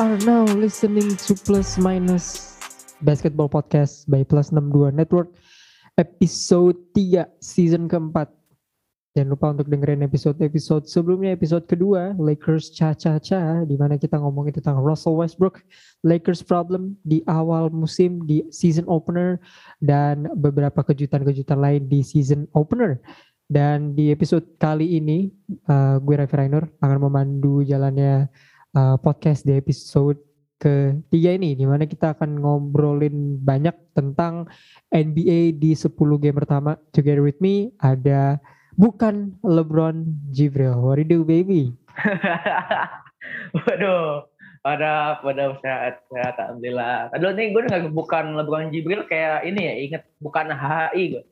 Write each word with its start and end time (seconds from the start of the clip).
Are 0.00 0.16
now 0.24 0.48
listening 0.56 1.12
to 1.28 1.36
Plus 1.36 1.76
Minus 1.76 2.56
Basketball 3.04 3.52
Podcast 3.52 4.08
by 4.08 4.24
Plus 4.24 4.48
62 4.48 4.96
Network 4.96 5.28
episode 6.00 6.80
3 6.96 7.28
season 7.36 7.84
keempat. 7.84 8.32
Jangan 9.12 9.28
lupa 9.28 9.52
untuk 9.52 9.68
dengerin 9.68 10.00
episode-episode 10.00 10.88
sebelumnya, 10.88 11.36
episode 11.36 11.68
kedua 11.68 12.16
Lakers 12.16 12.72
Cha-Cha-Cha 12.72 13.68
di 13.68 13.76
mana 13.76 14.00
kita 14.00 14.16
ngomongin 14.16 14.56
tentang 14.56 14.80
Russell 14.80 15.20
Westbrook, 15.20 15.60
Lakers 16.00 16.40
problem 16.40 16.96
di 17.04 17.20
awal 17.28 17.68
musim 17.68 18.24
di 18.24 18.48
season 18.48 18.88
opener 18.88 19.36
dan 19.84 20.32
beberapa 20.32 20.80
kejutan-kejutan 20.80 21.60
lain 21.60 21.92
di 21.92 22.00
season 22.00 22.48
opener. 22.56 23.04
Dan 23.52 23.92
di 23.92 24.08
episode 24.08 24.48
kali 24.56 24.96
ini 24.96 25.28
uh, 25.68 26.00
gue 26.00 26.14
Raffi 26.16 26.40
Rainer 26.40 26.64
akan 26.80 26.98
memandu 27.04 27.60
jalannya 27.68 28.32
uh, 28.74 28.96
podcast 29.00 29.42
di 29.42 29.56
episode 29.56 30.18
ketiga 30.60 31.32
ini 31.32 31.56
di 31.56 31.64
mana 31.64 31.88
kita 31.88 32.12
akan 32.12 32.36
ngobrolin 32.36 33.40
banyak 33.40 33.72
tentang 33.96 34.44
NBA 34.92 35.56
di 35.56 35.72
10 35.72 35.96
game 36.20 36.36
pertama. 36.36 36.76
Together 36.92 37.24
with 37.24 37.40
me 37.40 37.72
ada 37.80 38.36
bukan 38.76 39.32
LeBron 39.40 40.04
Jibril. 40.30 40.76
What 40.76 41.00
do 41.00 41.02
you 41.02 41.08
do 41.08 41.18
baby? 41.24 41.72
Waduh, 43.56 44.28
pada 44.60 45.18
pada 45.24 45.56
sehat 45.64 46.04
sehat 46.12 46.34
alhamdulillah. 46.36 47.08
Aduh 47.16 47.32
nih 47.32 47.56
gue 47.56 47.62
udah 47.64 47.88
bukan 47.88 48.36
LeBron 48.36 48.68
Jibril 48.68 49.08
kayak 49.08 49.48
ini 49.48 49.60
ya 49.64 49.74
inget 49.80 50.02
bukan 50.20 50.52
HI 50.52 51.16
gue. 51.16 51.24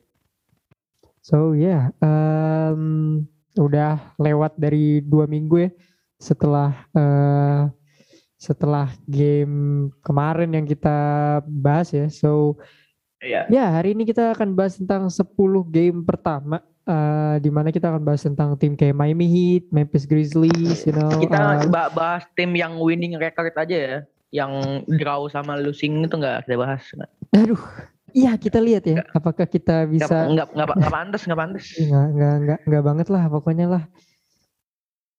So 1.21 1.53
yeah, 1.53 1.93
um, 2.01 3.27
udah 3.59 4.01
lewat 4.17 4.57
dari 4.57 5.05
dua 5.05 5.29
minggu 5.29 5.69
ya 5.69 5.71
setelah 6.19 6.75
uh, 6.93 7.71
setelah 8.35 8.91
game 9.07 9.89
kemarin 10.03 10.51
yang 10.51 10.67
kita 10.67 10.97
bahas 11.47 11.91
ya. 11.91 12.07
So 12.11 12.59
Iya. 13.19 13.51
ya 13.51 13.65
hari 13.67 13.91
ini 13.91 14.07
kita 14.07 14.31
akan 14.31 14.55
bahas 14.55 14.79
tentang 14.79 15.11
10 15.11 15.27
game 15.67 16.07
pertama 16.07 16.63
uh, 16.87 17.35
di 17.35 17.51
mana 17.51 17.67
kita 17.67 17.91
akan 17.91 17.99
bahas 17.99 18.23
tentang 18.23 18.55
tim 18.55 18.79
kayak 18.79 18.95
Miami 18.95 19.27
Heat, 19.27 19.67
Memphis 19.75 20.07
Grizzlies, 20.07 20.87
you 20.87 20.95
know. 20.95 21.11
Kita 21.19 21.35
uh, 21.35 21.67
ba- 21.67 21.91
bahas 21.91 22.23
tim 22.39 22.55
yang 22.55 22.79
winning 22.79 23.19
record 23.19 23.51
aja 23.51 23.75
ya. 23.75 23.97
Yang 24.31 24.85
draw 25.01 25.25
sama 25.27 25.57
losing 25.59 26.05
itu 26.05 26.15
enggak 26.15 26.47
kita 26.47 26.55
bahas. 26.55 26.83
Nggak, 26.95 27.09
aduh, 27.33 27.61
iya 28.13 28.31
kita 28.37 28.61
lihat 28.61 28.83
ya 28.85 29.01
apakah 29.11 29.49
kita 29.49 29.89
bisa 29.89 30.29
enggak, 30.29 30.53
enggak, 30.53 30.67
enggak 30.79 30.93
pantas, 30.93 31.21
enggak 31.25 31.39
pantas. 31.43 31.65
Nggak, 31.75 32.07
nggak, 32.13 32.35
nggak, 32.39 32.59
nggak 32.69 32.83
banget 32.85 33.07
lah 33.09 33.23
pokoknya 33.27 33.65
lah. 33.67 33.83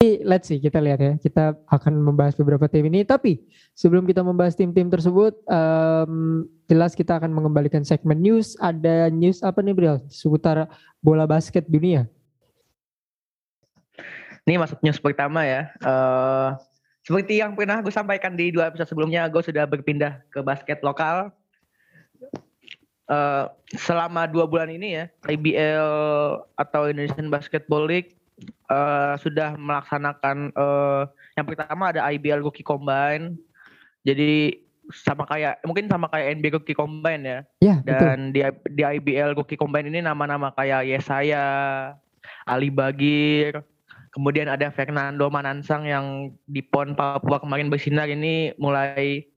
Let's 0.00 0.48
see, 0.48 0.56
kita 0.56 0.80
lihat 0.80 0.96
ya. 0.96 1.12
Kita 1.20 1.60
akan 1.68 2.00
membahas 2.00 2.32
beberapa 2.32 2.64
tim 2.72 2.88
ini. 2.88 3.04
Tapi 3.04 3.44
sebelum 3.76 4.08
kita 4.08 4.24
membahas 4.24 4.56
tim-tim 4.56 4.88
tersebut, 4.88 5.36
em, 5.44 6.48
jelas 6.72 6.96
kita 6.96 7.20
akan 7.20 7.28
mengembalikan 7.28 7.84
segmen 7.84 8.16
news. 8.16 8.56
Ada 8.64 9.12
news 9.12 9.44
apa 9.44 9.60
nih 9.60 9.76
Bril? 9.76 10.00
Seputar 10.08 10.72
bola 11.04 11.28
basket 11.28 11.68
dunia. 11.68 12.08
Ini 14.48 14.56
masuk 14.56 14.80
news 14.80 14.96
pertama 14.96 15.44
ya. 15.44 15.68
Eh 15.84 16.50
seperti 17.04 17.44
yang 17.44 17.52
pernah 17.52 17.84
gue 17.84 17.92
sampaikan 17.92 18.32
di 18.32 18.48
dua 18.48 18.72
episode 18.72 18.88
sebelumnya, 18.88 19.28
gue 19.28 19.44
sudah 19.44 19.68
berpindah 19.68 20.24
ke 20.32 20.40
basket 20.40 20.80
lokal. 20.80 21.28
Eh 23.04 23.44
selama 23.76 24.24
dua 24.24 24.48
bulan 24.48 24.72
ini 24.72 24.96
ya, 24.96 25.04
IBL 25.28 25.92
atau 26.56 26.88
Indonesian 26.88 27.28
Basketball 27.28 27.84
League 27.84 28.19
eh 28.48 29.14
sudah 29.20 29.56
melaksanakan 29.56 30.54
eh 30.54 31.02
yang 31.36 31.46
pertama 31.46 31.90
ada 31.92 32.06
IBL 32.10 32.44
Rookie 32.44 32.66
Combine. 32.66 33.36
Jadi 34.00 34.64
sama 34.90 35.22
kayak 35.26 35.62
mungkin 35.62 35.86
sama 35.86 36.10
kayak 36.10 36.42
NBA 36.42 36.50
Rookie 36.58 36.74
Combine 36.74 37.22
ya. 37.22 37.40
Ya, 37.62 37.74
betul. 37.80 37.94
Dan 37.94 38.18
di 38.34 38.40
di 38.74 38.82
IBL 38.82 39.38
Rookie 39.38 39.58
Combine 39.58 39.86
ini 39.86 40.02
nama-nama 40.02 40.50
kayak 40.58 40.86
Yesaya, 40.90 41.46
Ali 42.46 42.74
Bagir, 42.74 43.62
kemudian 44.10 44.50
ada 44.50 44.68
Fernando 44.74 45.30
Manansang 45.30 45.86
yang 45.86 46.34
di 46.50 46.60
PON 46.60 46.98
Papua 46.98 47.38
kemarin 47.38 47.70
bersinar 47.70 48.10
ini 48.10 48.50
mulai 48.58 49.29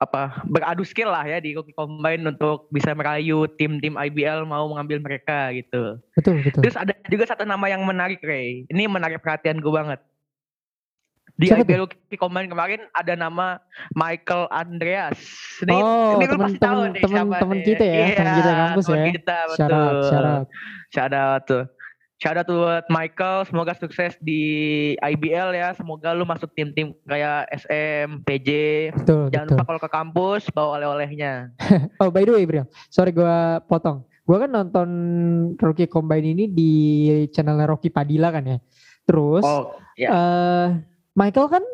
apa 0.00 0.40
beradu 0.48 0.80
skill 0.80 1.12
lah 1.12 1.28
ya 1.28 1.44
di 1.44 1.52
Rookie 1.52 1.76
Combine 1.76 2.24
untuk 2.24 2.72
bisa 2.72 2.96
merayu 2.96 3.44
tim-tim 3.60 4.00
IBL 4.00 4.48
mau 4.48 4.64
mengambil 4.72 4.96
mereka 4.96 5.52
gitu. 5.52 6.00
Betul, 6.16 6.40
betul. 6.40 6.64
Terus 6.64 6.76
ada 6.80 6.96
juga 7.12 7.28
satu 7.28 7.44
nama 7.44 7.68
yang 7.68 7.84
menarik 7.84 8.24
Ray. 8.24 8.64
Ini 8.72 8.88
menarik 8.88 9.20
perhatian 9.20 9.60
gue 9.60 9.68
banget. 9.68 10.00
Di 11.36 11.52
Siapa 11.52 11.68
IBL 11.68 11.84
Rookie 11.84 12.16
Combine 12.16 12.48
kemarin 12.48 12.80
ada 12.96 13.12
nama 13.12 13.60
Michael 13.92 14.48
Andreas. 14.48 15.20
Ini, 15.60 15.72
Oh, 15.76 16.16
ini 16.16 16.24
lu 16.28 16.36
pasti 16.36 16.58
tahu 16.60 16.80
nih 16.80 17.00
temen, 17.04 17.16
siapa 17.20 17.36
temen 17.36 17.58
kita 17.60 17.84
ya, 17.84 17.92
Iya, 17.92 18.16
temen 18.16 18.32
kita 18.40 18.52
kampus 18.56 18.84
temen 18.84 18.96
ya. 18.96 19.04
Kita, 19.12 19.36
betul. 19.52 19.72
out. 19.76 20.46
Shout 20.92 21.12
out 21.12 21.42
tuh. 21.44 21.64
Shout 22.20 22.36
out 22.36 22.44
buat 22.46 22.84
Michael, 22.86 23.48
semoga 23.48 23.72
sukses 23.72 24.12
di 24.20 24.42
IBL 24.94 25.56
ya. 25.56 25.72
Semoga 25.72 26.12
lu 26.12 26.28
masuk 26.28 26.52
tim-tim 26.52 26.92
kayak 27.02 27.48
SM, 27.50 28.20
PJ. 28.22 28.48
Betul, 28.92 29.32
Jangan 29.32 29.46
betul. 29.48 29.56
lupa 29.56 29.64
kalau 29.64 29.80
ke 29.80 29.88
kampus 29.88 30.42
bawa 30.52 30.76
oleh-olehnya. 30.76 31.48
Oh 31.96 32.12
by 32.12 32.28
the 32.28 32.36
way 32.36 32.44
Bril, 32.44 32.68
sorry 32.86 33.10
gua 33.10 33.64
potong. 33.64 34.04
Gua 34.22 34.36
kan 34.36 34.52
nonton 34.52 34.88
Rookie 35.56 35.88
Combine 35.88 36.36
ini 36.36 36.44
di 36.44 36.72
channelnya 37.32 37.64
Rocky 37.66 37.88
Padilla 37.88 38.28
kan 38.28 38.44
ya. 38.44 38.58
Terus 39.02 39.40
Oh, 39.40 39.72
ya. 39.96 40.08
eh 40.12 40.66
Michael 41.16 41.48
kan 41.48 41.64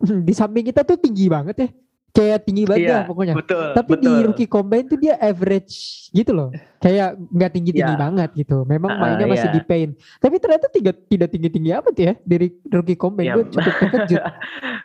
di 0.26 0.32
samping 0.32 0.64
kita 0.64 0.88
tuh 0.88 0.96
tinggi 0.96 1.28
banget 1.28 1.56
ya. 1.58 1.68
Kayak 2.12 2.44
tinggi 2.44 2.68
banget 2.68 2.84
Iya, 2.84 2.92
dah 2.92 3.02
pokoknya. 3.08 3.34
betul. 3.34 3.66
Tapi 3.72 3.90
di 3.90 4.04
betul. 4.04 4.24
Rookie 4.28 4.44
Combine 4.46 4.84
tuh 4.84 4.98
dia 5.00 5.14
average 5.16 5.74
gitu 6.12 6.30
loh. 6.30 6.52
Kayak 6.76 7.16
nggak 7.16 7.50
tinggi-tinggi 7.50 7.88
Iya. 7.88 8.02
banget 8.04 8.30
gitu. 8.36 8.56
Memang 8.64 8.90
Ah, 8.90 8.98
mainnya 9.00 9.24
masih 9.24 9.48
iya. 9.48 9.56
di 9.56 9.62
paint. 9.62 9.92
Tapi 10.20 10.36
ternyata 10.36 10.66
tidak 10.68 10.96
tidak 11.06 11.28
tinggi-tinggi 11.30 11.70
amat 11.72 11.96
ya 11.96 12.12
dari 12.20 12.52
Rookie 12.66 12.94
Combine. 12.94 13.26
Iya. 13.26 13.34
Gue 13.34 13.44
cukup 13.56 13.74
terkejut. 13.80 14.22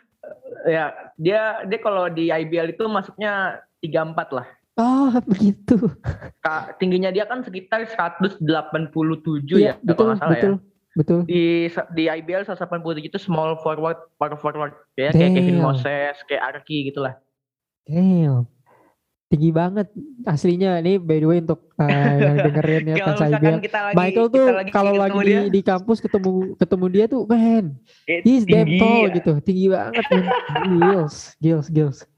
ya, 0.74 0.84
dia 1.14 1.40
dia 1.62 1.78
kalau 1.78 2.08
di 2.08 2.24
IBL 2.26 2.72
itu 2.72 2.84
masuknya 2.86 3.60
34 3.78 4.08
lah. 4.32 4.46
Oh 4.74 5.12
begitu. 5.26 5.74
Ka- 6.38 6.72
tingginya 6.76 7.10
dia 7.10 7.26
kan 7.26 7.42
sekitar 7.42 7.84
187 7.84 8.40
Iya 9.52 9.60
ya, 9.60 9.72
betul 9.76 9.92
kalau 9.92 10.08
nggak 10.08 10.18
salah 10.18 10.32
betul 10.32 10.52
ya. 10.54 10.58
Betul. 10.98 11.22
Di 11.30 11.70
di 11.94 12.04
IBL 12.10 12.42
187 12.42 13.06
itu 13.06 13.18
small 13.22 13.54
forward, 13.62 13.98
power 14.18 14.34
forward 14.34 14.74
ya 14.98 15.14
kayak 15.14 15.38
Kevin 15.38 15.62
Damn. 15.62 15.66
Moses, 15.70 16.16
kayak 16.26 16.42
Arki 16.42 16.90
gitulah. 16.90 17.14
Damn. 17.86 18.50
Tinggi 19.28 19.52
banget 19.52 19.92
aslinya 20.24 20.80
nih 20.80 20.96
by 20.96 21.20
the 21.20 21.28
way 21.28 21.38
untuk 21.44 21.60
uh, 21.76 21.84
yang 22.24 22.36
dengerin 22.48 22.84
ya 22.88 22.94
fans 23.06 23.20
misalkan 23.20 23.28
IBL. 23.28 23.44
lagi 23.60 23.68
Michael 23.92 24.28
kita 24.32 24.32
tuh 24.32 24.46
kalau 24.72 24.92
lagi 24.96 25.18
di, 25.20 25.28
dia, 25.28 25.40
di 25.52 25.60
kampus 25.60 25.98
ketemu 26.00 26.56
ketemu 26.56 26.84
dia 26.88 27.04
tuh 27.12 27.22
man 27.28 27.76
eh, 28.08 28.24
he's 28.24 28.48
damn 28.48 28.64
tall 28.80 29.04
ya. 29.04 29.20
gitu 29.20 29.32
tinggi 29.44 29.68
banget 29.68 30.00
gills 30.80 31.36
gills 31.44 31.68
gills 31.68 32.08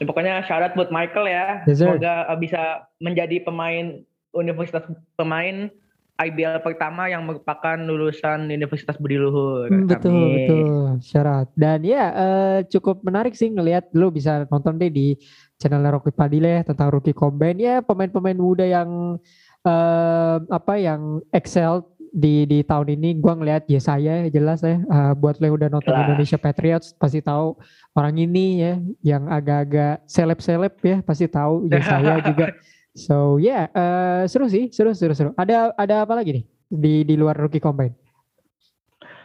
Ya, 0.00 0.04
Pokoknya 0.10 0.42
syarat 0.46 0.74
buat 0.74 0.90
Michael 0.90 1.26
ya. 1.30 1.46
Sir. 1.70 1.94
Semoga 1.94 2.26
uh, 2.26 2.38
bisa 2.38 2.90
menjadi 2.98 3.38
pemain 3.46 4.02
universitas 4.34 4.82
pemain 5.14 5.70
IBL 6.14 6.62
pertama 6.62 7.10
yang 7.10 7.26
merupakan 7.26 7.74
lulusan 7.74 8.46
Universitas 8.46 8.94
Budi 9.02 9.18
Luhur. 9.18 9.66
Hmm, 9.66 9.90
betul 9.90 10.14
Amin. 10.14 10.34
betul 10.38 10.66
syarat 11.02 11.50
dan 11.58 11.82
ya 11.82 12.04
eh, 12.14 12.58
cukup 12.70 13.02
menarik 13.02 13.34
sih 13.34 13.50
ngelihat 13.50 13.90
lu 13.98 14.14
bisa 14.14 14.46
nonton 14.46 14.78
deh 14.78 14.94
di 14.94 15.18
channel 15.58 15.82
Rocky 15.90 16.14
Padilla 16.14 16.60
ya, 16.60 16.62
tentang 16.62 16.94
rookie 16.94 17.16
combine 17.16 17.58
ya 17.58 17.74
pemain-pemain 17.82 18.38
muda 18.38 18.62
yang 18.62 19.18
eh, 19.66 20.36
apa 20.46 20.74
yang 20.78 21.18
excel 21.34 21.82
di 22.14 22.46
di 22.46 22.62
tahun 22.62 22.94
ini 22.94 23.18
gua 23.18 23.34
ngelihat 23.34 23.66
ya 23.66 23.82
saya 23.82 24.30
jelas 24.30 24.62
ya 24.62 24.78
eh, 24.78 25.12
buat 25.18 25.42
lo 25.42 25.50
yang 25.50 25.56
udah 25.58 25.68
nonton 25.74 25.90
Jelas. 25.90 26.06
Indonesia 26.06 26.38
Patriots 26.38 26.94
pasti 26.94 27.18
tahu 27.18 27.58
orang 27.98 28.14
ini 28.22 28.46
ya 28.62 28.74
yang 29.02 29.26
agak-agak 29.26 30.06
seleb-seleb 30.06 30.78
ya 30.78 30.96
pasti 31.02 31.26
tahu 31.26 31.66
ya 31.66 31.82
saya 31.82 32.22
juga 32.22 32.54
so 32.94 33.36
ya 33.42 33.68
eh, 33.74 34.22
seru 34.30 34.46
sih 34.46 34.70
seru 34.70 34.94
seru 34.94 35.12
seru 35.12 35.30
ada 35.36 35.74
ada 35.74 36.06
apa 36.06 36.14
lagi 36.14 36.40
nih 36.40 36.44
di 36.70 36.94
di 37.04 37.14
luar 37.18 37.36
rookie 37.36 37.62
combine 37.62 37.94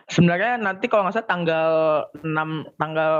Sebenarnya 0.09 0.57
nanti 0.57 0.89
kalau 0.89 1.05
nggak 1.05 1.21
salah 1.21 1.29
tanggal 1.29 1.71
6 2.25 2.81
tanggal 2.81 3.13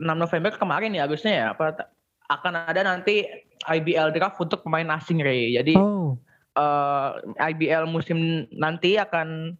6 0.00 0.08
November 0.08 0.56
kemarin 0.56 0.96
ya 0.96 1.04
harusnya 1.04 1.32
ya 1.36 1.46
apa 1.52 1.92
akan 2.32 2.64
ada 2.64 2.80
nanti 2.80 3.28
IBL 3.68 4.08
draft 4.16 4.40
untuk 4.40 4.64
pemain 4.64 4.88
asing 4.96 5.20
Ray. 5.20 5.52
Jadi 5.52 5.76
oh 5.76 6.16
eh, 6.56 7.10
IBL 7.52 7.84
musim 7.90 8.48
nanti 8.54 8.96
akan 8.96 9.58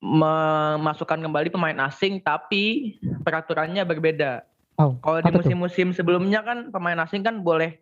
memasukkan 0.00 1.20
kembali 1.20 1.52
pemain 1.52 1.76
asing 1.84 2.24
tapi 2.24 2.96
peraturannya 3.20 3.84
berbeda. 3.84 4.46
Oh, 4.80 4.96
Kalau 5.04 5.20
di 5.20 5.28
musim-musim 5.28 5.92
sebelumnya 5.92 6.40
kan 6.40 6.72
pemain 6.72 6.96
asing 7.04 7.20
kan 7.20 7.44
boleh 7.44 7.76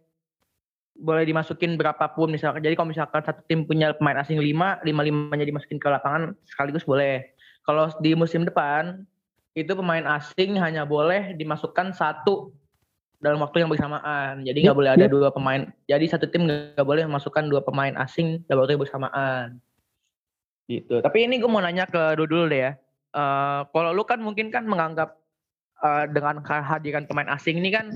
boleh 0.99 1.23
dimasukin 1.23 1.79
berapapun 1.79 2.35
misalkan. 2.35 2.61
Jadi 2.61 2.75
kalau 2.75 2.91
misalkan 2.91 3.23
satu 3.23 3.41
tim 3.47 3.63
punya 3.63 3.95
pemain 3.95 4.19
asing 4.19 4.43
5, 4.43 4.83
lima 4.83 5.03
limanya 5.07 5.47
dimasukin 5.47 5.79
ke 5.79 5.87
lapangan 5.87 6.35
sekaligus 6.51 6.83
boleh. 6.83 7.23
Kalau 7.63 7.87
di 8.03 8.19
musim 8.19 8.43
depan 8.43 9.07
itu 9.55 9.71
pemain 9.79 10.03
asing 10.19 10.59
hanya 10.59 10.83
boleh 10.83 11.35
dimasukkan 11.39 11.95
satu 11.95 12.51
dalam 13.19 13.39
waktu 13.43 13.63
yang 13.63 13.71
bersamaan. 13.71 14.43
Jadi 14.43 14.59
nggak 14.67 14.75
Yep, 14.75 14.79
boleh 14.79 14.91
ada 14.95 15.07
yep. 15.07 15.13
dua 15.13 15.29
pemain. 15.31 15.61
Jadi 15.87 16.05
satu 16.11 16.27
tim 16.31 16.47
nggak 16.47 16.87
boleh 16.87 17.07
memasukkan 17.07 17.47
dua 17.47 17.63
pemain 17.63 17.95
asing 17.99 18.43
dalam 18.47 18.67
waktu 18.67 18.79
yang 18.79 18.83
bersamaan. 18.83 19.47
Gitu. 20.69 21.01
Tapi 21.01 21.25
ini 21.25 21.41
gue 21.41 21.51
mau 21.51 21.63
nanya 21.63 21.89
ke 21.89 22.19
Dudu 22.19 22.45
dulu 22.45 22.45
deh 22.51 22.61
ya. 22.61 22.73
Eh, 23.15 23.61
kalau 23.73 23.91
lu 23.95 24.03
kan 24.05 24.21
mungkin 24.21 24.51
kan 24.53 24.69
menganggap 24.69 25.17
eh, 25.83 26.05
dengan 26.11 26.45
kehadiran 26.45 27.09
pemain 27.09 27.31
asing 27.35 27.59
ini 27.59 27.71
kan 27.73 27.91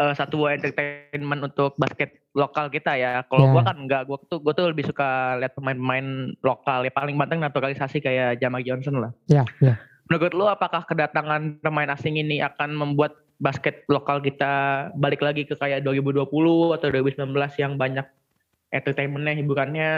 eh, 0.00 0.12
satu 0.16 0.50
entertainment 0.50 1.52
untuk 1.52 1.78
basket 1.78 2.21
lokal 2.32 2.72
kita 2.72 2.96
ya. 2.96 3.20
Kalau 3.28 3.48
Ya. 3.48 3.52
gua 3.52 3.62
kan 3.64 3.76
enggak, 3.76 4.02
gua 4.08 4.18
tuh 4.24 4.40
gua 4.40 4.52
tuh 4.56 4.72
lebih 4.72 4.88
suka 4.88 5.36
lihat 5.36 5.52
pemain-pemain 5.52 6.32
lokal 6.40 6.84
ya 6.88 6.92
paling 6.92 7.16
penting 7.16 7.40
naturalisasi 7.44 8.00
kayak 8.00 8.40
Jamal 8.40 8.64
Johnson 8.64 9.00
lah. 9.00 9.12
Ya, 9.28 9.44
ya. 9.60 9.76
Menurut 10.08 10.32
lu 10.32 10.44
apakah 10.48 10.84
kedatangan 10.88 11.60
pemain 11.60 11.88
asing 11.92 12.16
ini 12.20 12.40
akan 12.40 12.74
membuat 12.76 13.16
basket 13.42 13.84
lokal 13.90 14.22
kita 14.22 14.88
balik 14.96 15.20
lagi 15.20 15.44
ke 15.44 15.58
kayak 15.58 15.84
2020 15.84 16.24
atau 16.76 16.86
2019 16.88 17.32
yang 17.58 17.74
banyak 17.76 18.06
entertainmentnya, 18.72 19.34
hiburannya 19.36 19.90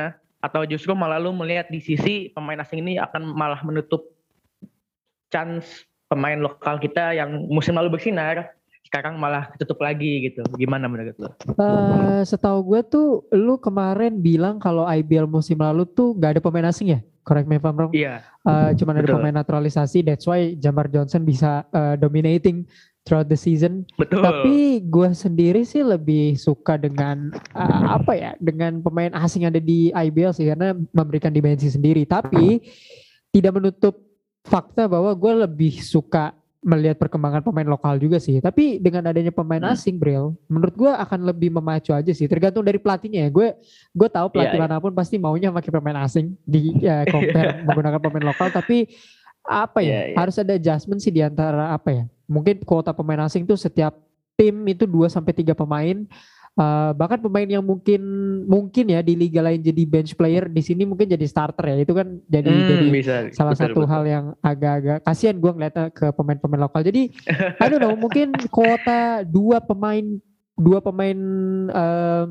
atau 0.45 0.69
justru 0.69 0.93
malah 0.93 1.17
lu 1.17 1.33
melihat 1.33 1.73
di 1.73 1.81
sisi 1.81 2.29
pemain 2.35 2.61
asing 2.61 2.85
ini 2.85 3.01
akan 3.01 3.33
malah 3.33 3.65
menutup 3.65 4.05
chance 5.33 5.89
pemain 6.11 6.37
lokal 6.37 6.77
kita 6.77 7.17
yang 7.17 7.49
musim 7.49 7.75
lalu 7.75 7.97
bersinar 7.97 8.53
sekarang 8.85 9.17
malah 9.17 9.51
tutup 9.57 9.81
lagi 9.81 10.31
gitu. 10.31 10.45
Gimana 10.55 10.87
menurut 10.87 11.17
lu? 11.19 11.29
Eh, 11.57 12.23
setahu 12.23 12.63
gue 12.63 12.81
tuh 12.85 13.07
lu 13.33 13.57
kemarin 13.59 14.21
bilang 14.21 14.61
kalau 14.61 14.87
IBL 14.87 15.27
musim 15.27 15.59
lalu 15.59 15.89
tuh 15.89 16.15
nggak 16.15 16.39
ada 16.39 16.43
pemain 16.45 16.69
asing 16.71 16.95
ya? 16.95 17.01
Correct 17.25 17.49
me 17.49 17.57
if 17.57 17.65
I'm 17.65 17.75
wrong. 17.75 17.91
Iya, 17.91 18.21
Eh, 18.45 18.71
cuman 18.77 19.01
ada 19.01 19.09
Betul. 19.09 19.17
pemain 19.17 19.37
naturalisasi. 19.41 20.05
That's 20.05 20.29
why 20.29 20.53
Jamar 20.55 20.93
Johnson 20.93 21.25
bisa 21.25 21.65
eh, 21.73 21.97
dominating 21.97 22.69
throughout 23.03 23.27
the 23.27 23.41
season. 23.41 23.89
betul. 23.97 24.21
Tapi 24.21 24.85
gue 24.85 25.09
sendiri 25.17 25.65
sih 25.65 25.81
lebih 25.81 26.37
suka 26.37 26.77
dengan 26.77 27.33
eh, 27.33 27.85
apa 27.89 28.13
ya? 28.13 28.31
Dengan 28.37 28.85
pemain 28.85 29.17
asing 29.17 29.49
yang 29.49 29.57
ada 29.57 29.65
di 29.65 29.89
IBL 29.89 30.37
sih 30.37 30.45
karena 30.45 30.77
memberikan 30.93 31.33
dimensi 31.33 31.73
sendiri. 31.73 32.05
Tapi 32.05 32.61
tidak 33.33 33.57
menutup 33.57 33.97
fakta 34.45 34.85
bahwa 34.85 35.09
gue 35.17 35.33
lebih 35.49 35.81
suka 35.81 36.37
melihat 36.65 36.97
perkembangan 36.97 37.45
pemain 37.45 37.69
lokal 37.69 38.01
juga 38.01 38.17
sih. 38.17 38.41
Tapi 38.41 38.81
dengan 38.81 39.13
adanya 39.13 39.29
pemain 39.29 39.61
Hmm. 39.61 39.77
asing, 39.77 40.01
Bril, 40.01 40.33
menurut 40.49 40.73
gue 40.73 40.89
akan 40.89 41.29
lebih 41.29 41.53
memacu 41.53 41.93
aja 41.93 42.09
sih. 42.11 42.25
Tergantung 42.25 42.65
dari 42.65 42.81
pelatihnya 42.81 43.29
ya. 43.29 43.31
Gue 43.31 43.49
gue 43.93 44.09
tahu 44.09 44.33
pelatih 44.33 44.57
Iya, 44.57 44.65
iya. 44.65 44.73
mana 44.73 44.81
pun 44.81 44.97
pasti 44.97 45.21
maunya 45.21 45.53
pakai 45.53 45.69
pemain 45.71 46.01
asing 46.03 46.33
di 46.43 46.73
ya, 46.81 47.05
compare 47.13 47.63
menggunakan 47.69 48.01
pemain 48.01 48.25
lokal. 48.33 48.49
Tapi 48.49 48.89
apa 49.45 49.85
ya? 49.85 49.93
Iya, 49.93 50.01
iya. 50.11 50.17
Harus 50.17 50.37
ada 50.41 50.57
adjustment 50.57 51.05
sih 51.05 51.13
di 51.13 51.21
antara 51.21 51.77
apa 51.77 51.93
ya? 51.93 52.05
Mungkin 52.25 52.65
kuota 52.65 52.97
pemain 52.97 53.29
asing 53.29 53.45
tuh 53.45 53.61
setiap 53.61 53.93
tim 54.35 54.57
itu 54.65 54.89
2 54.89 55.13
sampai 55.13 55.37
tiga 55.37 55.53
pemain. 55.53 56.09
Eh, 56.55 56.91
bahkan 56.95 57.19
pemain 57.19 57.51
yang 57.51 57.67
mungkin 57.67 57.99
mungkin 58.47 58.87
ya 58.87 59.03
di 59.03 59.19
liga 59.19 59.43
lain 59.43 59.59
jadi 59.59 59.83
bench 59.91 60.15
player 60.15 60.47
di 60.47 60.63
sini 60.63 60.87
mungkin 60.87 61.11
jadi 61.11 61.27
starter 61.27 61.67
ya 61.75 61.83
itu 61.83 61.91
kan 61.91 62.23
jadi 62.31 62.47
Hmm, 62.47 62.69
jadi 62.71 62.87
bisa. 62.95 63.15
salah 63.35 63.59
Betul, 63.59 63.75
satu 63.75 63.81
betul. 63.83 63.91
hal 63.91 64.03
yang 64.07 64.25
agak-agak 64.39 65.03
kasihan 65.03 65.35
gue 65.35 65.51
ngeliatnya 65.51 65.91
ke 65.91 66.15
pemain-pemain 66.15 66.63
lokal. 66.63 66.87
Jadi, 66.87 67.11
I 67.59 67.67
don't 67.67 67.83
know, 67.83 67.99
mungkin 67.99 68.39
kuota 68.55 69.27
dua 69.27 69.59
pemain 69.59 70.23
dua 70.55 70.79
pemain 70.79 71.19
eh, 71.75 72.25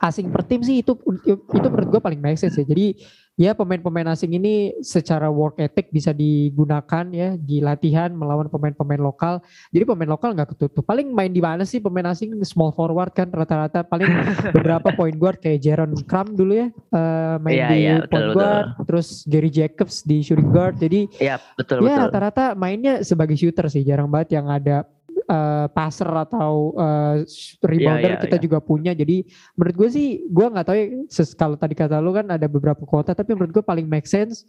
asing 0.00 0.32
per 0.32 0.48
tim 0.48 0.64
sih 0.64 0.80
itu 0.80 0.96
itu 1.28 1.66
menurut 1.68 1.92
gue 1.92 2.00
paling 2.00 2.24
make 2.24 2.40
sense 2.40 2.56
ya. 2.56 2.64
Jadi 2.64 3.04
ya 3.40 3.56
pemain-pemain 3.56 4.12
asing 4.12 4.36
ini 4.36 4.76
secara 4.84 5.32
work 5.32 5.56
ethic 5.56 5.88
bisa 5.88 6.12
digunakan 6.12 7.04
ya 7.08 7.32
di 7.40 7.64
latihan 7.64 8.12
melawan 8.12 8.52
pemain-pemain 8.52 9.00
lokal. 9.00 9.40
Jadi 9.72 9.84
pemain 9.88 10.10
lokal 10.12 10.36
nggak 10.36 10.52
ketutup. 10.52 10.84
Paling 10.84 11.08
main 11.10 11.32
di 11.32 11.40
mana 11.40 11.64
sih 11.64 11.80
pemain 11.80 12.12
asing 12.12 12.36
small 12.44 12.76
forward 12.76 13.16
kan 13.16 13.32
rata-rata 13.32 13.80
paling 13.88 14.08
beberapa 14.56 14.92
point 14.92 15.16
guard 15.16 15.40
kayak 15.40 15.64
Jaron 15.64 15.96
Cram 16.04 16.36
dulu 16.36 16.52
ya 16.60 16.68
eh, 16.70 17.36
main 17.40 17.56
Iya, 17.56 17.68
di 17.68 17.76
iya, 17.80 17.94
betul, 18.04 18.10
point 18.12 18.26
betul. 18.28 18.36
guard, 18.36 18.66
terus 18.84 19.08
Gary 19.24 19.50
Jacobs 19.52 19.96
di 20.04 20.16
shooting 20.20 20.50
guard. 20.52 20.76
Jadi 20.76 21.00
Iya, 21.16 21.40
betul 21.56 21.84
ya 21.84 21.96
betul. 21.96 22.02
rata-rata 22.08 22.44
mainnya 22.52 23.00
sebagai 23.00 23.36
shooter 23.36 23.66
sih, 23.72 23.80
jarang 23.84 24.12
banget 24.12 24.36
yang 24.36 24.46
ada 24.52 24.84
eh, 25.32 25.66
passer 25.72 26.04
atau 26.04 26.76
eh, 26.76 27.16
sh- 27.24 27.56
rebounder 27.58 28.14
iya, 28.14 28.20
kita 28.20 28.36
iya. 28.36 28.42
juga 28.44 28.58
punya. 28.60 28.92
Jadi 28.92 29.24
menurut 29.56 29.74
gue 29.74 29.88
sih, 29.88 30.06
gue 30.28 30.46
nggak 30.52 30.66
tahu 30.68 30.76
ya, 30.76 30.86
kalau 31.34 31.56
tadi 31.56 31.72
kata 31.72 31.96
lu 31.98 32.12
kan 32.12 32.28
ada 32.28 32.44
beberapa 32.44 32.84
kuota, 32.84 33.16
tapi 33.16 33.32
menurut 33.32 33.50
gue 33.50 33.64
paling 33.64 33.88
make 33.88 34.04
sense 34.04 34.44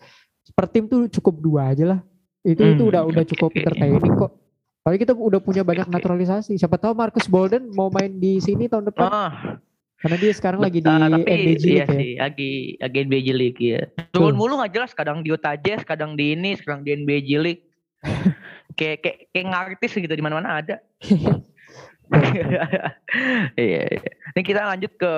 per 0.52 0.68
tim 0.68 0.84
tuh 0.86 1.08
cukup 1.08 1.40
dua 1.40 1.72
aja 1.72 1.96
lah. 1.96 2.00
Itu 2.44 2.68
itu 2.68 2.84
Hmm, 2.84 2.92
udah 2.92 3.02
udah 3.08 3.24
cukup 3.24 3.56
entertaining 3.56 4.14
kok. 4.20 4.36
Soalnya 4.84 5.00
kita 5.00 5.14
udah 5.16 5.40
punya 5.40 5.64
banyak 5.64 5.88
naturalisasi. 5.88 6.60
Siapa 6.60 6.76
tahu 6.76 6.92
Marcus 6.92 7.32
Bolden 7.32 7.72
mau 7.72 7.88
main 7.88 8.12
di 8.12 8.44
sini 8.44 8.68
tahun 8.68 8.92
depan. 8.92 9.08
Ah, 9.08 9.32
Karena 9.96 10.20
dia 10.20 10.36
sekarang 10.36 10.60
lagi 10.60 10.84
di 10.84 10.92
Ah, 10.92 11.08
tapi 11.08 11.24
NBG 11.24 11.64
iya 11.64 11.64
League 11.64 11.88
ya. 11.88 11.96
sih, 11.96 12.12
lagi 12.20 12.52
lagi 12.76 12.98
NBJ 13.08 13.28
League 13.32 13.62
ya. 13.64 13.80
Turun 14.12 14.36
mulu 14.36 14.60
nggak 14.60 14.76
jelas, 14.76 14.92
kadang 14.92 15.24
di 15.24 15.32
Utah 15.32 15.56
Jazz, 15.56 15.88
kadang 15.88 16.20
di 16.20 16.36
ini, 16.36 16.60
sekarang 16.60 16.84
di 16.84 16.92
NBJ 17.00 17.30
League. 17.40 17.64
kayak 18.76 19.06
kayak 19.06 19.18
kayak 19.32 19.48
ngartis 19.50 19.94
gitu 19.96 20.14
di 20.14 20.24
mana-mana 20.24 20.62
ada. 20.62 20.76
iya, 22.38 22.64
iya. 23.58 23.84
Ini 24.34 24.42
kita 24.44 24.62
lanjut 24.68 24.94
ke 25.00 25.14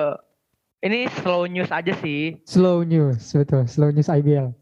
ini 0.84 1.10
slow 1.20 1.48
news 1.48 1.72
aja 1.72 1.92
sih. 1.98 2.36
Slow 2.46 2.86
news, 2.86 3.32
betul. 3.34 3.66
Slow 3.66 3.90
news 3.90 4.12
IBL. 4.12 4.54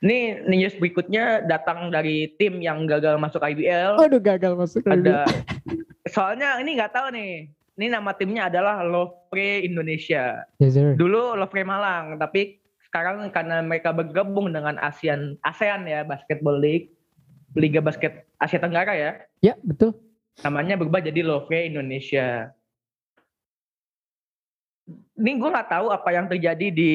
Ini 0.00 0.48
news 0.48 0.72
berikutnya 0.80 1.44
datang 1.44 1.92
dari 1.92 2.32
tim 2.40 2.64
yang 2.64 2.88
gagal 2.88 3.20
masuk 3.20 3.44
IBL. 3.44 4.00
Aduh 4.00 4.20
gagal 4.20 4.56
masuk 4.56 4.88
ada 4.88 5.28
soalnya 6.08 6.58
ini 6.58 6.76
nggak 6.78 6.92
tahu 6.94 7.12
nih. 7.12 7.52
Ini 7.80 7.96
nama 7.96 8.12
timnya 8.12 8.52
adalah 8.52 8.84
Lovre 8.84 9.64
Indonesia. 9.64 10.44
Yes, 10.60 10.76
sir. 10.76 10.96
Dulu 11.00 11.32
Lovre 11.40 11.64
Malang, 11.64 12.20
tapi 12.20 12.60
sekarang 12.84 13.32
karena 13.32 13.64
mereka 13.64 13.94
bergabung 13.94 14.52
dengan 14.52 14.76
ASEAN 14.76 15.40
ASEAN 15.46 15.88
ya 15.88 16.04
Basketball 16.04 16.60
League, 16.60 16.92
Liga 17.54 17.82
Basket 17.82 18.26
Asia 18.38 18.62
Tenggara 18.62 18.94
ya. 18.94 19.10
Ya, 19.42 19.54
betul. 19.60 19.98
Namanya 20.40 20.78
berubah 20.78 21.02
jadi 21.02 21.20
Lovre 21.26 21.66
Indonesia. 21.66 22.54
Ini 25.20 25.36
gue 25.36 25.50
nggak 25.52 25.70
tahu 25.70 25.86
apa 25.92 26.10
yang 26.10 26.26
terjadi 26.26 26.66
di 26.72 26.92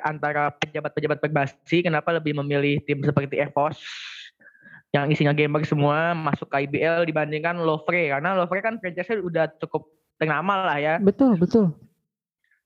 antara 0.00 0.50
pejabat-pejabat 0.56 1.18
perbasi, 1.20 1.84
kenapa 1.84 2.10
lebih 2.16 2.32
memilih 2.40 2.80
tim 2.82 3.04
seperti 3.04 3.38
EVOS 3.38 3.78
yang 4.92 5.08
isinya 5.08 5.32
gamer 5.32 5.64
semua 5.64 6.12
masuk 6.12 6.48
ke 6.48 6.68
IBL 6.68 7.08
dibandingkan 7.08 7.60
Lovre 7.60 8.12
karena 8.12 8.36
Lovre 8.36 8.60
kan 8.60 8.76
franchise 8.80 9.20
udah 9.20 9.48
cukup 9.60 9.88
ternama 10.16 10.68
lah 10.68 10.78
ya. 10.80 10.94
Betul, 11.00 11.36
betul. 11.36 11.72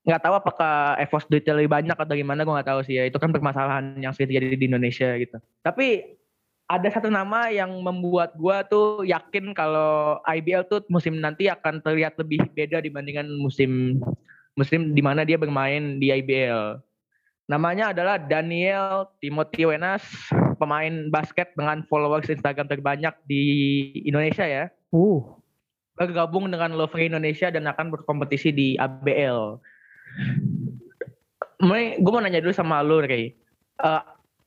nggak 0.07 0.23
tahu 0.23 0.35
apakah 0.39 0.95
EVOS 1.03 1.27
duitnya 1.27 1.59
lebih 1.59 1.71
banyak 1.75 1.99
atau 1.99 2.15
gimana 2.15 2.47
gue 2.47 2.55
nggak 2.55 2.71
tahu 2.71 2.81
sih 2.87 2.95
ya 2.95 3.11
itu 3.11 3.19
kan 3.19 3.35
permasalahan 3.35 3.99
yang 3.99 4.15
sering 4.15 4.31
terjadi 4.31 4.55
di 4.55 4.67
Indonesia 4.71 5.19
gitu 5.19 5.43
tapi 5.67 6.15
ada 6.67 6.89
satu 6.91 7.07
nama 7.07 7.47
yang 7.51 7.71
membuat 7.79 8.35
gue 8.35 8.57
tuh 8.67 9.07
yakin 9.07 9.55
kalau 9.55 10.19
IBL 10.27 10.67
tuh 10.67 10.83
musim 10.91 11.19
nanti 11.23 11.47
akan 11.47 11.79
terlihat 11.79 12.19
lebih 12.19 12.43
beda 12.55 12.83
dibandingkan 12.83 13.27
musim 13.39 14.03
musim 14.59 14.91
di 14.91 15.03
mana 15.05 15.23
dia 15.23 15.39
bermain 15.39 16.03
di 16.03 16.11
IBL 16.11 16.83
namanya 17.47 17.95
adalah 17.95 18.19
Daniel 18.19 19.07
Timothy 19.23 19.63
Wenas 19.71 20.03
pemain 20.59 21.07
basket 21.15 21.55
dengan 21.55 21.87
followers 21.87 22.27
Instagram 22.27 22.67
terbanyak 22.67 23.15
di 23.31 23.45
Indonesia 24.03 24.43
ya 24.43 24.67
Uh, 24.95 25.19
bergabung 25.99 26.47
dengan 26.47 26.77
Lovre 26.77 27.09
Indonesia 27.09 27.51
dan 27.51 27.67
akan 27.67 27.91
berkompetisi 27.91 28.55
di 28.55 28.69
ABL. 28.79 29.59
Gue 32.01 32.11
mau 32.13 32.23
nanya 32.23 32.45
dulu 32.45 32.55
sama 32.55 32.85
lu, 32.85 33.03
Rey. 33.03 33.35
Uh, 33.81 34.01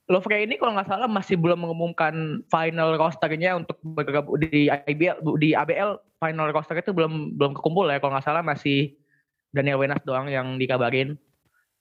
Lovre 0.09 0.41
ini 0.41 0.57
kalau 0.57 0.73
nggak 0.73 0.89
salah 0.89 1.05
masih 1.05 1.37
belum 1.37 1.61
mengumumkan 1.61 2.41
final 2.49 2.97
rosternya 2.97 3.53
untuk 3.53 3.77
bergabung 3.85 4.41
di 4.41 4.65
IBL, 4.65 5.21
di 5.37 5.53
ABL 5.53 6.01
final 6.17 6.49
roster 6.49 6.81
itu 6.81 6.89
belum 6.89 7.37
belum 7.37 7.53
kekumpul 7.53 7.85
ya. 7.85 8.01
Kalau 8.01 8.17
nggak 8.17 8.25
salah 8.25 8.41
masih 8.41 8.97
Daniel 9.53 9.77
Wenas 9.77 10.01
doang 10.01 10.25
yang 10.25 10.57
dikabarin. 10.57 11.13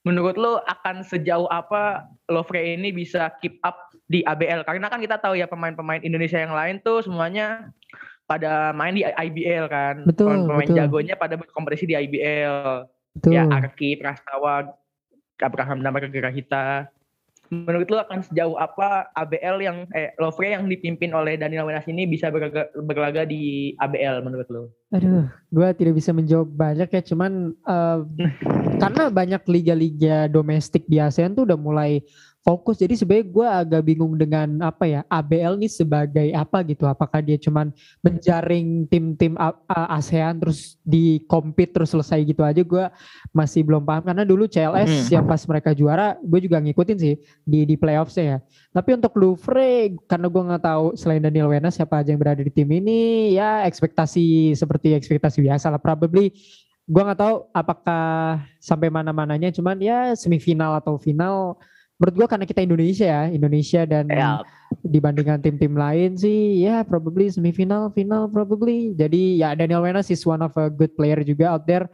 Menurut 0.04 0.37
lo 0.37 0.61
akan 0.68 1.00
sejauh 1.08 1.49
apa 1.49 2.04
Lovre 2.28 2.76
ini 2.76 2.92
bisa 2.92 3.32
keep 3.40 3.56
up 3.64 3.97
di 4.12 4.20
ABL? 4.28 4.61
Karena 4.68 4.92
kan 4.92 5.00
kita 5.00 5.16
tahu 5.16 5.40
ya 5.40 5.49
pemain-pemain 5.49 6.04
Indonesia 6.04 6.37
yang 6.37 6.52
lain 6.52 6.85
tuh 6.85 7.00
semuanya 7.00 7.73
pada 8.28 8.76
main 8.76 8.92
di 8.92 9.08
IBL 9.08 9.73
kan. 9.73 10.04
Betul, 10.04 10.44
Pemain 10.44 10.68
betul. 10.68 10.76
jagonya 10.76 11.16
pada 11.16 11.40
berkompetisi 11.40 11.88
di 11.88 11.97
IBL. 11.97 12.85
betul. 13.16 13.32
Ya 13.32 13.49
Arki, 13.49 13.97
Prastawa, 13.97 14.68
Abraham 15.40 15.80
Damar 15.80 16.04
Gerahita. 16.12 16.92
Menurut 17.49 17.88
lu 17.88 17.97
akan 17.97 18.21
sejauh 18.21 18.61
apa 18.61 19.09
ABL 19.17 19.57
yang 19.64 19.78
eh 19.97 20.12
Lovre 20.21 20.52
yang 20.52 20.69
dipimpin 20.69 21.17
oleh 21.17 21.40
Daniel 21.40 21.64
Wenas 21.64 21.88
ini 21.88 22.05
bisa 22.05 22.28
berlaga, 22.28 22.69
berlaga 22.76 23.25
di 23.25 23.73
ABL 23.81 24.21
menurut 24.21 24.49
lu? 24.52 24.62
Aduh, 24.93 25.28
gue 25.52 25.69
tidak 25.76 25.95
bisa 25.97 26.12
menjawab 26.12 26.49
banyak 26.49 26.88
ya, 26.93 27.02
cuman 27.05 27.52
eh, 27.52 27.99
karena 28.83 29.02
banyak 29.09 29.43
liga-liga 29.49 30.28
domestik 30.28 30.85
di 30.85 31.00
ASEAN 31.00 31.33
tuh 31.33 31.49
udah 31.49 31.59
mulai 31.61 32.05
fokus. 32.42 32.80
Jadi 32.80 32.97
sebenarnya 32.97 33.26
gue 33.28 33.47
agak 33.47 33.83
bingung 33.85 34.14
dengan 34.16 34.49
apa 34.64 34.88
ya 34.88 35.00
ABL 35.07 35.61
nih 35.61 35.68
sebagai 35.68 36.28
apa 36.33 36.64
gitu. 36.64 36.88
Apakah 36.88 37.21
dia 37.21 37.37
cuman 37.37 37.68
menjaring 38.00 38.88
tim-tim 38.88 39.37
ASEAN 39.68 40.40
terus 40.40 40.80
di 40.80 41.21
compete 41.28 41.76
terus 41.76 41.92
selesai 41.92 42.25
gitu 42.25 42.40
aja 42.40 42.62
gue 42.64 42.85
masih 43.37 43.62
belum 43.66 43.85
paham 43.85 44.02
karena 44.09 44.25
dulu 44.25 44.49
CLS 44.49 44.88
Hmm. 44.88 45.21
yang 45.21 45.25
pas 45.28 45.42
mereka 45.45 45.76
juara 45.76 46.16
gue 46.25 46.40
juga 46.40 46.57
ngikutin 46.62 46.97
sih 46.97 47.14
di 47.45 47.68
di 47.68 47.75
playoffsnya 47.76 48.25
ya. 48.25 48.38
Tapi 48.73 48.97
untuk 48.97 49.12
Louvre 49.21 49.92
karena 50.09 50.26
gue 50.30 50.42
nggak 50.49 50.64
tahu 50.64 50.85
selain 50.97 51.21
Daniel 51.21 51.52
Wenas 51.52 51.76
siapa 51.76 52.00
aja 52.00 52.14
yang 52.14 52.21
berada 52.23 52.40
di 52.40 52.50
tim 52.50 52.68
ini 52.73 53.35
ya 53.37 53.66
ekspektasi 53.68 54.57
seperti 54.57 54.97
ekspektasi 54.97 55.45
biasa 55.45 55.68
lah 55.68 55.80
probably 55.83 56.33
gue 56.88 57.02
nggak 57.04 57.21
tahu 57.21 57.45
apakah 57.52 58.40
sampai 58.57 58.88
mana-mananya 58.88 59.52
cuman 59.52 59.76
ya 59.76 60.16
semifinal 60.16 60.73
atau 60.80 60.97
final 60.97 61.61
menurut 61.99 62.14
gue 62.14 62.26
karena 62.26 62.47
kita 62.47 62.61
Indonesia 62.62 63.05
ya 63.05 63.23
Indonesia 63.28 63.83
dan 63.83 64.07
Ya, 64.09 64.38
dibandingkan 64.81 65.43
tim-tim 65.43 65.75
lain 65.75 66.14
sih 66.14 66.62
ya 66.62 66.83
probably 66.83 67.26
semifinal 67.26 67.90
final 67.90 68.26
probably 68.26 68.95
jadi 68.95 69.23
ya 69.37 69.49
Daniel 69.52 69.83
Wenas 69.83 70.07
is 70.09 70.23
one 70.23 70.38
of 70.38 70.55
a 70.55 70.69
good 70.69 70.95
player 70.95 71.19
juga 71.21 71.50
out 71.50 71.67
there 71.67 71.90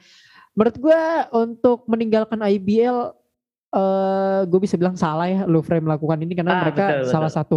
menurut 0.52 0.76
gue 0.76 1.00
untuk 1.32 1.82
meninggalkan 1.86 2.38
IBL 2.38 3.16
eh 3.72 4.40
gue 4.46 4.60
bisa 4.60 4.76
bilang 4.76 4.94
salah 4.94 5.26
ya 5.26 5.40
Louvre 5.44 5.80
melakukan 5.80 6.20
ini 6.20 6.32
karena 6.32 6.52
Ah, 6.52 6.60
mereka 6.62 6.84
betul, 6.84 7.00
betul. 7.00 7.10
salah 7.10 7.32
satu 7.32 7.56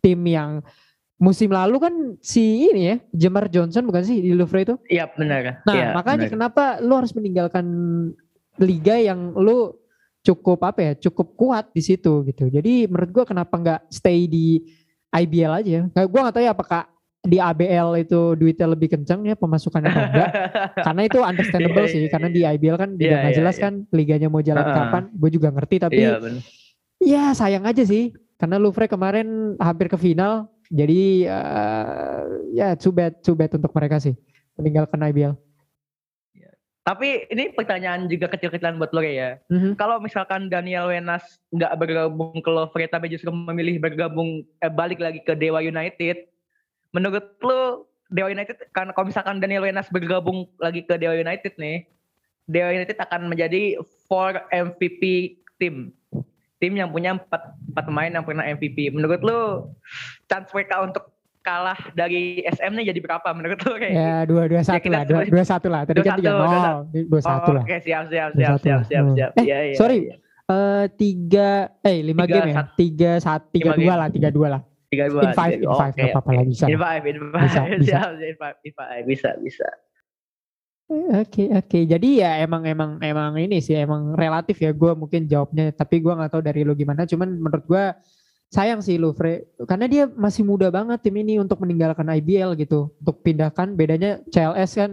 tim 0.00 0.20
yang 0.24 0.64
musim 1.14 1.52
lalu 1.52 1.76
kan 1.78 1.94
si 2.18 2.64
ini 2.64 2.82
ya 2.86 2.96
Jamar 3.12 3.48
Johnson 3.48 3.84
bukan 3.84 4.02
sih 4.02 4.20
di 4.20 4.32
Louvre 4.32 4.64
itu 4.64 4.74
Iya 4.88 5.10
benar. 5.10 5.60
Nah, 5.64 5.74
Iya, 5.74 5.86
makanya 5.92 6.26
benar. 6.26 6.32
kenapa 6.32 6.64
lu 6.80 6.92
harus 6.96 7.12
meninggalkan 7.12 7.66
liga 8.56 8.96
yang 8.96 9.34
lu 9.34 9.74
cukup 10.24 10.58
apa 10.64 10.80
ya, 10.80 10.92
cukup 10.96 11.36
kuat 11.36 11.68
di 11.70 11.84
situ 11.84 12.24
gitu. 12.24 12.48
Jadi 12.48 12.88
menurut 12.88 13.10
gua 13.12 13.24
kenapa 13.28 13.54
nggak 13.60 13.80
stay 13.92 14.24
di 14.24 14.64
IBL 15.12 15.52
aja? 15.60 15.84
Nggak, 15.92 16.06
gua 16.08 16.20
nggak 16.26 16.34
tahu 16.34 16.44
ya 16.48 16.52
apakah 16.56 16.82
di 17.24 17.40
ABL 17.40 17.88
itu 18.04 18.20
duitnya 18.36 18.68
lebih 18.68 18.92
kencang 18.92 19.24
ya 19.24 19.32
pemasukannya 19.32 19.88
atau 19.88 20.04
enggak. 20.12 20.30
karena 20.86 21.02
itu 21.08 21.18
understandable 21.24 21.84
Iya, 21.88 21.92
sih, 21.92 22.00
iya, 22.04 22.10
karena 22.12 22.28
iya. 22.28 22.36
di 22.36 22.40
IBL 22.60 22.76
kan 22.76 22.90
Iya, 23.00 23.16
nggak 23.16 23.32
iya, 23.32 23.38
jelas 23.40 23.56
iya. 23.56 23.62
kan 23.64 23.72
liganya 23.96 24.28
mau 24.28 24.44
jalan 24.44 24.60
Heeh. 24.64 24.76
kapan. 24.76 25.02
Gue 25.16 25.30
juga 25.32 25.48
ngerti 25.48 25.76
tapi 25.80 26.04
Iya 26.04 26.20
benar. 26.20 26.42
ya 27.00 27.24
sayang 27.32 27.64
aja 27.64 27.80
sih. 27.84 28.12
Karena 28.36 28.60
Louvre 28.60 28.84
kemarin 28.84 29.56
hampir 29.56 29.88
ke 29.88 29.96
final. 29.96 30.52
Jadi 30.68 31.24
eh, 31.24 32.20
ya 32.52 32.76
too 32.76 32.92
bad, 32.92 33.16
too 33.24 33.32
bad 33.32 33.52
untuk 33.56 33.72
mereka 33.72 33.96
sih 34.04 34.12
meninggalkan 34.60 35.00
IBL. 35.00 35.32
Tapi 36.84 37.24
ini 37.32 37.48
pertanyaan 37.56 38.12
juga 38.12 38.28
kecil-kecilan 38.28 38.76
buat 38.76 38.92
lo 38.92 39.00
ya. 39.00 39.40
Mhm. 39.48 39.72
Kalau 39.80 39.96
misalkan 40.04 40.52
Daniel 40.52 40.92
Wenas 40.92 41.40
nggak 41.48 41.80
bergabung 41.80 42.44
ke 42.44 42.50
Louvre 42.52 42.84
tapi 42.92 43.08
justru 43.08 43.32
memilih 43.32 43.80
bergabung 43.80 44.44
eh, 44.60 44.68
balik 44.68 45.00
lagi 45.00 45.24
ke 45.24 45.32
Dewa 45.32 45.64
United, 45.64 46.28
menurut 46.92 47.24
lo 47.40 47.88
Dewa 48.12 48.28
United 48.28 48.68
karena 48.76 48.92
kalau 48.92 49.08
misalkan 49.08 49.40
Daniel 49.40 49.64
Wenas 49.64 49.88
bergabung 49.88 50.44
lagi 50.60 50.84
ke 50.84 51.00
Dewa 51.00 51.16
United 51.16 51.56
nih, 51.56 51.88
Dewa 52.44 52.76
United 52.76 53.00
akan 53.00 53.32
menjadi 53.32 53.80
four 54.04 54.44
MVP 54.52 55.34
tim. 55.56 55.88
Tim 56.60 56.72
yang 56.76 56.92
punya 56.92 57.16
empat, 57.16 57.56
empat 57.72 57.84
pemain 57.88 58.12
yang 58.12 58.24
pernah 58.28 58.44
MVP. 58.44 58.92
Menurut 58.92 59.24
lo 59.24 59.72
chance 60.28 60.52
mereka 60.52 60.84
untuk 60.84 61.13
kalah 61.44 61.76
dari 61.92 62.40
SM 62.42 62.72
nih 62.72 62.88
jadi 62.88 63.00
berapa 63.00 63.28
menurut 63.30 63.60
lo 63.60 63.76
kayak? 63.76 63.92
Ya 63.92 64.14
dua 64.24 64.48
dua 64.48 64.62
satu 64.62 64.80
kita 64.80 64.90
lah, 64.90 65.02
dua, 65.04 65.20
dua 65.24 65.44
satu 65.44 65.66
lah. 65.68 65.82
Tadi 65.84 66.00
kan 66.00 66.16
2-1, 66.16 66.18
tiga 66.18 66.30
nol, 66.32 66.78
dua 67.04 67.20
satu 67.20 67.50
lah. 67.52 67.62
Oke 67.62 67.76
siap 67.78 68.04
siap 68.08 68.30
siap 68.32 68.50
satu 68.50 68.64
siap 68.64 68.74
lah. 68.74 68.84
siap 68.84 69.02
Hmm. 69.04 69.14
siap. 69.14 69.30
Eh, 69.36 69.44
Iya, 69.44 69.58
iya, 69.62 69.74
sorry. 69.76 69.98
iya. 70.02 70.16
Eh 70.44 70.84
tiga, 70.96 71.48
eh 71.80 71.98
lima 72.00 72.24
Tiga, 72.24 72.34
game 72.34 72.48
ya, 72.48 72.54
satu. 72.54 72.70
tiga 72.74 73.10
satu, 73.18 73.46
tiga 73.50 73.70
dua 73.74 73.92
lah, 73.94 74.08
tiga 74.08 74.28
dua 74.28 74.48
lah. 74.50 74.60
Tiga 74.86 75.04
dua. 75.06 75.22
In 75.22 75.32
five, 75.32 75.52
in 75.54 75.68
five, 75.70 75.92
nggak 75.92 76.08
apa-apa 76.10 76.30
lah 76.32 76.44
bisa. 76.44 76.64
In 76.64 76.78
five, 76.78 77.02
in 77.02 77.16
five, 77.26 77.42
Bisa, 77.42 77.60
bisa. 77.74 77.84
siap, 77.86 78.08
in 78.18 78.36
five, 78.36 78.56
in 78.58 78.72
five, 78.72 79.04
bisa, 79.04 79.30
bisa. 79.38 79.68
Eh, 80.84 81.16
Oke 81.18 81.48
oke, 81.50 81.78
jadi 81.82 82.08
ya 82.14 82.30
emang 82.38 82.60
emang 82.62 83.00
emang 83.00 83.32
ini 83.36 83.56
sih 83.58 83.72
emang 83.74 84.12
relatif 84.12 84.60
ya. 84.60 84.70
Gue 84.70 84.92
mungkin 84.92 85.24
jawabnya, 85.24 85.72
tapi 85.72 85.98
gue 85.98 86.12
nggak 86.12 86.28
tahu 86.30 86.40
dari 86.40 86.60
lo 86.60 86.72
gimana. 86.72 87.04
Cuman 87.04 87.28
menurut 87.34 87.64
gue 87.64 87.84
sayang 88.54 88.78
sih 88.78 88.94
Louvre 88.94 89.50
karena 89.66 89.90
dia 89.90 90.04
masih 90.06 90.46
muda 90.46 90.70
banget 90.70 91.02
tim 91.02 91.18
ini 91.18 91.42
untuk 91.42 91.58
meninggalkan 91.58 92.06
IBL 92.06 92.54
gitu, 92.54 92.94
untuk 93.02 93.18
pindahkan. 93.26 93.74
Bedanya 93.74 94.22
CLS 94.30 94.78
kan 94.78 94.90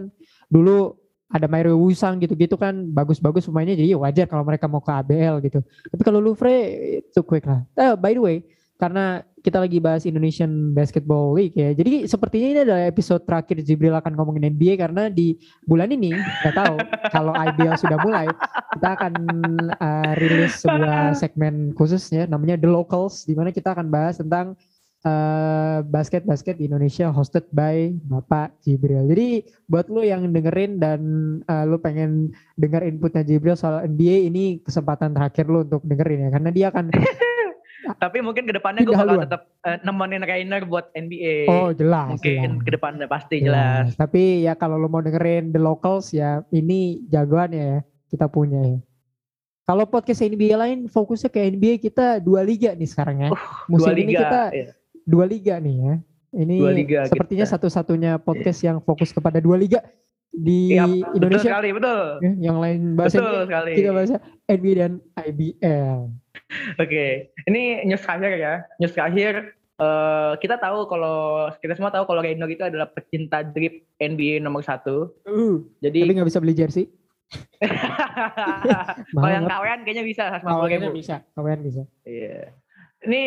dulu 0.50 0.98
ada 1.32 1.46
Mario 1.46 1.78
Wusang 1.80 2.20
gitu-gitu 2.20 2.58
kan 2.60 2.90
bagus-bagus 2.92 3.48
pemainnya 3.48 3.78
jadi 3.78 3.96
wajar 3.96 4.26
kalau 4.28 4.44
mereka 4.44 4.66
mau 4.66 4.82
ke 4.82 4.90
ABL 4.90 5.40
gitu. 5.46 5.62
Tapi 5.62 6.02
kalau 6.02 6.18
Louvre 6.18 6.52
itu 7.00 7.20
quick 7.22 7.46
lah. 7.46 7.62
Eh, 7.78 7.94
by 7.94 8.12
the 8.12 8.20
way, 8.20 8.36
karena 8.82 9.22
kita 9.46 9.62
lagi 9.62 9.78
bahas 9.78 10.02
Indonesian 10.10 10.74
Basketball 10.74 11.30
League 11.38 11.54
ya. 11.54 11.70
Jadi 11.70 12.10
sepertinya 12.10 12.48
ini 12.50 12.60
adalah 12.66 12.82
episode 12.90 13.22
terakhir 13.22 13.62
Jibril 13.62 13.94
akan 13.94 14.18
ngomongin 14.18 14.50
NBA 14.58 14.74
karena 14.74 15.06
di 15.06 15.38
bulan 15.62 15.94
ini 15.94 16.10
nggak 16.10 16.54
tahu 16.58 16.76
kalau 17.14 17.30
IBL 17.30 17.78
sudah 17.78 17.98
mulai 18.02 18.26
kita 18.74 18.88
akan 18.98 19.14
uh, 19.78 20.12
rilis 20.18 20.66
sebuah 20.66 21.14
segmen 21.14 21.70
khususnya 21.78 22.26
namanya 22.26 22.58
The 22.58 22.66
Locals 22.66 23.22
di 23.22 23.38
mana 23.38 23.54
kita 23.54 23.70
akan 23.70 23.86
bahas 23.86 24.18
tentang 24.18 24.58
uh, 25.06 25.86
basket-basket 25.86 26.58
di 26.58 26.66
Indonesia 26.66 27.10
hosted 27.14 27.46
by 27.54 27.94
Bapak 28.02 28.58
Jibril. 28.66 29.06
Jadi 29.06 29.46
buat 29.70 29.86
lo 29.90 30.02
yang 30.02 30.26
dengerin 30.26 30.82
dan 30.82 31.00
uh, 31.46 31.64
lo 31.70 31.78
pengen 31.78 32.34
denger 32.58 32.82
inputnya 32.86 33.22
Jibril 33.22 33.54
soal 33.54 33.86
NBA 33.86 34.26
ini 34.26 34.58
kesempatan 34.58 35.14
terakhir 35.14 35.46
lo 35.46 35.62
untuk 35.62 35.86
dengerin 35.86 36.26
ya 36.26 36.30
karena 36.34 36.50
dia 36.50 36.66
akan 36.74 36.90
Tapi 37.82 38.18
mungkin 38.18 38.44
ke 38.44 38.52
depannya 38.52 38.80
gue 38.80 38.92
bakal 38.92 39.18
tetap 39.20 39.42
eh, 39.60 39.78
nemenin 39.80 40.22
Rainer 40.22 40.62
buat 40.62 40.90
NBA. 40.92 41.46
oh 41.46 41.70
jelas 41.70 42.14
mungkin 42.14 42.38
jelas. 42.52 42.62
ke 42.62 42.70
depannya 42.70 43.06
pasti 43.06 43.36
jelas. 43.38 43.90
Jelas. 43.90 43.98
Tapi 43.98 44.22
ya 44.42 44.54
kalau 44.54 44.76
lo 44.76 44.86
mau 44.86 44.98
dengerin 44.98 45.50
The 45.50 45.58
Locals 45.58 46.10
ya 46.10 46.46
ini 46.48 47.02
jagoan 47.06 47.50
ya 47.50 47.82
kita 48.06 48.26
punya 48.26 48.60
ya. 48.60 48.78
Kalau 49.62 49.84
podcast 49.84 50.20
NBA 50.20 50.54
lain 50.54 50.78
fokusnya 50.86 51.28
ke 51.28 51.42
NBA 51.48 51.78
kita 51.80 52.18
dua 52.18 52.42
liga 52.42 52.70
nih 52.70 52.86
sekarang 52.86 53.16
ya. 53.20 53.30
Musim 53.66 53.82
Dua 53.84 53.92
ini 53.92 54.02
liga. 54.04 54.20
kita 54.20 54.40
iya. 54.52 54.66
dua 55.02 55.24
liga 55.24 55.54
nih 55.56 55.76
ya. 55.76 55.94
Ini 56.32 56.56
Dua 56.58 56.72
liga 56.72 57.00
sepertinya 57.04 57.44
kita. 57.44 57.52
satu-satunya 57.52 58.12
podcast 58.16 58.60
yang 58.60 58.78
fokus 58.78 59.10
kepada 59.10 59.36
dua 59.36 59.54
liga 59.54 59.84
di 60.28 60.72
Iya, 60.72 60.88
betul 60.88 61.12
Indonesia. 61.14 61.44
sekali, 61.44 61.68
betul. 61.70 62.00
Ya, 62.18 62.32
yang 62.40 62.56
lain 62.56 62.80
bahasa 62.96 63.20
Betul 63.20 63.38
sekali. 63.44 63.72
kita 63.76 63.90
bahasa 63.90 64.16
NBA 64.48 64.74
dan 64.74 64.92
IBL. 65.14 65.98
Oke, 66.82 67.32
ini 67.48 67.84
news 67.88 68.02
terakhir 68.04 68.32
ya. 68.36 68.54
News 68.78 68.94
terakhir, 68.94 69.56
eh, 69.80 70.32
kita 70.38 70.56
tahu 70.60 70.86
kalau 70.86 71.48
kita 71.58 71.74
semua 71.76 71.92
tahu 71.92 72.04
kalau 72.08 72.20
Rainer 72.20 72.48
itu 72.48 72.64
adalah 72.64 72.88
pecinta 72.90 73.40
drip 73.42 73.84
NBA 73.98 74.40
nomor 74.42 74.62
satu. 74.64 75.12
Uh, 75.24 75.64
Jadi 75.80 76.04
tapi 76.04 76.14
nggak 76.16 76.28
bisa 76.28 76.42
beli 76.42 76.54
jersey. 76.56 76.86
kalau 79.16 79.30
yang 79.32 79.48
kawean 79.48 79.88
kayaknya 79.88 80.04
bisa 80.04 80.28
150 80.36 80.44
Kawannya 80.44 80.78
ribu. 80.92 81.00
bisa, 81.00 81.16
kawan 81.32 81.60
bisa. 81.64 81.82
Iya. 82.04 82.52
Ini 83.08 83.22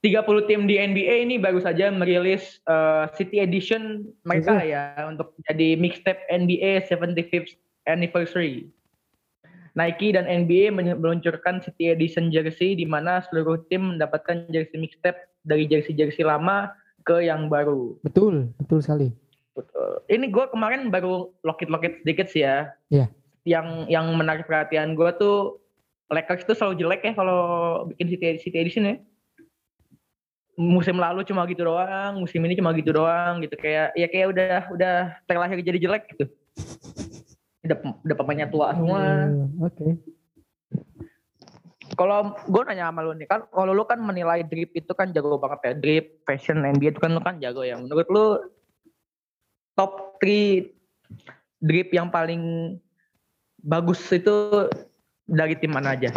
30 0.00 0.48
tim 0.48 0.60
di 0.70 0.78
NBA 0.78 1.26
ini 1.26 1.36
baru 1.36 1.58
saja 1.58 1.90
merilis 1.90 2.62
eh, 2.64 3.04
City 3.18 3.42
Edition 3.42 4.06
mereka 4.22 4.62
ya 4.62 4.94
untuk 5.10 5.34
jadi 5.50 5.74
mixtape 5.74 6.22
NBA 6.30 6.86
75th 6.86 7.58
Anniversary. 7.90 8.70
Nike 9.76 10.14
dan 10.16 10.24
NBA 10.24 10.72
meluncurkan 10.72 11.60
City 11.60 11.92
Edition 11.92 12.30
jersey 12.30 12.78
di 12.78 12.86
mana 12.88 13.24
seluruh 13.28 13.60
tim 13.68 13.96
mendapatkan 13.96 14.48
jersey 14.52 14.80
mixtape 14.80 15.18
dari 15.44 15.68
jersey-jersey 15.68 16.24
lama 16.24 16.72
ke 17.08 17.24
yang 17.24 17.48
baru. 17.48 17.96
Betul, 18.04 18.52
betul 18.60 18.84
sekali. 18.84 19.08
Betul. 19.56 20.04
Ini 20.06 20.30
gue 20.30 20.44
kemarin 20.54 20.92
baru 20.92 21.34
lokit-lokit 21.42 22.04
sedikit 22.04 22.30
sih 22.30 22.46
ya. 22.46 22.70
Iya. 22.92 23.06
Yang 23.48 23.66
yang 23.90 24.06
menarik 24.14 24.44
perhatian 24.44 24.94
gue 24.94 25.10
tuh 25.18 25.58
Lakers 26.08 26.48
tuh 26.48 26.56
selalu 26.56 26.84
jelek 26.84 27.02
ya 27.04 27.12
kalau 27.16 27.40
bikin 27.90 28.08
City, 28.12 28.38
City 28.40 28.58
Edition 28.60 28.84
ya. 28.86 28.96
Musim 30.58 30.98
lalu 30.98 31.22
cuma 31.22 31.46
gitu 31.46 31.62
doang, 31.70 32.18
musim 32.18 32.42
ini 32.42 32.58
cuma 32.58 32.74
gitu 32.74 32.90
doang 32.90 33.38
gitu 33.46 33.54
kayak 33.54 33.94
ya 33.94 34.06
kayak 34.10 34.26
udah 34.34 34.62
udah 34.74 34.96
terlahir 35.30 35.58
jadi 35.62 35.78
jelek 35.78 36.02
gitu. 36.14 36.26
Udah 37.68 37.78
udah 38.02 38.16
pemainnya 38.16 38.48
tua 38.48 38.72
semua. 38.72 39.28
Hmm, 39.28 39.60
Oke. 39.60 39.86
Kalau 41.98 42.36
gue 42.46 42.62
nanya 42.62 42.94
sama 42.94 43.02
lu 43.02 43.12
nih 43.16 43.26
kan, 43.26 43.40
kalau 43.50 43.72
lu 43.74 43.82
kan 43.82 43.98
menilai 43.98 44.46
drip 44.46 44.70
itu 44.70 44.92
kan 44.94 45.10
jago 45.10 45.34
banget 45.34 45.60
ya, 45.66 45.72
drip, 45.74 46.06
fashion, 46.22 46.62
NBA 46.62 46.94
itu 46.94 47.00
kan 47.02 47.10
lu 47.10 47.18
kan 47.18 47.42
jago 47.42 47.66
ya. 47.66 47.74
Menurut 47.74 48.06
lu 48.06 48.26
top 49.74 50.20
3 50.22 50.68
drip 51.58 51.90
yang 51.90 52.06
paling 52.06 52.74
bagus 53.58 53.98
itu 54.14 54.70
dari 55.26 55.58
tim 55.58 55.74
mana 55.74 55.98
aja? 55.98 56.14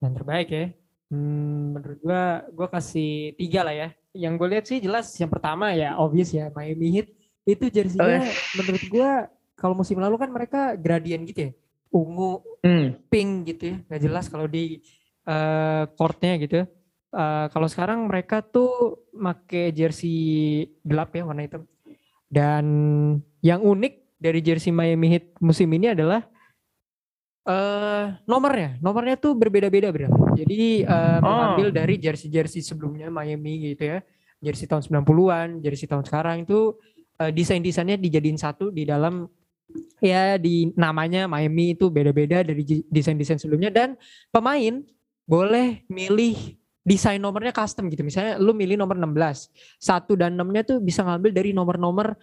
Yang 0.00 0.12
terbaik 0.24 0.48
ya. 0.48 0.66
Hmm, 1.06 1.76
menurut 1.78 1.98
gua, 2.02 2.22
gua 2.50 2.68
kasih 2.72 3.36
tiga 3.38 3.62
lah 3.62 3.76
ya. 3.76 3.88
Yang 4.16 4.32
gue 4.40 4.48
lihat 4.48 4.64
sih 4.64 4.78
jelas 4.80 5.12
yang 5.20 5.28
pertama 5.28 5.76
ya 5.76 6.00
obvious 6.00 6.32
ya 6.32 6.48
Miami 6.56 6.88
Heat 6.88 7.08
itu 7.46 7.68
jersey-nya 7.68 8.24
menurut 8.56 8.84
gua 8.88 9.28
kalau 9.56 9.74
musim 9.74 9.96
lalu 9.96 10.16
kan 10.16 10.28
mereka 10.28 10.60
gradient 10.76 11.24
gitu 11.24 11.40
ya. 11.48 11.52
Ungu, 11.88 12.44
Hmm. 12.60 12.98
pink 13.08 13.48
gitu 13.48 13.62
ya. 13.72 13.76
Gak 13.88 14.02
jelas 14.02 14.28
kalau 14.28 14.46
di 14.46 14.78
eh 15.24 15.84
courtnya 15.96 16.36
gitu. 16.36 16.62
Eh, 17.10 17.46
kalau 17.48 17.66
sekarang 17.66 18.04
mereka 18.04 18.44
tuh 18.44 19.00
make 19.10 19.72
jersey 19.72 20.18
gelap 20.82 21.10
ya 21.10 21.24
warna 21.24 21.42
hitam. 21.42 21.64
Dan 22.28 22.64
yang 23.40 23.62
unik 23.62 24.18
dari 24.18 24.40
jersey 24.40 24.70
Miami 24.70 25.08
Heat 25.08 25.38
musim 25.40 25.70
ini 25.70 25.90
adalah 25.90 26.20
eh 27.46 28.06
nomornya. 28.26 28.76
Nomornya 28.82 29.14
tuh 29.16 29.32
berbeda-beda, 29.32 29.88
Bro. 29.88 30.34
Jadi 30.34 30.82
eh, 30.82 31.18
Oh. 31.18 31.22
mengambil 31.22 31.70
dari 31.72 31.96
jersey-jersey 31.96 32.60
sebelumnya 32.60 33.08
Miami 33.08 33.72
gitu 33.72 33.86
ya. 33.86 33.98
Jersey 34.36 34.68
tahun 34.68 34.84
90-an, 34.84 35.48
jersey 35.58 35.86
tahun 35.86 36.04
sekarang 36.04 36.44
itu 36.44 36.76
eh, 37.16 37.32
desain-desainnya 37.32 37.96
dijadiin 37.96 38.36
satu 38.36 38.68
di 38.68 38.84
dalam 38.84 39.24
ya 39.98 40.36
di 40.36 40.70
namanya 40.74 41.26
Miami 41.26 41.74
itu 41.74 41.90
beda-beda 41.90 42.42
dari 42.42 42.62
desain-desain 42.86 43.40
sebelumnya 43.40 43.68
dan 43.68 43.98
pemain 44.30 44.82
boleh 45.26 45.82
milih 45.90 46.54
desain 46.86 47.18
nomornya 47.18 47.50
custom 47.50 47.90
gitu. 47.90 48.06
Misalnya 48.06 48.38
lu 48.38 48.54
milih 48.54 48.78
nomor 48.78 48.94
16. 48.94 49.50
Satu 49.76 50.14
dan 50.14 50.38
6-nya 50.38 50.62
tuh 50.62 50.78
bisa 50.78 51.02
ngambil 51.02 51.34
dari 51.34 51.50
nomor-nomor 51.50 52.14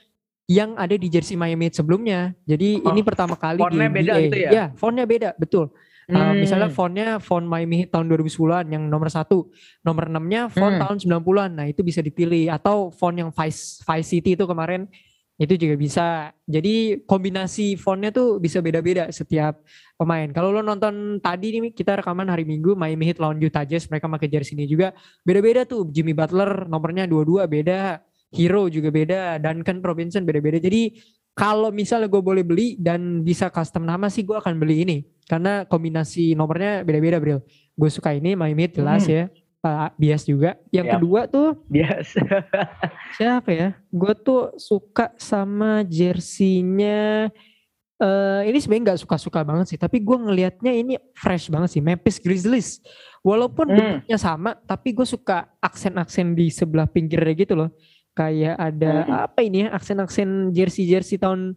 yang 0.47 0.75
ada 0.75 0.95
di 0.95 1.07
jersey 1.07 1.35
Miami 1.35 1.67
sebelumnya. 1.67 2.31
Jadi 2.43 2.79
Oh, 2.79 2.91
ini 2.91 3.03
pertama 3.03 3.35
kali 3.35 3.59
fontnya 3.59 3.87
di 3.87 3.95
beda 3.99 4.13
NBA. 4.13 4.23
gitu 4.23 4.37
ya? 4.39 4.49
Iya, 4.51 4.65
fontnya 4.75 5.03
beda, 5.03 5.29
betul. 5.35 5.67
Uh, 6.03 6.19
Hmm. 6.19 6.35
misalnya 6.35 6.67
fontnya 6.67 7.07
font 7.15 7.47
Miami 7.47 7.87
tahun 7.87 8.11
2010-an 8.11 8.67
yang 8.67 8.83
nomor 8.91 9.07
satu, 9.07 9.47
nomor 9.79 10.11
6-nya 10.11 10.51
font 10.51 10.75
Hmm. 10.75 10.81
tahun 10.83 10.97
90-an. 10.99 11.51
Nah, 11.55 11.65
itu 11.67 11.79
bisa 11.79 12.03
dipilih 12.03 12.51
atau 12.51 12.91
font 12.91 13.15
yang 13.15 13.31
Vice 13.31 13.79
Vice 13.83 14.07
City 14.11 14.35
itu 14.35 14.43
kemarin 14.43 14.91
itu 15.33 15.53
juga 15.57 15.75
bisa. 15.75 16.05
Jadi 16.45 17.01
kombinasi 17.09 17.73
fontnya 17.75 18.13
tuh 18.13 18.37
bisa 18.37 18.61
beda-beda 18.61 19.09
setiap 19.09 19.65
pemain. 19.97 20.29
Kalau 20.29 20.53
lo 20.53 20.61
nonton 20.61 21.17
tadi 21.17 21.57
nih 21.57 21.73
kita 21.73 21.99
rekaman 21.99 22.29
hari 22.29 22.45
Minggu 22.45 22.77
Miami 22.77 23.09
Heat 23.09 23.17
lawan 23.17 23.41
Utah 23.41 23.65
Jazz 23.65 23.89
mereka 23.89 24.05
pakai 24.05 24.29
jersey 24.29 24.53
ini 24.53 24.69
juga 24.69 24.93
beda-beda 25.25 25.65
tuh. 25.65 25.89
Jimmy 25.89 26.13
Butler 26.13 26.69
nomornya 26.69 27.09
22 27.09 27.49
beda, 27.49 28.03
Hero 28.33 28.65
juga 28.69 28.89
beda, 28.93 29.41
Duncan 29.41 29.81
Robinson 29.81 30.21
beda-beda. 30.25 30.61
Jadi 30.61 31.01
kalau 31.33 31.73
misalnya 31.73 32.05
gue 32.13 32.21
boleh 32.21 32.45
beli 32.45 32.77
dan 32.77 33.25
bisa 33.25 33.49
custom 33.49 33.89
nama 33.89 34.05
sih 34.13 34.21
gue 34.21 34.37
akan 34.37 34.53
beli 34.61 34.85
ini 34.85 34.97
karena 35.25 35.65
kombinasi 35.65 36.37
nomornya 36.37 36.85
beda-beda 36.85 37.17
Bril. 37.17 37.39
Gue 37.73 37.89
suka 37.89 38.13
ini 38.13 38.37
Miami 38.37 38.69
Heat 38.69 38.77
jelas 38.77 39.05
Hmm. 39.09 39.13
ya. 39.17 39.23
Pak 39.63 39.95
Bias 39.95 40.27
juga. 40.27 40.59
Yang 40.69 40.85
Yap. 40.85 40.93
kedua 40.99 41.21
tuh 41.25 41.47
Biasa. 41.71 42.19
siapa 43.17 43.49
ya? 43.49 43.69
Gue 43.87 44.11
tuh 44.13 44.51
suka 44.59 45.15
sama 45.15 45.87
jersinya. 45.87 47.31
eh 47.93 48.41
ini 48.51 48.59
sebenarnya 48.59 48.83
nggak 48.91 49.01
suka-suka 49.07 49.39
banget 49.47 49.65
sih, 49.71 49.79
tapi 49.79 50.03
gue 50.03 50.17
ngelihatnya 50.17 50.75
ini 50.75 50.93
fresh 51.15 51.47
banget 51.47 51.71
sih, 51.71 51.79
Memphis 51.79 52.19
Grizzlies. 52.19 52.83
Walaupun 53.23 53.71
Hmm. 53.71 53.77
bentuknya 54.03 54.17
sama, 54.19 54.59
tapi 54.59 54.91
gue 54.91 55.07
suka 55.07 55.47
aksen-aksen 55.63 56.35
di 56.35 56.51
sebelah 56.51 56.83
pinggirnya 56.83 57.31
gitu 57.31 57.55
loh. 57.55 57.71
Kayak 58.11 58.59
ada 58.59 58.91
Hmm. 59.07 59.13
apa 59.23 59.39
ini 59.39 59.63
ya, 59.63 59.71
aksen-aksen 59.71 60.51
jersey-jersey 60.51 61.15
tahun 61.15 61.55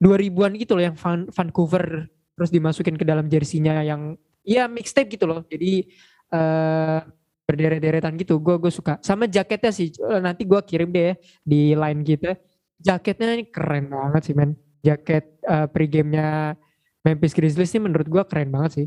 2000-an 0.00 0.56
gitu 0.56 0.72
loh, 0.72 0.88
yang 0.88 0.96
Van- 0.96 1.28
Vancouver 1.28 2.08
terus 2.32 2.48
dimasukin 2.48 2.96
ke 2.96 3.04
dalam 3.04 3.28
jersinya 3.28 3.84
yang 3.84 4.16
ya 4.40 4.64
mixtape 4.66 5.12
gitu 5.12 5.28
loh. 5.28 5.44
Jadi 5.44 5.84
eh 6.32 6.98
berderet-deretan 7.44 8.16
gitu. 8.16 8.40
Gue 8.40 8.56
gue 8.56 8.72
suka. 8.72 8.96
Sama 9.00 9.28
jaketnya 9.28 9.70
sih. 9.70 9.92
eh, 9.92 10.20
Nanti 10.20 10.44
gue 10.44 10.60
kirim 10.64 10.88
deh 10.90 11.12
ya 11.12 11.14
di 11.44 11.60
line 11.72 12.00
kita. 12.02 12.36
Jaketnya 12.80 13.36
ini 13.36 13.44
keren 13.48 13.88
banget 13.88 14.22
sih 14.26 14.34
men. 14.34 14.56
Jaket 14.84 15.40
eh, 15.40 15.66
pre-game-nya 15.68 16.56
Memphis 17.04 17.32
Grizzlies 17.32 17.72
ini 17.76 17.88
menurut 17.88 18.08
gue 18.08 18.22
keren 18.24 18.48
banget 18.48 18.70
sih. 18.82 18.86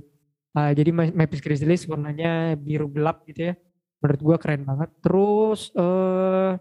Eh, 0.58 0.72
jadi 0.74 0.90
Memphis 0.92 1.42
Grizzlies 1.42 1.86
warnanya 1.86 2.58
biru 2.58 2.90
gelap 2.90 3.26
gitu 3.26 3.50
ya. 3.50 3.54
Menurut 4.02 4.22
gue 4.22 4.38
keren 4.38 4.62
banget. 4.66 4.90
Terus 5.02 5.70
eh 5.74 6.54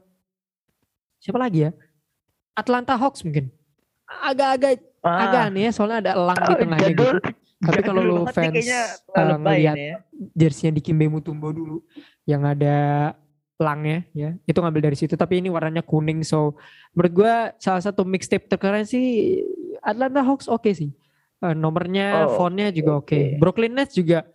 siapa 1.21 1.39
lagi 1.41 1.69
ya? 1.69 1.71
Atlanta 2.57 2.97
Hawks 2.97 3.25
mungkin. 3.25 3.53
Agak-agak 4.07 4.81
agak 5.07 5.41
Ah, 5.43 5.49
aneh 5.51 5.69
ya 5.69 5.73
soalnya 5.73 5.99
ada 6.03 6.13
elang 6.19 6.39
di 6.39 6.51
ah, 6.51 6.59
tengahnya 6.59 6.89
gitu. 6.91 7.07
Tapi 7.57 7.81
kalau 7.81 8.05
lu 8.05 8.15
nih 8.29 8.35
fans, 8.37 8.53
ngeliat 9.17 9.77
ini 9.77 9.87
ya. 9.89 9.97
jersey-nya 10.37 10.77
di 10.77 10.83
Kimbe 10.85 11.09
Mutombo 11.09 11.49
dulu 11.57 11.81
yang 12.29 12.45
ada 12.45 13.17
pelangnya 13.57 14.05
ya 14.13 14.37
itu 14.45 14.59
ngambil 14.61 14.93
dari 14.93 14.97
situ. 15.01 15.17
Tapi 15.17 15.41
ini 15.41 15.49
warnanya 15.49 15.81
kuning 15.81 16.21
so 16.21 16.53
menurut 16.93 17.13
gua 17.17 17.35
salah 17.57 17.81
satu 17.81 18.05
mixtape 18.05 18.45
terkeren 18.45 18.85
sih 18.85 19.41
Atlanta 19.81 20.21
Hawks 20.21 20.53
oke 20.53 20.69
sih. 20.77 20.93
Eh, 21.41 21.55
nomornya 21.57 22.29
Oh, 22.29 22.37
fontnya 22.37 22.69
juga 22.69 23.01
oke. 23.01 23.17
oke. 23.17 23.21
Brooklyn 23.41 23.73
Nets 23.73 23.97
juga 23.97 24.29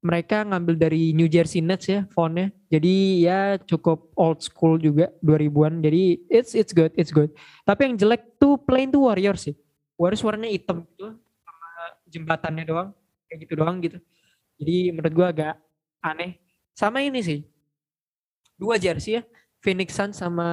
mereka 0.00 0.44
ngambil 0.44 0.80
dari 0.80 1.12
New 1.16 1.28
Jersey 1.28 1.64
Nets 1.64 1.88
ya 1.88 2.04
fontnya. 2.12 2.52
Jadi 2.68 3.24
ya 3.24 3.56
cukup 3.56 4.12
old 4.20 4.44
school 4.44 4.76
juga 4.76 5.08
2000-an 5.24 5.80
jadi 5.80 6.20
it's 6.28 6.52
it's 6.52 6.76
good 6.76 6.92
it's 6.92 7.12
good. 7.12 7.32
Tapi 7.64 7.88
yang 7.88 7.96
jelek 7.96 8.36
tuh 8.36 8.60
plain 8.60 8.92
tuh 8.92 9.08
Warriors 9.08 9.48
sih. 9.48 9.56
Warriors 9.96 10.20
warnanya 10.20 10.52
hitam 10.52 10.84
gitu 10.84 11.16
jembatannya 12.10 12.64
doang 12.64 12.90
kayak 13.24 13.38
gitu 13.40 13.54
doang 13.54 13.78
gitu. 13.78 13.98
Jadi 14.58 14.76
menurut 14.90 15.12
gua 15.12 15.26
agak 15.30 15.54
aneh. 16.00 16.36
Sama 16.72 17.00
ini 17.00 17.20
sih 17.20 17.40
dua 18.54 18.76
jersey 18.76 19.16
ya 19.16 19.22
Phoenix 19.58 19.92
Suns 19.92 20.16
sama 20.16 20.46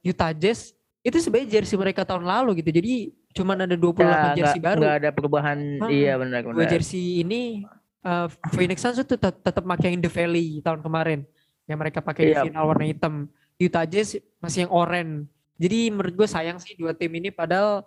Utah 0.00 0.32
Jazz. 0.32 0.72
Itu 1.00 1.16
sebenarnya 1.16 1.60
jersey 1.60 1.74
mereka 1.74 2.04
tahun 2.04 2.22
lalu 2.22 2.60
gitu 2.60 2.70
jadi 2.70 2.92
cuman 3.30 3.64
ada 3.64 3.72
28 3.72 4.04
Ya, 4.04 4.36
jersey 4.36 4.58
nggak- 4.58 4.68
baru. 4.68 4.80
nggak 4.80 4.96
ada 4.96 5.10
perubahan. 5.10 5.58
Ah, 5.78 5.88
Iya 5.88 6.12
benar 6.14 6.40
dua 6.42 6.52
benar. 6.54 6.70
jersey 6.70 7.04
ini 7.18 7.64
uh, 8.02 8.28
Phoenix 8.50 8.78
Suns 8.78 8.98
tuh 8.98 9.08
tetap 9.08 9.40
tetap 9.40 9.62
pakai 9.62 9.90
yang 9.90 10.00
The 10.00 10.10
Valley 10.10 10.60
tahun 10.60 10.80
kemarin. 10.80 11.20
Yang 11.64 11.78
mereka 11.78 11.98
pakai 12.00 12.22
Iya. 12.26 12.34
di 12.36 12.48
final 12.48 12.64
warna 12.66 12.84
hitam. 12.84 13.14
Utah 13.56 13.84
Jazz 13.84 14.12
masih 14.38 14.64
yang 14.64 14.72
oranye. 14.72 15.24
Jadi 15.56 15.78
menurut 15.88 16.14
gue 16.14 16.24
sayang 16.26 16.56
sih 16.56 16.72
dua 16.74 16.92
tim 16.92 17.12
ini 17.12 17.28
padahal 17.28 17.84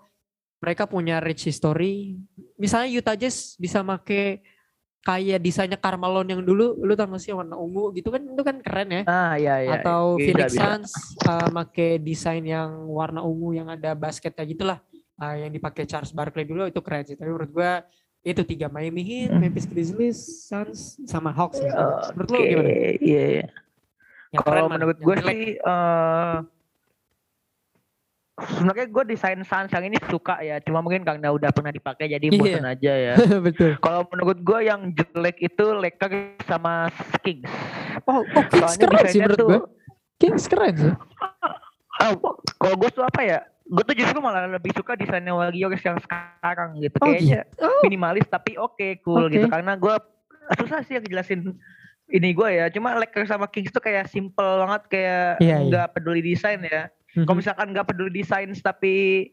mereka 0.63 0.87
punya 0.87 1.19
rich 1.19 1.43
history 1.43 2.15
misalnya 2.55 2.87
Utah 2.89 3.19
Jazz 3.19 3.59
bisa 3.59 3.83
make 3.83 4.39
kayak 5.03 5.43
desainnya 5.43 5.75
Carmelo 5.75 6.23
yang 6.23 6.39
dulu 6.39 6.79
lu 6.79 6.95
tau 6.95 7.11
sih 7.19 7.35
warna 7.35 7.59
ungu 7.59 7.91
gitu 7.91 8.07
kan 8.07 8.23
itu 8.23 8.39
kan 8.39 8.55
keren 8.63 8.87
ya 8.87 9.01
Ah 9.03 9.35
iya 9.35 9.59
iya. 9.59 9.71
atau 9.77 10.15
Bisa, 10.15 10.23
Phoenix 10.31 10.47
bisa. 10.55 10.63
Suns 10.63 10.91
uh, 11.27 11.47
make 11.51 11.99
desain 11.99 12.39
yang 12.39 12.87
warna 12.87 13.19
ungu 13.19 13.51
yang 13.51 13.67
ada 13.67 13.91
basketnya 13.93 14.47
gitulah 14.47 14.79
uh, 15.19 15.35
yang 15.35 15.51
dipakai 15.51 15.83
Charles 15.83 16.15
Barkley 16.15 16.47
dulu 16.47 16.63
itu 16.65 16.79
keren 16.79 17.03
sih 17.03 17.19
tapi 17.19 17.27
menurut 17.27 17.51
gua 17.51 17.83
itu 18.23 18.39
tiga 18.47 18.71
Miami 18.71 19.03
Heat, 19.03 19.35
Hmm. 19.35 19.43
Memphis 19.43 19.67
Grizzlies, 19.67 20.47
Suns 20.47 20.95
sama 21.03 21.35
Hawks 21.35 21.59
ya. 21.59 21.75
menurut 22.15 22.29
lu 22.31 22.37
Oke, 22.39 22.47
gimana? 22.47 22.69
iya. 23.03 23.23
iya. 23.35 23.45
Kalau 24.33 24.65
menurut 24.65 24.97
gue 24.97 25.15
sih 25.19 25.41
eh 25.59 26.35
sebenarnya 28.35 28.85
gue 28.87 29.03
desain 29.07 29.39
Suns 29.39 29.69
yang 29.69 29.85
ini 29.85 29.97
suka 30.03 30.41
ya, 30.41 30.57
cuma 30.59 30.81
mungkin 30.81 31.01
karena 31.01 31.29
udah 31.29 31.49
pernah 31.49 31.69
dipakai 31.69 32.09
jadi 32.09 32.25
Iya. 32.25 32.39
bosan 32.39 32.65
aja 32.65 32.93
ya. 32.95 33.13
betul. 33.45 33.77
Kalau 33.77 34.09
menurut 34.09 34.39
gue 34.39 34.59
yang 34.63 34.81
jelek 34.91 35.37
itu 35.39 35.65
Lakers 35.71 36.17
sama 36.43 36.89
Kings. 37.21 37.45
Oh, 38.03 38.19
oh 38.19 38.43
Kings 38.49 38.73
Soalnya 38.73 38.85
keren 38.89 39.05
sih 39.07 39.19
menurut 39.21 39.37
tuh- 39.37 39.49
gua. 39.49 39.61
Kings 40.15 40.45
keren 40.45 40.73
sih. 40.73 40.93
Ah, 41.95 42.17
kalau 42.57 42.75
gue 42.75 42.89
tuh 42.89 43.03
apa 43.03 43.21
ya? 43.21 43.39
Gue 43.63 43.83
tuh 43.83 43.95
justru 43.95 44.17
malah 44.17 44.43
lebih 44.45 44.73
suka 44.73 44.93
desainnya 44.93 45.31
Warriors 45.31 45.79
yang 45.79 45.95
sekarang 45.97 46.75
gitu. 46.79 46.97
Oh, 46.99 47.07
Kayaknya 47.07 47.45
Oh, 47.59 47.79
minimalis 47.81 48.25
tapi 48.25 48.55
oke 48.55 48.99
cool 49.01 49.29
Oke. 49.29 49.37
gitu. 49.37 49.47
Karena 49.47 49.77
gue 49.77 49.93
susah 50.57 50.81
sih 50.81 50.97
ngejelasin 50.97 51.53
ini 52.09 52.29
gue 52.31 52.49
ya. 52.49 52.65
Cuma 52.67 52.97
Lakers 52.97 53.29
sama 53.29 53.45
Kings 53.45 53.69
tuh 53.69 53.79
kayak 53.79 54.09
simple 54.09 54.33
banget 54.59 54.81
kayak 54.89 55.27
Iya, 55.37 55.47
iya. 55.53 55.57
nggak 55.63 55.87
peduli 55.93 56.25
desain 56.25 56.59
ya. 56.59 56.89
Kalau 57.13 57.37
misalkan 57.37 57.69
nggak 57.69 57.85
peduli 57.93 58.25
desain 58.25 58.49
tapi 58.57 59.29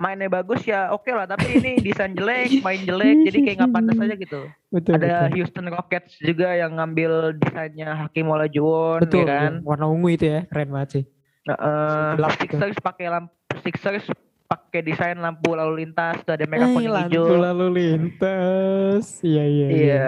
mainnya 0.00 0.32
bagus 0.32 0.64
ya 0.64 0.90
oke 0.90 1.12
lah. 1.12 1.28
Tapi 1.28 1.60
ini 1.60 1.72
desain 1.84 2.16
jelek, 2.16 2.64
main 2.64 2.82
jelek, 2.82 3.28
jadi 3.30 3.38
kayak 3.44 3.56
nggak 3.60 3.72
pantas 3.76 3.96
aja 4.00 4.14
gitu. 4.16 4.40
betul, 4.72 4.92
Ada 4.96 5.06
betul. 5.06 5.28
Houston 5.38 5.66
Rockets 5.70 6.12
juga 6.18 6.48
yang 6.56 6.80
ngambil 6.80 7.36
desainnya 7.36 7.94
Hakim 7.94 8.26
Olajuwon, 8.32 9.04
Betul, 9.04 9.28
ya 9.28 9.50
kan. 9.50 9.52
warna 9.62 9.86
ungu 9.86 10.08
itu 10.10 10.26
ya, 10.26 10.40
keren 10.48 10.72
banget 10.72 10.90
sih. 10.90 11.04
Gitu. 11.44 12.24
Sixers 12.40 12.78
pakai 12.80 13.06
lampu 13.12 13.34
Sixers 13.60 14.06
pakai 14.50 14.82
desain 14.82 15.14
lampu 15.14 15.54
lalu 15.54 15.86
lintas, 15.86 16.26
tuh 16.26 16.34
ada 16.34 16.42
merah 16.42 16.66
Eh, 16.66 16.74
kuning 16.74 16.90
lampu 16.90 17.22
hijau. 17.22 17.38
lalu 17.38 17.66
lintas. 17.70 19.22
Iya, 19.22 19.44
iya, 19.46 19.66
Iya. 19.70 20.04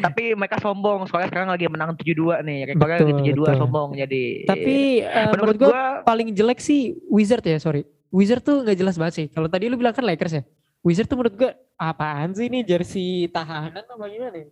Tapi 0.00 0.32
mereka 0.32 0.56
sombong 0.56 1.04
soalnya 1.04 1.28
sekarang 1.28 1.52
lagi 1.52 1.68
menang 1.68 1.92
7-2 1.92 2.40
nih. 2.40 2.72
Rekornya 2.72 3.04
lagi 3.04 3.12
Betul, 3.12 3.20
7-2 3.20 3.44
betul. 3.44 3.58
sombong 3.60 3.88
jadi. 3.92 4.22
Tapi 4.48 4.76
eh, 5.02 5.12
menurut 5.28 5.36
menurut 5.36 5.56
gua 5.60 5.68
gua 5.68 5.84
paling 6.02 6.28
jelek 6.32 6.56
sih 6.58 6.96
Wizard 7.06 7.44
ya, 7.44 7.60
sorry. 7.60 7.84
Wizard 8.08 8.40
tuh 8.40 8.64
nggak 8.64 8.78
jelas 8.78 8.96
banget 8.96 9.14
sih. 9.14 9.26
Kalau 9.28 9.46
tadi 9.46 9.68
lu 9.68 9.76
bilang 9.76 9.92
kan 9.92 10.02
Lakers 10.02 10.40
ya. 10.40 10.42
Wizard 10.80 11.04
tuh 11.04 11.20
menurut 11.20 11.36
gua 11.36 11.50
apaan 11.76 12.32
sih 12.32 12.48
ini 12.48 12.64
jersey 12.64 13.28
tahanan 13.28 13.84
apa 13.84 14.04
gimana 14.06 14.32
nih? 14.32 14.48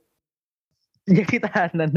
jadi 1.09 1.37
tahanan. 1.41 1.89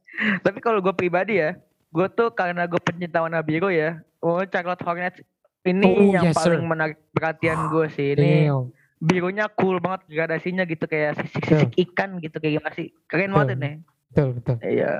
Tapi 0.44 0.58
kalau 0.60 0.78
gue 0.78 0.92
pribadi 0.92 1.38
ya, 1.38 1.58
gue 1.88 2.06
tuh 2.08 2.30
karena 2.30 2.66
gue 2.66 2.78
pencinta 2.78 3.18
warna 3.18 3.40
biru 3.40 3.66
ya, 3.66 3.98
oh 4.20 4.38
Charlotte 4.44 4.78
Hornets 4.80 5.18
ini 5.62 5.86
Oh, 5.86 6.10
yang 6.10 6.24
yes, 6.26 6.36
paling 6.36 6.62
sir. 6.62 6.66
menarik 6.66 6.98
perhatian 7.10 7.68
gue 7.68 7.86
sih. 7.90 8.08
Ini 8.14 8.48
Damn. 8.48 8.72
birunya 8.98 9.44
cool 9.50 9.76
banget 9.78 10.04
gradasinya 10.06 10.64
gitu 10.64 10.84
kayak 10.84 11.16
sisik-sisik 11.16 11.72
ikan 11.88 12.20
gitu 12.20 12.36
kayak 12.36 12.60
gimana 12.60 12.72
sih 12.72 12.92
keren 13.04 13.32
banget 13.32 13.48
Betul. 13.48 13.60
nih 13.60 13.74
Betul, 14.10 14.28
betul. 14.36 14.56
iya 14.60 14.92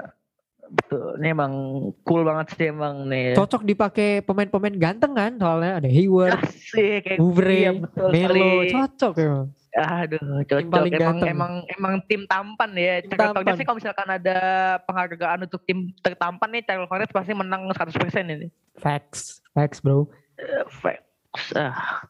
betul 0.71 1.05
ini 1.19 1.29
emang 1.29 1.53
cool 2.01 2.23
banget 2.23 2.47
sih 2.55 2.67
emang 2.71 3.05
nih 3.05 3.37
Cocok 3.37 3.61
dipakai 3.61 4.23
pemain-pemain 4.23 4.73
ganteng 4.73 5.13
kan? 5.13 5.33
Soalnya 5.37 5.85
ada 5.85 5.89
Hayward, 5.91 6.33
Asik, 6.41 7.21
Oubre, 7.21 7.53
iya, 7.53 7.71
betul 7.77 8.09
Melo, 8.09 8.49
cocok 8.65 9.15
ya. 9.17 9.35
Aduh, 9.71 10.43
cocok. 10.43 10.67
Emang 10.67 10.87
ganteng. 10.91 11.29
emang 11.29 11.53
emang 11.71 11.95
tim 12.07 12.23
tampan 12.25 12.71
ya. 12.75 13.05
Tim 13.05 13.15
tampan. 13.15 13.55
sih 13.55 13.63
kalau 13.63 13.79
misalkan 13.79 14.09
ada 14.09 14.39
penghargaan 14.83 15.45
untuk 15.45 15.63
tim 15.63 15.95
tertampan 16.01 16.51
nih, 16.51 16.63
Charlotte 16.65 16.91
Hornets 16.91 17.15
pasti 17.15 17.33
menang 17.35 17.71
100% 17.71 17.95
ini. 18.31 18.49
Facts, 18.75 19.39
facts 19.53 19.79
bro. 19.79 20.11
Facts. 20.69 21.55
Ah. 21.55 22.05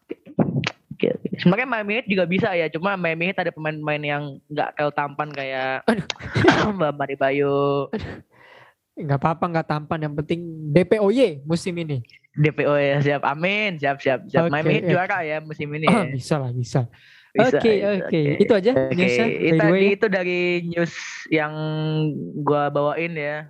Oke. 0.93 1.16
Sebenarnya 1.40 1.69
Miami 1.69 1.93
Heat 1.97 2.09
juga 2.12 2.25
bisa 2.29 2.53
ya, 2.53 2.69
cuma 2.69 2.97
Miami 2.97 3.33
Heat 3.33 3.40
ada 3.40 3.53
pemain-pemain 3.53 4.03
yang 4.05 4.23
nggak 4.53 4.77
terlalu 4.77 4.93
tampan 4.93 5.29
kayak. 5.33 5.88
Mbak 6.77 6.93
Mari 6.97 7.16
Bayu, 7.16 7.88
Nggak 9.01 9.19
apa-apa, 9.21 9.45
nggak 9.49 9.69
tampan. 9.69 9.99
Yang 10.05 10.14
penting 10.25 10.40
DPOY 10.77 11.40
musim 11.49 11.73
ini. 11.81 12.05
DPO 12.37 12.75
ya 12.79 12.97
siap. 13.03 13.23
Amin, 13.27 13.81
siap 13.81 13.99
siap 13.99 14.29
siap. 14.31 14.47
Oke, 14.47 14.53
Miami 14.53 14.79
Heat 14.79 14.85
oke. 14.87 14.93
juara 14.93 15.19
ya 15.27 15.38
musim 15.43 15.69
ini. 15.75 15.87
Ah, 15.88 16.07
ya. 16.07 16.12
bisa 16.12 16.35
lah, 16.38 16.51
bisa. 16.55 16.81
Oke, 17.31 17.73
oke. 17.87 18.23
Itu 18.43 18.53
aja 18.59 18.73
newsnya, 18.90 19.27
by 19.55 19.71
itu, 19.71 19.95
itu 19.95 20.07
dari 20.11 20.40
news 20.66 20.95
yang 21.31 21.53
gua 22.43 22.71
bawain 22.71 23.14
ya. 23.14 23.47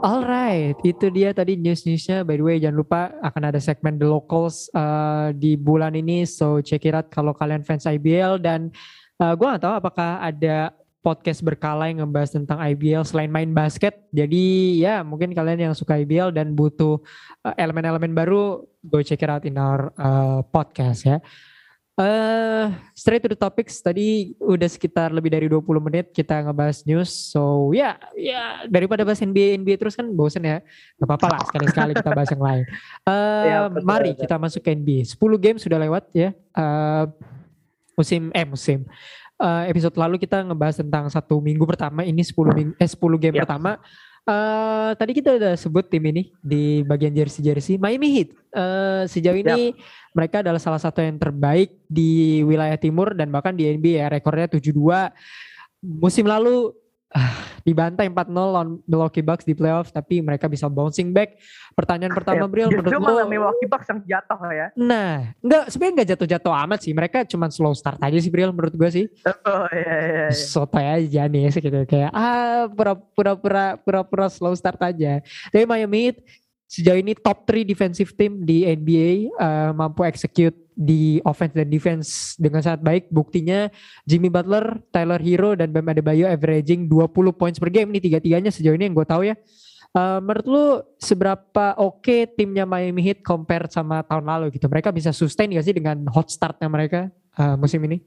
Alright, 0.00 0.80
itu 0.80 1.12
dia 1.12 1.36
tadi 1.36 1.60
news-newsnya. 1.60 2.24
By 2.24 2.40
the 2.40 2.44
way, 2.48 2.56
jangan 2.56 2.76
lupa 2.80 3.12
akan 3.20 3.52
ada 3.52 3.60
segmen 3.60 4.00
The 4.00 4.08
Locals 4.08 4.72
uh, 4.72 5.28
di 5.36 5.60
bulan 5.60 5.92
ini. 5.92 6.24
So 6.24 6.64
check 6.64 6.88
it 6.88 6.96
out 6.96 7.12
kalau 7.12 7.36
kalian 7.36 7.68
fans 7.68 7.84
IBL 7.84 8.40
dan 8.40 8.72
uh, 9.20 9.36
gue 9.36 9.44
gak 9.44 9.60
tahu 9.60 9.76
apakah 9.76 10.24
ada 10.24 10.72
podcast 11.04 11.44
berkala 11.44 11.92
yang 11.92 12.00
ngebahas 12.00 12.32
tentang 12.32 12.56
IBL 12.64 13.04
selain 13.04 13.28
main 13.28 13.52
basket. 13.52 14.08
Jadi 14.08 14.80
ya 14.80 15.04
mungkin 15.04 15.36
kalian 15.36 15.68
yang 15.68 15.74
suka 15.76 16.00
IBL 16.00 16.32
dan 16.32 16.56
butuh 16.56 16.96
uh, 17.44 17.54
elemen-elemen 17.60 18.16
baru, 18.16 18.64
go 18.80 19.04
check 19.04 19.20
it 19.20 19.28
out 19.28 19.44
in 19.44 19.60
our 19.60 19.92
uh, 20.00 20.40
podcast 20.48 21.04
ya. 21.04 21.20
Eh 22.00 22.66
straight 22.96 23.20
to 23.20 23.28
the 23.28 23.36
topics 23.36 23.84
tadi 23.84 24.32
udah 24.40 24.64
sekitar 24.64 25.12
lebih 25.12 25.28
dari 25.28 25.52
20 25.52 25.60
menit 25.84 26.08
kita 26.16 26.40
ngebahas 26.48 26.80
news. 26.88 27.12
So 27.12 27.68
ya 27.76 28.00
ya 28.16 28.64
daripada 28.72 29.04
bahas 29.04 29.20
NBA 29.20 29.60
NBA 29.60 29.76
terus 29.76 29.92
kan 30.00 30.08
bosen 30.08 30.48
ya. 30.48 30.64
Gak 30.96 31.04
apa-apa 31.04 31.26
lah 31.28 31.40
sekali-sekali 31.44 31.92
kita 31.92 32.10
bahas 32.16 32.30
yang 32.32 32.40
lain. 32.40 32.64
Eh 33.04 33.44
Ya, 33.44 33.58
betul, 33.68 33.84
mari 33.84 34.10
betul. 34.16 34.22
kita 34.24 34.36
masuk 34.40 34.60
ke 34.64 34.70
NBA. 34.72 35.04
10 35.04 35.20
game 35.36 35.58
sudah 35.60 35.76
lewat 35.76 36.08
ya. 36.16 36.32
Eh 36.32 37.04
musim 37.92 38.32
eh 38.32 38.46
musim. 38.48 38.88
Eh, 39.40 39.72
episode 39.72 39.96
lalu 39.96 40.20
kita 40.20 40.44
ngebahas 40.44 40.84
tentang 40.84 41.08
satu 41.08 41.40
minggu 41.40 41.64
pertama 41.64 42.04
ini 42.04 42.20
10 42.20 42.52
ming 42.52 42.68
eh 42.76 42.84
10 42.88 42.96
game 43.16 43.40
Yap. 43.40 43.48
pertama. 43.48 43.80
Eh 44.30 44.90
tadi 44.94 45.10
kita 45.10 45.34
udah 45.34 45.52
sebut 45.58 45.90
tim 45.90 46.06
ini 46.06 46.30
di 46.38 46.86
bagian 46.86 47.10
jersey-jersey 47.10 47.82
Miami 47.82 48.14
Heat. 48.14 48.28
Eh 48.54 49.02
sejauh 49.10 49.34
ini 49.34 49.74
mereka 50.14 50.46
adalah 50.46 50.62
salah 50.62 50.78
satu 50.78 51.02
yang 51.02 51.18
terbaik 51.18 51.82
di 51.90 52.42
wilayah 52.46 52.78
timur 52.78 53.10
dan 53.18 53.34
bahkan 53.34 53.58
di 53.58 53.66
NBA 53.66 53.98
ya 53.98 54.06
rekornya 54.06 54.46
7-2. 54.46 55.10
Musim 55.82 56.30
lalu 56.30 56.70
ah, 57.10 57.49
dibantai 57.62 58.08
4-0 58.08 58.30
lawan 58.32 58.68
Milwaukee 58.84 59.24
Bucks 59.24 59.44
di 59.44 59.54
playoff 59.56 59.92
tapi 59.92 60.20
mereka 60.20 60.46
bisa 60.46 60.66
bouncing 60.66 61.12
back. 61.12 61.38
Pertanyaan 61.76 62.12
pertama 62.12 62.44
Bril 62.50 62.68
menurut 62.68 62.90
lo 62.92 63.24
Milwaukee 63.28 63.68
Bucks 63.68 63.86
yang 63.88 64.00
jatuh 64.04 64.38
ya. 64.50 64.66
Nah, 64.76 65.32
enggak 65.40 65.70
sebenarnya 65.70 65.92
enggak 65.94 66.08
jatuh-jatuh 66.16 66.52
amat 66.66 66.78
sih. 66.82 66.92
Mereka 66.92 67.18
cuma 67.30 67.46
slow 67.52 67.72
start 67.76 68.00
aja 68.02 68.18
sih 68.18 68.30
Bril 68.32 68.50
menurut 68.50 68.74
gue 68.74 68.90
sih. 68.90 69.06
Oh 69.46 69.66
iya 69.72 69.94
iya. 70.04 70.24
iya. 70.28 70.34
Sotoy 70.34 70.86
aja 70.86 71.22
nih 71.26 71.48
gitu 71.50 71.80
kayak 71.86 72.10
ah 72.12 72.66
pura-pura 72.70 73.76
pura-pura 73.80 74.26
slow 74.28 74.52
start 74.56 74.80
aja. 74.82 75.20
Tapi 75.52 75.64
Miami 75.64 76.10
Heat 76.10 76.16
sejauh 76.70 77.02
ini 77.02 77.18
top 77.18 77.50
3 77.50 77.66
defensive 77.66 78.14
team 78.14 78.46
di 78.46 78.62
NBA 78.62 79.34
eh, 79.34 79.70
mampu 79.74 80.06
execute 80.06 80.54
di 80.70 81.18
offense 81.26 81.52
dan 81.58 81.66
defense 81.66 82.38
dengan 82.38 82.62
sangat 82.62 82.80
baik. 82.86 83.04
Buktinya 83.10 83.66
Jimmy 84.06 84.30
Butler, 84.30 84.78
Tyler 84.94 85.18
Hero 85.18 85.58
dan 85.58 85.74
Bam 85.74 85.90
Adebayo 85.90 86.30
averaging 86.30 86.86
20 86.86 87.34
points 87.34 87.58
per 87.58 87.74
game 87.74 87.90
nih 87.90 88.06
tiga-tiganya 88.06 88.54
sejauh 88.54 88.78
ini 88.78 88.86
yang 88.86 88.94
gue 88.94 89.04
tahu 89.04 89.26
ya. 89.26 89.34
Eh, 89.90 90.18
menurut 90.22 90.46
lu 90.46 90.66
seberapa 91.02 91.74
oke 91.74 92.38
timnya 92.38 92.62
Miami 92.62 93.02
Heat 93.02 93.26
compare 93.26 93.66
sama 93.66 94.06
tahun 94.06 94.30
lalu 94.30 94.54
gitu? 94.54 94.70
Mereka 94.70 94.94
bisa 94.94 95.10
sustain 95.10 95.50
gak 95.50 95.66
sih 95.66 95.74
dengan 95.74 96.06
hot 96.06 96.30
startnya 96.30 96.70
mereka 96.70 97.10
eh, 97.34 97.56
musim 97.58 97.82
ini? 97.82 97.98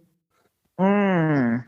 Hmm. 0.79 1.59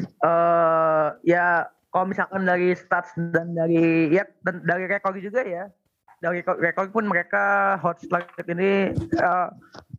Eh 0.00 1.08
ya 1.28 1.68
kalau 1.90 2.06
misalkan 2.06 2.46
dari 2.46 2.70
stats 2.78 3.10
dan 3.34 3.54
dari 3.54 4.14
ya 4.14 4.22
dan 4.46 4.62
dari 4.62 4.86
rekor 4.86 5.14
juga 5.18 5.42
ya. 5.42 5.66
Dari 6.20 6.44
rekor, 6.44 6.92
pun 6.92 7.08
mereka 7.08 7.74
hot 7.80 7.96
start 8.04 8.28
ini 8.44 8.92
eh, 8.92 9.48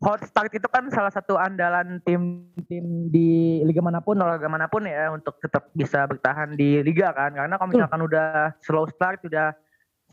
hot 0.06 0.22
start 0.22 0.54
itu 0.54 0.70
kan 0.70 0.86
salah 0.94 1.10
satu 1.10 1.34
andalan 1.34 1.98
tim-tim 2.06 3.10
di 3.10 3.58
liga 3.66 3.82
mana 3.82 4.06
pun 4.06 4.22
olahraga 4.22 4.46
mana 4.46 4.70
pun 4.70 4.86
ya 4.86 5.10
untuk 5.10 5.42
tetap 5.42 5.74
bisa 5.74 6.06
bertahan 6.06 6.54
di 6.54 6.86
liga 6.86 7.10
kan. 7.10 7.34
Karena 7.34 7.58
kalau 7.58 7.74
misalkan 7.74 8.06
udah 8.06 8.54
slow 8.62 8.86
start 8.94 9.26
udah 9.26 9.50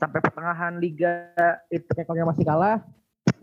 sampai 0.00 0.24
pertengahan 0.24 0.80
liga 0.80 1.28
itu 1.68 1.84
rekornya 1.92 2.24
masih 2.24 2.44
kalah 2.48 2.80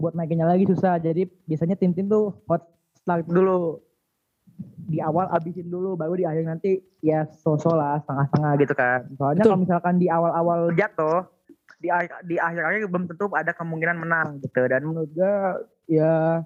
buat 0.01 0.17
naikinnya 0.17 0.49
lagi 0.49 0.65
susah. 0.65 0.97
Jadi 0.97 1.29
biasanya 1.45 1.77
tim-tim 1.77 2.09
tuh 2.09 2.33
hot 2.49 2.65
start 2.97 3.29
dulu 3.29 3.77
di 4.85 5.01
awal 5.01 5.25
abisin 5.33 5.67
dulu 5.67 5.97
baru 5.97 6.13
di 6.13 6.25
akhir 6.29 6.45
nanti 6.45 6.77
ya 7.01 7.25
so-so 7.41 7.73
lah 7.73 7.99
setengah-setengah 8.05 8.51
gitu 8.61 8.73
kan. 8.77 8.99
Soalnya 9.17 9.43
Betul. 9.43 9.51
kalau 9.51 9.63
misalkan 9.65 9.95
di 9.97 10.07
awal-awal 10.07 10.69
jatuh 10.77 11.25
di 11.81 11.89
akhir 11.89 12.23
di 12.25 12.35
akhir-akhir 12.37 12.87
belum 12.87 13.05
tentu 13.09 13.25
ada 13.33 13.51
kemungkinan 13.51 13.97
menang 13.97 14.27
gitu. 14.45 14.61
Dan 14.69 14.81
menurut 14.85 15.09
gue 15.11 15.35
ya 15.89 16.45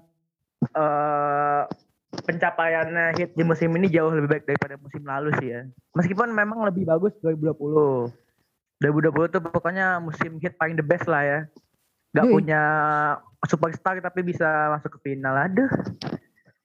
eh 0.60 1.62
pencapaiannya 2.10 3.16
hit 3.16 3.38
di 3.38 3.44
musim 3.46 3.70
ini 3.78 3.86
jauh 3.86 4.10
lebih 4.10 4.28
baik 4.28 4.44
daripada 4.48 4.74
musim 4.80 5.02
lalu 5.04 5.30
sih 5.38 5.48
ya. 5.54 5.62
Meskipun 5.94 6.32
memang 6.32 6.64
lebih 6.64 6.88
bagus 6.88 7.14
2020 7.22 8.10
2020 8.80 9.34
tuh 9.36 9.42
pokoknya 9.44 10.00
musim 10.00 10.40
hit 10.40 10.56
paling 10.56 10.74
the 10.74 10.84
best 10.84 11.04
lah 11.04 11.22
ya. 11.22 11.40
Nggak 12.16 12.26
Yoi. 12.26 12.34
punya 12.34 12.62
superstar 13.46 14.00
tapi 14.00 14.24
bisa 14.24 14.48
masuk 14.74 14.98
ke 14.98 15.12
final. 15.12 15.36
Aduh 15.36 15.70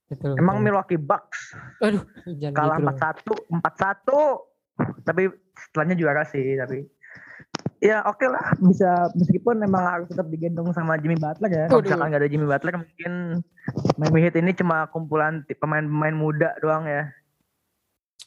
Betul, 0.05 0.37
emang 0.37 0.61
betul. 0.61 0.65
Milwaukee 0.69 1.01
Bucks 1.01 1.39
Aduh, 1.81 2.03
jangan 2.37 2.77
kalah 2.77 2.77
gitu 2.77 3.33
dong. 3.33 3.61
4-1 3.63 5.01
4-1 5.01 5.07
tapi 5.07 5.23
setelahnya 5.55 5.95
juara 5.97 6.23
sih 6.27 6.59
tapi 6.59 6.85
ya 7.79 8.03
oke 8.05 8.25
lah 8.27 8.53
bisa 8.59 9.09
meskipun 9.15 9.55
memang 9.61 9.83
harus 9.83 10.07
tetap 10.11 10.27
digendong 10.29 10.69
sama 10.75 10.99
Jimmy 10.99 11.17
Butler 11.17 11.51
ya 11.51 11.65
kalau 11.71 11.81
misalkan 11.81 12.07
nggak 12.11 12.21
ada 12.21 12.31
Jimmy 12.31 12.47
Butler 12.47 12.73
mungkin 12.81 13.13
Miami 13.97 14.19
Heat 14.21 14.35
ini 14.37 14.51
cuma 14.53 14.85
kumpulan 14.91 15.41
pemain-pemain 15.47 16.15
muda 16.15 16.53
doang 16.61 16.85
ya 16.85 17.09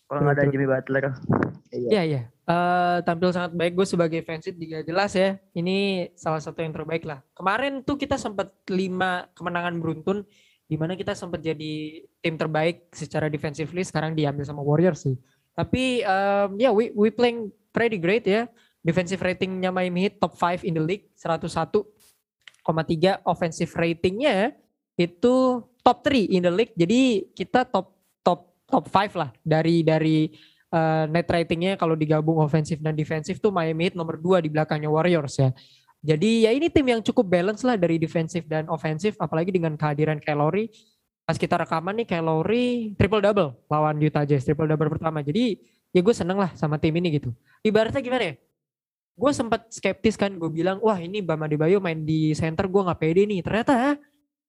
kalau 0.08 0.24
nggak 0.24 0.40
ada. 0.40 0.44
Jimmy 0.48 0.66
Butler 0.66 1.04
iya 1.68 1.88
Iya, 1.92 2.02
iya. 2.08 2.22
Eh, 2.48 2.98
tampil 3.04 3.28
sangat 3.28 3.52
baik 3.52 3.76
gue 3.76 3.84
sebagai 3.84 4.24
fans 4.24 4.48
Heat 4.48 4.56
juga 4.56 4.80
jelas 4.80 5.12
ya. 5.12 5.36
Ini 5.52 6.08
salah 6.16 6.40
satu 6.40 6.64
yang 6.64 6.72
terbaik 6.72 7.04
lah. 7.04 7.20
Kemarin 7.36 7.84
tuh 7.84 8.00
kita 8.00 8.16
sempat 8.16 8.56
lima 8.72 9.28
kemenangan 9.36 9.76
beruntun 9.76 10.24
di 10.68 10.76
mana 10.76 10.92
kita 10.92 11.16
sempat 11.16 11.40
jadi 11.40 12.04
tim 12.20 12.36
terbaik 12.36 12.92
secara 12.92 13.32
defensively 13.32 13.80
sekarang 13.80 14.12
diambil 14.12 14.44
sama 14.44 14.60
Warriors 14.60 15.08
sih. 15.08 15.16
Tapi 15.56 16.04
um, 16.04 16.60
ya 16.60 16.70
we 16.70 16.92
we 16.92 17.08
playing 17.08 17.48
pretty 17.72 17.96
great 17.96 18.28
ya. 18.28 18.44
Defensive 18.84 19.18
ratingnya 19.18 19.72
Miami 19.72 20.06
Heat 20.06 20.20
top 20.20 20.36
5 20.36 20.62
in 20.68 20.76
the 20.76 20.84
league 20.84 21.08
101,3 21.16 21.82
offensive 23.26 23.72
ratingnya 23.74 24.54
itu 24.94 25.64
top 25.82 25.98
3 26.04 26.36
in 26.36 26.44
the 26.44 26.52
league. 26.52 26.76
Jadi 26.76 27.32
kita 27.32 27.64
top 27.64 27.96
top 28.20 28.52
top 28.68 28.84
5 28.92 29.16
lah 29.16 29.32
dari 29.40 29.80
dari 29.80 30.28
uh, 30.70 31.08
net 31.08 31.26
ratingnya 31.26 31.80
kalau 31.80 31.96
digabung 31.96 32.44
ofensif 32.44 32.76
dan 32.84 32.92
defensif 32.92 33.40
tuh 33.40 33.50
Miami 33.50 33.88
Heat 33.88 33.96
nomor 33.96 34.20
2 34.20 34.44
di 34.44 34.52
belakangnya 34.52 34.92
Warriors 34.92 35.40
ya. 35.40 35.50
Jadi 35.98 36.46
ya 36.46 36.54
ini 36.54 36.70
tim 36.70 36.86
yang 36.86 37.02
cukup 37.02 37.26
balance 37.26 37.66
lah 37.66 37.74
dari 37.74 37.98
defensif 37.98 38.46
dan 38.46 38.70
ofensif 38.70 39.18
apalagi 39.18 39.50
dengan 39.50 39.74
kehadiran 39.74 40.22
Kyle 40.22 40.38
Lowry. 40.38 40.70
Pas 41.26 41.34
kita 41.34 41.58
rekaman 41.58 42.00
nih 42.02 42.06
Kyle 42.06 42.24
Lowry 42.24 42.94
triple 42.94 43.20
double 43.20 43.58
lawan 43.66 43.98
Utah 43.98 44.22
Jazz 44.22 44.46
triple 44.46 44.70
double 44.70 44.88
pertama. 44.88 45.20
Jadi 45.20 45.58
ya 45.90 46.00
gue 46.00 46.14
seneng 46.14 46.38
lah 46.38 46.54
sama 46.54 46.78
tim 46.78 46.94
ini 46.94 47.18
gitu. 47.18 47.34
Ibaratnya 47.66 47.98
gimana 47.98 48.24
ya? 48.30 48.34
Gue 49.18 49.34
sempat 49.34 49.66
skeptis 49.74 50.14
kan 50.14 50.30
gue 50.38 50.46
bilang 50.46 50.78
wah 50.78 50.96
ini 50.96 51.18
Bam 51.18 51.42
Adebayo 51.42 51.82
main 51.82 52.06
di 52.06 52.30
center 52.38 52.70
gue 52.70 52.82
nggak 52.86 53.00
pede 53.02 53.26
nih. 53.26 53.42
Ternyata 53.42 53.98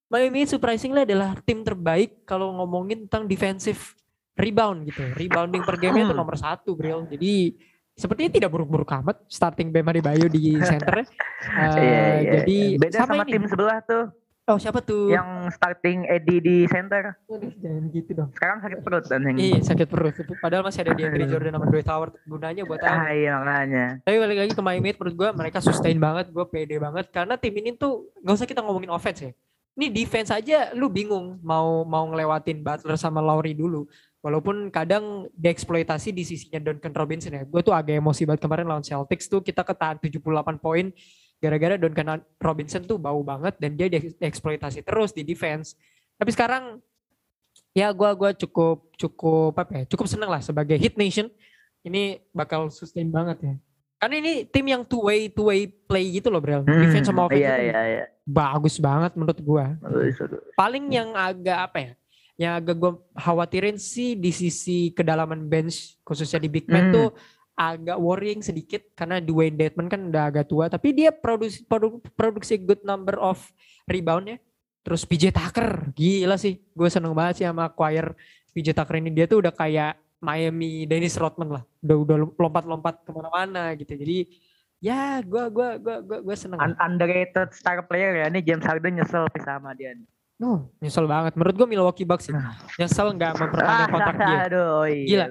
Miami 0.10 0.46
Heat 0.46 0.54
surprisingly 0.54 1.06
adalah 1.06 1.38
tim 1.46 1.62
terbaik 1.62 2.26
kalau 2.26 2.54
ngomongin 2.62 3.06
tentang 3.06 3.30
defensive 3.30 3.98
rebound 4.38 4.90
gitu. 4.90 5.06
Rebounding 5.14 5.62
per 5.62 5.78
game 5.78 6.02
itu 6.02 6.14
nomor 6.16 6.34
satu, 6.34 6.74
Bril. 6.74 7.06
Jadi 7.12 7.54
sepertinya 8.00 8.32
tidak 8.32 8.50
buruk-buruk 8.50 8.88
amat 9.04 9.20
starting 9.28 9.70
Bema 9.70 9.92
Bayu 9.92 10.32
di 10.32 10.56
center. 10.72 11.04
uh, 11.04 11.76
Iya, 11.76 11.76
iya. 11.76 12.32
Jadi 12.40 12.58
beda 12.80 12.96
sama, 13.04 13.28
ini. 13.28 13.32
tim 13.36 13.44
sebelah 13.46 13.84
tuh 13.84 14.16
Oh 14.50 14.58
siapa 14.58 14.82
tuh? 14.82 15.14
yang 15.14 15.46
starting 15.54 16.10
Eddie 16.10 16.42
di 16.42 16.58
center. 16.66 17.14
Jangan 17.30 17.84
gitu 17.94 18.18
dong. 18.18 18.34
Sekarang 18.34 18.58
sakit 18.66 18.80
perut 18.82 19.06
dan 19.06 19.22
yang 19.22 19.38
Iya 19.38 19.62
sakit 19.62 19.86
perut. 19.86 20.18
Padahal 20.42 20.66
masih 20.66 20.82
ada 20.82 20.98
DeAndre 20.98 21.30
Jordan 21.30 21.54
sama 21.54 21.70
Dwight 21.70 21.86
Howard 21.86 22.18
gunanya 22.26 22.66
buat 22.66 22.82
apa? 22.82 22.90
Ah, 22.90 23.14
iya 23.14 23.38
makanya. 23.38 23.86
Tapi 24.02 24.16
balik 24.18 24.38
lagi 24.42 24.54
ke 24.58 24.64
Miami 24.66 24.90
Heat, 24.90 24.98
menurut 24.98 25.16
gue 25.22 25.30
mereka 25.38 25.62
sustain 25.62 26.02
banget, 26.02 26.34
gue 26.34 26.46
pede 26.50 26.82
banget 26.82 27.14
karena 27.14 27.38
tim 27.38 27.54
ini 27.54 27.78
tuh 27.78 28.10
gak 28.26 28.42
usah 28.42 28.50
kita 28.50 28.66
ngomongin 28.66 28.90
offense 28.90 29.22
ya. 29.22 29.32
Ini 29.78 29.86
defense 29.94 30.34
aja 30.34 30.74
lu 30.74 30.90
bingung 30.90 31.38
mau 31.46 31.86
mau 31.86 32.10
ngelewatin 32.10 32.66
Butler 32.66 32.98
sama 32.98 33.22
Lowry 33.22 33.54
dulu. 33.54 33.86
Walaupun 34.20 34.68
kadang 34.68 35.32
dieksploitasi 35.32 36.12
di 36.12 36.24
sisinya 36.24 36.60
Duncan 36.60 36.92
Robinson 36.92 37.32
ya. 37.32 37.44
Gue 37.44 37.60
tuh 37.60 37.72
agak 37.72 37.96
emosi 37.96 38.28
banget 38.28 38.44
kemarin 38.44 38.68
lawan 38.68 38.84
Celtics 38.84 39.26
tuh 39.26 39.40
kita 39.40 39.64
ketahan 39.64 39.96
78 39.96 40.20
poin 40.58 40.92
gara-gara 41.40 41.76
Duncan 41.76 42.20
Robinson 42.36 42.84
tuh 42.84 43.00
bau 43.00 43.24
banget 43.24 43.56
dan 43.58 43.74
dia 43.74 43.88
dieksploitasi 43.88 44.84
terus 44.84 45.16
di 45.16 45.24
defense. 45.24 45.80
Tapi 46.16 46.30
sekarang 46.30 46.84
ya 47.72 47.90
gue 47.90 48.10
gua 48.12 48.32
cukup 48.34 48.92
cukup 48.94 49.54
apa 49.56 49.72
ya 49.74 49.84
cukup 49.86 50.06
seneng 50.06 50.28
lah 50.28 50.42
sebagai 50.42 50.76
hit 50.76 50.98
nation 50.98 51.30
ini 51.80 52.20
bakal 52.32 52.68
sustain 52.68 53.08
banget 53.08 53.38
ya 53.40 53.54
karena 53.96 54.16
ini 54.18 54.34
tim 54.44 54.66
yang 54.66 54.82
two 54.82 55.06
way 55.06 55.30
two 55.30 55.48
way 55.48 55.64
play 55.68 56.08
gitu 56.10 56.28
loh 56.28 56.42
Brel 56.42 56.66
Hmm, 56.66 56.82
defense 56.82 57.08
sama 57.08 57.30
offense 57.30 57.40
Iya 57.40 57.56
iya 57.62 57.82
iya. 57.86 58.06
bagus 58.24 58.82
banget 58.82 59.14
menurut 59.14 59.38
bagus. 59.38 60.18
paling 60.56 60.86
yang 60.90 61.14
agak 61.14 61.60
apa 61.62 61.78
ya 61.78 61.92
yang 62.40 62.56
agak 62.56 62.72
gue 62.74 62.92
khawatirin 63.14 63.76
sih 63.76 64.16
di 64.16 64.32
sisi 64.32 64.90
kedalaman 64.90 65.44
bench 65.44 66.00
khususnya 66.02 66.40
di 66.40 66.48
big 66.48 66.66
man 66.66 66.88
Hmm. 66.88 66.96
tuh 66.96 67.08
agak 67.54 68.00
worrying 68.00 68.40
sedikit 68.40 68.88
karena 68.96 69.20
Dwayne 69.20 69.54
Dedman 69.54 69.86
kan 69.86 70.08
udah 70.08 70.32
agak 70.32 70.48
tua 70.48 70.66
tapi 70.66 70.96
dia 70.96 71.12
produksi 71.12 71.60
produ- 71.62 72.00
produksi 72.16 72.56
good 72.56 72.80
number 72.82 73.20
of 73.20 73.36
rebound 73.84 74.32
ya 74.32 74.38
terus 74.80 75.04
PJ 75.04 75.30
Tucker 75.30 75.92
gila 75.92 76.40
sih 76.40 76.64
gue 76.64 76.88
seneng 76.88 77.12
banget 77.12 77.44
sih 77.44 77.46
sama 77.46 77.68
acquire 77.68 78.16
PJ 78.50 78.72
Tucker 78.72 78.96
ini 78.96 79.12
dia 79.12 79.28
tuh 79.28 79.44
udah 79.44 79.52
kayak 79.52 80.00
Miami 80.20 80.84
Dennis 80.84 81.20
Rodman 81.20 81.52
lah 81.52 81.64
udah 81.80 81.96
udah 82.00 82.16
lompat-lompat 82.34 83.04
ke 83.04 83.12
mana-mana 83.12 83.76
gitu 83.76 83.92
jadi 83.94 84.24
ya 84.80 85.20
gue 85.20 85.44
gua 85.52 85.76
gua 85.76 86.00
gua 86.00 86.20
gua 86.24 86.36
seneng 86.36 86.56
Un- 86.56 86.80
underrated 86.80 87.52
star 87.52 87.84
player 87.84 88.16
ya. 88.16 88.26
Ini 88.28 88.40
James 88.40 88.64
Harden 88.64 88.96
nyesel 88.96 89.28
sama 89.44 89.76
dia. 89.76 89.92
nih. 89.92 90.08
Oh, 90.40 90.72
nyesel 90.80 91.04
banget. 91.04 91.36
Menurut 91.36 91.56
gue 91.60 91.68
Milwaukee 91.68 92.08
Bucks 92.08 92.32
sih. 92.32 92.36
Nyesel 92.80 93.12
nggak 93.12 93.36
memperpanjang 93.36 93.92
kontrak 93.92 94.18
dia. 94.24 94.40
Aduh, 94.48 94.88
iya. 94.88 95.06
Gila. 95.06 95.26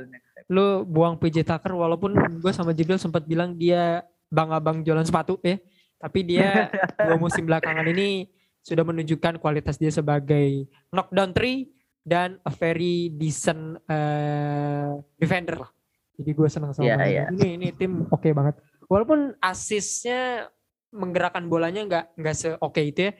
Lu 0.53 0.67
buang 0.85 1.17
PJ 1.17 1.49
Tucker 1.49 1.73
walaupun 1.73 2.13
gue 2.41 2.53
sama 2.53 2.77
Jibril 2.77 3.01
sempat 3.01 3.25
bilang 3.25 3.57
dia 3.57 4.05
bang 4.29 4.53
abang 4.53 4.85
jualan 4.85 5.05
sepatu 5.05 5.41
ya. 5.41 5.57
Tapi 5.97 6.21
dia 6.29 6.69
dua 7.09 7.17
musim 7.17 7.49
belakangan 7.49 7.89
ini 7.89 8.29
sudah 8.61 8.85
menunjukkan 8.85 9.41
kualitas 9.41 9.81
dia 9.81 9.89
sebagai 9.89 10.69
knockdown 10.93 11.33
three 11.33 11.73
dan 12.05 12.37
a 12.45 12.53
very 12.53 13.09
decent 13.09 13.81
eh, 13.89 14.93
defender 15.17 15.57
lah. 15.57 15.71
Jadi 16.21 16.31
gue 16.37 16.49
senang 16.51 16.77
sama 16.77 16.85
Miami. 16.85 17.15
iya. 17.15 17.25
ini 17.33 17.49
ini 17.57 17.69
tim 17.73 18.05
oke 18.13 18.29
banget. 18.37 18.61
Walaupun 18.93 19.37
asisnya 19.41 20.53
menggerakkan 20.93 21.45
bolanya 21.49 21.85
nggak 21.85 22.05
nggak 22.17 22.35
se 22.37 22.49
oke 22.61 22.81
itu 22.81 23.09
ya. 23.09 23.13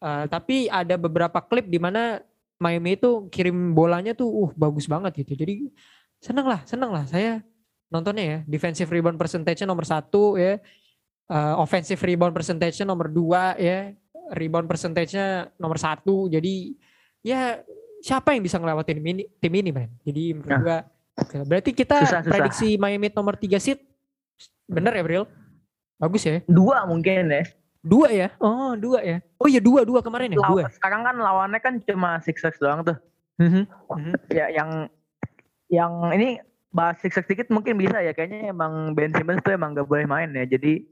Eh, 0.00 0.24
tapi 0.32 0.64
ada 0.72 0.96
beberapa 0.96 1.44
klip 1.44 1.68
di 1.68 1.76
mana 1.76 2.24
Miami 2.56 2.96
itu 2.96 3.28
kirim 3.28 3.76
bolanya 3.76 4.16
tuh 4.16 4.28
uh 4.28 4.50
bagus 4.56 4.88
banget 4.88 5.12
gitu. 5.24 5.36
Jadi 5.36 5.68
seneng 6.20 6.48
lah, 6.48 6.60
seneng 6.64 6.88
lah 6.92 7.04
saya 7.04 7.44
nontonnya 7.92 8.24
ya. 8.24 8.38
Defensive 8.48 8.88
rebound 8.88 9.20
percentage 9.20 9.60
nomor 9.68 9.84
satu 9.84 10.40
ya. 10.40 10.56
Eh, 11.30 11.54
offensive 11.60 12.00
rebound 12.00 12.32
percentage 12.32 12.80
nomor 12.84 13.12
dua 13.12 13.56
ya. 13.60 13.92
Rebound 14.30 14.70
percentage-nya 14.70 15.50
nomor 15.58 15.74
satu. 15.74 16.30
Jadi 16.30 16.78
ya 17.20 17.58
siapa 17.98 18.30
yang 18.32 18.46
bisa 18.46 18.62
ngelewatin 18.62 18.96
tim 19.02 19.06
ini, 19.10 19.22
tim 19.42 19.52
ini 19.52 19.70
man. 19.74 19.90
Jadi 20.06 20.24
menurut 20.38 20.48
Nah. 20.48 20.60
gua 20.62 20.78
berarti 21.44 21.74
kita 21.74 22.00
Susah, 22.06 22.22
susah. 22.24 22.30
prediksi 22.32 22.78
Miami 22.80 23.10
nomor 23.12 23.36
tiga 23.36 23.58
seat 23.60 23.82
bener 24.70 24.94
ya 24.96 25.02
Bril? 25.04 25.24
Bagus 26.00 26.22
ya. 26.24 26.40
Dua 26.46 26.86
mungkin 26.88 27.28
ya. 27.28 27.42
Dua 27.80 28.12
ya? 28.12 28.28
Oh 28.36 28.76
dua 28.76 29.00
ya. 29.00 29.18
Oh 29.40 29.48
iya 29.48 29.56
dua 29.58 29.88
dua 29.88 30.04
kemarin 30.04 30.36
ya 30.36 30.38
dua. 30.38 30.68
Lawan- 30.68 30.74
Sekarang 30.76 31.00
kan 31.00 31.16
lawannya 31.16 31.60
kan 31.60 31.74
cuma 31.80 32.20
Sixers 32.20 32.60
doang 32.60 32.84
tuh. 32.84 32.96
Mhm, 33.40 33.64
mhm. 33.88 34.12
Ya 34.36 34.46
yang 34.52 34.70
yang 35.72 35.92
ini 36.12 36.44
bahas 36.70 37.00
Sixers 37.00 37.24
sedikit 37.24 37.48
mungkin 37.48 37.80
bisa 37.80 38.04
ya. 38.04 38.12
Kayaknya 38.12 38.52
emang 38.52 38.92
Ben 38.92 39.08
Simmons 39.10 39.40
tuh 39.40 39.56
emang 39.56 39.72
gak 39.72 39.88
boleh 39.88 40.04
main 40.04 40.28
ya. 40.30 40.44
Jadi 40.44 40.84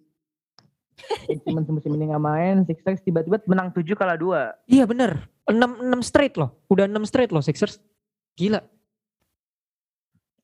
Ben 1.28 1.38
Simmons 1.44 1.68
musim 1.68 1.92
ini 1.92 2.08
gak 2.08 2.24
main. 2.24 2.64
Sixers 2.64 3.04
tiba-tiba 3.04 3.36
menang 3.44 3.68
7 3.70 3.84
kalah 3.92 4.16
2. 4.16 4.56
Iya 4.66 4.88
bener. 4.88 5.28
6 5.44 5.54
6 5.54 6.00
straight 6.00 6.40
loh. 6.40 6.56
Udah 6.66 6.88
6 6.88 7.04
straight 7.04 7.30
loh 7.30 7.44
Sixers. 7.44 7.84
Gila. 8.32 8.64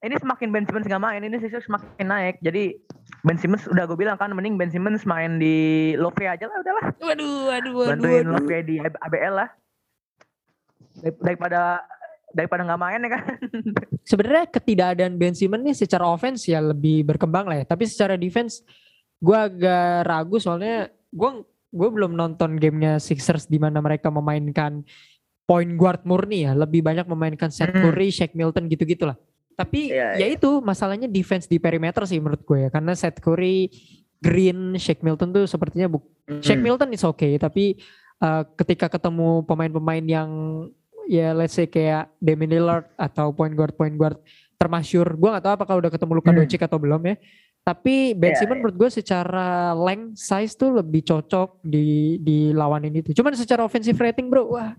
Ini 0.05 0.21
semakin 0.21 0.53
Ben 0.53 0.65
Simmons 0.69 0.85
gak 0.85 1.01
main, 1.01 1.25
ini 1.25 1.41
Sixers 1.41 1.65
semakin 1.65 2.05
naik. 2.05 2.37
Jadi 2.45 2.77
Ben 3.25 3.41
Simmons 3.41 3.65
udah 3.65 3.89
gue 3.89 3.97
bilang 3.97 4.21
kan 4.21 4.29
mending 4.29 4.61
Ben 4.61 4.69
Simmons 4.69 5.09
main 5.09 5.41
di 5.41 5.57
Love 5.97 6.21
aja 6.21 6.45
lah 6.45 6.61
udahlah. 6.61 6.85
Waduh, 7.01 7.35
waduh, 7.49 7.73
waduh. 7.73 7.89
Bantuin 7.97 8.25
waduh. 8.29 8.33
Love 8.37 8.57
di 8.69 8.77
ABL 8.79 9.35
lah. 9.35 9.49
Dar- 11.01 11.17
Daripada 11.25 11.61
daripada 12.35 12.63
nggak 12.67 12.81
main 12.83 13.01
ya 13.01 13.11
kan. 13.17 13.23
Sebenarnya 14.11 14.45
ketidakadaan 14.53 15.15
Ben 15.17 15.33
Simmons 15.33 15.65
nih 15.65 15.77
secara 15.79 16.05
offense 16.05 16.45
ya 16.45 16.61
lebih 16.61 17.09
berkembang 17.09 17.49
lah 17.49 17.63
ya. 17.63 17.67
Tapi 17.67 17.89
secara 17.89 18.21
defense 18.21 18.61
gue 19.25 19.39
agak 19.39 20.05
ragu 20.05 20.37
soalnya 20.37 20.93
gue 21.15 21.31
gue 21.73 21.89
belum 21.89 22.13
nonton 22.13 22.61
gamenya 22.61 23.01
Sixers 23.01 23.49
di 23.49 23.57
mana 23.57 23.81
mereka 23.81 24.13
memainkan 24.13 24.85
point 25.49 25.73
guard 25.81 26.05
murni 26.05 26.45
ya. 26.45 26.53
Lebih 26.53 26.85
banyak 26.85 27.09
memainkan 27.09 27.49
Seth 27.49 27.73
Hmm. 27.73 27.89
Curry, 27.89 28.13
Shaq 28.13 28.37
Milton 28.37 28.69
gitu-gitu 28.69 29.09
lah. 29.09 29.17
Tapi 29.55 29.95
Iya, 29.95 30.19
ya 30.19 30.27
itu 30.31 30.59
masalahnya 30.61 31.07
defense 31.07 31.47
di 31.47 31.63
perimeter 31.63 32.03
sih 32.05 32.19
menurut 32.19 32.43
gue 32.43 32.67
ya. 32.67 32.69
Karena 32.71 32.93
Seth 32.93 33.23
Curry, 33.23 33.71
Green, 34.19 34.75
Shaq 34.75 35.01
Milton 35.01 35.31
tuh 35.31 35.45
sepertinya 35.47 35.87
bu 35.87 36.03
Shaq 36.41 36.57
Hmm. 36.59 36.65
Milton 36.65 36.91
is 36.97 37.05
okay, 37.05 37.37
tapi 37.37 37.77
uh, 38.19 38.43
ketika 38.57 38.89
ketemu 38.89 39.45
pemain-pemain 39.45 40.01
yang 40.03 40.31
ya 41.05 41.37
let's 41.37 41.53
say 41.53 41.69
kayak 41.69 42.09
Damian 42.17 42.49
Lillard 42.49 42.89
atau 42.97 43.29
point 43.31 43.53
guard 43.53 43.77
point 43.77 43.93
guard 43.93 44.17
termasyur, 44.57 45.05
gue 45.21 45.29
gak 45.29 45.45
tahu 45.45 45.55
apakah 45.61 45.75
udah 45.77 45.91
ketemu 45.93 46.13
Luka 46.17 46.31
Hmm. 46.33 46.39
Doncic 46.41 46.65
atau 46.65 46.81
belum 46.81 47.03
ya. 47.05 47.17
Tapi 47.65 48.13
Ben 48.13 48.33
Iya, 48.33 48.45
Simmons 48.45 48.61
menurut 48.61 48.77
gue 48.77 48.91
secara 48.93 49.73
length 49.73 50.21
size 50.21 50.53
tuh 50.53 50.81
lebih 50.81 51.01
cocok 51.01 51.65
di 51.65 52.17
di 52.21 52.53
lawan 52.53 52.85
ini 52.85 53.01
tuh. 53.01 53.17
Cuman 53.17 53.33
secara 53.37 53.65
offensive 53.65 53.97
rating 53.97 54.29
bro, 54.29 54.49
wah 54.53 54.77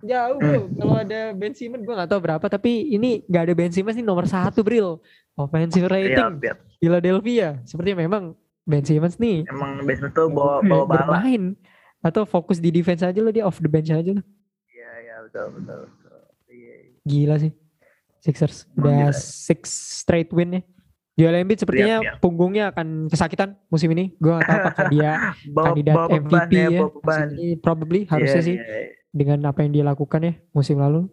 jauh 0.00 0.36
bro. 0.36 0.60
Hmm. 0.60 0.74
Kalau 0.74 0.94
ada 0.96 1.20
Ben 1.32 1.52
Simmons 1.52 1.82
gue 1.82 1.90
gak 1.92 2.06
tahu 2.06 2.20
berapa, 2.20 2.46
tapi 2.46 2.70
ini 2.88 3.22
gak 3.24 3.42
ada 3.44 3.54
Ben 3.54 3.70
Simmons 3.70 3.94
ini 3.94 4.04
nomor 4.04 4.24
satu 4.24 4.62
bril. 4.62 5.02
Offensive 5.34 5.86
Iya, 5.86 5.92
rating 5.92 6.30
iya. 6.40 6.54
Philadelphia. 6.76 7.48
Sepertinya 7.62 7.98
memang 8.00 8.34
Ben 8.62 8.82
Simmons 8.82 9.16
nih 9.16 9.46
Emang 9.46 9.80
Ben 9.80 9.94
Simmons 9.94 10.12
tuh 10.12 10.26
bawa 10.28 10.58
bawa 10.60 10.84
bala. 10.84 10.94
bermain 11.08 11.54
atau 11.98 12.22
fokus 12.22 12.58
di 12.58 12.68
defense 12.68 13.00
aja 13.00 13.16
lo 13.16 13.30
dia 13.30 13.42
off 13.42 13.58
the 13.58 13.66
bench 13.66 13.88
aja 13.88 14.12
lo 14.12 14.22
Iya, 14.68 14.90
iya 15.00 15.14
betul 15.24 15.46
betul. 15.52 15.80
betul. 15.88 16.18
Iya, 16.48 16.74
iya. 16.76 16.90
gila 17.02 17.34
sih 17.38 17.52
Sixers 18.18 18.66
udah 18.72 19.10
six 19.10 19.70
straight 19.96 20.30
win 20.30 20.52
ya 20.52 20.62
Joel 21.16 21.40
Embiid 21.40 21.58
sepertinya 21.58 21.98
Iya, 21.98 22.04
iya. 22.04 22.12
punggungnya 22.18 22.64
akan 22.70 23.06
kesakitan 23.06 23.56
musim 23.66 23.90
ini 23.90 24.14
gue 24.14 24.30
gak 24.32 24.42
tahu 24.44 24.58
apakah 24.60 24.84
dia 24.88 25.10
kandidat 25.56 25.94
MVP 26.20 26.52
ya, 26.52 26.66
ya, 26.68 26.80
beban. 26.84 27.28
probably 27.58 28.00
harusnya 28.04 28.36
Iya, 28.36 28.46
sih 28.46 28.56
iya, 28.56 28.66
iya. 28.68 28.90
Dengan 29.10 29.40
apa 29.48 29.64
yang 29.64 29.72
dia 29.72 29.84
lakukan 29.84 30.20
ya 30.22 30.34
musim 30.52 30.78
lalu 30.78 31.08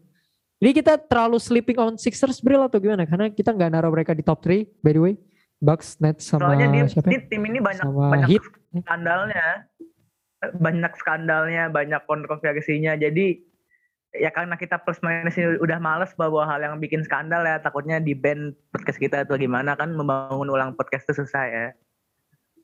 jadi 0.60 0.72
kita 0.72 0.94
terlalu 1.12 1.38
sleeping 1.38 1.78
on 1.80 1.94
Sixers 2.00 2.40
Bril 2.40 2.64
atau 2.64 2.80
gimana 2.80 3.04
karena 3.04 3.28
kita 3.32 3.52
nggak 3.52 3.70
naruh 3.76 3.92
mereka 3.92 4.16
di 4.16 4.24
top 4.24 4.44
3 4.44 4.84
by 4.84 4.92
the 4.96 5.02
way 5.02 5.16
Bucks 5.64 6.00
Nets 6.04 6.28
sama 6.28 6.52
Soalnya 6.52 6.68
dia, 6.72 6.86
siapa 6.86 7.08
ya? 7.08 7.12
ini 7.16 7.20
tim 7.32 7.44
ini 7.48 7.60
banyak 7.64 7.86
sama 7.86 8.12
banyak 8.12 8.28
Heat 8.30 8.44
skandalnya. 8.84 9.48
Banyak 10.46 10.94
skandalnya, 11.00 11.64
banyak 11.72 12.02
kontroversinya. 12.06 12.94
Jadi 13.00 13.40
ya 14.16 14.32
karena 14.32 14.56
kita 14.56 14.80
plus 14.84 15.00
minus 15.04 15.36
ini 15.36 15.60
udah 15.60 15.80
males 15.80 16.12
bawa 16.16 16.48
hal 16.48 16.64
yang 16.64 16.80
bikin 16.80 17.04
skandal 17.04 17.44
ya 17.44 17.60
takutnya 17.60 18.00
di 18.00 18.16
band 18.16 18.56
podcast 18.72 18.96
kita 18.96 19.28
atau 19.28 19.36
gimana 19.36 19.76
kan 19.76 19.92
membangun 19.92 20.48
ulang 20.48 20.76
podcast 20.76 21.08
itu 21.08 21.24
susah 21.24 21.44
ya. 21.48 21.68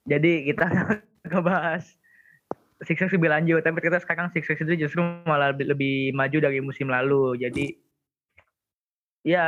Jadi 0.05 0.51
kita 0.51 0.67
ngebahas 1.31 1.87
Sixers 2.81 3.13
lebih 3.13 3.29
lanjut 3.29 3.61
tapi 3.61 3.77
kita 3.81 4.01
sekarang 4.01 4.33
Sixers 4.33 4.61
itu 4.65 4.87
justru 4.87 5.01
malah 5.25 5.53
lebih, 5.53 5.73
lebih 5.73 5.95
maju 6.17 6.37
dari 6.41 6.59
musim 6.59 6.89
lalu. 6.89 7.37
Jadi 7.37 7.77
ya, 9.21 9.45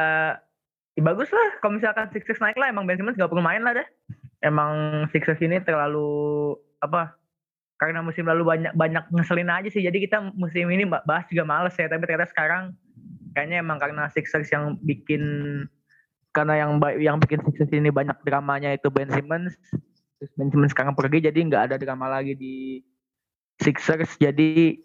ya 0.94 1.02
bagus 1.02 1.34
lah 1.34 1.58
kalau 1.62 1.78
misalkan 1.78 2.10
Sixers 2.14 2.42
naik 2.42 2.58
lah 2.58 2.70
emang 2.70 2.86
Ben 2.86 2.98
Simmons 2.98 3.18
gak 3.18 3.30
perlu 3.30 3.42
main 3.42 3.66
lah 3.66 3.74
deh. 3.74 3.88
Emang 4.44 5.06
Sixers 5.10 5.42
ini 5.42 5.58
terlalu 5.64 6.54
apa 6.84 7.16
karena 7.82 8.00
musim 8.06 8.24
lalu 8.24 8.48
banyak 8.48 8.74
banyak 8.78 9.04
ngeselin 9.12 9.52
aja 9.52 9.68
sih 9.68 9.84
jadi 9.84 9.98
kita 10.08 10.32
musim 10.40 10.72
ini 10.72 10.88
ba- 10.88 11.04
bahas 11.04 11.28
juga 11.28 11.44
males 11.44 11.76
ya 11.76 11.92
tapi 11.92 12.08
ternyata 12.08 12.32
sekarang 12.32 12.72
kayaknya 13.34 13.60
emang 13.60 13.82
karena 13.82 14.08
Sixers 14.14 14.48
yang 14.54 14.78
bikin 14.80 15.24
karena 16.34 16.66
yang 16.66 16.82
yang 17.02 17.18
bikin 17.18 17.42
Sixers 17.44 17.74
ini 17.74 17.90
banyak 17.94 18.18
dramanya 18.26 18.74
itu 18.74 18.90
Ben 18.90 19.10
Simmons. 19.10 19.54
Ben 20.38 20.50
Simmons 20.50 20.72
sekarang 20.72 20.96
pergi 20.96 21.30
jadi 21.30 21.36
nggak 21.36 21.64
ada 21.70 21.76
drama 21.76 22.08
lagi 22.10 22.34
di 22.34 22.82
Sixers. 23.60 24.18
Jadi 24.18 24.80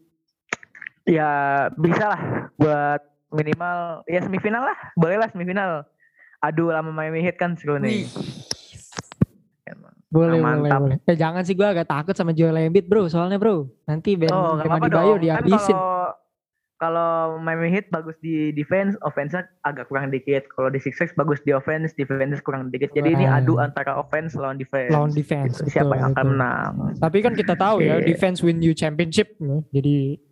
ya 1.04 1.30
bisa 1.72 2.12
lah 2.12 2.22
buat 2.56 3.00
minimal 3.30 4.04
ya 4.04 4.20
semifinal 4.20 4.64
lah. 4.64 4.78
Boleh 4.94 5.16
lah 5.16 5.28
semifinal. 5.28 5.86
Adu 6.38 6.68
lama 6.68 6.90
Miami 6.90 7.20
Heat 7.20 7.34
kan 7.34 7.54
seru 7.54 7.76
nih. 7.76 8.06
Boleh, 10.08 10.40
boleh, 10.40 10.40
Mantap. 10.40 10.80
boleh. 10.80 10.96
Eh 11.04 11.16
jangan 11.20 11.44
sih 11.44 11.52
gue 11.52 11.68
agak 11.68 11.84
takut 11.84 12.16
sama 12.16 12.32
Joel 12.32 12.56
Embiid 12.64 12.88
bro. 12.88 13.12
Soalnya 13.12 13.36
bro, 13.36 13.68
nanti 13.84 14.16
Ben 14.16 14.32
Oh, 14.32 14.56
Adebayo 14.56 14.88
dong. 14.88 15.20
Kan 15.20 15.20
dihabisin. 15.20 15.76
kalau 15.76 15.97
kalau 16.78 17.42
Miami 17.42 17.74
Heat 17.74 17.90
bagus 17.90 18.14
di 18.22 18.54
defense, 18.54 18.94
offense 19.02 19.34
agak 19.66 19.90
kurang 19.90 20.14
dikit. 20.14 20.46
Kalau 20.54 20.70
di 20.70 20.78
Sixers 20.78 21.10
bagus 21.18 21.42
di 21.42 21.50
offense, 21.50 21.90
defense 21.98 22.38
kurang 22.46 22.70
dikit. 22.70 22.94
Jadi 22.94 23.18
ini 23.18 23.26
adu 23.26 23.58
antara 23.58 23.98
offense 23.98 24.38
lawan 24.38 24.62
defense. 24.62 24.94
Lawan 24.94 25.10
defense. 25.10 25.58
Gitu. 25.58 25.74
Siapa 25.74 25.90
betul, 25.90 25.98
yang 25.98 26.10
akan 26.14 26.24
betul. 26.24 26.32
menang? 26.38 26.72
Tapi 27.02 27.18
kan 27.18 27.32
kita 27.34 27.54
tahu 27.58 27.82
ya, 27.82 27.98
defense 27.98 28.40
win 28.46 28.62
you 28.62 28.72
championship. 28.72 29.34
ya. 29.42 29.58
Jadi 29.74 30.22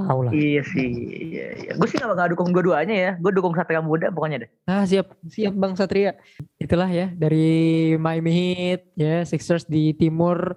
tahu 0.00 0.18
lah. 0.28 0.32
Iya 0.32 0.62
sih. 0.64 0.88
Iya, 1.32 1.46
iya. 1.56 1.72
Gue 1.76 1.88
sih 1.88 1.96
gak 2.00 2.10
bakal 2.12 2.32
dukung 2.32 2.50
dua-duanya 2.52 2.96
ya. 2.96 3.12
Gue 3.20 3.32
dukung 3.32 3.52
Satria 3.52 3.84
Muda 3.84 4.08
pokoknya 4.12 4.46
deh. 4.46 4.50
Ah 4.68 4.84
siap, 4.84 5.16
siap 5.28 5.52
Bang 5.56 5.76
Satria. 5.76 6.16
Itulah 6.56 6.88
ya 6.88 7.12
dari 7.12 7.94
Miami 7.96 8.32
Heat 8.32 8.80
ya 8.96 9.24
Sixers 9.24 9.68
di 9.68 9.92
timur. 9.96 10.56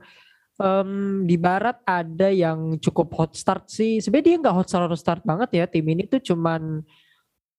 Em, 0.54 1.26
di 1.26 1.34
barat 1.34 1.82
ada 1.82 2.30
yang 2.30 2.78
cukup 2.78 3.10
hot 3.18 3.34
start 3.34 3.74
sih. 3.74 3.98
Sebenarnya 3.98 4.26
dia 4.30 4.36
nggak 4.38 4.54
hot 4.54 4.68
start 4.70 4.86
hot 4.86 5.02
start 5.02 5.22
banget 5.26 5.50
ya. 5.50 5.66
Tim 5.66 5.86
ini 5.90 6.06
tuh 6.06 6.22
cuman 6.22 6.86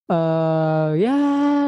eh 0.04 0.90
ya 1.00 1.16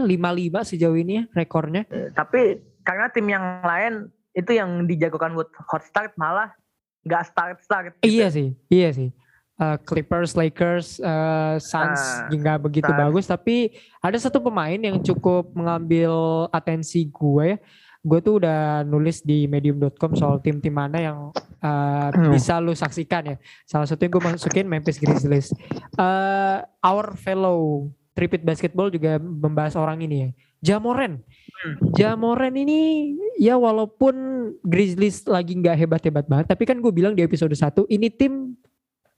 5-5 0.05 0.71
sejauh 0.71 0.95
ini 0.95 1.13
ya 1.19 1.25
rekornya. 1.35 1.83
Eh, 1.89 2.15
Tapi 2.15 2.63
karena 2.87 3.11
tim 3.11 3.27
yang 3.27 3.45
lain 3.59 4.07
itu 4.31 4.53
yang 4.55 4.87
dijagokan 4.87 5.35
buat 5.35 5.51
hot 5.67 5.83
start 5.83 6.15
malah 6.15 6.55
nggak 7.03 7.23
start 7.27 7.59
start. 7.59 7.93
Iya 8.07 8.31
sih, 8.31 8.55
iya 8.71 8.95
sih. 8.95 9.11
Eh, 9.57 9.77
Clippers, 9.83 10.37
Lakers, 10.37 11.01
eh, 11.01 11.57
Suns 11.59 11.97
Ah, 11.97 12.29
nggak 12.29 12.59
begitu 12.61 12.93
Suns. 12.93 13.01
bagus. 13.01 13.25
Tapi 13.25 13.73
ada 13.99 14.19
satu 14.21 14.39
pemain 14.39 14.77
yang 14.77 15.01
cukup 15.01 15.51
mengambil 15.57 16.47
atensi 16.53 17.09
gue 17.09 17.57
ya. 17.57 17.59
Gue 18.07 18.23
tuh 18.23 18.39
udah 18.39 18.87
nulis 18.87 19.21
di 19.21 19.51
medium.com 19.51 20.15
soal 20.15 20.39
tim-tim 20.39 20.71
mana 20.71 20.99
yang 21.03 21.19
Hmm. 21.57 22.31
bisa 22.31 22.63
lu 22.63 22.71
saksikan 22.71 23.27
ya. 23.27 23.37
Salah 23.67 23.91
satunya 23.91 24.07
gue 24.09 24.23
masukin 24.23 24.71
Memphis 24.71 25.03
Grizzlies. 25.03 25.51
Eh, 25.99 26.59
our 26.81 27.19
fellow 27.19 27.91
Tripit 28.15 28.47
Basketball 28.47 28.89
juga 28.89 29.19
membahas 29.19 29.75
orang 29.75 29.99
ini 30.01 30.17
ya. 30.17 30.31
Jamoren. 30.63 31.27
Hmm. 31.65 31.75
Jamoren 31.93 32.55
ini 32.55 33.13
ya 33.37 33.59
walaupun 33.59 34.15
Grizzlies 34.63 35.27
lagi 35.27 35.59
nggak 35.59 35.77
hebat-hebat 35.77 36.25
banget, 36.25 36.47
tapi 36.47 36.65
kan 36.65 36.79
gue 36.79 36.93
bilang 36.95 37.13
di 37.13 37.27
episode 37.27 37.53
1 37.53 37.85
ini 37.91 38.09
tim 38.09 38.55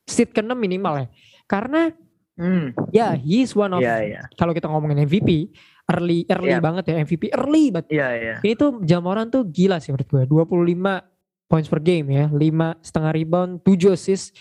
seed 0.09 0.33
ke-6 0.33 0.57
minimal 0.57 1.05
ya. 1.05 1.07
Karena 1.45 1.93
Hmm. 2.39 2.71
ya 2.95 3.13
he's 3.13 3.51
one 3.53 3.75
of 3.75 3.83
Iya 3.83 3.97
iya. 4.01 4.23
kalau 4.39 4.55
kita 4.55 4.71
ngomongin 4.71 5.05
MVP 5.05 5.51
early 5.89 6.29
early 6.29 6.53
Iya. 6.53 6.61
banget 6.61 6.85
ya 6.93 6.95
MVP 7.01 7.33
early 7.33 7.65
banget. 7.73 7.89
Iya 7.89 8.09
iya. 8.15 8.35
Ini 8.45 8.55
tuh 8.55 8.71
Jamoran 8.85 9.33
tuh 9.33 9.49
gila 9.49 9.81
sih 9.81 9.91
menurut 9.91 10.09
gue. 10.09 10.23
25 10.29 11.01
points 11.49 11.69
per 11.73 11.81
game 11.81 12.13
ya, 12.13 12.25
5 12.29 12.77
setengah 12.85 13.13
rebound, 13.17 13.53
7 13.65 13.97
assist. 13.97 14.37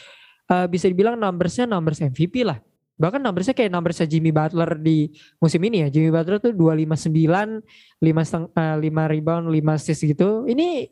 Eh, 0.48 0.68
bisa 0.68 0.88
dibilang 0.88 1.16
numbersnya 1.16 1.64
numbers 1.64 2.04
MVP 2.04 2.44
lah. 2.44 2.60
Bahkan 2.98 3.22
numbersnya 3.22 3.54
kayak 3.54 3.72
numbersnya 3.72 4.10
Jimmy 4.10 4.34
Butler 4.34 4.76
di 4.76 5.08
musim 5.38 5.62
ini 5.64 5.86
ya. 5.86 5.88
Jimmy 5.88 6.10
Butler 6.12 6.42
tuh 6.42 6.52
259, 6.52 7.62
5 8.02 8.22
setengah, 8.26 8.50
eh, 8.52 8.76
5 8.80 9.04
rebound, 9.08 9.46
5 9.48 9.72
assist 9.76 10.02
gitu. 10.04 10.44
Ini 10.48 10.88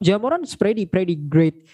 Jamoran 0.00 0.44
pretty 0.56 0.84
pretty 0.86 1.16
great. 1.16 1.64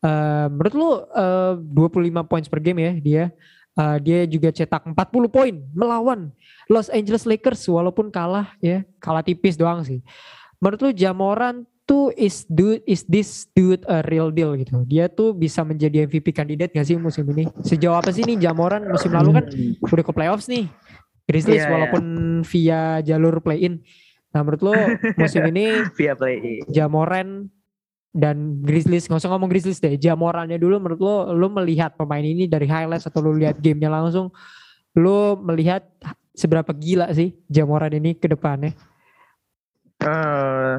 Eh, 0.00 0.46
menurut 0.48 0.74
lu 0.76 0.88
eh, 1.12 1.54
25 1.60 2.24
points 2.24 2.48
per 2.48 2.60
game 2.60 2.80
ya 2.80 2.92
dia. 2.96 3.24
Eh, 3.70 3.98
dia 4.02 4.26
juga 4.26 4.50
cetak 4.50 4.82
40 4.82 5.30
poin 5.30 5.54
melawan 5.70 6.34
Los 6.66 6.90
Angeles 6.90 7.22
Lakers 7.22 7.62
walaupun 7.70 8.10
kalah 8.10 8.50
ya, 8.58 8.82
kalah 8.98 9.22
tipis 9.22 9.54
doang 9.54 9.86
sih. 9.86 10.02
Menurut 10.58 10.80
lu 10.82 10.90
Jamoran 10.90 11.62
tuh 11.86 12.10
is 12.14 12.42
dude 12.46 12.82
is 12.84 13.06
this 13.06 13.46
dude 13.54 13.86
a 13.86 14.02
real 14.10 14.34
deal 14.34 14.58
gitu. 14.58 14.82
Dia 14.84 15.06
tuh 15.06 15.30
bisa 15.32 15.62
menjadi 15.62 16.04
MVP 16.04 16.34
kandidat 16.34 16.74
gak 16.74 16.82
sih 16.82 16.98
musim 16.98 17.24
ini? 17.30 17.46
Sejauh 17.62 17.94
apa 17.94 18.10
sih 18.10 18.26
nih 18.26 18.42
Jamoran 18.42 18.90
musim 18.90 19.14
lalu 19.14 19.38
kan 19.38 19.44
udah 19.80 20.04
ke 20.04 20.12
playoffs 20.12 20.50
nih. 20.50 20.66
Grizzlies 21.24 21.62
Iya, 21.62 21.66
iya. 21.66 21.72
walaupun 21.72 22.04
via 22.42 22.80
jalur 23.00 23.38
play-in. 23.38 23.86
Nah 24.30 24.42
menurut 24.42 24.62
lu 24.66 24.74
musim 25.22 25.46
ini 25.46 25.86
via 25.94 26.18
play. 26.18 26.58
Jamoran 26.66 27.46
dan 28.10 28.62
Grizzlies 28.66 29.06
nggak 29.06 29.22
usah 29.22 29.30
ngomong 29.30 29.50
Grizzlies 29.50 29.78
deh 29.78 29.94
Jamorannya 29.94 30.58
dulu 30.58 30.82
menurut 30.82 31.00
lo 31.00 31.16
lo 31.30 31.46
melihat 31.46 31.94
pemain 31.94 32.24
ini 32.24 32.50
dari 32.50 32.66
highlights 32.66 33.06
atau 33.06 33.22
lo 33.22 33.30
lihat 33.30 33.62
gamenya 33.62 33.86
langsung 33.86 34.34
lo 34.98 35.38
melihat 35.38 35.86
seberapa 36.34 36.74
gila 36.74 37.06
sih 37.14 37.38
Jamoran 37.46 37.94
ini 37.94 38.18
ke 38.18 38.26
depannya 38.26 38.74
Eh, 40.00 40.74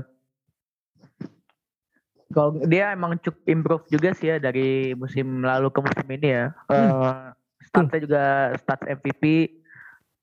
kalau 2.33 2.57
dia 2.65 2.95
emang 2.95 3.19
cukup 3.21 3.43
improve 3.45 3.85
juga 3.93 4.09
sih 4.17 4.33
ya 4.33 4.37
dari 4.41 4.97
musim 4.97 5.45
lalu 5.45 5.69
ke 5.69 5.79
musim 5.83 6.07
ini 6.09 6.29
ya. 6.41 6.45
Eh, 6.73 7.21
statsnya 7.69 7.99
juga 8.01 8.23
stats 8.57 8.85
MVP. 8.89 9.23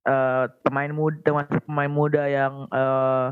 eh, 0.09 0.47
pemain 0.65 0.89
muda 0.89 1.21
termasuk 1.21 1.69
pemain 1.69 1.91
muda 1.93 2.25
yang 2.25 2.65
eh, 2.73 3.27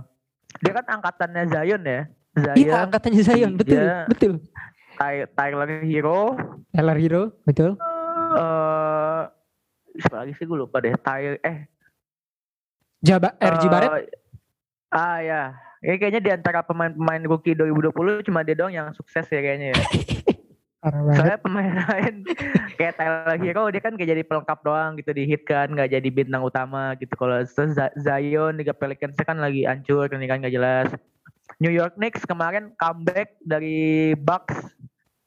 dia 0.61 0.73
kan 0.77 0.87
angkatannya 1.01 1.49
Zion 1.49 1.83
ya. 1.83 2.05
Zion, 2.37 2.57
iya 2.57 2.75
angkatannya 2.83 3.23
Zion 3.23 3.53
betul 3.55 3.81
Iya. 3.81 4.05
betul 4.07 4.33
Ty- 4.95 5.29
Tyler 5.31 5.69
Hero, 5.83 6.21
Tyler 6.71 6.97
Hero 6.97 7.23
betul 7.43 7.77
eh 8.33 9.23
siapa 9.97 10.17
lagi 10.19 10.33
sih 10.33 10.45
gue 10.45 10.59
lupa 10.59 10.77
deh. 10.79 10.93
Tyler 10.95 11.41
eh 11.41 11.65
Jaba 12.99 13.33
RG 13.35 13.63
Eh, 13.63 13.71
Barrett 13.71 13.93
Ah 14.89 15.19
ya. 15.19 15.43
Ya 15.79 15.95
kayaknya 15.95 16.21
di 16.21 16.31
antara 16.31 16.61
pemain-pemain 16.61 17.21
rookie 17.25 17.53
2020 17.53 17.93
cuma 18.23 18.41
dia 18.41 18.53
doang 18.55 18.71
yang 18.71 18.89
sukses 18.93 19.25
ya 19.25 19.39
kayaknya 19.39 19.73
ya. 19.73 19.77
Soalnya 21.13 21.39
pemain 21.39 21.73
lain 21.83 22.23
kayak 22.75 22.95
Tyler 22.95 23.37
Hero 23.37 23.65
dia 23.69 23.81
kan 23.81 23.93
kayak 23.93 24.11
jadi 24.11 24.23
pelengkap 24.23 24.59
doang 24.63 24.95
gitu 24.95 25.11
di 25.11 25.25
hit 25.25 25.43
kan 25.43 25.67
nggak 25.67 25.91
jadi 25.91 26.09
bintang 26.09 26.41
utama 26.41 26.95
gitu. 26.95 27.13
Kalau 27.13 27.41
Zion 27.97 28.53
Liga 28.55 28.73
Pelicans 28.73 29.17
kan 29.19 29.37
lagi 29.37 29.65
hancur 29.65 30.09
ini 30.09 30.25
kan 30.25 30.39
nggak 30.39 30.55
jelas. 30.55 30.89
New 31.57 31.73
York 31.73 31.97
Knicks 31.97 32.29
kemarin 32.29 32.73
comeback 32.77 33.37
dari 33.41 34.13
Bucks 34.17 34.77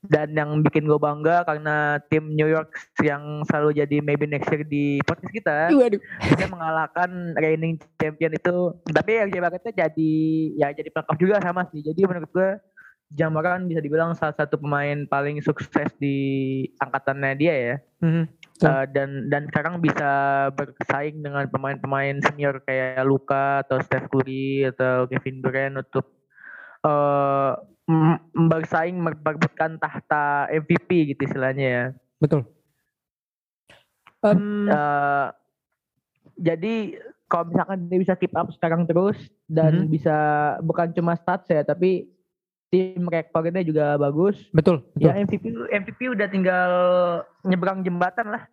dan 0.08 0.32
yang 0.32 0.64
bikin 0.64 0.88
gue 0.88 0.96
bangga 0.96 1.44
karena 1.44 2.00
tim 2.08 2.32
New 2.32 2.48
York 2.48 2.72
yang 3.04 3.44
selalu 3.44 3.84
jadi 3.84 4.00
maybe 4.00 4.24
next 4.32 4.48
year 4.48 4.64
di 4.64 5.04
podcast 5.04 5.34
kita 5.36 5.58
waduh 5.76 6.00
bisa 6.24 6.48
mengalahkan 6.48 7.36
reigning 7.36 7.76
champion 8.00 8.32
itu 8.32 8.80
tapi 8.96 9.20
RJ 9.28 9.36
Barrettnya 9.44 9.74
jadi 9.76 10.14
ya 10.56 10.72
jadi 10.72 10.88
pelengkap 10.88 11.18
juga 11.20 11.44
sama 11.44 11.68
sih 11.76 11.84
jadi 11.84 12.00
menurut 12.08 12.32
gue 12.32 12.50
Jamoran 13.10 13.66
bisa 13.66 13.82
dibilang 13.82 14.14
salah 14.14 14.38
satu 14.38 14.62
pemain 14.62 15.04
paling 15.10 15.42
sukses 15.42 15.92
di 15.98 16.16
angkatannya 16.80 17.34
dia 17.36 17.56
ya 17.58 17.76
Mhm. 18.00 18.24
Betul. 18.60 18.68
Eh, 18.76 18.86
dan 18.96 19.10
dan 19.32 19.42
sekarang 19.52 19.76
bisa 19.80 20.12
bersaing 20.56 21.20
dengan 21.24 21.48
pemain-pemain 21.48 22.20
senior 22.24 22.60
kayak 22.64 23.04
Luka 23.08 23.64
atau 23.64 23.80
Steph 23.84 24.08
Curry 24.12 24.68
atau 24.68 25.08
Kevin 25.08 25.40
Durant 25.44 25.76
untuk 25.80 26.19
eh 26.82 27.52
m- 27.86 28.20
bersaing 28.46 28.96
memperebutkan 28.96 29.76
tahta 29.76 30.48
MVP 30.48 31.12
gitu 31.12 31.26
istilahnya 31.26 31.66
ya 31.66 31.86
betul 32.18 32.46
Em, 34.20 34.68
Eh, 34.68 35.28
jadi 36.36 36.74
kalau 37.26 37.48
misalkan 37.48 37.88
dia 37.88 38.00
bisa 38.00 38.14
keep 38.14 38.34
up 38.34 38.52
sekarang 38.52 38.84
terus 38.84 39.16
dan 39.46 39.86
Mhm. 39.86 39.90
bisa 39.90 40.16
bukan 40.60 40.92
cuma 40.92 41.16
stats 41.16 41.48
ya 41.48 41.64
tapi 41.64 42.08
tim 42.68 43.02
rekornya 43.02 43.62
juga 43.62 43.96
bagus 43.96 44.36
betul 44.52 44.84
betul 44.92 45.08
ya 45.08 45.16
MVP 45.18 45.44
MVP 45.74 46.00
udah 46.10 46.28
tinggal 46.28 46.72
nyebrang 47.44 47.82
jembatan 47.82 48.30
lah 48.30 48.44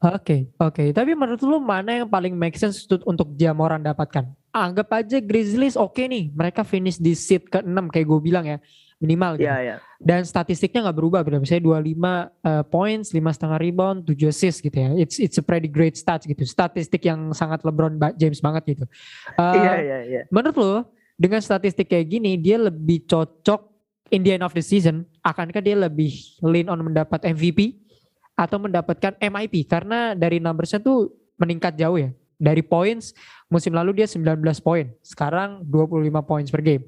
Oke, 0.00 0.48
oke. 0.56 0.96
Tapi 0.96 1.12
menurut 1.12 1.44
lu 1.44 1.60
mana 1.60 1.92
yang 1.92 2.08
paling 2.08 2.32
make 2.32 2.56
sense 2.56 2.88
untuk, 2.88 3.04
untuk 3.04 3.28
Jamoran 3.36 3.84
dapatkan? 3.84 4.32
Anggap 4.50 4.88
aja 4.98 5.18
Grizzlies 5.22 5.78
oke 5.78 6.02
nih. 6.02 6.30
Mereka 6.34 6.66
finish 6.66 6.98
di 6.98 7.14
seat 7.14 7.46
ke-6 7.46 7.90
kayak 7.90 8.06
gue 8.06 8.20
bilang 8.20 8.46
ya. 8.46 8.58
Minimal 9.00 9.40
gitu. 9.40 9.48
ya 9.48 9.56
ya 9.64 9.76
Dan 9.96 10.28
statistiknya 10.28 10.84
nggak 10.84 10.98
berubah. 11.00 11.24
Beda. 11.24 11.40
Misalnya 11.40 11.64
25 11.64 11.88
eh, 12.44 12.64
points, 12.68 13.08
5 13.16 13.36
setengah 13.36 13.58
rebound, 13.58 13.98
7 14.04 14.28
assist 14.28 14.58
gitu 14.60 14.76
ya. 14.76 14.90
It's 14.98 15.16
it's 15.16 15.38
a 15.40 15.44
pretty 15.44 15.70
great 15.70 15.96
stats 15.96 16.28
gitu. 16.28 16.44
Statistik 16.44 17.00
yang 17.08 17.32
sangat 17.32 17.64
LeBron 17.64 17.96
James 18.20 18.42
banget 18.44 18.76
gitu. 18.76 18.84
Eh, 19.40 19.54
iya 19.56 19.74
iya 19.80 19.98
iya 20.04 20.20
Menurut 20.28 20.56
lo 20.58 20.74
dengan 21.20 21.44
statistik 21.44 21.92
kayak 21.92 22.08
gini 22.08 22.40
dia 22.40 22.56
lebih 22.56 23.04
cocok 23.04 23.68
in 24.08 24.24
the 24.24 24.32
end 24.40 24.44
of 24.44 24.56
the 24.56 24.64
season 24.64 25.04
akankah 25.20 25.60
dia 25.60 25.76
lebih 25.76 26.16
lean 26.40 26.72
on 26.72 26.80
mendapat 26.80 27.20
MVP 27.28 27.76
atau 28.32 28.56
mendapatkan 28.56 29.20
MIP 29.20 29.68
karena 29.68 30.16
dari 30.16 30.40
numbersnya 30.40 30.80
tuh 30.80 31.12
meningkat 31.36 31.76
jauh 31.76 32.00
ya 32.00 32.08
dari 32.40 32.64
points 32.64 33.12
musim 33.50 33.74
lalu 33.74 34.00
dia 34.00 34.06
19 34.06 34.38
poin. 34.62 34.86
Sekarang 35.02 35.60
25 35.66 36.22
poin 36.22 36.44
per 36.46 36.62
game. 36.62 36.84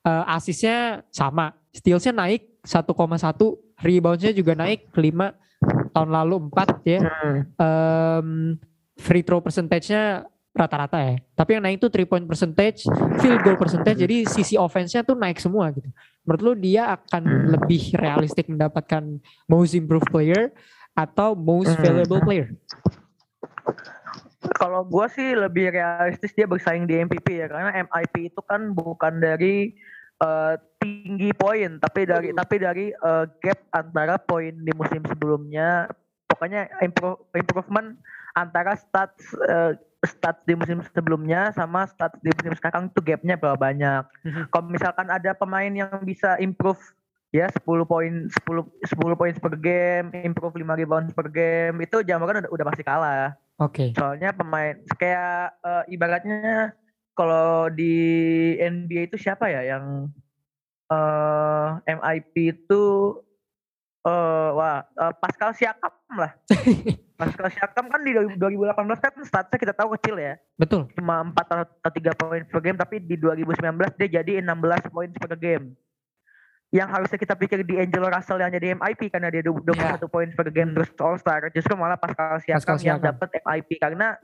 Uh, 0.00 0.24
asisnya 0.32 1.04
sama. 1.12 1.52
Stealsnya 1.70 2.16
naik 2.16 2.48
1,1. 2.64 2.88
Reboundsnya 3.76 4.32
juga 4.32 4.56
naik 4.56 4.88
5. 4.90 5.36
Tahun 5.92 6.10
lalu 6.10 6.48
4 6.48 6.88
ya. 6.88 7.00
Um, 7.60 8.56
free 8.96 9.20
throw 9.20 9.44
percentage-nya 9.44 10.24
rata-rata 10.56 10.96
ya. 11.04 11.20
Tapi 11.36 11.50
yang 11.52 11.62
naik 11.68 11.84
itu 11.84 11.92
3 11.92 12.08
point 12.08 12.24
percentage, 12.24 12.88
field 13.20 13.44
goal 13.44 13.60
percentage. 13.60 14.00
Jadi 14.00 14.24
sisi 14.24 14.56
offense-nya 14.56 15.04
tuh 15.04 15.12
naik 15.12 15.36
semua 15.36 15.68
gitu. 15.68 15.84
Menurut 16.24 16.40
lu 16.40 16.52
dia 16.56 16.96
akan 16.96 17.22
Hmm. 17.22 17.46
lebih 17.60 17.92
realistik 17.92 18.48
mendapatkan 18.48 19.20
most 19.44 19.76
improved 19.76 20.08
player 20.08 20.48
atau 20.96 21.36
most 21.36 21.76
Hmm. 21.76 21.84
valuable 21.84 22.24
player? 22.24 22.56
Kalau 24.54 24.86
gua 24.86 25.10
sih 25.10 25.34
lebih 25.34 25.74
realistis 25.74 26.30
dia 26.36 26.46
bersaing 26.46 26.86
di 26.86 27.02
MVP 27.02 27.42
ya 27.42 27.46
karena 27.50 27.74
MIP 27.86 28.30
itu 28.30 28.40
kan 28.46 28.70
bukan 28.70 29.18
dari 29.18 29.74
eh, 30.22 30.54
tinggi 30.78 31.34
poin 31.34 31.82
tapi 31.82 32.06
dari 32.06 32.30
tapi 32.30 32.56
dari 32.62 32.86
eh, 32.94 33.24
gap 33.42 33.58
antara 33.74 34.20
poin 34.20 34.54
di 34.54 34.72
musim 34.76 35.02
sebelumnya 35.08 35.90
pokoknya 36.30 36.68
improve, 36.84 37.20
improvement 37.34 37.96
antara 38.36 38.76
stats 38.76 39.32
eh, 39.48 39.72
stats 40.04 40.44
di 40.44 40.54
musim 40.54 40.84
sebelumnya 40.92 41.50
sama 41.56 41.88
stats 41.88 42.20
di 42.20 42.30
musim 42.30 42.54
sekarang 42.54 42.92
tuh 42.92 43.02
gapnya 43.02 43.34
berapa 43.34 43.58
banyak. 43.58 44.02
Mhm. 44.22 44.42
Kalau 44.52 44.68
misalkan 44.70 45.08
ada 45.08 45.32
pemain 45.32 45.72
yang 45.72 45.90
bisa 46.04 46.36
improve 46.38 46.78
ya 47.36 47.52
10 47.52 47.84
poin 47.84 48.12
10 48.32 48.32
10 48.32 49.20
poin 49.20 49.34
per 49.36 49.54
game, 49.60 50.08
improve 50.24 50.56
5 50.56 50.80
rebound 50.80 51.08
per 51.12 51.28
game 51.28 51.76
itu 51.84 52.00
Jamoran 52.00 52.40
udah, 52.40 52.52
udah 52.52 52.66
pasti 52.72 52.82
kalah. 52.82 53.36
Oke. 53.60 53.92
Soalnya 53.92 54.32
pemain 54.32 54.80
kayak 54.96 55.60
eh, 55.60 55.84
ibaratnya 55.92 56.72
kalau 57.16 57.68
di 57.72 57.96
NBA 58.60 59.12
itu 59.12 59.16
siapa 59.20 59.48
ya 59.48 59.76
yang 59.76 60.08
eh 60.86 61.68
MIP 61.84 62.34
itu 62.56 62.84
eh 64.06 64.48
wah 64.56 64.80
eh, 64.84 65.12
Pascal 65.20 65.52
Siakam 65.52 65.92
lah. 66.16 66.32
Pascal 67.20 67.48
Siakam 67.48 67.88
kan 67.88 68.04
di 68.04 68.12
2018 68.12 68.76
kan 68.76 69.14
statsnya 69.24 69.56
kita 69.56 69.72
tahu 69.72 69.96
kecil 69.96 70.20
ya. 70.20 70.36
Betul. 70.60 70.88
Cuma 70.92 71.24
4 71.24 71.32
atau 71.80 71.90
3 71.92 72.12
poin 72.20 72.42
per 72.44 72.60
game 72.60 72.76
tapi 72.76 73.00
di 73.00 73.16
2019 73.16 74.00
dia 74.00 74.20
jadi 74.20 74.44
16 74.44 74.92
poin 74.92 75.08
per 75.12 75.32
game. 75.40 75.72
Yang 76.74 76.88
harusnya 76.98 77.18
kita 77.22 77.34
pikir 77.38 77.58
di 77.62 77.78
Angelo 77.78 78.10
Russell 78.10 78.42
yang 78.42 78.50
jadi 78.50 78.74
MIP 78.74 79.08
karena 79.14 79.30
dia 79.30 79.42
21 79.46 80.02
poin 80.10 80.28
per 80.34 80.50
game 80.50 80.74
terus 80.74 80.90
All 80.98 81.14
Star 81.16 81.46
justru 81.54 81.78
malah 81.78 81.94
Pascal 81.94 82.42
Siakam, 82.42 82.58
Pascal 82.58 82.78
yang 82.82 82.98
dapat 82.98 83.28
MIP 83.46 83.78
karena 83.78 84.18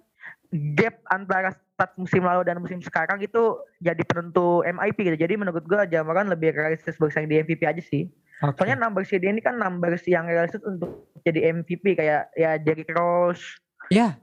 gap 0.53 1.01
antara 1.09 1.55
stats 1.55 1.97
musim 1.97 2.23
lalu 2.23 2.45
dan 2.45 2.61
musim 2.61 2.83
sekarang 2.83 3.23
itu 3.25 3.57
jadi 3.81 4.03
penentu 4.05 4.61
MIP 4.67 4.99
gitu. 5.07 5.17
Jadi 5.23 5.35
menurut 5.39 5.65
gua 5.65 5.87
Jamoran 5.87 6.29
lebih 6.29 6.53
realistis 6.53 6.99
bersaing 6.99 7.31
di 7.31 7.41
MVP 7.41 7.63
aja 7.65 7.81
sih. 7.81 8.11
Oke. 8.43 8.59
Soalnya 8.59 8.85
numbers 8.85 9.09
dia 9.09 9.31
ini 9.31 9.39
kan 9.39 9.55
numbers 9.55 10.03
yang 10.11 10.27
realistis 10.27 10.61
untuk 10.67 11.15
jadi 11.23 11.55
MVP 11.63 11.95
kayak 11.95 12.35
ya 12.35 12.59
Derrick 12.59 12.91
Rose, 12.91 13.63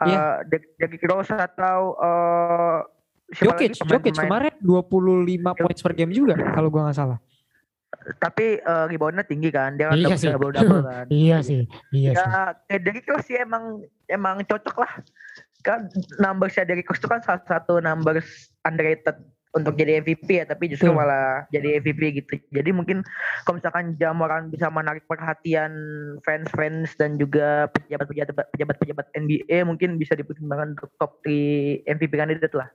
Ya, 0.03 0.43
Der- 0.43 0.69
Derrick 0.75 1.03
Rose 1.07 1.31
atau 1.31 1.95
siapa 3.31 3.59
Jokic, 3.59 3.79
Jokic 3.85 4.13
kemarin 4.17 4.53
25 4.59 5.55
points 5.55 5.81
per 5.85 5.93
game 5.95 6.11
juga 6.11 6.35
kalau 6.35 6.67
gua 6.67 6.89
nggak 6.89 6.97
salah. 6.99 7.19
Tapi 8.21 8.61
eh, 8.61 8.85
reboundnya 8.89 9.25
tinggi 9.25 9.49
kan, 9.49 9.75
dia 9.75 9.89
kan 9.89 9.97
Iya 9.97 10.05
double 10.13 10.21
sih. 10.21 10.29
double 10.33 10.53
double 10.53 10.81
kan. 10.85 11.05
Iya 11.09 11.37
sih, 11.41 11.61
iya 11.93 12.11
sih. 12.15 12.29
Ya, 12.69 12.77
Derrick 12.81 13.07
Rose 13.09 13.25
sih 13.25 13.37
emang 13.37 13.83
emang 14.05 14.41
cocok 14.45 14.75
lah. 14.81 14.93
Kan 15.65 15.89
numbersnya 16.21 16.65
Derrick 16.69 16.89
Rose 16.89 17.01
itu 17.01 17.09
kan 17.09 17.21
salah 17.25 17.41
satu 17.45 17.81
numbers 17.81 18.53
underrated 18.63 19.17
untuk 19.57 19.73
jadi 19.73 20.05
MVP 20.05 20.29
ya, 20.29 20.45
tapi 20.45 20.69
justru 20.69 20.93
Betul. 20.93 21.01
malah 21.01 21.49
jadi 21.49 21.81
MVP 21.81 22.21
gitu. 22.21 22.37
Jadi 22.53 22.69
mungkin 22.69 23.01
kalau 23.45 23.57
misalkan 23.57 23.97
Jamoran 23.97 24.53
bisa 24.53 24.69
menarik 24.69 25.09
perhatian 25.09 25.73
fans-fans 26.21 26.93
dan 27.01 27.17
juga 27.17 27.65
pejabat-pejabat 27.73 28.53
pejabat-pejabat 28.53 29.05
NBA 29.17 29.65
mungkin 29.65 29.97
bisa 29.97 30.13
dipertimbangkan 30.13 30.77
untuk 30.77 30.93
top 31.01 31.17
3 31.25 31.81
MVP 31.89 32.13
kandidat 32.13 32.53
lah. 32.53 32.69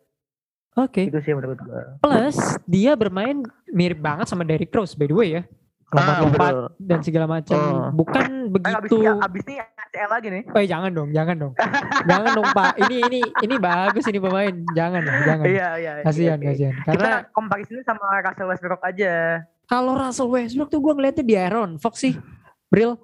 Oke. 0.76 1.06
Itu 1.06 1.18
sih 1.20 1.32
menurut 1.32 1.58
gua. 1.60 1.98
Plus 1.98 2.36
dia 2.64 2.92
bermain 2.92 3.40
mirip 3.68 3.98
banget 3.98 4.26
sama 4.26 4.42
Derrick 4.42 4.70
Rose 4.70 4.92
by 4.92 5.06
the 5.06 5.14
way 5.14 5.28
ya. 5.32 5.42
Lompat-lompat 5.86 6.52
dan 6.76 6.98
segala 7.00 7.26
macam. 7.28 7.54
Oh. 7.54 7.88
Bukan 7.94 8.26
Eh, 8.44 8.50
abis 8.50 8.90
begitu. 8.90 8.96
ini, 9.00 9.10
abis 9.16 9.42
ini 9.44 9.54
ACL 9.56 10.10
lagi 10.10 10.26
nih. 10.28 10.42
Eh 10.52 10.66
jangan 10.66 10.90
dong, 10.90 11.08
jangan 11.10 11.36
dong. 11.38 11.52
jangan 12.04 12.30
dong 12.34 12.48
Pak. 12.50 12.72
Ini 12.76 12.96
ini 13.04 13.20
ini 13.40 13.54
bagus 13.56 14.04
ini 14.04 14.18
pemain. 14.18 14.50
Jangan 14.74 15.00
dong, 15.00 15.18
jangan. 15.22 15.44
Iya, 15.46 15.68
iya. 15.76 15.92
Kasihan, 16.02 16.36
oke. 16.36 16.46
kasihan. 16.48 16.74
Kita 16.76 16.90
Karena 16.90 17.12
comparisonnya 17.30 17.84
sama 17.84 18.04
Russell 18.20 18.48
Westbrook 18.48 18.82
aja. 18.82 19.14
kalau 19.64 19.92
Russell 19.94 20.28
Westbrook 20.28 20.68
tuh 20.68 20.78
gue 20.78 20.92
ngeliatnya 20.92 21.22
di 21.22 21.34
Aaron 21.34 21.70
Fox 21.78 21.94
sih. 22.00 22.18
Bril. 22.66 22.98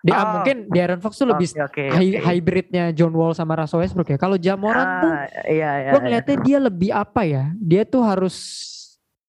Di, 0.00 0.10
ah, 0.10 0.20
Oh. 0.20 0.28
mungkin 0.40 0.56
di 0.66 0.78
Aaron 0.80 1.00
Fox 1.00 1.12
tuh 1.14 1.28
lebih 1.28 1.44
hy- 1.44 1.60
oke. 1.60 1.84
hybridnya 2.24 2.84
John 2.90 3.12
Wall 3.12 3.36
sama 3.36 3.52
Russell 3.54 3.84
Westbrook 3.84 4.08
ya. 4.08 4.16
Kalau 4.16 4.40
Jamoran 4.40 4.86
tuh 5.04 5.12
Ah, 5.12 5.24
iya, 5.44 5.70
iya. 5.76 5.90
gue 5.92 6.00
iya. 6.00 6.00
ngeliatnya 6.00 6.36
dia 6.40 6.58
lebih 6.58 6.90
apa 6.90 7.20
ya? 7.22 7.44
Dia 7.54 7.82
tuh 7.84 8.00
harus 8.00 8.36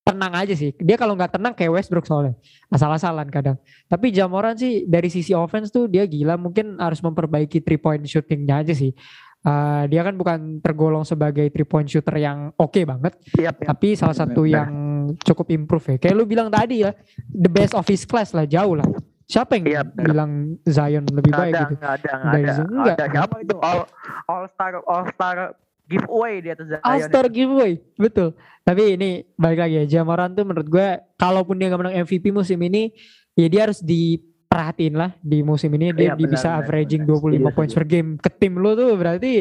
tenang 0.01 0.34
aja 0.34 0.55
sih. 0.55 0.72
Dia 0.76 0.95
kalau 0.95 1.13
nggak 1.13 1.36
tenang 1.36 1.53
kayak 1.53 1.76
Westbrook 1.76 2.07
soalnya 2.07 2.34
asal-asalan 2.67 3.28
kadang. 3.28 3.59
Tapi 3.86 4.09
Jamoran 4.09 4.55
sih 4.55 4.88
dari 4.88 5.11
sisi 5.11 5.36
offense 5.36 5.69
tuh 5.69 5.86
dia 5.86 6.07
gila. 6.07 6.39
Mungkin 6.39 6.80
harus 6.80 7.03
memperbaiki 7.03 7.59
three 7.59 7.78
point 7.78 8.01
shootingnya 8.01 8.63
aja 8.63 8.72
sih. 8.72 8.95
Uh, 9.41 9.89
dia 9.89 10.05
kan 10.05 10.13
bukan 10.13 10.61
tergolong 10.61 11.01
sebagai 11.01 11.49
three 11.49 11.65
point 11.65 11.89
shooter 11.89 12.13
yang 12.15 12.53
oke 12.53 12.78
banget, 12.78 13.17
Siap, 13.34 13.55
ya. 13.57 13.74
tapi 13.74 13.97
salah 13.97 14.13
satu 14.13 14.45
yang 14.45 14.69
cukup 15.17 15.49
improve 15.49 15.97
ya. 15.97 15.97
Kayak 15.97 16.15
lu 16.15 16.30
bilang 16.30 16.47
tadi 16.47 16.86
ya, 16.86 16.93
the 17.26 17.49
best 17.49 17.74
of 17.74 17.82
his 17.84 18.05
class 18.05 18.32
lah 18.32 18.45
jauh 18.45 18.78
lah. 18.78 18.86
Siapa 19.32 19.55
yang 19.55 19.65
Iya, 19.65 19.82
benar. 19.82 20.05
bilang 20.05 20.32
Zion 20.65 21.05
lebih 21.07 21.32
baik 21.32 21.53
ada, 21.53 21.61
gitu? 21.63 21.73
nggak 21.77 21.93
ada, 21.95 22.11
Dari 22.27 22.43
ada. 22.43 22.51
Zion, 22.51 22.67
enggak. 22.69 22.95
Ada 22.97 23.05
siapa 23.09 23.36
itu? 23.39 23.55
All, 23.57 23.82
all 24.27 24.43
star, 24.49 24.71
all 24.84 25.03
star 25.09 25.36
giveaway 25.88 26.34
dia 26.38 26.53
tuh 26.53 26.67
Zion. 26.67 26.82
All 26.82 26.99
Star 27.01 27.25
giveaway, 27.27 27.71
betul. 27.95 28.36
Tapi 28.61 28.82
ini 28.91 29.09
balik 29.34 29.59
lagi 29.61 29.75
ya, 29.77 29.86
Jamoran 29.89 30.32
tuh 30.32 30.43
menurut 30.43 30.67
gue, 30.67 30.88
kalaupun 31.15 31.55
dia 31.55 31.65
nggak 31.65 31.79
menang 31.79 31.95
MVP 32.01 32.29
musim 32.29 32.59
ini, 32.59 32.91
ya 33.34 33.47
dia 33.47 33.61
harus 33.63 33.79
diperhatiin 33.82 34.93
lah 34.93 35.15
di 35.17 35.41
musim 35.41 35.71
ini 35.71 35.89
dia 35.89 36.11
Iya, 36.11 36.13
di- 36.13 36.21
benar, 36.21 36.34
bisa 36.34 36.49
benar, 36.51 36.61
averaging 36.61 37.01
benar. 37.01 37.15
25 37.15 37.23
Setuju, 37.23 37.55
points 37.55 37.71
setuju. 37.71 37.79
per 37.79 37.86
game 37.89 38.09
ke 38.17 38.29
tim 38.29 38.53
lu 38.53 38.71
tuh 38.73 38.89
berarti 38.93 39.32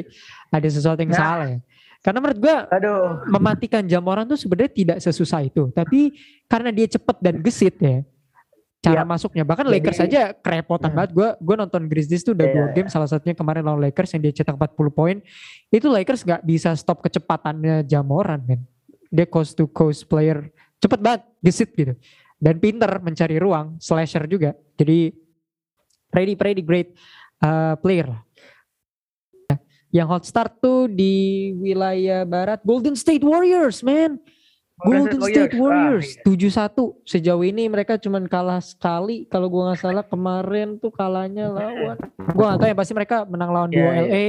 ada 0.49 0.68
sesuatu 0.68 1.01
yang 1.01 1.11
Nah. 1.11 1.18
salah 1.20 1.49
ya. 1.49 1.59
Karena 2.01 2.18
menurut 2.18 2.41
gue 2.41 2.57
Aduh. 2.72 3.05
mematikan 3.28 3.82
Jamoran 3.84 4.24
tuh 4.24 4.38
sebenarnya 4.38 4.72
tidak 4.72 4.99
sesusah 5.01 5.43
itu, 5.43 5.68
tapi 5.68 6.16
karena 6.47 6.70
dia 6.70 6.88
cepet 6.88 7.16
dan 7.18 7.34
gesit 7.38 7.76
ya. 7.76 8.01
Cara 8.81 9.05
Iya. 9.05 9.12
masuknya 9.12 9.45
bahkan 9.45 9.68
Jadi- 9.68 9.74
Lakers 9.76 10.01
aja 10.01 10.33
kerepotan 10.33 10.89
Hmm. 10.89 10.97
banget. 10.97 11.11
Gue 11.12 11.28
gue 11.37 11.57
nonton 11.61 11.83
Grizzlies 11.85 12.24
tuh 12.24 12.33
udah 12.33 12.49
Iya, 12.49 12.55
dua 12.57 12.66
iya. 12.66 12.74
game 12.74 12.89
salah 12.89 13.05
satunya 13.05 13.37
kemarin 13.37 13.61
lawan 13.61 13.85
Lakers 13.85 14.16
yang 14.16 14.22
dia 14.24 14.33
cetak 14.33 14.57
40 14.57 14.89
poin. 14.89 15.20
Itu 15.68 15.93
Lakers 15.93 16.24
nggak 16.24 16.43
bisa 16.43 16.72
stop 16.74 17.05
kecepatannya 17.05 17.85
Jamoran 17.85 18.41
men. 18.49 18.64
Dia 19.12 19.28
coast 19.28 19.53
to 19.55 19.68
coast 19.68 20.09
player 20.09 20.49
cepet 20.81 20.97
banget 20.97 21.22
gesit 21.45 21.70
gitu. 21.76 21.93
Dan 22.41 22.57
pinter 22.57 22.89
mencari 22.99 23.37
ruang, 23.37 23.76
slasher 23.76 24.24
juga. 24.24 24.57
Jadi 24.74 25.12
pretty 26.09 26.33
pretty 26.33 26.64
great 26.64 26.97
uh, 27.45 27.76
player 27.76 28.09
lah. 28.09 28.22
Yang 29.91 30.07
hot 30.09 30.24
start 30.24 30.53
tuh 30.57 30.87
di 30.87 31.12
wilayah 31.53 32.22
barat 32.22 32.62
Golden 32.62 32.95
State 32.95 33.20
Warriors 33.20 33.83
man. 33.83 34.16
Golden 34.81 35.20
State 35.20 35.55
Warriors 35.55 36.09
Ah, 36.16 36.22
iya. 36.26 36.68
7-1 36.68 36.72
sejauh 37.05 37.43
ini 37.43 37.62
mereka 37.66 37.95
cuman 37.95 38.24
kalah 38.24 38.59
sekali. 38.59 39.24
Kalau 39.24 39.47
gua 39.47 39.70
nggak 39.70 39.78
salah 39.78 40.03
kemarin 40.03 40.76
tuh 40.76 40.89
kalahnya 40.89 41.49
lawan. 41.49 41.97
Gua 42.31 42.45
nggak 42.47 42.59
tahu 42.59 42.68
ya 42.68 42.76
pasti 42.76 42.93
mereka 42.93 43.16
menang 43.24 43.51
lawan 43.51 43.68
Iya, 43.68 43.76
dua 43.76 43.91
iya. 43.93 44.03
LA 44.03 44.26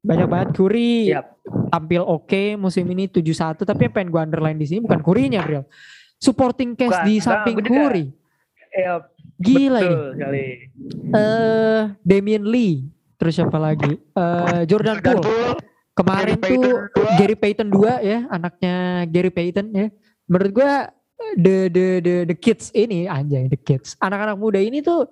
banyak 0.00 0.28
banget 0.28 0.48
Curry. 0.52 0.94
Yap. 1.08 1.26
tampil 1.68 2.00
oke 2.00 2.54
musim 2.54 2.84
ini 2.86 3.06
7-1 3.06 3.24
tapi 3.60 3.80
yang 3.82 3.92
pengen 3.92 4.08
gua 4.08 4.22
underline 4.22 4.54
di 4.54 4.64
sini 4.64 4.80
bukan 4.80 5.00
Curry-nya 5.00 5.40
Bril. 5.40 5.64
Supporting 6.16 6.72
cast 6.72 6.92
Bukan, 6.94 7.06
di 7.08 7.14
samping 7.18 7.56
juga. 7.58 7.70
Curry. 7.82 8.04
Iya, 8.72 8.94
gila 9.36 9.78
ini. 9.80 9.96
eh 11.12 11.80
Damian 12.00 12.44
Lee. 12.44 12.86
Terus 13.14 13.34
siapa 13.34 13.54
lagi? 13.56 13.94
Eh 13.94 14.62
Jordan 14.64 14.98
Dan 14.98 15.16
Poole. 15.16 15.22
Poole, 15.22 15.50
kemarin 15.92 16.36
Gary 16.40 16.56
tuh 16.56 16.76
Payton. 16.92 17.16
Gary 17.18 17.36
Payton 17.36 17.68
2 17.68 18.10
ya 18.10 18.18
anaknya 18.32 18.74
Gary 19.08 19.32
Payton 19.32 19.66
ya. 19.72 19.86
Menurut 20.28 20.52
gua 20.52 20.72
the 21.36 21.70
the 21.70 21.86
the 22.02 22.14
the 22.32 22.36
kids 22.36 22.72
ini 22.72 23.06
anjay 23.08 23.46
the 23.48 23.60
kids. 23.60 23.94
Anak-anak 24.00 24.36
muda 24.40 24.58
ini 24.60 24.80
tuh 24.80 25.08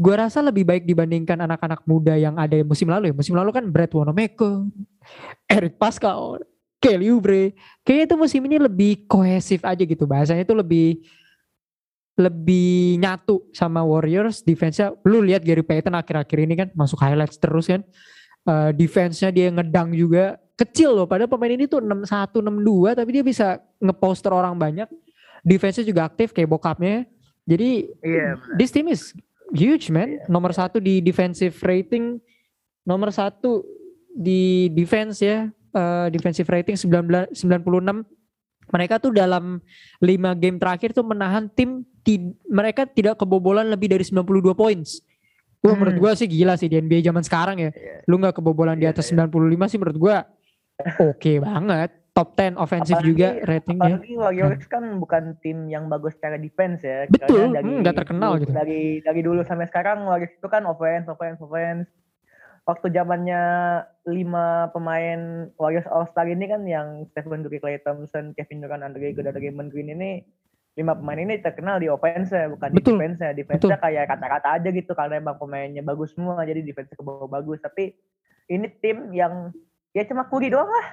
gua 0.00 0.26
rasa 0.26 0.42
lebih 0.42 0.66
baik 0.66 0.84
dibandingkan 0.88 1.38
anak-anak 1.44 1.84
muda 1.86 2.18
yang 2.18 2.34
ada 2.36 2.58
musim 2.66 2.90
lalu 2.90 3.10
ya. 3.10 3.14
Musim 3.14 3.34
lalu 3.38 3.50
kan 3.54 3.64
Brad 3.70 3.92
Wanamaker 3.94 4.66
Eric 5.46 5.78
Pascal 5.78 6.42
Kelly 6.80 7.12
Oubre. 7.12 7.52
Kayaknya 7.84 8.04
itu 8.10 8.16
musim 8.16 8.40
ini 8.48 8.56
lebih 8.56 9.04
kohesif 9.06 9.62
aja 9.62 9.84
gitu. 9.84 10.08
Bahasanya 10.08 10.42
itu 10.42 10.56
lebih 10.56 11.04
lebih 12.18 13.00
nyatu 13.00 13.46
sama 13.52 13.84
Warriors. 13.84 14.42
Defense-nya 14.42 14.96
lu 15.06 15.22
lihat 15.24 15.44
Gary 15.44 15.62
Payton 15.62 15.94
akhir-akhir 15.94 16.38
ini 16.40 16.54
kan 16.56 16.68
masuk 16.72 17.00
highlights 17.00 17.36
terus 17.40 17.68
kan 17.68 17.84
Uh, 18.40 18.72
defense-nya 18.72 19.28
dia 19.28 19.52
ngedang 19.52 19.92
juga 19.92 20.40
kecil 20.56 20.96
loh. 20.96 21.04
Padahal 21.04 21.28
pemain 21.28 21.52
ini 21.52 21.68
tuh 21.68 21.84
61, 21.84 22.40
62 22.40 22.96
tapi 22.96 23.10
dia 23.12 23.20
bisa 23.20 23.46
ngeposter 23.76 24.32
orang 24.32 24.56
banyak. 24.56 24.88
Defense-nya 25.40 25.84
juga 25.84 26.08
aktif 26.08 26.32
kayak 26.32 26.48
bokapnya. 26.48 27.04
Jadi 27.44 27.88
Iya. 28.00 28.40
this 28.56 28.72
team 28.72 28.88
is 28.88 29.12
huge 29.52 29.92
man. 29.92 30.20
Nomor 30.24 30.52
satu 30.52 30.80
di 30.80 31.00
defensive 31.00 31.52
rating, 31.60 32.16
nomor 32.80 33.12
satu 33.12 33.60
di 34.10 34.72
defense 34.72 35.20
ya, 35.20 35.48
uh, 35.72 36.08
defensive 36.08 36.48
rating 36.48 36.80
19, 36.80 37.28
96. 37.32 38.04
Mereka 38.70 39.02
tuh 39.02 39.12
dalam 39.12 39.58
5 39.98 40.32
game 40.32 40.56
terakhir 40.56 40.94
tuh 40.94 41.02
menahan 41.02 41.50
tim 41.50 41.82
ti- 42.00 42.32
mereka 42.46 42.86
tidak 42.86 43.18
kebobolan 43.18 43.66
lebih 43.66 43.90
dari 43.90 44.04
92 44.06 44.54
points. 44.54 45.02
Wah 45.60 45.76
menurut 45.76 45.96
Hmm. 45.96 46.02
gua 46.02 46.12
sih 46.14 46.24
gila 46.24 46.56
sih 46.56 46.66
di 46.66 46.76
NBA 46.76 47.04
zaman 47.04 47.20
sekarang 47.20 47.56
ya. 47.58 47.70
Iya. 47.70 48.08
Lu 48.08 48.16
nggak 48.16 48.32
kebobolan 48.34 48.80
di 48.80 48.88
Iya, 48.88 48.96
atas 48.96 49.06
iya. 49.06 49.20
95 49.20 49.68
sih 49.68 49.76
menurut 49.76 49.98
gua 49.98 50.16
oke 50.98 51.32
banget. 51.38 51.90
Top 52.10 52.34
10 52.34 52.58
offensive 52.58 52.98
Apalagi- 52.98 53.06
juga 53.06 53.28
ratingnya. 53.40 53.94
Apalagi 53.96 54.14
Warriors 54.18 54.64
kan 54.66 54.84
bukan 54.98 55.24
tim 55.38 55.68
yang 55.68 55.86
bagus 55.86 56.16
secara 56.16 56.36
defense 56.36 56.82
ya. 56.82 57.06
Betul, 57.06 57.54
hmm, 57.54 57.80
nggak 57.80 57.96
terkenal 57.96 58.34
dulu- 58.34 58.40
gitu. 58.42 58.52
Dari 58.52 58.82
dari 58.98 59.20
dulu 59.22 59.40
sampai 59.42 59.64
sekarang 59.64 60.02
Warriors 60.02 60.32
itu 60.32 60.48
kan 60.48 60.64
offense, 60.64 61.06
offense, 61.06 61.38
offense. 61.38 61.86
Waktu 62.60 62.92
zamannya 62.92 63.42
lima 64.06 64.68
pemain 64.68 65.20
Warriors 65.54 65.86
All 65.86 66.04
Star 66.06 66.24
ini 66.24 66.44
kan 66.44 66.64
yang 66.64 67.04
Stephen 67.06 67.40
Curry, 67.40 67.56
Klay 67.58 67.78
Thompson, 67.78 68.32
Kevin 68.32 68.60
Durant, 68.60 68.82
Andre 68.82 69.10
Iguodala, 69.10 69.32
Draymond 69.32 69.70
Green 69.70 69.90
ini 69.90 70.20
lima 70.78 70.94
pemain 70.94 71.18
ini 71.18 71.42
terkenal 71.42 71.82
di 71.82 71.90
offense 71.90 72.30
bukan 72.30 72.70
Betul, 72.70 72.94
di 72.94 72.98
defense 72.98 73.18
ya. 73.18 73.32
Defense 73.34 73.62
kayak 73.66 74.04
kata-kata 74.06 74.48
aja 74.60 74.68
gitu 74.70 74.92
karena 74.94 75.18
emang 75.18 75.36
pemainnya 75.36 75.82
bagus 75.82 76.14
semua 76.14 76.38
jadi 76.46 76.62
defense 76.62 76.94
ke 76.94 77.02
bawah 77.02 77.26
bagus. 77.26 77.58
Tapi 77.58 77.90
ini 78.50 78.66
tim 78.78 79.10
yang 79.10 79.50
ya 79.90 80.06
cuma 80.06 80.26
Curry 80.30 80.50
doang 80.50 80.70
lah. 80.70 80.86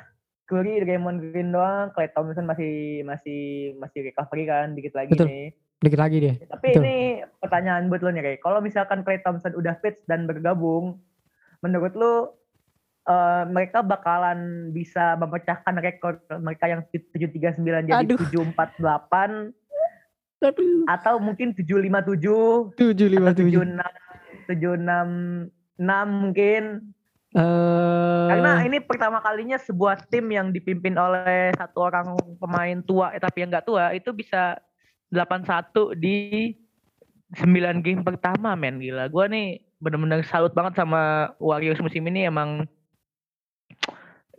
Curry, 0.47 0.79
Draymond 0.79 1.19
Green 1.19 1.51
doang, 1.51 1.91
Klay 1.91 2.07
Thompson 2.15 2.47
masih 2.47 3.03
masih 3.03 3.75
masih 3.83 3.99
recovery 4.07 4.47
kan 4.47 4.71
dikit 4.79 4.95
lagi 4.95 5.11
Betul. 5.11 5.27
nih. 5.27 5.47
Dikit 5.83 5.99
lagi 5.99 6.17
dia. 6.23 6.33
Tapi 6.47 6.67
Betul. 6.71 6.83
ini 6.87 6.97
pertanyaan 7.43 7.91
buat 7.91 8.01
lo 8.01 8.09
nih, 8.15 8.23
Ray. 8.23 8.37
Kalau 8.39 8.63
misalkan 8.63 9.03
Klay 9.03 9.19
Thompson 9.21 9.53
udah 9.59 9.75
fit 9.83 9.99
dan 10.07 10.23
bergabung, 10.23 11.03
menurut 11.59 11.93
lo 11.99 12.13
eh, 13.11 13.43
mereka 13.51 13.83
bakalan 13.83 14.71
bisa 14.71 15.19
memecahkan 15.19 15.75
rekor 15.83 16.23
mereka 16.39 16.71
yang 16.71 16.81
739 16.95 17.91
jadi 17.91 18.07
Aduh. 18.07 18.17
748 18.31 19.51
Aduh. 20.37 20.85
atau 20.85 21.17
mungkin 21.17 21.51
757 21.57 22.77
Tujuh 22.77 23.07
lima 23.09 23.33
atau 23.33 23.41
tujuh. 23.41 23.61
76 23.65 24.47
766 24.47 25.81
mungkin 26.07 26.63
Eh, 27.37 28.27
karena 28.31 28.65
ini 28.65 28.81
pertama 28.81 29.21
kalinya 29.21 29.61
sebuah 29.61 30.09
tim 30.09 30.25
yang 30.33 30.49
dipimpin 30.49 30.97
oleh 30.97 31.53
satu 31.53 31.85
orang 31.85 32.17
pemain 32.41 32.79
tua 32.81 33.13
eh, 33.13 33.21
tapi 33.21 33.45
yang 33.45 33.53
nggak 33.53 33.67
tua 33.67 33.93
itu 33.93 34.09
bisa 34.09 34.57
8-1 35.13 35.93
di 35.99 36.49
9 37.35 37.83
game 37.85 38.01
pertama 38.01 38.57
men 38.57 38.81
gila. 38.81 39.05
Gua 39.11 39.29
nih 39.29 39.61
bener-bener 39.77 40.25
salut 40.25 40.55
banget 40.55 40.81
sama 40.81 41.35
Warriors 41.37 41.77
musim 41.77 42.07
ini 42.09 42.25
emang 42.25 42.65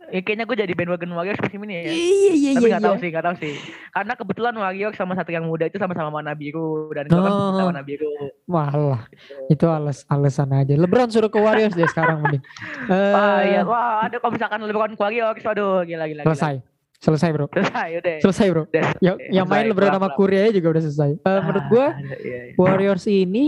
Ya, 0.09 0.19
kayaknya 0.19 0.45
gue 0.45 0.57
jadi 0.57 0.73
bandwagon 0.73 1.11
Warriors 1.13 1.37
musim 1.37 1.61
ini 1.63 1.73
ya. 1.73 1.81
Iya 1.85 1.93
iya 1.93 2.29
Tapi 2.29 2.33
iya. 2.33 2.51
nggak 2.59 2.81
iya. 2.81 2.87
tahu 2.89 2.95
sih, 2.97 3.09
nggak 3.09 3.25
tahu 3.25 3.35
sih. 3.37 3.53
Karena 3.89 4.13
kebetulan 4.13 4.53
Warriors 4.53 4.95
sama 4.95 5.13
satu 5.13 5.29
yang 5.29 5.45
muda 5.45 5.65
itu 5.65 5.77
sama-sama 5.77 6.09
warna 6.09 6.33
biru 6.33 6.89
dan 6.91 7.05
gue 7.05 7.15
kan 7.15 7.29
Oh. 7.29 7.53
suka 7.53 7.63
warna 7.69 7.83
biru. 7.83 8.09
Walah, 8.45 9.01
Gitu. 9.07 9.53
itu 9.53 9.65
alas 9.69 10.03
alasan 10.05 10.49
aja. 10.51 10.73
LeBron 10.73 11.09
suruh 11.09 11.29
ke 11.29 11.37
Warriors 11.37 11.73
deh 11.73 11.85
sekarang 11.85 12.21
mending. 12.21 12.41
Eh, 12.89 13.13
Wah, 13.13 13.39
iya. 13.45 13.61
Wah, 13.61 14.09
ada 14.09 14.17
kalau 14.17 14.33
misalkan 14.33 14.59
LeBron 14.65 14.97
ke 14.97 15.01
Warriors, 15.01 15.43
aduh 15.43 15.85
gila 15.85 16.05
gila. 16.05 16.21
gila. 16.21 16.33
selesai. 16.33 16.65
Selesai, 16.99 17.29
Bro. 17.31 17.47
Selesai 17.55 17.89
udah. 17.95 18.17
Selesai, 18.19 18.47
Bro. 18.51 18.63
Udah, 18.67 18.83
Yang, 18.99 19.15
selesai. 19.23 19.31
yang 19.31 19.45
main 19.47 19.63
Selesai, 19.63 19.71
LeBron 19.71 19.93
sama 19.95 20.09
aja 20.11 20.51
juga 20.51 20.67
udah 20.67 20.83
selesai. 20.83 21.09
Eh, 21.11 21.19
kelap. 21.21 21.43
menurut 21.47 21.63
Ah, 21.63 21.93
iya, 21.95 22.17
iya. 22.19 22.39
Warriors 22.59 23.05
ini 23.07 23.45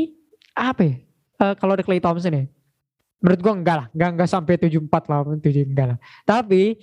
apa 0.55 0.82
ya? 0.88 0.95
Eh, 1.41 1.53
kalau 1.59 1.74
ada 1.76 1.84
Clay 1.84 1.99
Thompson 1.99 2.32
ya. 2.32 2.43
Menurut 3.22 3.39
gua 3.39 3.53
enggak 3.53 3.76
lah, 3.78 3.88
enggak 3.93 4.09
enggak 4.17 4.30
sampai 4.34 4.53
74 4.57 5.05
lah, 5.05 5.19
7 5.38 5.69
enggak 5.69 5.88
lah. 5.95 5.97
Tapi 6.26 6.82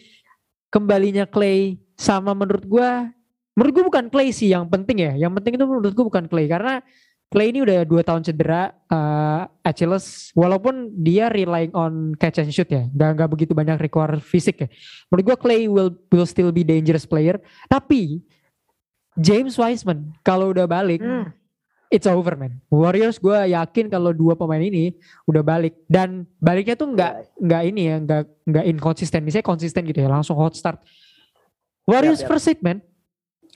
kembalinya 0.70 1.26
Clay 1.26 1.82
sama 1.99 2.30
menurut 2.32 2.62
gua 2.64 3.11
menurut 3.59 3.72
gua 3.74 3.84
bukan 3.91 4.05
Clay 4.07 4.30
sih 4.30 4.55
yang 4.55 4.70
penting 4.70 5.03
ya. 5.03 5.12
Yang 5.18 5.32
penting 5.43 5.53
itu 5.59 5.64
menurut 5.66 5.93
gua 5.93 6.07
bukan 6.07 6.24
Clay 6.30 6.47
karena 6.47 6.78
Clay 7.28 7.53
ini 7.53 7.61
udah 7.61 7.84
dua 7.84 8.01
tahun 8.01 8.24
cedera 8.24 8.72
eh 8.89 9.43
Achilles 9.61 10.32
walaupun 10.32 10.89
dia 10.97 11.28
relying 11.28 11.74
on 11.76 12.16
catch 12.16 12.41
and 12.41 12.55
shoot 12.55 12.70
ya. 12.70 12.89
Enggak 12.89 13.11
enggak 13.18 13.28
begitu 13.34 13.53
banyak 13.53 13.76
require 13.82 14.16
fisik 14.22 14.64
ya. 14.64 14.68
Menurut 15.11 15.24
gua 15.34 15.36
Clay 15.36 15.66
will 15.66 15.91
will 16.09 16.24
still 16.24 16.55
be 16.55 16.64
dangerous 16.64 17.05
player, 17.05 17.36
tapi 17.66 18.22
James 19.18 19.59
Wiseman 19.59 20.14
kalau 20.22 20.55
udah 20.55 20.70
balik 20.70 21.03
Hmm. 21.03 21.34
It's 21.89 22.07
over 22.07 22.36
man. 22.36 22.61
Warriors 22.68 23.16
gue 23.16 23.53
yakin 23.53 23.89
kalau 23.89 24.12
dua 24.12 24.36
pemain 24.36 24.61
ini 24.61 24.93
udah 25.24 25.41
balik 25.41 25.74
dan 25.89 26.28
baliknya 26.39 26.76
tuh 26.76 26.93
nggak 26.93 27.12
nggak 27.41 27.62
ini 27.64 27.82
ya 27.89 27.97
nggak 27.99 28.22
nggak 28.45 28.64
inconsistent. 28.68 29.24
Misalnya 29.24 29.47
konsisten 29.49 29.82
gitu 29.84 29.99
ya 30.01 30.09
langsung 30.09 30.36
hot 30.36 30.55
start. 30.55 30.80
Warriors 31.89 32.20
Yap, 32.20 32.28
yap. 32.28 32.30
first 32.30 32.45
seat 32.45 32.61
man, 32.61 32.78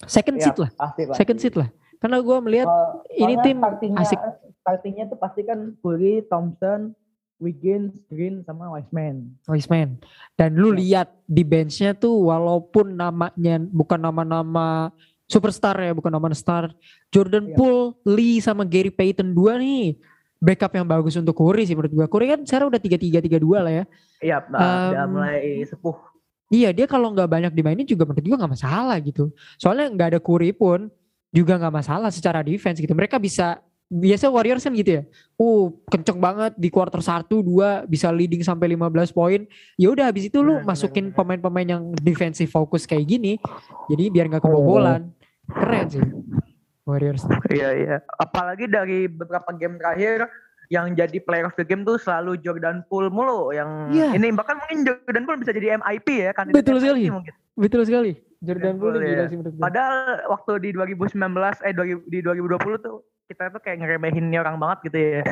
second 0.09 0.41
Iya, 0.41 0.45
seat 0.49 0.57
lah, 0.57 0.71
pasti, 0.73 1.03
pasti. 1.05 1.19
second 1.21 1.39
seat 1.39 1.55
lah. 1.55 1.69
Karena 2.01 2.19
gue 2.19 2.37
melihat 2.41 2.67
Kalau- 2.67 3.05
ini 3.15 3.35
tim 3.45 3.57
startingnya, 3.61 4.01
asik. 4.01 4.19
Startingnya 4.63 5.05
tuh 5.07 5.19
pasti 5.21 5.41
kan 5.45 5.59
Curry, 5.79 6.25
Thompson, 6.27 6.97
Wiggins, 7.37 7.93
Green, 8.09 8.41
sama 8.43 8.73
Wiseman. 8.73 9.37
Wiseman 9.45 10.01
dan 10.35 10.57
lu 10.57 10.73
Yap. 10.73 10.79
lihat 10.81 11.09
di 11.29 11.43
benchnya 11.45 11.93
tuh 11.93 12.33
walaupun 12.33 12.97
namanya 12.97 13.61
bukan 13.69 14.01
nama-nama 14.01 14.91
superstar 15.33 15.81
ya 15.81 15.97
bukan 15.97 16.13
nama 16.13 16.29
star 16.37 16.69
Jordan 17.09 17.49
Yap. 17.49 17.57
Poole, 17.57 17.97
Lee 18.05 18.45
sama 18.45 18.69
Gary 18.69 18.93
Payton 18.93 19.33
dua 19.33 19.57
nih 19.57 19.97
backup 20.43 20.75
yang 20.75 20.85
bagus 20.91 21.15
untuk 21.15 21.39
Curry 21.39 21.63
sih 21.63 21.79
menurut 21.79 21.95
gue. 21.95 22.07
Curry 22.11 22.27
kan 22.35 22.41
sekarang 22.43 22.75
udah 22.75 22.83
tiga 22.83 22.99
tiga 22.99 23.23
tiga 23.23 23.39
dua 23.39 23.63
lah 23.63 23.73
ya. 23.73 23.85
Iya, 24.19 24.37
udah 24.43 25.07
Um, 25.07 25.23
mulai 25.23 25.63
sepuh. 25.63 25.97
Iya 26.53 26.69
dia 26.75 26.85
kalau 26.91 27.15
nggak 27.15 27.31
banyak 27.31 27.53
dimainin 27.55 27.87
juga 27.87 28.05
menurut 28.05 28.27
gue 28.27 28.37
nggak 28.37 28.53
masalah 28.59 28.99
gitu. 29.01 29.31
Soalnya 29.57 29.87
nggak 29.95 30.09
ada 30.13 30.21
Curry 30.21 30.51
pun 30.53 30.91
juga 31.31 31.57
nggak 31.57 31.73
masalah 31.73 32.11
secara 32.11 32.43
defense 32.43 32.83
gitu. 32.83 32.93
Mereka 32.93 33.17
bisa 33.23 33.63
biasa 33.89 34.29
Warriors 34.29 34.67
kan 34.67 34.75
gitu 34.75 35.01
ya. 35.01 35.03
Uh 35.39 35.71
kenceng 35.89 36.19
banget 36.19 36.53
di 36.59 36.69
quarter 36.69 37.01
1 37.01 37.25
2 37.31 37.87
bisa 37.87 38.11
leading 38.11 38.43
sampai 38.43 38.75
15 38.75 39.15
poin. 39.15 39.47
Ya 39.79 39.89
udah 39.95 40.11
habis 40.11 40.27
itu 40.29 40.43
lu 40.43 40.61
Benar, 40.61 40.69
masukin 40.75 41.09
benar, 41.09 41.17
pemain-pemain 41.23 41.69
yang 41.79 41.83
defensive 42.03 42.51
fokus 42.51 42.85
kayak 42.85 43.07
gini. 43.07 43.39
Jadi 43.89 44.11
biar 44.11 44.27
nggak 44.27 44.43
kebobolan. 44.43 45.15
Keren 45.49 45.87
sih. 45.89 46.03
Warriors. 46.83 47.23
Iya, 47.47 47.71
iya. 47.75 47.97
Apalagi 48.19 48.67
dari 48.67 49.07
beberapa 49.07 49.51
game 49.55 49.79
terakhir 49.79 50.27
yang 50.67 50.97
jadi 50.97 51.21
player 51.21 51.47
of 51.47 51.55
the 51.55 51.63
game 51.63 51.85
tuh 51.85 52.01
selalu 52.01 52.41
Jordan 52.41 52.83
Poole 52.89 53.13
mulu 53.13 53.53
yang 53.53 53.93
Iya. 53.93 54.17
ini 54.17 54.33
bahkan 54.33 54.57
mungkin 54.59 54.89
Jordan 54.89 55.25
Poole 55.25 55.39
bisa 55.39 55.53
jadi 55.53 55.77
MIP 55.79 56.09
ya 56.11 56.33
kan 56.33 56.49
Betul 56.51 56.81
sekali. 56.81 57.07
mungkin. 57.07 57.35
Betul 57.55 57.83
sekali. 57.85 58.13
Jordan 58.43 58.81
Poole 58.81 58.99
ya. 58.99 59.29
sih 59.29 59.37
menurut 59.39 59.55
gue. 59.55 59.63
Padahal 59.63 59.97
waktu 60.27 60.53
di 60.59 60.71
2019 60.75 61.15
eh 61.63 61.73
2000 61.77 62.09
di 62.09 62.19
2020 62.19 62.59
tuh 62.83 62.97
kita 63.29 63.53
tuh 63.53 63.61
kayak 63.63 63.79
ngeremehin 63.79 64.27
nih 64.33 64.41
orang 64.43 64.57
banget 64.59 64.79
gitu 64.91 64.99
ya. 64.99 65.23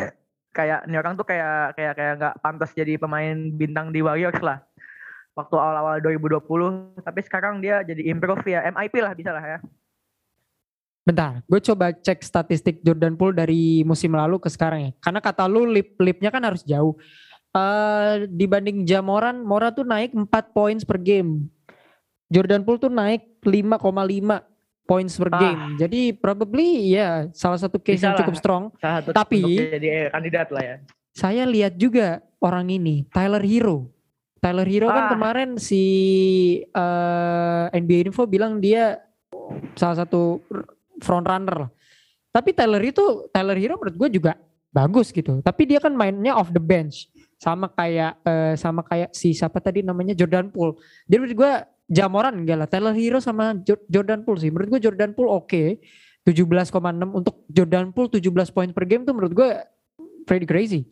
Kayak 0.50 0.80
nih 0.86 0.98
orang 0.98 1.14
tuh 1.16 1.26
kayak 1.26 1.74
kayak 1.74 1.94
kayak 1.98 2.14
nggak 2.20 2.34
pantas 2.38 2.70
jadi 2.76 2.94
pemain 2.94 3.34
bintang 3.50 3.90
di 3.90 4.04
Warriors 4.04 4.38
lah. 4.38 4.62
Waktu 5.34 5.56
awal-awal 5.56 6.02
2020, 6.04 7.00
tapi 7.00 7.20
sekarang 7.22 7.62
dia 7.62 7.80
jadi 7.80 8.02
improve 8.12 8.42
ya, 8.44 8.66
MIP 8.66 8.98
lah 8.98 9.14
bisa 9.14 9.30
lah 9.30 9.40
ya. 9.46 9.58
Bentar, 11.00 11.40
gue 11.48 11.60
coba 11.64 11.96
cek 11.96 12.20
statistik 12.20 12.84
Jordan 12.84 13.16
Poole 13.16 13.32
dari 13.32 13.80
musim 13.82 14.12
lalu 14.12 14.36
ke 14.36 14.52
sekarang 14.52 14.80
ya. 14.80 14.90
Karena 15.00 15.20
kata 15.24 15.48
lu 15.48 15.64
lip 15.64 15.96
lipnya 15.96 16.28
kan 16.28 16.44
harus 16.44 16.60
jauh. 16.60 16.92
Eh 17.50 18.28
dibanding 18.28 18.84
Jamoran, 18.84 19.40
Mora 19.42 19.72
tuh 19.72 19.82
naik 19.82 20.12
4 20.12 20.28
points 20.52 20.84
per 20.84 21.00
game. 21.00 21.48
Jordan 22.28 22.62
Poole 22.62 22.78
tuh 22.78 22.92
naik 22.92 23.40
5,5 23.42 24.44
points 24.84 25.16
per 25.16 25.32
Ah. 25.32 25.40
game. 25.40 25.62
Jadi 25.80 26.00
probably 26.12 26.92
ya 26.94 27.26
salah 27.32 27.58
satu 27.58 27.80
case 27.80 27.98
Bisa 27.98 28.06
yang 28.06 28.14
lah. 28.14 28.20
cukup 28.22 28.36
strong. 28.36 28.62
Salah 28.78 29.00
satu 29.00 29.10
Tapi- 29.16 29.56
jadi 29.56 30.12
kandidat 30.12 30.48
lah 30.52 30.62
ya. 30.62 30.76
Saya 31.10 31.42
lihat 31.42 31.74
juga 31.74 32.22
orang 32.38 32.70
ini, 32.70 33.08
Tyler 33.10 33.42
Hero. 33.42 33.88
Tyler 34.38 34.64
Hero 34.64 34.88
kan 34.88 35.04
Ah. 35.04 35.10
kemarin 35.10 35.56
si 35.56 35.82
eh, 36.62 37.64
NBA 37.72 38.04
Info 38.04 38.24
bilang 38.24 38.60
dia 38.60 39.00
salah 39.74 40.06
satu 40.06 40.38
front 41.02 41.26
runner 41.26 41.66
lah. 41.66 41.70
Tapi 42.30 42.54
Tyler 42.54 42.82
itu 42.84 43.26
Tyler 43.34 43.58
Hero 43.58 43.74
menurut 43.74 43.96
gue 44.06 44.08
juga 44.20 44.38
bagus 44.70 45.10
gitu. 45.10 45.42
Tapi 45.42 45.66
dia 45.66 45.82
kan 45.82 45.90
mainnya 45.90 46.38
off 46.38 46.54
the 46.54 46.62
bench. 46.62 47.10
Sama 47.40 47.66
kayak 47.72 48.20
eh, 48.22 48.54
sama 48.54 48.84
kayak 48.86 49.10
si 49.16 49.34
siapa 49.34 49.58
tadi 49.58 49.82
namanya 49.82 50.14
Jordan 50.14 50.52
Poole. 50.52 50.78
Jadi 51.10 51.16
menurut 51.18 51.36
gue 51.36 51.52
Jamoran 51.90 52.38
enggak 52.38 52.56
lah. 52.60 52.68
Tyler 52.70 52.94
Hero 52.94 53.18
sama 53.18 53.58
Jo- 53.66 53.82
Jordan 53.90 54.22
Poole 54.22 54.38
sih. 54.38 54.50
Menurut 54.54 54.78
gue 54.78 54.80
Jordan 54.86 55.10
Poole 55.10 55.30
oke. 55.34 55.82
17,6 56.20 56.68
untuk 57.16 57.48
Jordan 57.48 57.90
Poole 57.96 58.12
17 58.12 58.52
poin 58.54 58.68
per 58.70 58.84
game 58.84 59.02
tuh 59.08 59.16
menurut 59.16 59.32
gue 59.32 59.50
pretty 60.28 60.46
crazy. 60.46 60.86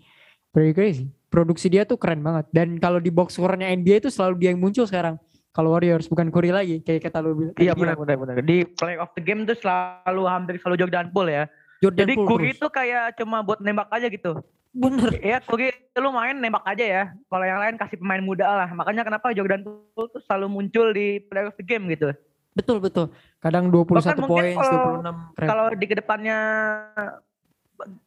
very 0.51 0.73
crazy. 0.73 1.07
Produksi 1.29 1.69
dia 1.69 1.85
tuh 1.85 2.01
keren 2.01 2.25
banget. 2.25 2.49
Dan 2.51 2.81
kalau 2.81 2.99
di 2.99 3.13
box 3.13 3.37
score-nya 3.37 3.69
NBA 3.69 4.03
itu 4.03 4.11
selalu 4.11 4.41
dia 4.43 4.49
yang 4.51 4.59
muncul 4.59 4.89
sekarang. 4.89 5.21
Kalau 5.59 5.75
Warriors 5.75 6.07
bukan 6.07 6.31
Curry 6.31 6.55
lagi 6.55 6.79
kayak 6.87 7.11
kata 7.11 7.19
lu 7.19 7.35
bilang. 7.35 7.55
Iya 7.59 7.75
benar 7.75 7.99
bilang. 7.99 8.15
benar 8.23 8.39
benar. 8.39 8.47
Di 8.47 8.63
play 8.79 8.95
of 8.95 9.11
the 9.19 9.23
game 9.27 9.43
tuh 9.43 9.59
selalu 9.59 10.23
hampir 10.23 10.55
selalu 10.63 10.87
Jordan 10.87 11.11
Poole 11.11 11.35
ya. 11.35 11.45
Jordan 11.83 11.99
Jadi 11.99 12.13
Poole 12.15 12.29
Curry 12.31 12.51
terus. 12.55 12.71
kayak 12.71 13.05
cuma 13.19 13.43
buat 13.43 13.59
nembak 13.59 13.91
aja 13.91 14.07
gitu. 14.07 14.39
bener. 14.71 15.11
Ya 15.19 15.43
Curry 15.43 15.75
lu 15.99 16.15
main 16.15 16.39
nembak 16.39 16.63
aja 16.63 16.85
ya. 16.87 17.05
Kalau 17.27 17.43
yang 17.43 17.59
lain 17.59 17.75
kasih 17.75 17.99
pemain 17.99 18.23
muda 18.23 18.47
lah. 18.47 18.71
Makanya 18.71 19.03
kenapa 19.03 19.35
Jordan 19.35 19.67
Poole 19.67 20.07
tuh 20.15 20.23
selalu 20.31 20.47
muncul 20.47 20.95
di 20.95 21.19
play 21.27 21.43
of 21.43 21.59
the 21.59 21.67
game 21.67 21.91
gitu. 21.91 22.15
Betul 22.55 22.79
betul. 22.79 23.11
Kadang 23.43 23.67
21 23.67 23.99
Bahkan 23.99 24.15
mungkin 24.15 24.31
poin, 24.31 24.55
kalau- 24.55 25.03
26 25.03 25.35
keren. 25.35 25.49
Kalau 25.51 25.67
di 25.75 25.87
ke 25.87 25.95
depannya 25.99 26.39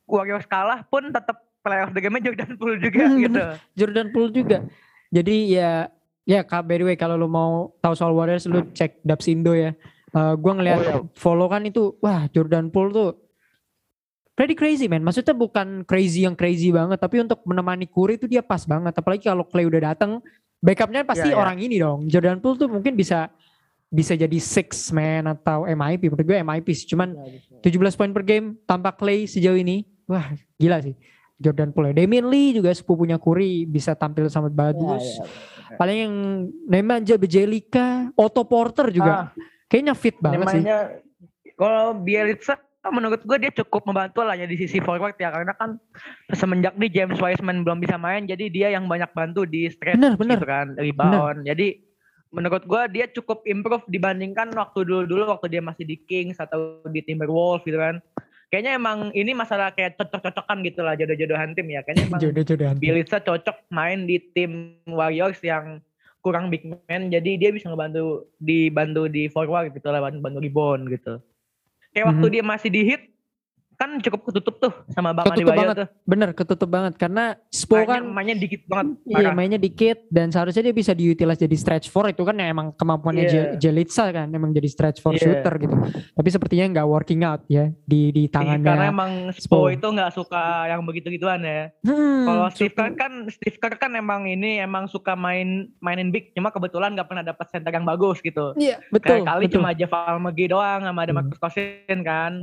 Warriors 0.08 0.48
kalah 0.48 0.84
pun 0.88 1.12
tetap 1.12 1.36
play 1.64 1.84
of 1.84 1.92
the 1.92 2.00
game-nya 2.00 2.32
Jordan 2.32 2.56
Poole 2.56 2.80
juga 2.80 3.04
gitu. 3.12 3.42
Jordan 3.76 4.08
Poole 4.12 4.32
juga. 4.32 4.58
Jadi 5.12 5.36
ya 5.52 5.92
ya 6.24 6.42
Kak 6.42 6.64
by 6.64 6.78
the 6.78 6.86
way 6.86 6.96
kalau 6.96 7.16
lu 7.16 7.26
mau 7.26 7.52
tahu 7.78 7.94
soal 7.94 8.12
Warriors 8.12 8.46
lu 8.46 8.62
cek 8.72 9.02
Dapsindo 9.02 9.52
ya. 9.52 9.74
Eh 10.12 10.34
gua 10.36 10.54
ngeliat 10.54 10.78
Oh, 10.78 10.84
iya. 10.84 10.96
follow 11.16 11.48
kan 11.48 11.64
itu 11.64 11.96
wah 12.00 12.28
Jordan 12.28 12.68
Poole 12.68 12.92
tuh 12.92 13.10
pretty 14.32 14.54
crazy 14.54 14.88
man. 14.88 15.02
Maksudnya 15.02 15.32
bukan 15.32 15.84
crazy 15.84 16.24
yang 16.24 16.36
crazy 16.36 16.70
banget 16.70 16.98
tapi 16.98 17.20
untuk 17.20 17.42
menemani 17.44 17.86
Curry 17.86 18.16
itu 18.16 18.26
dia 18.26 18.42
pas 18.42 18.64
banget. 18.64 18.92
Apalagi 18.92 19.24
kalau 19.24 19.46
Clay 19.46 19.64
udah 19.64 19.94
datang 19.94 20.20
backupnya 20.60 21.02
pasti 21.02 21.30
Iya, 21.30 21.36
iya. 21.36 21.40
orang 21.40 21.58
ini 21.60 21.76
dong. 21.78 22.00
Jordan 22.08 22.38
Poole 22.40 22.58
tuh 22.58 22.70
mungkin 22.70 22.94
bisa 22.94 23.32
bisa 23.88 24.16
jadi 24.16 24.40
six 24.40 24.88
man 24.90 25.28
atau 25.28 25.68
MIP 25.68 26.08
menurut 26.08 26.24
gue 26.24 26.38
MIP 26.40 26.68
sih. 26.72 26.88
Cuman 26.88 27.12
17 27.60 27.72
poin 27.94 28.12
per 28.12 28.24
game 28.24 28.56
tanpa 28.64 28.92
Clay 28.92 29.28
sejauh 29.28 29.56
ini. 29.56 29.84
Wah, 30.08 30.32
gila 30.56 30.80
sih. 30.80 30.96
Jordan 31.36 31.72
Poole. 31.72 31.92
Damian 31.92 32.30
Lee 32.30 32.54
juga 32.54 32.70
sepupunya 32.72 33.18
Curry 33.18 33.66
bisa 33.66 33.92
tampil 33.92 34.28
sangat 34.28 34.54
bagus. 34.54 35.02
Iya, 35.02 35.26
Paling 35.78 35.98
yang 35.98 36.16
Nemanja 36.68 37.16
Bjelica, 37.16 38.12
Otto 38.18 38.44
Porter 38.48 38.90
juga. 38.90 39.12
Ah, 39.12 39.28
kayaknya 39.72 39.94
fit 39.96 40.18
banget 40.20 40.48
sih. 40.50 40.64
namanya 40.64 40.78
kalau 41.56 41.94
Bielitsa 42.00 42.58
menurut 42.90 43.22
gue 43.22 43.38
dia 43.38 43.52
cukup 43.54 43.86
membantu 43.86 44.26
lah 44.26 44.34
ya 44.34 44.50
di 44.50 44.58
sisi 44.58 44.82
forward 44.82 45.16
ya. 45.22 45.30
Karena 45.30 45.54
kan 45.56 45.78
semenjak 46.34 46.74
nih 46.76 46.90
James 46.90 47.22
Wiseman 47.22 47.62
belum 47.62 47.80
bisa 47.80 47.96
main 48.02 48.26
jadi 48.26 48.50
dia 48.50 48.68
yang 48.74 48.90
banyak 48.90 49.14
bantu 49.14 49.46
di 49.46 49.70
stretch 49.70 50.02
Bener, 50.02 50.18
bener. 50.18 50.42
gitu 50.42 50.48
kan 50.50 50.68
rebound. 50.76 51.46
Jadi 51.46 51.92
menurut 52.32 52.64
gue 52.64 52.82
dia 52.96 53.06
cukup 53.12 53.44
improve 53.44 53.84
dibandingkan 53.92 54.56
waktu 54.56 54.88
dulu-dulu 54.88 55.36
waktu 55.36 55.52
dia 55.52 55.62
masih 55.62 55.84
di 55.84 56.00
Kings 56.08 56.40
atau 56.40 56.80
di 56.88 57.04
Timberwolves 57.04 57.68
gitu 57.68 57.76
kan 57.76 58.00
kayaknya 58.52 58.76
emang 58.76 59.16
ini 59.16 59.32
masalah 59.32 59.72
kayak 59.72 59.96
cocok-cocokan 59.96 60.60
gitu 60.62 60.84
lah 60.84 60.94
jodoh-jodohan 60.94 61.56
tim 61.56 61.72
ya 61.72 61.82
kayaknya 61.82 62.06
emang 62.06 62.20
Jodoh-jodohan. 62.20 62.76
Bielitsa 62.78 63.24
cocok 63.24 63.58
main 63.72 64.04
di 64.04 64.20
tim 64.36 64.76
Warriors 64.86 65.40
yang 65.40 65.80
kurang 66.20 66.52
big 66.52 66.68
man 66.68 67.10
jadi 67.10 67.32
dia 67.34 67.50
bisa 67.50 67.72
ngebantu 67.72 68.30
dibantu 68.38 69.08
di 69.08 69.26
forward 69.26 69.74
gitu 69.74 69.88
lah 69.90 70.04
bantu, 70.04 70.20
bantu 70.22 70.38
rebound 70.38 70.86
gitu 70.92 71.18
kayak 71.92 72.06
waktu 72.08 72.28
Mhm. 72.28 72.34
dia 72.38 72.44
masih 72.46 72.70
di 72.70 72.82
hit 72.86 73.02
kan 73.82 73.98
cukup 73.98 74.22
ketutup 74.24 74.56
tuh 74.60 74.74
sama 74.88 75.10
Bang 75.12 75.26
Ketutup 75.26 75.42
Adebayo 75.48 75.58
banget. 75.60 75.76
tuh 75.76 75.88
Bener 76.04 76.30
ketutup 76.32 76.70
banget 76.70 76.94
karena 76.96 77.24
Spo 77.48 77.76
mainnya, 77.76 77.90
kan 77.90 78.02
mainnya 78.08 78.36
dikit 78.38 78.62
banget 78.64 78.88
Iya 79.04 79.16
parah. 79.18 79.34
mainnya 79.34 79.60
dikit 79.60 79.98
dan 80.08 80.30
seharusnya 80.30 80.62
dia 80.62 80.76
bisa 80.76 80.94
diutilize 80.94 81.40
jadi 81.40 81.56
stretch 81.56 81.88
four 81.88 82.06
itu 82.06 82.22
kan 82.22 82.36
yang 82.36 82.50
emang 82.52 82.68
kemampuannya 82.72 83.24
Iya. 83.24 83.32
Je- 83.32 83.52
Jelitsa 83.64 84.06
kan 84.12 84.30
emang 84.30 84.52
jadi 84.52 84.68
stretch 84.68 85.00
four 85.00 85.12
Iya. 85.12 85.22
shooter 85.24 85.54
gitu. 85.58 85.74
Tapi 86.12 86.28
sepertinya 86.30 86.66
nggak 86.72 86.88
working 86.88 87.22
out 87.24 87.42
ya 87.48 87.74
di 87.82 88.12
di 88.12 88.24
Iya, 88.24 88.38
karena 88.38 88.54
tangannya. 88.62 88.88
emang 88.88 89.12
Spo. 89.34 89.42
Spo 89.42 89.70
itu 89.72 89.88
nggak 89.88 90.12
suka 90.12 90.44
yang 90.68 90.82
begitu-gituan 90.84 91.42
ya 91.42 91.74
Hmm, 91.82 92.24
kalau 92.24 92.46
Steve 92.50 92.72
Kerr 92.72 92.94
kan 92.94 93.12
Steve 93.28 93.58
Kerr 93.58 93.76
kan 93.76 93.92
emang 93.94 94.26
ini 94.26 94.60
emang 94.60 94.86
suka 94.86 95.16
main 95.16 95.50
mainin 95.80 96.10
big 96.10 96.30
cuma 96.32 96.50
kebetulan 96.50 96.94
nggak 96.94 97.08
pernah 97.08 97.24
dapat 97.24 97.46
center 97.48 97.72
yang 97.72 97.84
bagus 97.84 98.20
gitu 98.20 98.54
Iya 98.54 98.78
betul. 98.88 99.18
kayak 99.18 99.26
kali 99.26 99.46
betul. 99.46 99.56
cuma 99.58 99.70
Javal 99.72 100.18
McGee 100.20 100.50
doang 100.50 100.82
sama 100.82 101.00
ada 101.00 101.10
Hmm. 101.10 101.18
Marcus 101.20 101.40
Cousins 101.40 101.70
kan 102.04 102.34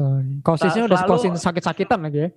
Kosisnya 0.40 0.82
udah 0.84 0.98
selalu- 0.98 1.12
kosin 1.32 1.44
sakit-sakitan 1.44 2.00
lagi 2.00 2.18
ya. 2.26 2.30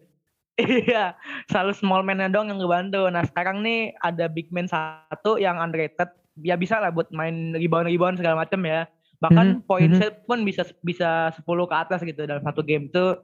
Iya, 0.60 1.06
selalu 1.48 1.72
small 1.74 2.04
man 2.04 2.22
doang 2.30 2.52
yang 2.52 2.60
ngebantu. 2.60 3.08
Nah 3.08 3.24
sekarang 3.26 3.64
nih 3.64 3.96
ada 4.04 4.28
big 4.28 4.52
man 4.52 4.68
satu 4.68 5.40
yang 5.40 5.58
underrated, 5.58 6.12
ya 6.44 6.60
bisa 6.60 6.78
lah 6.78 6.92
buat 6.92 7.10
main 7.10 7.56
rebound-rebound 7.56 8.20
segala 8.20 8.44
macam 8.46 8.60
ya. 8.68 8.86
Bahkan 9.22 9.48
Mhm, 9.48 9.66
point 9.70 9.92
mhm. 9.96 10.00
shot 10.02 10.16
pun 10.28 10.44
bisa 10.44 10.68
bisa 10.82 11.32
10 11.34 11.66
ke 11.70 11.76
atas 11.78 12.00
gitu 12.04 12.28
dalam 12.28 12.44
satu 12.44 12.62
game 12.62 12.92
tuh. 12.92 13.22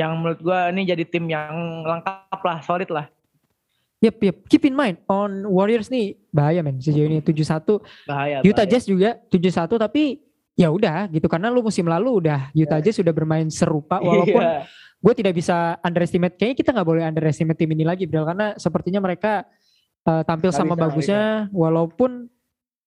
Yang 0.00 0.10
menurut 0.16 0.40
gua 0.40 0.72
ini 0.72 0.88
jadi 0.88 1.04
tim 1.04 1.28
yang 1.28 1.84
lengkap 1.84 2.40
lah, 2.40 2.58
solid 2.64 2.88
lah. 2.88 3.06
Yep, 4.02 4.16
yep. 4.18 4.36
Keep 4.50 4.66
in 4.66 4.74
mind 4.74 4.98
on 5.06 5.46
Warriors 5.46 5.86
nih 5.86 6.18
bahaya 6.34 6.64
men 6.64 6.82
sejauh 6.82 7.06
ini 7.06 7.22
7-1. 7.22 7.78
Bahaya. 8.08 8.42
Utah 8.42 8.66
bahaya. 8.66 8.70
Jazz 8.72 8.88
juga 8.88 9.14
7-1 9.30 9.78
tapi 9.78 10.18
ya 10.58 10.74
udah 10.74 11.06
gitu 11.12 11.30
karena 11.30 11.48
lu 11.54 11.62
musim 11.62 11.86
lalu 11.86 12.26
udah 12.26 12.50
Utah 12.50 12.82
Jazz 12.82 12.98
sudah 12.98 13.14
bermain 13.14 13.46
serupa 13.46 14.02
walaupun 14.02 14.42
Iya. 14.42 14.66
Gue 15.02 15.12
tidak 15.18 15.34
bisa 15.34 15.76
underestimate 15.82 16.38
kayaknya 16.38 16.56
kita 16.62 16.70
nggak 16.70 16.86
boleh 16.86 17.02
underestimate 17.02 17.58
tim 17.58 17.70
ini 17.74 17.82
lagi 17.82 18.06
Bro 18.06 18.22
karena 18.22 18.54
sepertinya 18.54 19.02
mereka 19.02 19.42
uh, 20.06 20.22
tampil 20.22 20.54
sama 20.54 20.78
bisa, 20.78 20.82
bagusnya 20.86 21.22
walaupun 21.50 22.30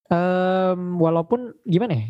em, 0.07 0.79
walaupun 0.95 1.51
gimana 1.67 1.93
ya 1.93 2.05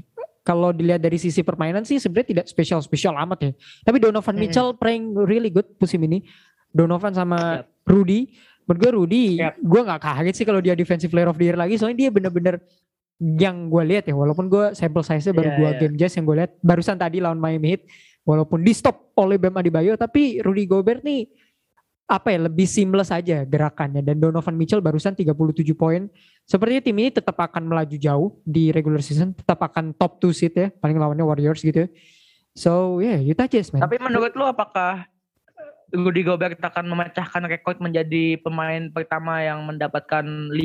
kalau 0.45 0.69
dilihat 0.69 1.01
dari 1.01 1.17
sisi 1.17 1.41
permainan 1.41 1.81
sih 1.81 1.97
sebenarnya 1.97 2.27
tidak 2.37 2.45
spesial 2.45 2.77
spesial 2.85 3.17
amat 3.17 3.49
ya 3.49 3.51
tapi 3.81 3.97
Donovan 3.97 4.37
Hmm. 4.37 4.41
Mitchell 4.45 4.69
playing 4.77 5.17
really 5.25 5.49
good 5.49 5.65
musim 5.81 6.01
ini 6.05 6.21
Donovan 6.69 7.13
sama. 7.17 7.65
Rudy 7.85 8.33
menurut 8.65 8.79
gue 8.81 8.91
Rudy 8.97 9.23
Yap. 9.45 9.61
gue 9.61 9.81
nggak 9.85 10.01
kaget 10.01 10.35
sih 10.41 10.45
kalau 10.49 10.57
dia 10.57 10.73
defensive 10.73 11.13
player 11.13 11.29
of 11.29 11.37
the 11.37 11.45
year 11.45 11.53
lagi 11.53 11.77
soalnya 11.77 12.01
dia 12.01 12.09
bener-bener 12.09 12.57
yang 13.21 13.69
gue 13.69 13.83
lihat 13.85 14.09
ya 14.09 14.17
walaupun 14.17 14.49
gue 14.49 14.73
sampel 14.73 15.05
size-nya 15.05 15.37
baru 15.37 15.49
Iya, 15.53 15.57
dua 15.61 15.69
iya. 15.69 15.79
game 15.85 15.95
jazz 15.95 16.17
yang 16.17 16.25
gue 16.25 16.35
lihat 16.41 16.51
barusan 16.65 16.97
tadi 16.97 17.21
lawan 17.21 17.37
Miami 17.37 17.77
Heat 17.77 17.85
walaupun 18.25 18.65
di 18.65 18.73
stop 18.73 19.13
oleh 19.15 19.37
Bam 19.37 19.55
Adebayo 19.55 19.95
tapi 19.95 20.41
Rudy 20.41 20.65
Gobert 20.65 21.05
nih 21.05 21.29
apa 22.05 22.29
ya 22.29 22.45
lebih 22.45 22.69
seamless 22.69 23.09
aja 23.09 23.41
gerakannya. 23.45 24.05
Dan 24.05 24.21
Donovan 24.21 24.53
Mitchell 24.53 24.81
barusan 24.81 25.17
37 25.17 25.33
poin. 25.73 26.05
Sepertinya 26.45 26.81
tim 26.85 26.97
ini 27.01 27.09
tetap 27.09 27.33
akan 27.41 27.65
melaju 27.65 27.97
jauh 27.97 28.37
di 28.45 28.69
regular 28.69 29.01
season 29.01 29.33
tetap 29.33 29.57
akan 29.65 29.97
top 29.97 30.21
2 30.21 30.29
seed 30.29 30.53
ya 30.53 30.67
paling 30.69 31.01
lawannya 31.01 31.25
Warriors 31.25 31.65
gitu 31.65 31.89
so 32.53 33.01
yeah 33.01 33.17
Utah 33.17 33.49
Jazz 33.49 33.73
man. 33.73 33.81
Tapi 33.81 33.97
menurut 33.97 34.37
lu 34.37 34.45
apakah 34.45 35.09
Rudy 36.01 36.27
Gobert 36.27 36.59
akan 36.59 36.85
memecahkan 36.91 37.43
rekor 37.47 37.79
menjadi 37.79 38.35
pemain 38.43 38.91
pertama 38.91 39.39
yang 39.39 39.63
mendapatkan 39.63 40.25
5 40.51 40.55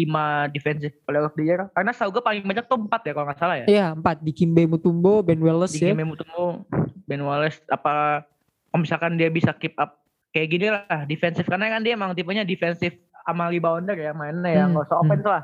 defensive 0.50 0.94
player 1.06 1.24
of 1.26 1.34
the 1.38 1.44
year? 1.46 1.70
Karena 1.76 1.94
setahu 1.94 2.18
gue 2.18 2.22
paling 2.24 2.42
banyak 2.42 2.66
tuh 2.66 2.78
4 2.80 2.90
ya 3.06 3.12
kalau 3.14 3.26
nggak 3.30 3.38
salah 3.38 3.56
ya. 3.62 3.66
Iya 3.70 3.86
empat 3.94 4.18
di 4.24 4.32
Kimbe 4.34 4.66
Mutombo, 4.66 5.22
Ben 5.22 5.38
Wallace 5.38 5.78
di 5.78 5.86
ya. 5.86 5.94
game 5.94 6.08
Mutombo, 6.08 6.66
Ben 7.06 7.22
Wallace 7.22 7.62
apa 7.70 8.24
kalau 8.70 8.80
misalkan 8.82 9.18
dia 9.18 9.30
bisa 9.30 9.50
keep 9.54 9.74
up 9.78 9.98
kayak 10.30 10.48
gini 10.50 10.66
lah 10.70 10.86
defensif 11.10 11.42
karena 11.42 11.66
kan 11.74 11.82
dia 11.82 11.98
emang 11.98 12.14
tipenya 12.14 12.46
defensif 12.46 12.94
sama 13.26 13.50
rebounder 13.50 13.98
ya 13.98 14.14
mainnya 14.14 14.50
ya 14.50 14.64
Hmm, 14.66 14.78
nggak 14.78 14.86
usah 14.86 14.96
hmm. 14.96 15.04
offense 15.06 15.26
lah 15.26 15.42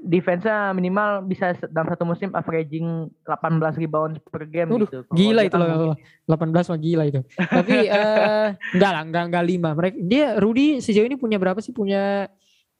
defense-nya 0.00 0.72
minimal 0.72 1.22
bisa 1.22 1.52
dalam 1.68 1.86
satu 1.86 2.04
musim 2.04 2.28
averaging 2.30 3.08
18 3.22 3.76
rebound 3.76 4.20
per 4.24 4.44
game 4.44 4.68
Waduh, 4.68 4.84
gitu. 4.84 4.98
Kalau 5.02 5.14
Gila 5.14 5.40
itu 5.42 5.50
kan 5.50 5.60
mungkin- 5.62 5.88
loh. 5.88 5.96
18 6.26 6.70
mah 6.70 6.78
gila 6.78 7.04
itu. 7.04 7.20
Tapi 7.36 7.76
eh 7.94 8.48
enggak 8.72 8.90
lah, 8.90 9.02
enggak 9.02 9.24
enggak 9.28 9.44
lima. 9.44 9.70
Mereka 9.72 9.96
dia 10.00 10.26
Rudy 10.34 10.78
sejauh 10.78 11.04
ini 11.04 11.14
punya 11.14 11.36
berapa 11.36 11.58
sih? 11.58 11.70
Punya 11.70 12.28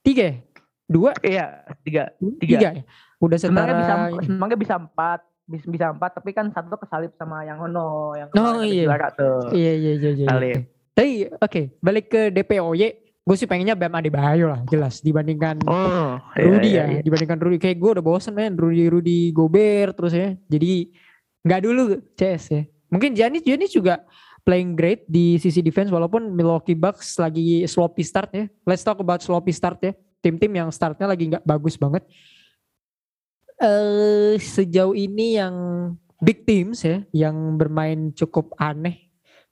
tiga 0.00 0.24
ya? 0.24 0.36
Dua? 0.84 1.10
Iya, 1.18 1.46
tiga. 1.80 2.12
Tiga, 2.38 2.58
ya? 2.60 2.84
Udah 3.16 3.36
Sebenarnya 3.36 3.74
bisa 3.74 3.94
setara 3.96 4.20
sebenarnya 4.20 4.58
bisa 4.58 4.74
empat, 4.76 5.20
bisa 5.44 5.64
bisa 5.66 5.86
empat 5.90 6.10
tapi 6.14 6.30
kan 6.32 6.48
satu 6.50 6.76
kesalip 6.76 7.12
sama 7.14 7.40
yang 7.42 7.56
Hono 7.56 8.12
yang 8.12 8.28
Oh, 8.32 8.60
iya. 8.60 8.84
juara 8.84 9.08
tuh. 9.10 9.48
Iya 9.52 9.72
iya 9.72 9.92
iya 9.96 10.10
iya. 10.14 10.26
Salib. 10.28 10.44
iya. 10.46 10.60
Tapi 10.94 11.08
oke, 11.34 11.60
balik 11.80 12.06
ke 12.06 12.22
DPOY. 12.30 13.03
Gue 13.24 13.40
sih 13.40 13.48
pengennya 13.48 13.72
Bam 13.72 13.96
Adebayo 13.96 14.52
lah, 14.52 14.60
jelas 14.68 15.00
dibandingkan 15.00 15.64
Oh, 15.64 16.20
Rudy 16.36 16.76
iya, 16.76 16.84
ya, 16.84 16.86
iya. 16.92 17.00
dibandingkan 17.00 17.40
Rudy. 17.40 17.56
Kayak 17.56 17.80
gue 17.80 17.90
udah 17.96 18.04
bosen 18.04 18.36
men, 18.36 18.52
Rudy 18.52 18.84
Rudy 18.92 19.32
Gobert 19.32 19.96
terus 19.96 20.12
ya. 20.12 20.36
Jadi 20.44 20.92
nggak 21.40 21.60
dulu 21.64 21.82
CS 22.20 22.44
ya. 22.52 22.62
Mungkin 22.92 23.16
Janis 23.16 23.40
Janis 23.40 23.72
juga 23.72 24.04
playing 24.44 24.76
great 24.76 25.08
di 25.08 25.40
sisi 25.40 25.64
defense 25.64 25.88
walaupun 25.88 26.36
Milwaukee 26.36 26.76
Bucks 26.76 27.16
lagi 27.16 27.64
sloppy 27.64 28.04
start 28.04 28.30
ya. 28.36 28.44
Let's 28.68 28.84
talk 28.84 29.00
about 29.00 29.24
sloppy 29.24 29.56
start 29.56 29.80
ya. 29.80 29.96
Tim-tim 30.20 30.52
yang 30.52 30.68
startnya 30.68 31.08
lagi 31.08 31.32
nggak 31.32 31.48
bagus 31.48 31.80
banget. 31.80 32.04
Eh 33.56 34.36
sejauh 34.36 34.92
ini 34.92 35.40
yang 35.40 35.54
big 36.20 36.44
teams 36.44 36.84
ya, 36.84 37.00
yang 37.12 37.56
bermain 37.56 38.12
cukup 38.12 38.52
aneh. 38.60 39.03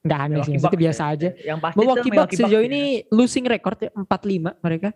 Nggak 0.02 0.18
aneh 0.18 0.38
sih, 0.42 0.52
maksudnya 0.58 0.66
Bucks 0.66 0.82
biasa 0.82 1.02
ya. 1.02 1.12
aja. 1.14 1.28
Yang 1.38 1.58
pasti 1.62 1.76
Milwaukee 1.78 2.10
Bucks 2.10 2.34
sejauh 2.34 2.62
ya. 2.62 2.68
ini 2.68 2.82
losing 3.14 3.44
record 3.46 3.78
ya 3.78 3.90
4-5 3.94 4.58
mereka. 4.58 4.88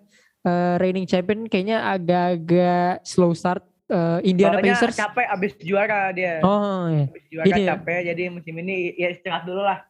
Eh, 0.42 0.74
reigning 0.78 1.06
champion 1.06 1.40
kayaknya 1.46 1.78
agak-agak 1.86 3.06
slow 3.06 3.30
start. 3.30 3.62
Eh, 3.86 4.18
Indiana 4.26 4.58
Soalnya 4.58 4.74
Pacers. 4.74 4.96
capek 4.98 5.26
abis 5.30 5.52
juara 5.62 6.10
dia. 6.10 6.42
Oh 6.42 6.90
iya. 6.90 7.06
Abis 7.06 7.24
juara 7.30 7.46
Ini 7.46 7.60
ya. 7.62 7.68
capek 7.74 7.98
jadi 8.02 8.22
musim 8.34 8.54
ini 8.58 8.74
ya 8.98 9.08
istirahat 9.14 9.46
dulu 9.46 9.62
lah. 9.62 9.86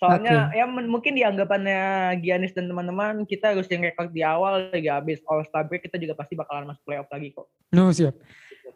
Soalnya 0.00 0.48
ya 0.56 0.64
men- 0.64 0.88
mungkin 0.88 1.12
di 1.12 1.20
anggapannya 1.20 2.16
Giannis 2.24 2.56
dan 2.56 2.72
teman-teman 2.72 3.28
kita 3.28 3.52
harus 3.52 3.68
yang 3.68 3.84
rekor 3.84 4.08
di 4.08 4.24
awal 4.24 4.72
ya 4.72 4.96
habis 4.96 5.20
All 5.28 5.44
Star 5.44 5.68
break 5.68 5.84
kita 5.84 6.00
juga 6.00 6.16
pasti 6.16 6.32
bakalan 6.32 6.70
masuk 6.70 6.80
playoff 6.88 7.10
lagi 7.12 7.36
kok. 7.36 7.50
No, 7.68 7.92
siap. 7.92 8.16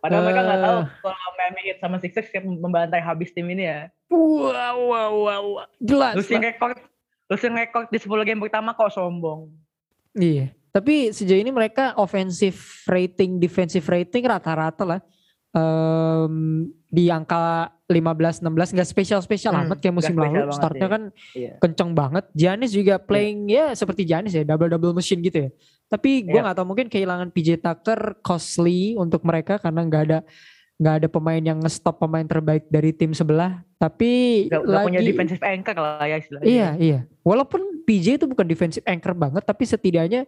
Padahal 0.05 0.23
mereka 0.29 0.43
nggak 0.45 0.61
tahu 0.61 0.79
Eh. 0.85 0.87
kalau 1.01 1.31
Miami 1.41 1.61
Heat 1.65 1.79
sama 1.81 1.97
Sixers 1.97 2.29
kan 2.29 2.45
membantai 2.45 3.01
habis 3.01 3.33
tim 3.33 3.49
ini 3.49 3.65
ya. 3.65 3.89
Wow, 4.13 4.53
wow, 4.53 4.77
wow. 4.85 5.13
wow. 5.17 5.45
Jelas. 5.81 6.21
Losing 6.21 6.45
record 6.45 6.77
losing 7.33 7.57
record 7.57 7.89
di 7.89 7.97
10 7.97 8.29
game 8.29 8.41
pertama 8.45 8.77
kok 8.77 8.93
sombong. 8.93 9.49
Iya. 10.13 10.53
Tapi 10.75 11.09
sejauh 11.15 11.41
ini 11.41 11.49
mereka 11.49 11.97
offensive 11.97 12.85
rating, 12.85 13.41
defensive 13.41 13.87
rating 13.89 14.29
rata-rata 14.29 14.85
lah. 14.85 15.01
Em, 15.55 16.35
di 16.91 17.11
angka 17.11 17.71
15-16 17.91 18.75
nggak 18.75 18.89
spesial-spesial 18.89 19.53
Hmm, 19.55 19.69
amat 19.69 19.79
kayak 19.79 19.95
musim 19.95 20.15
lalu. 20.17 20.51
Startnya 20.51 20.87
iya. 20.89 20.95
kan 20.95 21.03
Iya. 21.35 21.53
kenceng 21.63 21.91
banget. 21.93 22.25
Giannis 22.35 22.71
juga 22.73 22.99
playing 22.99 23.51
ya 23.51 23.75
seperti 23.75 24.03
Giannis 24.03 24.35
ya, 24.35 24.43
double-double 24.43 24.95
machine 24.95 25.21
gitu 25.23 25.47
ya. 25.47 25.51
Tapi 25.87 26.27
gue 26.27 26.35
Iya. 26.35 26.43
nggak 26.49 26.57
tahu 26.59 26.67
mungkin 26.67 26.87
kehilangan 26.91 27.29
PJ 27.31 27.61
Tucker 27.61 28.19
costly 28.25 28.99
untuk 28.99 29.23
mereka 29.23 29.61
karena 29.61 29.85
nggak 29.85 30.03
ada 30.11 30.19
nggak 30.75 30.95
ada 30.99 31.09
pemain 31.09 31.39
yang 31.39 31.59
nge-stop 31.63 32.03
pemain 32.03 32.27
terbaik 32.27 32.67
dari 32.67 32.91
tim 32.91 33.15
sebelah. 33.15 33.63
Tapi 33.79 34.47
Gak, 34.51 34.65
gak 34.65 34.67
lagi 34.67 34.87
punya 34.91 35.01
defensive 35.07 35.43
anchor 35.45 35.77
lah 35.79 36.03
ya 36.03 36.17
istilahnya. 36.19 36.47
Iya, 36.51 36.69
iya. 36.83 36.99
Walaupun 37.23 37.85
PJ 37.87 38.19
itu 38.19 38.27
bukan 38.27 38.43
defensive 38.49 38.83
anchor 38.89 39.15
banget, 39.15 39.45
tapi 39.47 39.63
setidaknya 39.69 40.27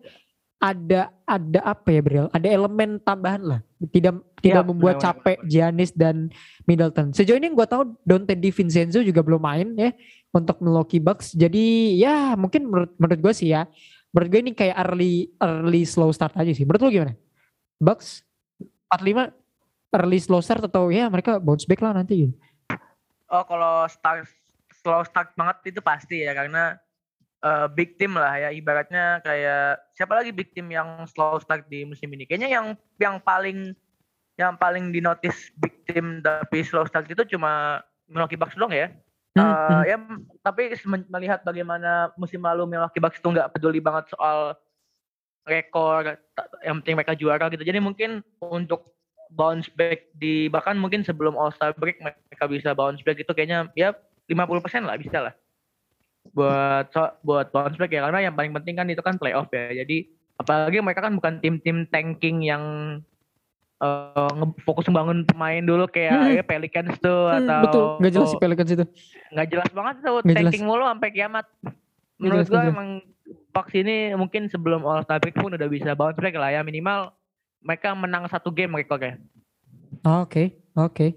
ada 0.57 1.13
ada 1.29 1.61
apa 1.63 1.89
ya, 1.93 2.01
Bril? 2.01 2.27
Ada 2.33 2.49
elemen 2.49 2.97
tambahan 3.03 3.43
lah. 3.45 3.61
Tidak 3.77 4.41
tidak 4.41 4.65
Iya, 4.65 4.69
membuat 4.69 4.97
benar, 4.97 5.05
capek 5.13 5.39
Giannis 5.45 5.93
dan 5.93 6.33
Middleton. 6.65 7.13
Sejauh 7.13 7.37
ini 7.37 7.53
gue 7.53 7.67
tahu 7.69 7.93
Dante 8.07 8.33
DiVincenzo 8.33 9.05
juga 9.05 9.21
belum 9.21 9.43
main 9.43 9.69
ya 9.77 9.91
untuk 10.33 10.61
Milwaukee 10.65 11.03
Bucks. 11.03 11.37
Jadi 11.37 11.97
ya 12.01 12.33
mungkin 12.39 12.69
menurut 12.69 12.93
menurut 12.97 13.21
gue 13.21 13.33
sih 13.37 13.53
ya. 13.53 13.69
Menurut 14.15 14.29
gue 14.33 14.41
ini 14.49 14.53
kayak 14.57 14.77
early 14.89 15.29
early 15.45 15.83
slow 15.85 16.09
start 16.15 16.33
aja 16.41 16.53
sih. 16.57 16.65
Menurut 16.65 16.89
lu 16.89 16.91
gimana? 16.95 17.15
Bucks 17.77 18.25
45 18.89 19.35
early 19.93 20.19
slow 20.23 20.41
start 20.41 20.65
atau 20.65 20.89
ya 20.89 21.11
mereka 21.13 21.37
bounce 21.37 21.69
back 21.69 21.85
lah 21.85 21.93
nanti 21.93 22.29
gitu. 22.29 22.35
Oh 23.29 23.45
kalau 23.45 23.85
start 23.91 24.25
slow 24.81 25.03
start 25.05 25.35
banget 25.35 25.75
itu 25.75 25.81
pasti 25.85 26.23
ya 26.25 26.33
karena 26.33 26.79
eh, 27.43 27.67
big 27.75 28.01
team 28.01 28.17
lah 28.17 28.33
ya 28.39 28.49
ibaratnya 28.55 29.21
kayak 29.21 29.83
siapa 29.93 30.13
lagi 30.17 30.31
big 30.33 30.53
team 30.57 30.73
yang 30.73 31.05
slow 31.11 31.37
start 31.43 31.69
di 31.69 31.85
musim 31.85 32.09
ini 32.13 32.25
kayaknya 32.25 32.49
yang 32.49 32.67
yang 32.97 33.17
paling 33.21 33.77
yang 34.37 34.55
paling 34.57 34.93
dinotis 34.93 35.53
big 35.57 35.73
team 35.89 36.21
tapi 36.21 36.61
slow 36.65 36.85
start 36.85 37.09
itu 37.09 37.25
cuma 37.37 37.81
Milwaukee 38.07 38.39
Bucks 38.39 38.55
doang 38.55 38.73
ya. 38.73 38.93
Hmm, 39.37 39.45
Eh, 39.45 39.53
hmm. 39.53 39.83
ya 39.85 39.97
tapi 40.41 40.73
melihat 41.13 41.45
bagaimana 41.45 42.09
musim 42.17 42.41
lalu 42.41 42.65
Milwaukee 42.65 43.03
Bucks 43.03 43.21
itu 43.21 43.29
nggak 43.29 43.53
peduli 43.53 43.85
banget 43.85 44.09
soal 44.17 44.57
rekor 45.45 46.17
yang 46.65 46.81
penting 46.81 46.97
mereka 46.97 47.15
juara 47.17 47.47
gitu. 47.53 47.63
Jadi 47.63 47.79
mungkin 47.79 48.25
untuk 48.41 48.97
bounce 49.33 49.69
back 49.75 50.09
di 50.17 50.49
bahkan 50.49 50.79
mungkin 50.79 51.03
sebelum 51.03 51.35
All 51.37 51.53
Star 51.53 51.77
break 51.77 52.01
mereka 52.01 52.45
bisa 52.49 52.73
bounce 52.73 53.03
back 53.05 53.21
itu 53.21 53.33
kayaknya 53.33 53.69
ya 53.77 53.93
50% 54.31 54.89
lah 54.89 54.97
bisa 54.97 55.19
lah. 55.21 55.35
Buat 56.33 56.87
so- 56.91 57.15
buat 57.21 57.47
bounce 57.51 57.77
back 57.77 57.91
ya 57.91 58.03
karena 58.03 58.23
yang 58.23 58.35
paling 58.35 58.51
penting 58.53 58.75
kan 58.75 58.87
itu 58.87 59.01
kan 59.01 59.15
playoff 59.15 59.47
ya. 59.51 59.71
Jadi 59.77 60.07
apalagi 60.37 60.79
mereka 60.79 61.01
kan 61.01 61.13
bukan 61.13 61.39
tim-tim 61.39 61.87
tanking 61.87 62.43
yang 62.43 62.63
nge- 63.77 64.57
fokus 64.65 64.89
membangun 64.89 65.25
pemain 65.25 65.61
dulu 65.61 65.85
kayak 65.85 66.13
Hmm. 66.13 66.33
ya 66.33 66.43
Pelicans 66.43 66.97
tuh 66.97 67.29
Hmm, 67.29 67.45
atau 67.45 67.61
betul, 67.61 67.83
nggak 68.01 68.13
jelas 68.13 68.29
sih 68.31 68.41
Pelicans 68.41 68.71
itu. 68.71 68.85
nggak 69.33 69.49
jelas 69.53 69.71
banget 69.71 69.95
tuh 70.01 70.17
jelas. 70.23 70.37
tanking 70.49 70.65
mulu 70.65 70.83
sampai 70.83 71.09
kiamat. 71.13 71.45
Menurut 72.17 72.37
jelas, 72.39 72.49
gua 72.49 72.59
nggak 72.59 72.73
emang 72.73 72.91
Bucks 73.53 73.73
ini 73.73 74.13
mungkin 74.15 74.49
sebelum 74.49 74.85
All 74.85 75.03
Star 75.03 75.19
break 75.19 75.35
pun 75.35 75.53
udah 75.53 75.69
bisa 75.69 75.93
bounce 75.93 76.17
back 76.17 76.33
lah 76.33 76.53
ya 76.53 76.61
minimal 76.61 77.13
mereka 77.61 77.93
menang 77.93 78.29
satu 78.29 78.49
game 78.49 78.77
rekornya. 78.77 79.17
Oke, 80.05 80.57
oke. 80.73 81.17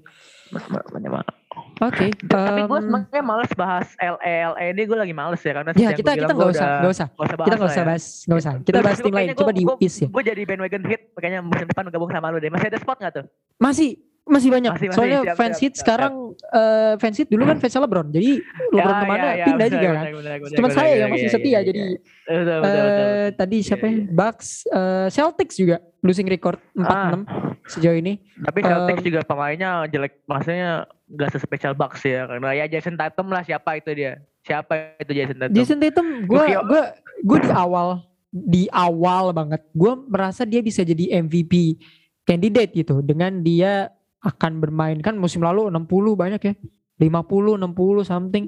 Oke. 1.80 2.12
Tapi 2.28 2.60
gue 2.68 2.80
sebenarnya 2.84 3.24
males 3.24 3.52
bahas 3.56 3.88
LA 3.96 4.52
LA 4.52 4.64
ini 4.76 4.82
gue 4.84 4.98
lagi 5.00 5.16
males 5.16 5.40
ya 5.40 5.54
karena 5.56 5.72
ya 5.80 5.90
kita 5.96 6.12
kita 6.12 6.34
nggak 6.36 6.52
usah 6.52 6.70
nggak 6.84 6.92
usah 6.92 7.08
usah 7.16 7.36
kita 7.40 7.56
nggak 7.56 7.72
usah 7.72 7.84
bahas 7.88 8.06
nggak 8.28 8.40
usah 8.40 8.54
kita 8.68 8.80
bahas 8.84 8.98
tim 9.00 9.14
lain 9.16 9.30
coba 9.32 9.52
di 9.56 9.64
ya 9.64 10.08
Gue 10.12 10.24
jadi 10.28 10.42
bandwagon 10.44 10.84
hit 10.92 11.02
makanya 11.16 11.40
musim 11.40 11.66
depan 11.72 11.84
gabung 11.88 12.12
sama 12.12 12.28
lu 12.36 12.38
deh. 12.44 12.52
Masih 12.52 12.68
ada 12.68 12.80
spot 12.80 12.98
gak 13.00 13.14
tuh? 13.24 13.26
masih 13.60 14.00
masih 14.28 14.50
banyak 14.52 14.72
Masih, 14.76 14.88
masih, 14.90 14.98
soalnya 14.98 15.22
siap, 15.26 15.38
fans 15.38 15.56
siap, 15.56 15.64
hit 15.64 15.74
siap, 15.74 15.82
sekarang 15.82 16.14
eh, 16.54 16.94
fans 17.00 17.18
hit 17.18 17.28
dulu 17.32 17.44
kan 17.48 17.58
fans 17.58 17.76
LeBron 17.80 18.08
jadi 18.12 18.32
LeBron 18.76 18.96
Ya, 18.96 19.02
ke 19.02 19.06
mana 19.08 19.26
ya, 19.26 19.32
ya, 19.34 19.46
pindah 19.46 19.68
benar, 19.68 19.76
juga 19.80 19.90
kan 19.90 20.06
cuma 20.54 20.68
saya 20.70 20.94
yang 20.96 21.10
masih 21.10 21.28
iya, 21.28 21.34
setia 21.34 21.52
iya, 21.52 21.60
jadi 21.66 21.82
iya. 21.82 22.00
Betul, 22.30 22.40
betul, 22.46 22.58
betul, 22.62 22.78
eh, 22.78 22.94
betul. 22.94 23.30
tadi 23.42 23.58
siapa 23.66 23.86
ya 23.86 23.90
Iya, 23.90 23.98
iya. 23.98 24.14
Bucks 24.14 24.50
eh, 24.70 25.08
Celtics 25.10 25.56
juga 25.58 25.78
losing 26.06 26.28
record 26.30 26.60
4-6 26.78 27.26
sejauh 27.70 27.98
ini 27.98 28.14
Tapi 28.46 28.60
Celtics 28.66 29.02
Em, 29.02 29.08
juga 29.14 29.20
pemainnya 29.26 29.72
jelek, 29.90 30.14
maksudnya 30.26 30.90
gak 31.10 31.30
sespesial 31.34 31.74
Bucks 31.78 32.02
ya. 32.06 32.26
Karena 32.26 32.50
ya 32.56 32.66
Jason 32.70 32.96
Tatum 32.98 33.30
lah 33.30 33.42
siapa 33.46 33.78
itu 33.78 33.92
dia? 33.94 34.22
Siapa 34.46 34.98
itu 35.02 35.12
Jason 35.12 35.38
Tatum? 35.38 35.56
Jason 35.58 35.78
Tatum 35.82 36.08
gue 36.26 36.44
gue 36.70 36.82
gue 37.26 37.38
di 37.44 37.52
awal 37.52 37.88
di 38.30 38.64
awal 38.70 39.34
banget 39.34 39.62
gue 39.74 39.94
merasa 40.06 40.46
dia 40.46 40.62
bisa 40.62 40.86
jadi 40.86 41.18
MVP 41.26 41.82
candidate 42.30 42.72
gitu 42.78 43.02
dengan 43.02 43.42
dia 43.42 43.90
akan 44.24 44.60
bermain. 44.60 44.98
Kan 45.00 45.16
musim 45.16 45.44
lalu 45.44 45.68
60 45.72 46.16
banyak 46.16 46.42
ya. 46.44 46.54
50 47.00 47.56
60 47.56 48.04
something. 48.04 48.46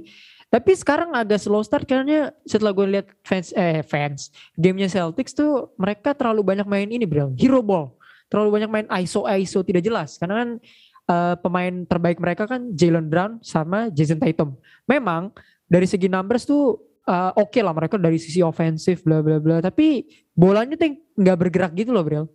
Tapi 0.51 0.71
sekarang 0.75 1.15
agak 1.15 1.39
slow 1.39 1.63
start 1.63 1.87
karena 1.87 2.35
setelah 2.43 2.75
gue 2.75 2.99
lihat 2.99 3.07
fans 3.23 3.55
eh 3.55 3.79
fans 3.87 4.35
gamenya 4.59 4.91
Celtics 4.91 5.31
tuh 5.31 5.71
mereka 5.79 6.11
terlalu 6.11 6.43
banyak 6.43 6.67
main 6.67 6.91
ini 6.91 7.07
bro 7.07 7.31
hero 7.39 7.63
ball. 7.63 7.95
Terlalu 8.27 8.59
banyak 8.59 8.69
main 8.71 8.87
ISO 8.99 9.23
ISO 9.23 9.63
tidak 9.63 9.87
jelas. 9.87 10.19
Karena 10.19 10.43
kan 10.43 10.49
eh, 11.07 11.35
pemain 11.39 11.73
terbaik 11.87 12.19
mereka 12.19 12.43
kan 12.51 12.75
Jalen 12.75 13.07
Brown 13.07 13.39
sama 13.39 13.87
Jason 13.95 14.19
Tatum. 14.19 14.59
Memang 14.83 15.31
dari 15.71 15.87
segi 15.87 16.11
numbers 16.11 16.43
tuh 16.43 16.91
uh, 17.07 17.31
oke 17.39 17.59
lah 17.63 17.71
mereka 17.71 17.95
dari 17.95 18.19
sisi 18.19 18.43
ofensif 18.43 19.07
bla 19.07 19.23
bla 19.23 19.39
bla. 19.39 19.63
Tapi 19.63 20.03
bolanya 20.35 20.75
tuh 20.75 20.99
nggak 21.15 21.37
bergerak 21.47 21.71
gitu 21.79 21.95
loh 21.95 22.03
Bril 22.03 22.27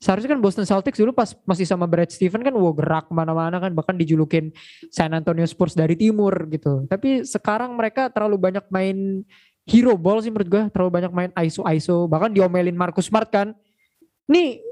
seharusnya 0.00 0.32
kan 0.32 0.40
Boston 0.40 0.64
Celtics 0.64 0.96
dulu 0.96 1.12
pas 1.12 1.36
masih 1.44 1.68
sama 1.68 1.84
Brad 1.84 2.08
Stevens 2.08 2.40
kan 2.40 2.56
wow 2.56 2.72
gerak 2.72 3.06
ke 3.06 3.12
mana-mana 3.12 3.60
kan 3.60 3.68
bahkan 3.76 3.92
dijulukin 3.92 4.48
San 4.88 5.12
Antonio 5.12 5.44
Spurs 5.44 5.76
dari 5.76 5.92
timur 5.92 6.32
gitu. 6.48 6.88
Tapi 6.88 7.22
sekarang 7.28 7.76
mereka 7.76 8.08
terlalu 8.08 8.40
banyak 8.50 8.64
main 8.72 9.20
hero 9.68 9.94
ball 10.00 10.24
sih 10.24 10.32
menurut 10.32 10.48
gue 10.48 10.62
terlalu 10.72 10.90
banyak 10.90 11.12
main 11.12 11.30
ISO 11.44 11.62
ISO 11.68 12.08
bahkan 12.08 12.32
diomelin 12.32 12.74
Marcus 12.74 13.12
Smart 13.12 13.28
kan. 13.28 13.52
Nih 14.24 14.64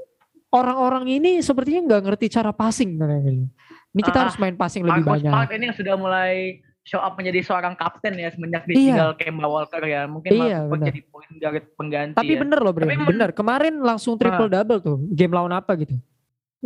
orang-orang 0.49 1.05
ini 1.13 1.45
sepertinya 1.45 1.85
nggak 1.93 2.03
ngerti 2.09 2.27
cara 2.33 2.57
passing 2.57 2.97
ini 2.97 4.03
kita 4.05 4.17
Ah, 4.17 4.23
harus 4.29 4.37
main 4.41 4.57
passing 4.57 4.81
lebih 4.81 5.05
Marcus 5.05 5.13
banyak. 5.21 5.33
Smart 5.33 5.51
ini 5.53 5.65
yang 5.69 5.77
sudah 5.77 5.95
mulai 6.01 6.65
show 6.89 6.99
up 6.99 7.13
menjadi 7.15 7.45
seorang 7.45 7.77
kapten 7.77 8.17
ya 8.17 8.33
semenjak 8.33 8.65
Iya. 8.65 8.73
ditinggal 8.73 9.11
Kemba 9.21 9.45
Walker 9.47 9.85
ya. 9.85 10.09
Mungkin 10.09 10.33
Iya, 10.33 10.65
jadi 10.73 11.01
point 11.05 11.33
guard 11.37 11.65
pengganti 11.77 12.17
Tapi 12.17 12.33
ya. 12.33 12.41
bener 12.41 12.59
loh 12.59 12.73
Bre, 12.73 12.89
Tapi 12.89 12.97
bener. 13.05 13.31
Kemarin 13.37 13.85
langsung 13.85 14.17
triple 14.17 14.49
double 14.49 14.81
tuh. 14.81 14.97
Game 15.13 15.37
lawan 15.37 15.53
apa 15.53 15.77
gitu. 15.77 15.93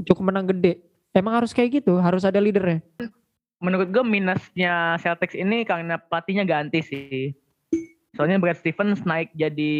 Cukup 0.06 0.30
menang 0.30 0.46
gede. 0.46 0.78
Emang 1.10 1.36
harus 1.36 1.50
kayak 1.50 1.82
gitu, 1.82 1.98
harus 1.98 2.22
ada 2.22 2.38
leadernya. 2.38 2.80
Menurut 3.58 3.90
gue 3.90 4.00
minusnya 4.00 4.96
Celtics 4.96 5.34
ini 5.34 5.66
karena 5.66 5.98
pelatihnya 5.98 6.46
ganti 6.46 6.80
sih. 6.80 7.34
Soalnya 8.14 8.38
Brad 8.38 8.56
Stevens 8.56 9.02
naik 9.02 9.34
jadi 9.34 9.74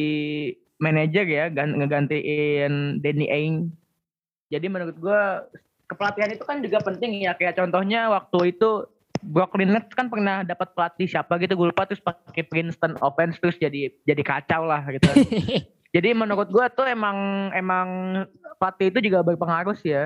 manajer 0.77 1.25
ya, 1.25 1.45
gan- 1.49 1.79
ngegantiin 1.79 2.99
Danny 3.01 3.27
Ainge. 3.29 3.71
Jadi 4.51 4.67
menurut 4.69 4.97
gue 4.99 5.21
kepelatihan 5.87 6.29
itu 6.29 6.45
kan 6.45 6.61
juga 6.61 6.79
penting 6.81 7.25
ya. 7.25 7.33
Kayak 7.33 7.57
contohnya 7.57 8.13
waktu 8.13 8.53
itu 8.53 8.85
Brooklyn 9.23 9.71
Nets 9.71 9.95
kan 9.95 10.11
pernah 10.11 10.43
dapat 10.43 10.75
pelatih 10.75 11.07
siapa 11.07 11.39
gitu 11.39 11.55
gue 11.55 11.71
lupa 11.71 11.87
terus 11.87 12.03
pakai 12.03 12.43
Princeton 12.43 12.99
offense 12.99 13.39
terus 13.39 13.55
jadi 13.57 13.95
jadi 14.03 14.23
kacau 14.27 14.67
lah 14.67 14.83
gitu. 14.91 15.07
jadi 15.97 16.11
menurut 16.13 16.51
gue 16.51 16.67
tuh 16.75 16.87
emang 16.91 17.49
emang 17.55 17.89
pelatih 18.59 18.91
itu 18.91 18.99
juga 19.11 19.23
berpengaruh 19.23 19.79
sih 19.79 19.95
ya 19.95 20.05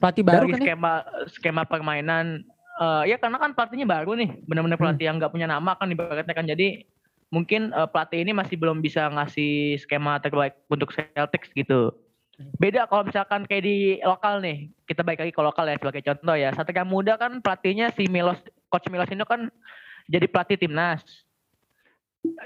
Pelatih 0.00 0.24
baru 0.24 0.48
dari 0.48 0.52
kan 0.56 0.60
ya? 0.60 0.64
skema 0.66 0.92
skema 1.30 1.62
permainan 1.68 2.42
eh, 2.80 3.02
ya 3.14 3.16
karena 3.20 3.38
kan 3.38 3.54
pelatihnya 3.54 3.86
baru 3.86 4.18
nih 4.18 4.42
benar-benar 4.44 4.76
Hmm. 4.76 4.84
pelatih 4.90 5.04
yang 5.06 5.16
nggak 5.20 5.32
punya 5.32 5.46
nama 5.46 5.76
kan 5.76 5.86
ibaratnya 5.92 6.34
kan 6.34 6.46
jadi 6.48 6.82
mungkin 7.30 7.70
eh, 7.70 7.88
pelatih 7.88 8.26
ini 8.26 8.32
masih 8.34 8.58
belum 8.58 8.82
bisa 8.82 9.06
ngasih 9.06 9.78
skema 9.78 10.18
terbaik 10.18 10.58
untuk 10.66 10.90
Celtics 10.90 11.54
gitu 11.54 11.94
beda 12.56 12.88
kalau 12.88 13.04
misalkan 13.04 13.44
kayak 13.44 13.64
di 13.64 13.78
lokal 14.00 14.40
nih 14.40 14.72
kita 14.88 15.04
balik 15.04 15.20
lagi 15.24 15.32
ke 15.32 15.42
lokal 15.42 15.64
ya 15.68 15.76
sebagai 15.76 16.02
contoh 16.04 16.36
ya. 16.36 16.50
Satria 16.56 16.84
Muda 16.84 17.14
kan 17.20 17.40
pelatihnya 17.44 17.92
si 17.92 18.08
Milos 18.08 18.40
coach 18.72 18.88
Milos 18.88 19.10
ini 19.12 19.24
kan 19.28 19.52
jadi 20.08 20.26
pelatih 20.26 20.56
timnas. 20.56 21.04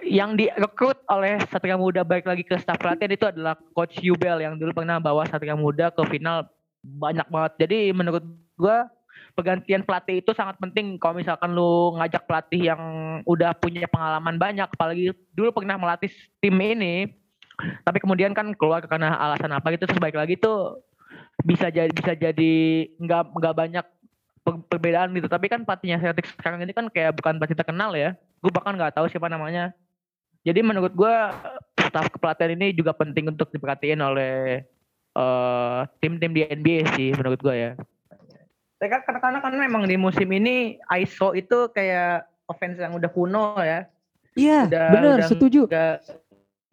Yang 0.06 0.46
direkrut 0.46 0.98
oleh 1.10 1.42
Satria 1.50 1.74
Muda 1.78 2.06
balik 2.06 2.26
lagi 2.26 2.46
ke 2.46 2.54
staf 2.58 2.78
pelatihan 2.78 3.10
itu 3.10 3.26
adalah 3.26 3.58
coach 3.74 3.98
Yubel 4.02 4.42
yang 4.42 4.54
dulu 4.58 4.70
pernah 4.74 4.98
bawa 4.98 5.26
Satria 5.26 5.58
Muda 5.58 5.90
ke 5.90 6.02
final 6.10 6.46
banyak 6.84 7.26
banget. 7.30 7.52
Jadi 7.66 7.78
menurut 7.90 8.22
gua 8.54 8.86
pergantian 9.34 9.82
pelatih 9.82 10.22
itu 10.22 10.30
sangat 10.30 10.54
penting 10.62 10.94
kalau 10.98 11.18
misalkan 11.18 11.50
lu 11.54 11.98
ngajak 11.98 12.22
pelatih 12.22 12.70
yang 12.70 12.82
udah 13.26 13.50
punya 13.58 13.86
pengalaman 13.90 14.38
banyak. 14.38 14.68
Apalagi 14.70 15.10
dulu 15.34 15.50
pernah 15.50 15.74
melatih 15.74 16.10
tim 16.38 16.54
ini 16.60 17.23
tapi 17.82 17.98
kemudian 18.02 18.34
kan 18.34 18.50
keluar 18.54 18.82
karena 18.84 19.14
alasan 19.14 19.54
apa 19.54 19.70
gitu 19.72 19.86
terus 19.86 20.02
balik 20.02 20.18
lagi 20.18 20.34
tuh 20.34 20.82
bisa 21.42 21.70
jadi 21.70 21.90
bisa 21.90 22.12
jadi 22.14 22.54
nggak 22.98 23.22
nggak 23.30 23.54
banyak 23.54 23.86
per- 24.44 24.64
perbedaan 24.68 25.10
gitu. 25.14 25.26
Tapi 25.26 25.46
kan 25.48 25.64
pelatihnya 25.64 25.98
Celtics 25.98 26.34
sekarang 26.36 26.62
ini 26.62 26.70
kan 26.70 26.86
kayak 26.90 27.16
bukan 27.16 27.40
pelatih 27.40 27.58
terkenal 27.58 27.94
ya. 27.96 28.14
Gue 28.42 28.52
bahkan 28.52 28.76
nggak 28.76 28.94
tahu 28.94 29.06
siapa 29.08 29.26
namanya. 29.26 29.72
Jadi 30.44 30.60
menurut 30.60 30.92
gue 30.92 31.14
staf 31.80 32.12
kepelatihan 32.12 32.52
ini 32.52 32.76
juga 32.76 32.92
penting 32.92 33.32
untuk 33.32 33.48
diperhatiin 33.48 34.00
oleh 34.04 34.60
eh, 35.14 35.80
tim-tim 35.98 36.30
di 36.34 36.42
NBA 36.44 36.80
sih 36.94 37.10
menurut 37.16 37.40
gue 37.40 37.54
ya. 37.56 37.70
Karena 38.76 39.00
karena 39.00 39.18
karena 39.22 39.38
kan 39.40 39.54
memang 39.56 39.82
di 39.88 39.96
musim 39.96 40.28
ini 40.28 40.76
ISO 41.00 41.32
itu 41.32 41.72
kayak 41.72 42.28
offense 42.44 42.76
yang 42.76 42.92
udah 42.92 43.08
kuno 43.08 43.56
ya. 43.58 43.88
Iya, 44.34 44.66
Udah- 44.66 44.90
benar, 44.90 45.14
udah 45.22 45.28
setuju. 45.30 45.60
nggak 45.70 45.96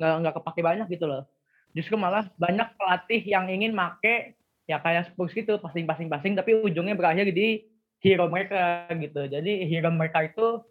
nggak 0.01 0.13
nggak 0.19 0.33
kepake 0.41 0.61
banyak 0.61 0.87
gitu 0.89 1.05
loh 1.05 1.29
justru 1.71 1.93
malah 1.95 2.25
banyak 2.35 2.65
pelatih 2.73 3.21
yang 3.23 3.45
ingin 3.45 3.71
make 3.71 4.33
ya 4.65 4.81
kayak 4.81 5.07
Spurs 5.07 5.31
gitu 5.31 5.61
passing 5.61 5.85
passing 5.85 6.09
passing 6.09 6.33
tapi 6.33 6.57
ujungnya 6.57 6.97
berakhir 6.97 7.29
di 7.29 7.61
hero 8.01 8.25
mereka 8.25 8.89
gitu 8.91 9.29
jadi 9.29 9.51
hero 9.69 9.93
mereka 9.93 10.25
itu 10.25 10.65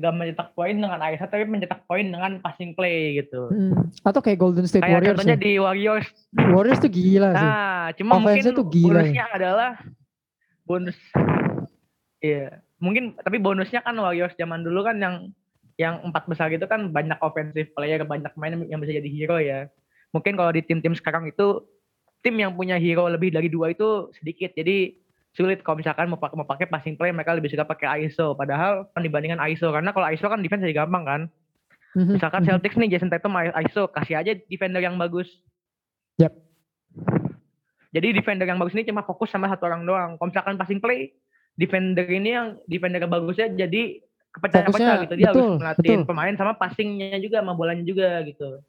nggak 0.00 0.14
mencetak 0.16 0.48
poin 0.56 0.72
dengan 0.72 0.96
ISO 1.04 1.28
tapi 1.28 1.44
mencetak 1.44 1.84
poin 1.84 2.08
dengan 2.08 2.40
passing 2.40 2.72
play 2.72 3.20
gitu 3.20 3.52
Hmm, 3.52 3.92
Atau 4.00 4.24
kayak 4.24 4.40
Golden 4.40 4.64
State 4.64 4.80
kayak 4.80 4.96
Warriors. 4.96 5.12
contohnya 5.12 5.36
ya. 5.36 5.44
di 5.44 5.52
Warriors 5.60 6.08
Warriors 6.32 6.80
tuh 6.80 6.88
gila 6.88 7.30
sih. 7.30 7.44
nah 7.44 7.84
cuma 7.92 8.12
mungkin 8.16 8.42
tuh 8.48 8.64
gila 8.64 8.88
ya. 8.88 8.94
bonusnya 9.04 9.24
adalah 9.28 9.70
bonus 10.64 10.96
iya 12.20 12.64
mungkin 12.80 13.12
tapi 13.20 13.36
bonusnya 13.36 13.84
kan 13.84 13.92
Warriors 13.94 14.32
zaman 14.34 14.64
dulu 14.64 14.80
kan 14.82 14.96
yang 14.96 15.14
yang 15.80 16.04
empat 16.04 16.28
besar 16.28 16.52
itu 16.52 16.68
kan 16.68 16.92
banyak 16.92 17.16
offensive 17.24 17.72
player 17.72 18.04
banyak 18.04 18.28
main 18.36 18.68
yang 18.68 18.84
bisa 18.84 19.00
jadi 19.00 19.08
hero 19.08 19.40
ya. 19.40 19.72
Mungkin 20.12 20.36
kalau 20.36 20.52
di 20.52 20.60
tim-tim 20.60 20.92
sekarang 20.92 21.24
itu 21.24 21.64
tim 22.20 22.36
yang 22.36 22.52
punya 22.52 22.76
hero 22.76 23.08
lebih 23.08 23.32
dari 23.32 23.48
dua 23.48 23.72
itu 23.72 24.12
sedikit. 24.20 24.52
Jadi 24.52 25.00
sulit 25.32 25.64
kalau 25.64 25.80
misalkan 25.80 26.12
mau 26.12 26.20
pakai 26.20 26.36
mau 26.36 26.44
pakai 26.44 26.68
passing 26.68 27.00
play 27.00 27.16
mereka 27.16 27.32
lebih 27.32 27.48
suka 27.48 27.64
pakai 27.64 28.04
ISO 28.04 28.36
padahal 28.36 28.90
kan 28.92 29.00
dibandingkan 29.00 29.40
ISO 29.54 29.70
karena 29.72 29.94
kalau 29.94 30.04
ISO 30.10 30.26
kan 30.28 30.44
defense 30.44 30.68
jadi 30.68 30.84
gampang 30.84 31.04
kan. 31.08 31.22
Mhm, 31.96 32.20
misalkan 32.20 32.44
mhm. 32.44 32.48
Celtics 32.52 32.76
nih 32.76 32.88
Jason 32.92 33.08
Tatum 33.08 33.34
ISO 33.40 33.88
kasih 33.88 34.20
aja 34.20 34.36
defender 34.52 34.84
yang 34.84 35.00
bagus. 35.00 35.26
Yap. 36.20 36.36
jadi 37.96 38.12
defender 38.12 38.44
yang 38.44 38.60
bagus 38.60 38.76
ini 38.76 38.84
cuma 38.84 39.00
fokus 39.00 39.32
sama 39.32 39.48
satu 39.48 39.64
orang 39.64 39.88
doang. 39.88 40.10
Kalau 40.20 40.28
misalkan 40.28 40.54
passing 40.60 40.78
play 40.84 41.16
defender 41.56 42.04
ini 42.04 42.36
yang 42.36 42.46
defender 42.68 43.00
yang 43.00 43.10
bagusnya 43.10 43.48
jadi 43.56 44.04
kepecah-pecah 44.30 44.70
Fokusnya, 44.70 45.02
gitu 45.06 45.14
dia 45.18 45.26
betul, 45.30 45.42
harus 45.42 45.60
melatih 45.62 45.90
betul. 45.90 46.06
pemain 46.06 46.34
sama 46.38 46.52
passingnya 46.54 47.18
juga 47.18 47.36
sama 47.42 47.52
bolanya 47.54 47.84
juga 47.86 48.22
gitu 48.26 48.62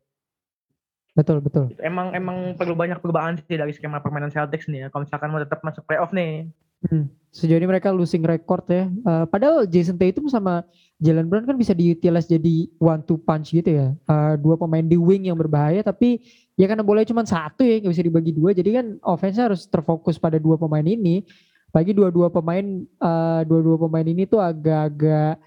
Betul, 1.12 1.44
betul. 1.44 1.76
emang 1.84 2.16
emang 2.16 2.56
perlu 2.56 2.72
banyak 2.72 3.04
perubahan 3.04 3.36
sih 3.36 3.60
dari 3.60 3.76
skema 3.76 4.00
permainan 4.00 4.32
Celtics 4.32 4.72
nih 4.72 4.86
ya 4.86 4.88
kalau 4.88 5.04
misalkan 5.04 5.28
mau 5.28 5.44
tetap 5.44 5.60
masuk 5.60 5.84
playoff 5.84 6.16
nih 6.16 6.48
Hmm. 6.82 7.06
Sejauh 7.32 7.62
ini 7.62 7.70
mereka 7.70 7.94
losing 7.94 8.26
record 8.26 8.66
ya. 8.68 8.90
Eh, 8.90 9.26
padahal 9.30 9.64
Jason 9.70 9.96
Tatum 9.96 10.28
sama 10.28 10.66
Jalen 11.00 11.30
Brown 11.30 11.46
kan 11.48 11.56
bisa 11.56 11.72
diutilize 11.72 12.28
jadi 12.28 12.68
one 12.82 13.06
two 13.06 13.22
punch 13.22 13.54
gitu 13.56 13.70
ya. 13.70 13.88
Eh, 13.94 14.34
dua 14.42 14.58
pemain 14.58 14.84
di 14.84 14.98
wing 14.98 15.30
yang 15.30 15.38
berbahaya 15.38 15.80
tapi 15.86 16.20
ya 16.60 16.66
karena 16.68 16.84
boleh 16.84 17.06
cuma 17.08 17.24
satu 17.24 17.64
ya 17.64 17.80
nggak 17.80 17.94
bisa 17.94 18.04
dibagi 18.04 18.32
dua. 18.36 18.52
Jadi 18.52 18.70
kan 18.76 18.86
offense 19.06 19.38
harus 19.40 19.64
terfokus 19.70 20.18
pada 20.20 20.42
dua 20.42 20.58
pemain 20.60 20.84
ini. 20.84 21.24
Bagi 21.72 21.96
dua-dua 21.96 22.28
pemain 22.28 22.66
eh, 22.84 23.42
dua-dua 23.48 23.78
pemain 23.80 24.04
ini 24.04 24.28
tuh 24.28 24.44
agak-agak 24.44 25.40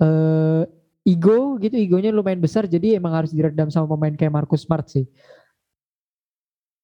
eh 0.00 0.62
ego 1.04 1.56
gitu, 1.60 1.74
egonya 1.76 2.12
lumayan 2.12 2.40
besar. 2.40 2.68
Jadi 2.68 2.96
emang 2.96 3.12
harus 3.16 3.32
diredam 3.32 3.68
sama 3.72 3.88
pemain 3.96 4.14
kayak 4.14 4.32
Marcus 4.32 4.64
Smart 4.64 4.86
sih. 4.88 5.08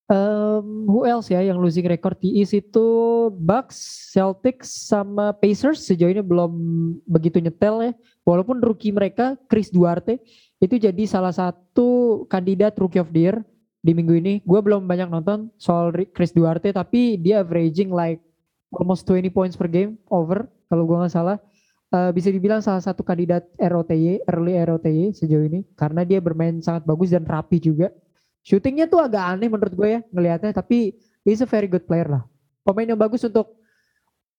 Um, 0.06 0.86
who 0.86 1.02
else 1.02 1.34
ya 1.34 1.42
yang 1.42 1.58
losing 1.58 1.82
record 1.82 2.14
di 2.22 2.38
East 2.38 2.54
itu 2.54 2.86
Bucks, 3.42 3.74
Celtics 4.14 4.86
sama 4.86 5.34
Pacers 5.34 5.82
sejauh 5.82 6.14
ini 6.14 6.22
belum 6.22 6.52
begitu 7.10 7.42
nyetel 7.42 7.90
ya. 7.90 7.92
Walaupun 8.22 8.62
rookie 8.62 8.94
mereka 8.94 9.34
Chris 9.50 9.66
Duarte 9.66 10.22
itu 10.62 10.78
jadi 10.78 11.02
salah 11.10 11.34
satu 11.34 12.22
kandidat 12.30 12.78
rookie 12.78 13.02
of 13.02 13.10
the 13.10 13.18
year 13.26 13.36
di 13.82 13.98
minggu 13.98 14.14
ini. 14.14 14.34
Gue 14.46 14.62
belum 14.62 14.86
banyak 14.86 15.10
nonton 15.10 15.50
soal 15.58 15.90
Ri- 15.90 16.10
Chris 16.14 16.30
Duarte 16.30 16.70
tapi 16.70 17.18
dia 17.18 17.42
averaging 17.42 17.90
like 17.90 18.22
almost 18.70 19.10
20 19.10 19.26
points 19.34 19.58
per 19.58 19.66
game 19.66 19.98
over 20.06 20.46
kalau 20.70 20.86
gue 20.86 21.02
nggak 21.02 21.14
salah. 21.18 21.42
Eh, 21.87 22.11
bisa 22.11 22.34
dibilang 22.34 22.59
salah 22.59 22.82
satu 22.82 23.07
kandidat 23.07 23.47
ROTY, 23.62 24.26
early 24.26 24.59
ROTY 24.59 25.14
sejauh 25.14 25.47
ini 25.47 25.62
karena 25.78 26.03
dia 26.03 26.18
bermain 26.18 26.59
sangat 26.59 26.82
bagus 26.82 27.14
dan 27.14 27.22
rapi 27.22 27.62
juga. 27.62 27.95
Shootingnya 28.43 28.91
tuh 28.91 29.07
agak 29.07 29.22
aneh 29.22 29.47
menurut 29.47 29.70
gue 29.70 29.89
ya 29.95 30.01
ngelihatnya 30.11 30.51
tapi 30.51 30.99
he's 31.22 31.39
a 31.43 31.47
very 31.47 31.70
good 31.70 31.87
player 31.87 32.11
lah. 32.11 32.22
Pemain 32.66 32.91
yang 32.91 32.99
bagus 32.99 33.22
untuk 33.22 33.55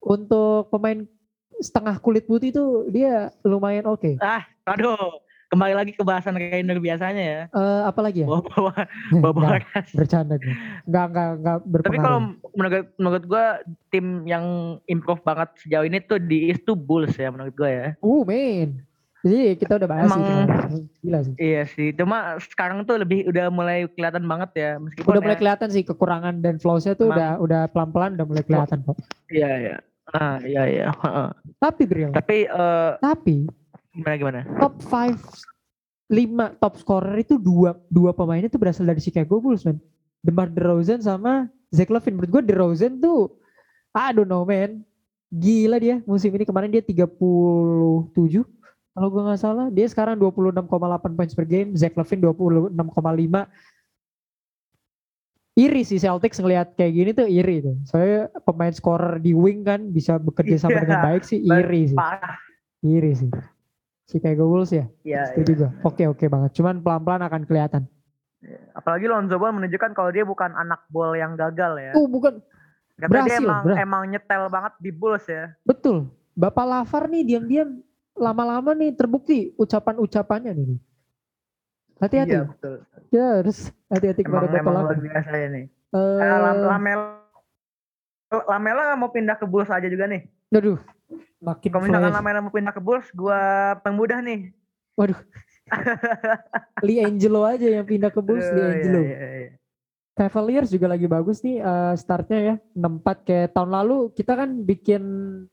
untuk 0.04 0.68
pemain 0.68 1.08
setengah 1.64 1.96
kulit 2.04 2.28
putih 2.28 2.52
itu 2.52 2.64
dia 2.92 3.32
lumayan 3.48 3.88
oke. 3.88 4.20
ah 4.20 4.44
aduh 4.68 5.24
kembali 5.48 5.74
lagi 5.74 5.92
ke 5.92 6.02
bahasan 6.02 6.36
Rainer 6.36 6.78
biasanya 6.78 7.24
ya 7.24 7.42
Eh, 7.50 7.82
apa 7.84 8.00
lagi 8.02 8.22
ya? 8.22 8.28
bawa-bawa 8.28 8.76
ras. 9.66 9.88
bercanda 9.92 10.36
nih. 10.36 10.54
Enggak 10.84 11.06
enggak 11.08 11.30
enggak 11.34 11.58
Tapi 11.58 11.72
berpengaruh. 11.72 12.04
kalau 12.04 12.20
menurut 12.54 12.74
menurut 12.96 13.24
gue 13.26 13.46
tim 13.90 14.06
yang 14.24 14.46
improve 14.86 15.22
banget 15.22 15.50
sejauh 15.58 15.84
ini 15.84 16.00
tuh 16.02 16.20
di 16.20 16.48
East 16.48 16.64
tuh 16.64 16.76
Bulls 16.76 17.14
ya 17.14 17.30
menurut 17.30 17.54
gue 17.54 17.70
ya. 17.70 17.88
uh 17.98 18.22
men. 18.24 18.84
Jadi 19.20 19.58
kita 19.58 19.76
udah 19.76 19.90
bahas 19.90 20.06
Emang- 20.06 20.24
sih. 20.70 20.84
Gila 21.02 21.20
sih. 21.22 21.34
Iya 21.38 21.62
sih, 21.66 21.88
cuma 21.92 22.18
sekarang 22.40 22.84
tuh 22.84 22.96
lebih 22.98 23.26
udah 23.26 23.50
mulai 23.50 23.90
kelihatan 23.90 24.24
banget 24.24 24.50
ya 24.54 24.72
meskipun 24.78 25.10
Udah 25.10 25.22
mulai 25.22 25.34
ya- 25.34 25.42
kelihatan 25.42 25.68
sih 25.70 25.84
kekurangan 25.84 26.36
dan 26.38 26.56
flaws-nya 26.58 26.94
tuh 26.94 27.08
Emang- 27.08 27.18
udah 27.18 27.32
udah 27.40 27.62
pelan-pelan 27.68 28.12
udah 28.14 28.26
mulai 28.26 28.44
kelihatan 28.44 28.80
kok. 28.82 28.96
Iya 29.28 29.52
iya. 29.58 29.78
Ah 30.08 30.40
iya 30.40 30.64
iya. 30.66 30.88
Tapi 31.58 31.84
Bril, 31.84 32.12
Tapi 32.12 32.38
eh 32.44 32.92
tapi 32.98 33.44
gimana 33.98 34.16
gimana? 34.16 34.40
top 34.56 34.74
5 34.80 35.18
5 36.08 36.62
top 36.62 36.74
scorer 36.78 37.16
itu 37.20 37.36
dua 37.36 37.76
dua 37.90 38.14
pemain 38.14 38.40
itu 38.40 38.56
berasal 38.56 38.86
dari 38.86 39.02
Chicago 39.02 39.42
Bulls 39.42 39.66
man. 39.66 39.76
DeMar 40.22 40.48
DeRozan 40.48 41.00
sama 41.00 41.46
Zach 41.68 41.90
Lavine. 41.90 42.16
Menurut 42.16 42.32
gue 42.32 42.44
DeRozan 42.46 42.98
tuh 42.98 43.36
I 43.92 44.12
don't 44.12 44.26
know 44.26 44.44
man. 44.44 44.88
Gila 45.28 45.76
dia 45.78 46.00
musim 46.04 46.32
ini 46.32 46.48
kemarin 46.48 46.72
dia 46.72 46.80
37 46.80 47.04
kalau 48.88 49.08
gue 49.10 49.22
nggak 49.22 49.38
salah. 49.38 49.68
Dia 49.68 49.84
sekarang 49.86 50.16
26,8 50.16 50.64
points 51.12 51.36
per 51.36 51.44
game. 51.44 51.76
Zach 51.76 51.92
Lavine 51.94 52.24
26,5. 52.24 52.72
Iri 55.58 55.82
sih 55.82 55.98
Celtics 55.98 56.38
ngelihat 56.38 56.78
kayak 56.78 56.94
gini 56.94 57.12
tuh 57.12 57.26
iri 57.26 57.60
tuh. 57.60 57.76
Soalnya 57.84 58.30
pemain 58.46 58.70
scorer 58.70 59.18
di 59.18 59.34
wing 59.34 59.66
kan 59.66 59.90
bisa 59.90 60.16
bekerja 60.16 60.56
sama 60.62 60.78
Iya. 60.78 60.82
dengan 60.86 61.00
baik 61.04 61.24
sih 61.26 61.40
iri 61.42 61.82
sih. 61.90 61.98
Iri 62.86 63.12
sih. 63.12 63.30
Chicago 64.08 64.48
Bulls 64.48 64.72
ya? 64.72 64.88
Iya. 65.04 65.22
Setuju 65.30 65.52
gue. 65.58 65.70
Oke 65.84 66.04
oke 66.06 66.26
banget. 66.26 66.52
Cuman 66.54 66.80
pelan-pelan 66.80 67.22
akan 67.22 67.42
kelihatan. 67.44 67.84
Apalagi 68.72 69.06
Lonzo 69.06 69.36
Ball 69.36 69.52
menunjukkan 69.52 69.92
kalau 69.92 70.10
dia 70.10 70.24
bukan 70.24 70.54
anak 70.54 70.88
ball 70.88 71.12
yang 71.14 71.36
gagal 71.36 71.76
ya. 71.76 71.92
Oh 71.94 72.08
bukan. 72.08 72.40
Karena 72.96 73.12
berhasil, 73.20 73.36
dia 73.36 73.44
emang 73.44 73.62
bra- 73.62 73.78
emang 73.78 74.02
nyetel 74.08 74.44
banget 74.48 74.74
di 74.80 74.92
Bulls 74.92 75.26
ya. 75.26 75.52
Betul. 75.62 76.08
Bapak 76.34 76.64
Lavar 76.64 77.04
nih 77.08 77.24
diam-diam 77.26 77.82
lama-lama 78.14 78.72
nih 78.72 78.94
terbukti 78.94 79.52
ucapan-ucapannya 79.56 80.54
nih. 80.54 80.80
Hati-hati. 81.98 82.32
Iya 82.32 82.42
betul. 82.46 82.76
Kita 83.10 83.26
harus 83.42 83.58
hati-hati 83.88 84.22
Emang 84.22 84.32
kepada 84.32 84.48
Bapak 84.48 84.62
emang 84.62 84.74
Lavar. 84.74 84.86
luar 84.88 85.00
biasa 85.04 85.32
ya 85.34 85.48
nih. 85.50 85.66
Eh, 85.88 85.98
Eh, 85.98 86.38
Lam- 86.40 86.64
Lamela 86.64 87.06
Lamela 88.46 88.84
mau 88.94 89.10
pindah 89.10 89.36
ke 89.36 89.46
Bulls 89.46 89.68
aja 89.68 89.88
juga 89.88 90.06
nih. 90.06 90.24
aduh. 90.50 90.78
Makin 91.40 91.70
Kalau 91.70 91.84
misalkan 91.86 92.12
flash. 92.12 92.18
Lamela 92.20 92.40
mau 92.42 92.52
pindah 92.52 92.74
ke 92.74 92.82
Bulls, 92.82 93.08
gua 93.14 93.40
pemudah 93.80 94.20
nih. 94.20 94.52
Waduh. 94.98 95.20
Lee 96.86 97.04
Angelo 97.04 97.44
aja 97.44 97.68
yang 97.68 97.86
pindah 97.86 98.10
ke 98.10 98.20
Bulls. 98.20 98.46
Lee 98.50 98.62
Aduh, 98.62 98.74
Angelo. 98.74 99.00
iya, 99.04 99.18
iya, 99.18 99.30
iya. 99.48 99.52
Cavaliers 100.18 100.74
juga 100.74 100.90
lagi 100.90 101.06
bagus 101.06 101.46
nih 101.46 101.62
eh, 101.62 101.94
startnya 101.94 102.40
ya 102.42 102.56
6-4 102.74 103.22
kayak 103.22 103.48
tahun 103.54 103.70
lalu 103.70 104.10
kita 104.18 104.34
kan 104.34 104.50
bikin 104.66 105.02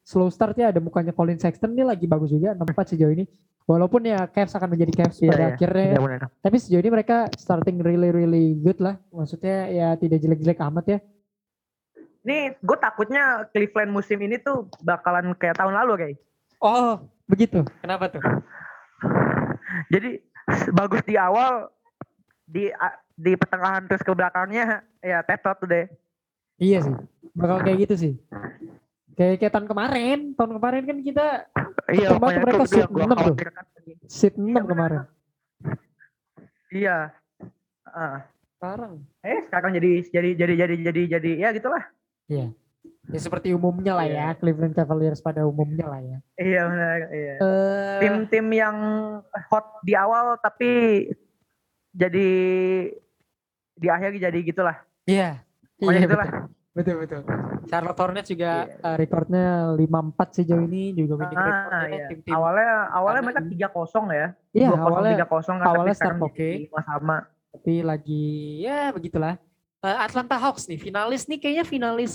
slow 0.00 0.32
start 0.32 0.56
ya 0.56 0.72
ada 0.72 0.80
mukanya 0.80 1.12
Colin 1.12 1.36
Sexton 1.36 1.76
nih 1.76 1.84
lagi 1.84 2.08
bagus 2.08 2.32
juga 2.32 2.56
6-4 2.56 2.96
sejauh 2.96 3.12
ini 3.12 3.28
walaupun 3.68 4.08
ya 4.08 4.24
Cavs 4.24 4.56
akan 4.56 4.72
menjadi 4.72 5.04
Cavs 5.04 5.20
Iya, 5.20 5.28
pada 5.28 5.44
iya. 5.44 5.52
akhirnya 5.52 5.84
ya. 5.84 5.92
Iya, 5.92 6.00
benar. 6.00 6.20
tapi 6.40 6.56
sejauh 6.56 6.80
ini 6.80 6.90
mereka 6.96 7.16
starting 7.36 7.76
really 7.84 8.08
really 8.08 8.56
good 8.56 8.80
lah 8.80 8.96
maksudnya 9.12 9.68
ya 9.68 9.88
tidak 10.00 10.24
jelek-jelek 10.24 10.56
amat 10.64 10.84
ya 10.88 10.98
Nih, 12.24 12.56
gue 12.56 12.76
takutnya 12.76 13.44
Cleveland 13.52 13.92
musim 13.92 14.16
ini 14.18 14.36
tuh 14.36 14.64
bakalan 14.80 15.36
kayak 15.36 15.56
tahun 15.56 15.76
lalu 15.76 15.92
kayak. 15.94 16.16
oh 16.58 16.96
begitu 17.24 17.60
kenapa 17.78 18.08
tuh 18.08 18.24
Jadi 19.88 20.20
bagus 20.70 21.04
di 21.04 21.16
awal, 21.16 21.68
di 22.42 22.72
di 23.14 23.32
pertengahan 23.34 23.84
terus 23.84 24.00
ke 24.00 24.10
belakangnya 24.10 24.80
ya 24.98 25.20
tetot 25.20 25.56
tuh 25.56 25.68
deh. 25.68 25.86
iya 26.56 26.80
sih 26.80 26.94
bakal 27.32 27.60
kayak 27.60 27.84
gitu 27.84 27.94
sih 27.98 28.14
Kayak 29.14 29.38
kayak 29.38 29.52
tahun 29.52 29.68
kemarin, 29.68 30.18
tahun 30.34 30.52
kemarin 30.58 30.82
kan 30.84 30.98
kita 31.00 31.26
Iya, 31.86 32.08
Ketemu 32.08 32.18
makanya 32.18 32.42
mereka 32.42 32.64
seat 32.64 32.80
yang 32.80 32.90
gua 32.90 33.04
enam 33.04 33.12
tuh. 33.12 33.20
khawatirkan. 33.20 33.64
seat 34.08 34.34
6 34.34 34.64
kemarin. 34.64 35.02
Iya. 36.68 36.96
Ah. 37.84 38.18
Sekarang 38.56 38.92
Eh, 39.20 39.38
sekarang 39.44 39.70
jadi 39.72 39.90
jadi 40.08 40.30
jadi 40.34 40.52
jadi 40.56 40.74
jadi 40.82 41.02
jadi 41.14 41.30
ya 41.38 41.48
gitulah. 41.52 41.84
Ya 42.26 42.48
seperti 43.12 43.52
umumnya 43.52 43.92
lah 43.92 44.08
ya, 44.08 44.32
Cleveland 44.32 44.72
Cavaliers 44.72 45.20
pada 45.20 45.44
umumnya 45.44 45.84
lah 45.84 46.00
ya. 46.00 46.18
Iya 46.40 46.62
benar, 46.64 46.96
iya. 47.12 47.34
Eh, 47.36 47.98
Tim-tim 48.00 48.46
yang 48.48 48.76
hot 49.52 49.84
di 49.84 49.92
awal 49.92 50.40
tapi 50.40 51.04
jadi 51.92 52.28
di 53.74 53.88
akhir 53.90 54.16
jadi 54.16 54.38
gitulah. 54.40 54.80
Iya. 55.04 55.44
Pokoknya 55.76 56.00
Iya 56.00 56.06
gitulah. 56.08 56.28
betul. 56.28 56.52
Betul 56.74 56.96
betul. 57.06 57.20
Charlotte 57.70 58.00
Hornets 58.00 58.26
juga 58.26 58.66
Iya. 58.66 58.82
eh, 58.82 58.96
rekornya 58.98 59.46
5-4 59.76 60.28
sejauh 60.34 60.64
ini 60.64 60.90
juga 60.96 61.22
winning 61.22 61.38
Ah, 61.38 61.46
recordnya 61.46 61.86
iya. 61.92 62.06
tim-tim. 62.10 62.32
Awalnya 62.34 62.70
awalnya 62.90 63.22
mereka 63.22 63.40
ini- 63.44 63.50
3-0 63.54 64.04
ya. 64.10 64.26
Iya, 64.50 64.68
2-0 64.72 64.82
awalnya 64.82 65.10
3-0 65.14 65.54
kan 65.54 65.66
awalnya 65.68 65.92
tapi 65.92 66.00
sekarang 66.00 66.18
start 66.18 66.30
oke. 66.32 66.48
lima 66.66 66.80
sama. 66.82 67.18
tapi 67.54 67.74
lagi 67.86 68.24
ya 68.66 68.90
begitulah. 68.90 69.38
Eh, 69.84 69.98
Atlanta 70.00 70.40
Hawks 70.40 70.64
nih 70.64 70.80
finalis 70.80 71.28
nih 71.28 71.36
kayaknya 71.36 71.64
finalis 71.68 72.12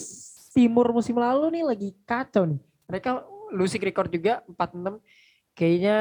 timur 0.49 0.89
musim 0.89 1.13
lalu 1.21 1.53
nih 1.53 1.63
lagi 1.69 1.89
kacau 2.01 2.49
nih. 2.49 2.57
Mereka 2.89 3.21
losing 3.53 3.85
record 3.85 4.09
juga 4.09 4.41
4-6. 4.49 4.97
Kayaknya 5.53 5.97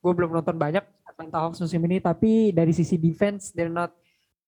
gue 0.00 0.12
belum 0.16 0.32
nonton 0.32 0.56
banyak 0.56 0.80
Atlanta 1.04 1.44
Hawks 1.44 1.60
musim 1.60 1.84
ini 1.84 2.00
tapi 2.00 2.56
dari 2.56 2.72
sisi 2.72 2.96
defense 2.96 3.52
they're 3.52 3.68
not 3.68 3.92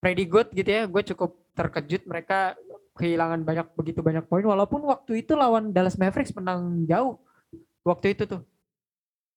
pretty 0.01 0.25
good 0.25 0.49
gitu 0.57 0.65
ya. 0.65 0.89
Gue 0.89 1.05
cukup 1.05 1.37
terkejut 1.53 2.09
mereka 2.09 2.57
kehilangan 2.97 3.45
banyak 3.45 3.67
begitu 3.77 4.01
banyak 4.01 4.25
poin 4.25 4.45
walaupun 4.45 4.81
waktu 4.89 5.21
itu 5.21 5.37
lawan 5.37 5.77
Dallas 5.77 6.01
Mavericks 6.01 6.33
menang 6.33 6.89
jauh. 6.89 7.21
Waktu 7.85 8.17
itu 8.17 8.25
tuh 8.25 8.41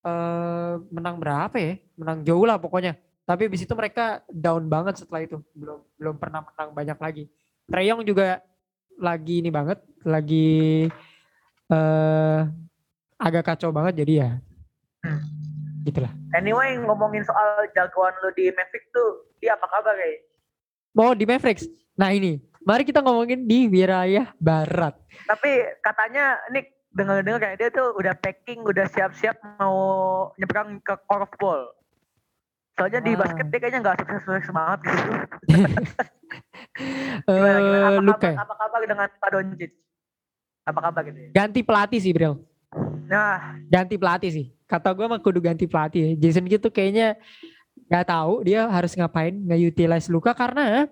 eh 0.07 0.75
menang 0.87 1.19
berapa 1.19 1.59
ya? 1.59 1.83
Menang 1.99 2.23
jauh 2.23 2.47
lah 2.47 2.55
pokoknya. 2.55 2.95
Tapi 3.23 3.47
habis 3.47 3.63
itu 3.63 3.73
mereka 3.73 4.19
down 4.27 4.67
banget 4.67 4.99
setelah 4.99 5.23
itu. 5.23 5.39
Belum 5.55 5.79
belum 5.95 6.15
pernah 6.19 6.43
menang 6.43 6.69
banyak 6.75 6.97
lagi. 6.99 7.23
Trae 7.67 7.87
Young 7.87 8.03
juga 8.03 8.43
lagi 8.99 9.39
ini 9.39 9.49
banget, 9.49 9.79
lagi 10.03 10.87
eh 11.71 12.39
agak 13.15 13.43
kacau 13.55 13.71
banget 13.71 14.03
jadi 14.03 14.13
ya. 14.13 14.29
Hmm. 15.07 15.23
Gitulah. 15.83 16.11
Anyway, 16.31 16.79
ngomongin 16.79 17.23
soal 17.27 17.67
jagoan 17.75 18.15
lu 18.23 18.31
di 18.35 18.47
Mavericks 18.55 18.87
tuh, 18.95 19.27
dia 19.43 19.55
apa 19.55 19.67
kabar 19.67 19.95
kayak? 19.99 20.19
Mau 20.95 21.11
di 21.11 21.27
Mavericks. 21.27 21.67
Nah 21.99 22.15
ini, 22.15 22.39
mari 22.63 22.87
kita 22.87 23.03
ngomongin 23.03 23.43
di 23.43 23.67
wilayah 23.67 24.31
barat. 24.39 24.95
Tapi 25.27 25.51
katanya 25.83 26.39
Nick 26.55 26.87
dengar-dengar 26.95 27.39
kayak 27.43 27.57
dia 27.59 27.69
tuh 27.73 27.91
udah 27.99 28.15
packing, 28.15 28.63
udah 28.63 28.87
siap-siap 28.95 29.35
mau 29.59 29.75
nyebrang 30.39 30.79
ke 30.79 30.95
korfball. 31.09 31.67
Soalnya 32.73 32.99
di 33.05 33.13
Wah. 33.13 33.19
basket 33.21 33.45
dia 33.53 33.59
kayaknya 33.61 33.79
nggak 33.85 33.97
sukses-sukses 34.01 34.49
banget 34.49 34.79
gitu. 34.89 35.11
Eh 37.29 37.33
Gimana, 37.37 37.59
gimana? 37.61 37.85
Apa, 37.85 38.01
Luka 38.01 38.17
kabar, 38.17 38.41
apa 38.41 38.53
kabar 38.57 38.79
dengan 38.81 39.07
Pak 39.13 39.29
Doncic? 39.29 39.71
Apa 40.63 40.79
kabar 40.79 41.01
gitu 41.05 41.19
ya? 41.19 41.29
ganti 41.35 41.59
pelatih 41.61 41.99
sih, 42.01 42.11
Bril. 42.15 42.33
Nah, 43.05 43.61
Ganti 43.69 43.95
pelatih 43.99 44.31
sih. 44.33 44.45
Kata 44.65 44.89
gue 44.97 45.05
mah 45.05 45.21
kudu 45.21 45.37
ganti 45.37 45.69
pelatih 45.69 46.17
ya. 46.17 46.25
Jason 46.25 46.49
gitu 46.49 46.73
kayaknya 46.73 47.13
nggak 47.93 48.09
tahu 48.09 48.41
dia 48.41 48.65
harus 48.65 48.97
ngapain 48.97 49.33
nge-utilize 49.33 50.09
Luka 50.09 50.33
karena 50.33 50.89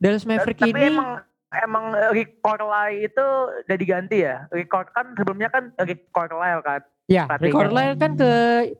Dallas 0.00 0.24
Maverick 0.24 0.56
tapi 0.56 0.72
ini 0.72 0.96
emang 0.96 1.20
emang 1.52 1.84
Rick 2.16 2.40
Carlisle 2.40 3.04
itu 3.04 3.26
udah 3.68 3.76
diganti 3.76 4.24
ya? 4.24 4.48
Rick 4.48 4.72
kan 4.72 5.12
sebelumnya 5.20 5.52
kan 5.52 5.68
Rick 5.84 6.08
Carlisle 6.16 6.64
kan? 6.64 6.80
ya. 7.12 7.28
Rick 7.36 7.52
Carlisle 7.52 7.98
kan 8.00 8.16
ke 8.16 8.30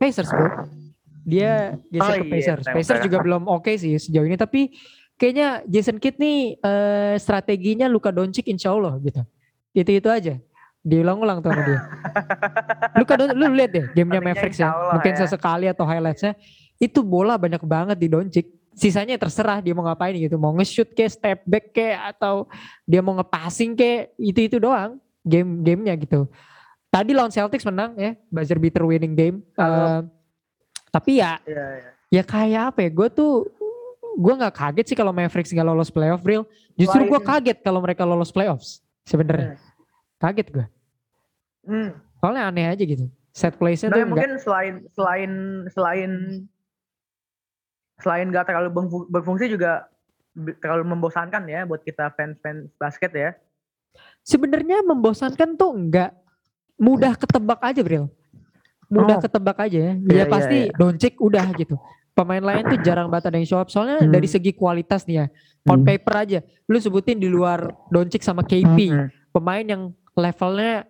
Pacers 0.01 0.32
bro. 0.32 0.79
Dia 1.22 1.76
geser 1.88 2.04
Oh 2.04 2.16
ke 2.16 2.24
iya, 2.24 2.32
Pacers. 2.32 2.64
benar, 2.64 2.74
Pacers 2.76 3.00
juga 3.04 3.18
belum 3.20 3.42
oke 3.46 3.72
sih 3.76 3.96
sejauh 3.96 4.24
ini 4.24 4.36
tapi 4.36 4.72
kayaknya 5.14 5.60
Jason 5.68 6.00
Kidd 6.00 6.16
nih 6.16 6.56
eh, 6.56 7.14
strateginya 7.20 7.86
Luka 7.86 8.08
Doncic 8.08 8.48
insya 8.48 8.72
Allah 8.72 8.96
gitu. 9.00 9.20
Itu-itu 9.70 10.08
aja. 10.08 10.34
Diulang-ulang 10.80 11.44
tuh 11.44 11.52
sama 11.52 11.62
dia. 11.68 11.80
Luka 13.00 13.14
Doncic, 13.20 13.36
lu 13.36 13.44
lihat 13.52 13.70
deh 13.70 13.84
gamenya 13.92 14.20
Mavericks 14.24 14.58
ya. 14.58 14.72
Allah 14.72 14.96
Mungkin 14.96 15.12
ya. 15.12 15.18
sesekali 15.20 15.66
atau 15.68 15.84
highlightsnya. 15.84 16.32
Itu 16.80 17.04
bola 17.04 17.36
banyak 17.36 17.60
banget 17.68 18.00
di 18.00 18.08
Doncic. 18.08 18.46
Sisanya 18.72 19.20
terserah 19.20 19.60
dia 19.60 19.76
mau 19.76 19.84
ngapain 19.84 20.16
gitu. 20.16 20.40
Mau 20.40 20.56
nge-shoot 20.56 20.88
kayak 20.96 21.12
step 21.12 21.38
back 21.44 21.76
kayak 21.76 22.16
atau 22.16 22.48
dia 22.88 23.04
mau 23.04 23.12
nge-passing 23.20 23.76
kayak 23.76 24.16
itu-itu 24.16 24.56
doang. 24.56 24.96
Game-gamenya 25.20 26.00
gitu. 26.00 26.24
Tadi 26.88 27.12
lawan 27.12 27.28
Celtics 27.28 27.68
menang 27.68 27.92
ya. 28.00 28.16
Buzzer 28.32 28.56
beater 28.56 28.88
winning 28.88 29.12
game. 29.12 29.36
Eh, 29.52 30.00
tapi 30.91 31.16
ya 31.16 31.38
Iya, 31.43 31.64
iya. 31.78 31.91
ya 32.11 32.22
kayak 32.22 32.62
apa 32.68 32.78
ya 32.82 32.91
gue 32.91 33.09
tuh 33.09 33.32
gue 34.12 34.34
nggak 34.36 34.53
kaget 34.53 34.86
sih 34.86 34.97
kalau 34.99 35.11
Mavericks 35.11 35.49
nggak 35.49 35.64
lolos 35.64 35.88
playoff 35.88 36.20
real 36.20 36.45
justru 36.74 37.07
gue 37.07 37.20
kaget 37.20 37.59
kalau 37.61 37.78
mereka 37.78 38.03
lolos 38.03 38.28
playoffs 38.28 38.82
sebenarnya 39.03 39.57
kaget 40.18 40.49
gue 40.51 40.66
Hmm. 41.61 41.93
soalnya 42.16 42.49
aneh 42.49 42.66
aja 42.66 42.80
gitu 42.80 43.05
set 43.30 43.55
playsnya 43.55 43.86
Nah, 43.86 43.95
tuh 43.95 44.01
nggak 44.01 44.11
mungkin 44.11 44.32
selain 44.36 44.74
selain 44.91 45.32
selain 45.68 46.12
selain 47.97 48.26
gak 48.28 48.49
terlalu 48.49 48.68
berfu- 48.72 49.07
berfungsi 49.07 49.47
juga 49.47 49.84
terlalu 50.57 50.88
membosankan 50.88 51.45
ya 51.45 51.62
buat 51.62 51.80
kita 51.80 52.11
fans-fans 52.11 52.72
basket 52.74 53.12
ya. 53.12 53.30
sebenarnya 54.22 54.80
membosankan 54.80 55.53
tuh 55.53 55.68
nggak 55.68 56.16
mudah 56.76 57.12
ketebak 57.12 57.61
aja 57.61 57.82
Bril 57.82 58.09
mudah 58.91 59.16
Oh. 59.16 59.22
ketebak 59.22 59.59
aja 59.62 59.78
ya 59.78 59.93
ya 59.97 60.12
iya, 60.12 60.24
pasti 60.26 60.59
iya. 60.68 60.74
Doncic 60.74 61.14
udah 61.16 61.47
gitu 61.55 61.78
pemain 62.11 62.43
lain 62.43 62.66
tuh 62.66 62.78
jarang 62.82 63.07
banget 63.07 63.30
ada 63.30 63.36
yang 63.38 63.49
show 63.49 63.57
up 63.57 63.70
soalnya 63.70 64.03
Hmm. 64.03 64.11
dari 64.11 64.26
segi 64.26 64.51
kualitas 64.53 65.07
nih 65.07 65.16
ya 65.16 65.26
on 65.64 65.80
Hmm. 65.80 65.86
paper 65.86 66.14
aja 66.18 66.38
lu 66.66 66.76
sebutin 66.76 67.16
di 67.16 67.30
luar 67.30 67.70
Doncic 67.88 68.20
sama 68.20 68.43
KP 68.43 68.78
Hmm. 68.91 69.09
pemain 69.30 69.62
yang 69.62 69.82
levelnya 70.12 70.84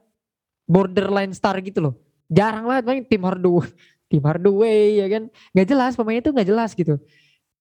borderline 0.65 1.35
star 1.35 1.59
gitu 1.61 1.83
loh. 1.83 1.95
Jarang 2.31 2.63
banget 2.65 2.85
main 2.87 3.03
tim 3.05 3.23
Hardaway, 3.23 3.67
tim 4.11 4.23
Hardaway 4.23 5.03
ya 5.03 5.07
kan. 5.11 5.23
Gak 5.51 5.67
jelas 5.67 5.93
pemainnya 5.95 6.23
tuh 6.23 6.35
gak 6.35 6.47
jelas 6.47 6.71
gitu. 6.73 6.95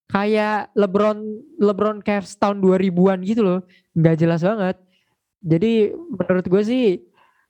Kayak 0.06 0.70
LeBron 0.74 1.18
LeBron 1.58 2.00
Cavs 2.02 2.38
tahun 2.38 2.62
2000-an 2.62 3.20
gitu 3.26 3.42
loh. 3.42 3.60
Gak 3.94 4.18
jelas 4.18 4.42
banget. 4.42 4.78
Jadi 5.42 5.72
menurut 5.94 6.46
gue 6.46 6.62
sih 6.62 6.86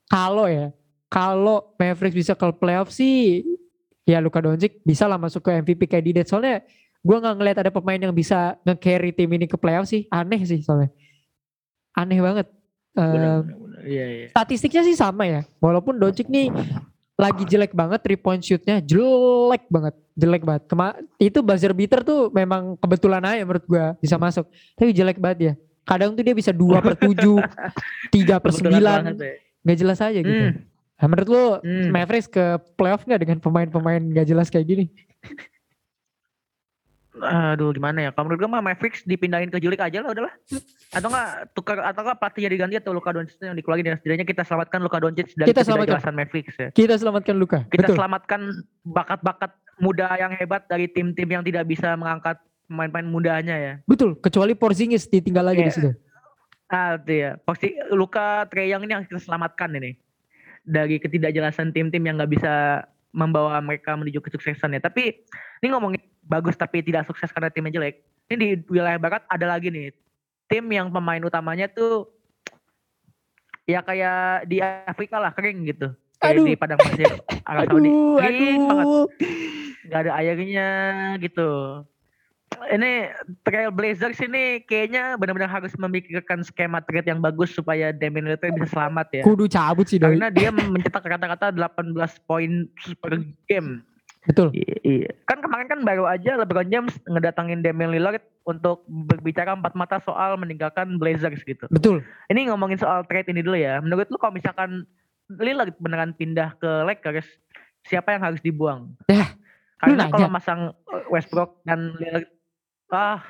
kalau 0.08 0.48
ya 0.48 0.72
kalau 1.10 1.74
Mavericks 1.76 2.16
bisa 2.16 2.34
ke 2.38 2.46
playoff 2.56 2.94
sih 2.94 3.44
ya 4.06 4.22
Luka 4.22 4.40
Doncic 4.40 4.82
bisa 4.86 5.10
lah 5.10 5.18
masuk 5.18 5.42
ke 5.42 5.52
MVP 5.60 5.90
candidate 5.90 6.30
soalnya 6.30 6.64
gue 7.02 7.18
nggak 7.18 7.36
ngeliat 7.36 7.58
ada 7.66 7.72
pemain 7.74 7.98
yang 7.98 8.14
bisa 8.14 8.56
nge-carry 8.64 9.12
tim 9.12 9.30
ini 9.34 9.46
ke 9.50 9.58
playoff 9.58 9.90
sih 9.90 10.06
aneh 10.14 10.42
sih 10.46 10.62
soalnya 10.62 10.94
aneh 11.98 12.22
banget 12.22 12.48
Benar, 13.00 13.14
benar, 13.14 13.38
benar. 13.46 13.82
Iya, 13.86 14.06
iya. 14.12 14.28
statistiknya 14.34 14.82
sih 14.84 14.96
sama 14.98 15.24
ya. 15.24 15.42
Walaupun 15.64 15.96
Doncic 15.96 16.28
nih 16.28 16.52
lagi 17.20 17.44
jelek 17.48 17.72
banget 17.76 18.00
three 18.04 18.20
point 18.20 18.40
shootnya 18.44 18.84
jelek 18.84 19.68
banget, 19.72 19.96
jelek 20.20 20.44
banget. 20.44 20.64
Kema 20.68 21.00
itu 21.16 21.40
buzzer 21.40 21.72
beater 21.72 22.04
tuh 22.04 22.28
memang 22.32 22.76
kebetulan 22.80 23.24
aja 23.24 23.44
menurut 23.48 23.66
gua 23.70 23.96
bisa 24.04 24.20
masuk. 24.20 24.48
Tapi 24.76 24.92
jelek 24.92 25.20
banget 25.22 25.40
ya. 25.40 25.54
Kadang 25.88 26.14
tuh 26.14 26.22
dia 26.22 26.36
bisa 26.38 26.54
2 26.54 26.86
per 26.86 26.94
7, 27.02 27.18
3 28.14 28.44
per 28.44 28.52
Kebetulan 28.54 28.78
9. 28.78 28.84
banget 28.84 29.16
ya. 29.18 29.34
Gak 29.66 29.78
jelas 29.80 30.00
aja 30.06 30.20
gitu. 30.22 30.46
Hmm. 30.54 30.56
Nah, 31.00 31.08
menurut 31.08 31.28
lu 31.28 31.44
Hmm. 31.62 31.90
Mavericks 31.90 32.28
ke 32.28 32.44
playoff 32.76 33.04
gak 33.04 33.20
dengan 33.20 33.40
pemain-pemain 33.40 34.04
gak 34.12 34.28
jelas 34.28 34.48
kayak 34.48 34.68
gini? 34.68 34.86
Aduh 37.20 37.72
gimana 37.72 38.00
ya? 38.00 38.10
Kalau 38.12 38.28
menurut 38.28 38.40
gue 38.40 38.50
mah 38.50 38.62
Mavericks 38.62 39.04
dipindahin 39.04 39.48
ke 39.48 39.60
Julik 39.60 39.82
aja 39.82 40.00
lah 40.00 40.14
udahlah. 40.14 40.32
Atau 40.90 41.08
enggak 41.10 41.30
tukar 41.52 41.78
atau 41.82 42.02
enggak 42.02 42.18
pelatihnya 42.18 42.50
diganti 42.50 42.76
atau 42.78 42.92
Luka 42.92 43.12
Doncic 43.12 43.36
yang 43.42 43.56
dikeluarin 43.56 43.84
dan 43.84 43.96
setidaknya 43.98 44.24
kita 44.24 44.44
selamatkan 44.44 44.80
Luka 44.80 44.98
Doncic 45.00 45.28
dari 45.34 45.48
Kita 45.50 45.62
selamatkan. 45.64 46.14
Mavericks 46.14 46.56
ya. 46.56 46.70
Kita 46.70 46.96
selamatkan 46.96 47.36
Luka. 47.36 47.60
Kita 47.66 47.88
Betul. 47.88 47.96
selamatkan 47.98 48.40
bakat-bakat 48.86 49.52
muda 49.80 50.08
yang 50.16 50.32
hebat 50.32 50.64
dari 50.68 50.88
tim-tim 50.88 51.28
yang 51.28 51.44
tidak 51.44 51.66
bisa 51.66 51.92
mengangkat 51.96 52.40
pemain-pemain 52.68 53.08
mudanya 53.10 53.56
ya. 53.58 53.74
Betul. 53.84 54.16
Kecuali 54.16 54.54
Porzingis 54.54 55.04
ditinggal 55.06 55.44
lagi 55.44 55.60
di 55.60 55.72
Iya. 55.72 55.76
situ. 55.76 55.90
Ah, 56.70 56.96
itu 56.96 57.14
ya. 57.18 57.32
Pasti 57.42 57.74
Luka 57.90 58.46
Trey 58.48 58.70
Young 58.70 58.86
ini 58.86 58.94
yang 58.94 59.04
kita 59.04 59.18
selamatkan 59.18 59.74
ini. 59.76 59.98
Dari 60.68 61.00
ketidakjelasan 61.00 61.72
tim-tim 61.72 62.04
yang 62.04 62.20
nggak 62.20 62.32
bisa 62.32 62.84
membawa 63.10 63.58
mereka 63.60 63.98
menuju 63.98 64.22
kesuksesan 64.22 64.78
ya. 64.78 64.82
Tapi 64.82 65.26
ini 65.64 65.68
ngomongin 65.72 66.02
bagus 66.26 66.54
tapi 66.54 66.86
tidak 66.86 67.10
sukses 67.10 67.34
karena 67.34 67.50
timnya 67.50 67.74
jelek. 67.74 68.06
Ini 68.30 68.36
di 68.38 68.50
wilayah 68.70 69.02
barat 69.02 69.26
ada 69.26 69.46
lagi 69.50 69.74
nih. 69.74 69.90
Tim 70.50 70.66
yang 70.70 70.94
pemain 70.94 71.22
utamanya 71.22 71.66
tuh 71.70 72.10
ya 73.66 73.82
kayak 73.86 74.46
di 74.50 74.62
Afrika 74.62 75.18
lah 75.18 75.34
kering 75.34 75.66
gitu. 75.66 75.94
Kayak 76.20 76.36
Aduh. 76.36 76.46
di 76.46 76.54
padang 76.60 76.80
pasir 76.84 77.12
Arab 77.50 77.62
Saudi. 77.70 77.90
Aduh, 77.90 78.18
Kering 78.20 78.62
banget. 78.68 78.86
aduh. 78.86 79.06
Gak 79.90 80.00
ada 80.06 80.12
airnya 80.22 80.70
gitu. 81.18 81.50
Ini 82.74 83.08
Trail 83.48 83.72
Blazers 83.72 84.20
ini 84.20 84.64
kayaknya 84.68 85.16
benar-benar 85.16 85.50
harus 85.50 85.72
memikirkan 85.80 86.44
skema 86.44 86.84
trade 86.84 87.08
yang 87.10 87.24
bagus 87.24 87.56
supaya 87.56 87.96
Damian 87.96 88.28
Lillard 88.28 88.44
bisa 88.56 88.70
selamat 88.70 89.08
ya. 89.20 89.24
Kudu 89.24 89.46
cabut 89.48 89.88
sih 89.88 89.98
doi. 89.98 90.16
Karena 90.16 90.30
dia 90.30 90.50
mencetak 90.52 91.04
kata-kata 91.04 91.56
18 91.56 91.96
poin 92.28 92.68
per 93.00 93.24
game. 93.48 93.84
Betul. 94.28 94.52
Iya, 94.52 94.76
iya. 94.84 95.12
Kan 95.26 95.40
kemarin 95.40 95.68
kan 95.72 95.80
baru 95.82 96.04
aja 96.04 96.36
LeBron 96.36 96.68
James 96.68 96.94
ngedatangin 97.08 97.64
Damian 97.64 97.96
Lillard 97.96 98.22
untuk 98.44 98.84
berbicara 98.86 99.56
empat 99.56 99.74
mata 99.74 99.98
soal 100.04 100.36
meninggalkan 100.36 101.00
Blazers 101.00 101.42
gitu. 101.46 101.66
Betul. 101.72 102.04
Ini 102.28 102.52
ngomongin 102.52 102.78
soal 102.78 103.08
trade 103.08 103.32
ini 103.32 103.42
dulu 103.42 103.56
ya. 103.56 103.80
Menurut 103.80 104.12
lu 104.12 104.20
kalau 104.20 104.36
misalkan 104.36 104.84
Lillard 105.30 105.74
beneran 105.78 106.18
pindah 106.18 106.58
ke 106.58 106.68
Lakers, 106.90 107.26
siapa 107.86 108.18
yang 108.18 108.26
harus 108.26 108.42
dibuang? 108.42 108.92
Lu 109.08 109.18
Karena 109.80 110.12
kalau 110.12 110.28
masang 110.28 110.62
Westbrook 111.08 111.62
dan 111.64 111.96
Lillard, 112.02 112.28
ah, 112.92 113.24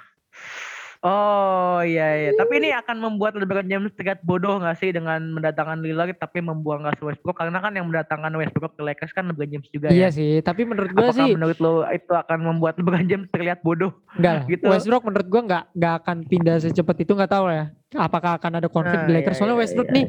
oh 1.01 1.79
iya 1.79 2.07
iya. 2.17 2.31
Tapi 2.33 2.53
ini 2.57 2.69
akan 2.71 2.97
membuat 2.97 3.33
LeBron 3.33 3.65
James 3.65 3.91
terlihat 3.93 4.19
bodoh 4.21 4.57
nggak 4.57 4.75
sih 4.75 4.89
dengan 4.89 5.23
mendatangkan 5.29 5.79
Lillard 5.79 6.11
tapi 6.13 6.39
membuang 6.39 6.83
Russell 6.83 7.07
Westbrook? 7.07 7.35
Karena 7.35 7.57
kan 7.57 7.71
yang 7.71 7.87
mendatangkan 7.87 8.31
Westbrook 8.33 8.73
ke 8.73 8.83
Lakers 8.83 9.11
kan 9.11 9.25
LeBron 9.25 9.47
James 9.49 9.67
juga 9.67 9.87
Iya 9.87 10.07
ya. 10.07 10.09
sih, 10.09 10.31
tapi 10.39 10.63
menurut 10.63 10.91
gua 10.91 11.07
Apakah 11.07 11.17
sih 11.17 11.29
menurut 11.31 11.57
lo 11.57 11.73
itu 11.85 12.11
akan 12.11 12.37
membuat 12.41 12.75
LeBron 12.75 13.05
James 13.05 13.27
terlihat 13.29 13.59
bodoh? 13.61 13.95
enggak 14.13 14.43
gitu? 14.51 14.65
Westbrook 14.65 15.03
menurut 15.03 15.27
gua 15.27 15.41
enggak 15.41 15.63
enggak 15.71 15.93
akan 15.97 16.17
pindah 16.23 16.55
secepat 16.57 16.95
itu 16.99 17.11
enggak 17.13 17.31
tahu 17.31 17.47
ya. 17.47 17.65
Apakah 17.89 18.37
akan 18.37 18.61
ada 18.61 18.69
konflik 18.69 18.93
Nah, 18.95 19.07
di 19.07 19.13
Lakers? 19.17 19.33
iya, 19.33 19.39
Soalnya 19.39 19.55
iya, 19.55 19.61
Westbrook 19.65 19.89
iya. 19.89 19.95
nih 19.95 20.05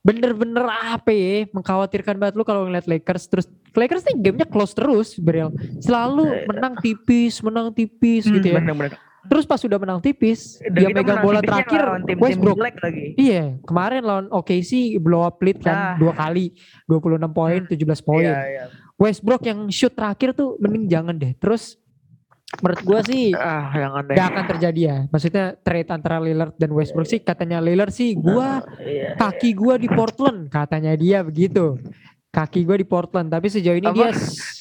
bener-bener 0.00 0.64
apa 0.64 1.10
ya, 1.10 1.44
mengkhawatirkan 1.50 2.16
banget 2.16 2.34
lu 2.34 2.42
kalau 2.42 2.64
ngeliat 2.64 2.86
Lakers 2.86 3.28
terus 3.28 3.46
Lakers 3.74 4.00
nih 4.06 4.16
gamenya 4.22 4.46
close 4.46 4.72
terus, 4.72 5.12
Bril. 5.14 5.52
Selalu 5.78 6.24
menang 6.46 6.80
tipis, 6.80 7.44
menang 7.44 7.68
tipis 7.68 8.24
Hmm, 8.24 8.34
gitu 8.34 8.48
ya. 8.48 8.56
bener-bener. 8.56 8.96
Terus 9.20 9.44
pas 9.44 9.58
sudah 9.58 9.76
menang 9.76 9.98
tipis, 9.98 10.62
Dan 10.62 10.78
dia 10.78 10.88
megang 10.88 11.18
bola 11.18 11.42
terakhir 11.42 11.82
tim-tim 12.00 12.18
Westbrook. 12.18 12.56
lagi. 12.56 13.12
Iya, 13.14 13.58
kemarin 13.60 14.00
lawan 14.00 14.26
OKC 14.28 14.70
blow 14.96 15.20
up 15.20 15.36
lead 15.38 15.58
kan 15.58 15.74
Ah. 15.74 15.94
dua 15.96 16.12
kali, 16.12 16.54
26 16.86 17.02
poin, 17.28 17.60
17 17.62 17.98
poin. 18.00 18.24
Iya, 18.24 18.38
iya. 18.46 18.64
Westbrook 18.94 19.42
yang 19.42 19.66
shoot 19.68 19.90
terakhir 19.90 20.32
tuh 20.32 20.54
mending 20.58 20.86
jangan 20.86 21.14
deh. 21.14 21.34
Terus 21.34 21.76
menurut 22.56 22.80
gua 22.80 23.00
sih 23.02 23.30
Ah, 23.30 23.68
jangan 23.70 24.02
deh. 24.04 24.14
gak 24.14 24.26
akan 24.28 24.44
terjadi 24.48 24.80
ya. 24.80 24.96
Maksudnya 25.06 25.44
trade 25.56 25.90
antara 25.90 26.16
Lillard 26.18 26.54
dan 26.54 26.70
Westbrook 26.70 27.04
sih 27.04 27.20
katanya 27.20 27.58
Lillard 27.58 27.90
sih 27.90 28.14
gua 28.14 28.64
Iya. 28.78 29.14
kaki 29.14 29.52
gua 29.52 29.76
di 29.76 29.86
Portland 29.86 30.48
katanya 30.48 30.94
dia 30.94 31.20
begitu. 31.20 31.76
Kaki 32.28 32.60
gua 32.62 32.76
di 32.76 32.84
Portland 32.84 33.28
tapi 33.28 33.48
sejauh 33.48 33.74
ini 33.74 33.88
Apa? 33.88 33.96
dia 33.96 34.08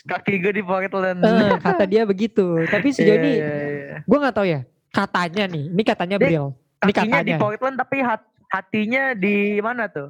Kaki 0.08 0.34
gue 0.40 0.54
di 0.54 0.64
Portland. 0.64 1.20
eh, 1.20 1.60
kata 1.60 1.84
dia 1.84 2.04
begitu. 2.04 2.64
Tapi 2.64 2.90
sejauh 2.90 3.12
Iya, 3.14 3.22
ini 3.22 3.32
iya, 3.34 3.50
iya. 3.52 3.96
gua 4.04 4.18
nggak 4.24 4.36
tahu 4.36 4.48
ya. 4.48 4.62
Katanya 4.90 5.44
nih, 5.46 5.64
ini 5.68 5.84
katanya 5.84 6.16
Dia 6.16 6.26
Bril. 6.26 6.46
Ini 6.48 6.92
Kakinya 6.96 7.04
di 7.04 7.12
katanya. 7.12 7.38
Portland 7.38 7.76
tapi 7.76 7.98
hat- 8.00 8.30
hatinya 8.48 9.04
di 9.14 9.36
mana 9.60 9.84
tuh? 9.86 10.10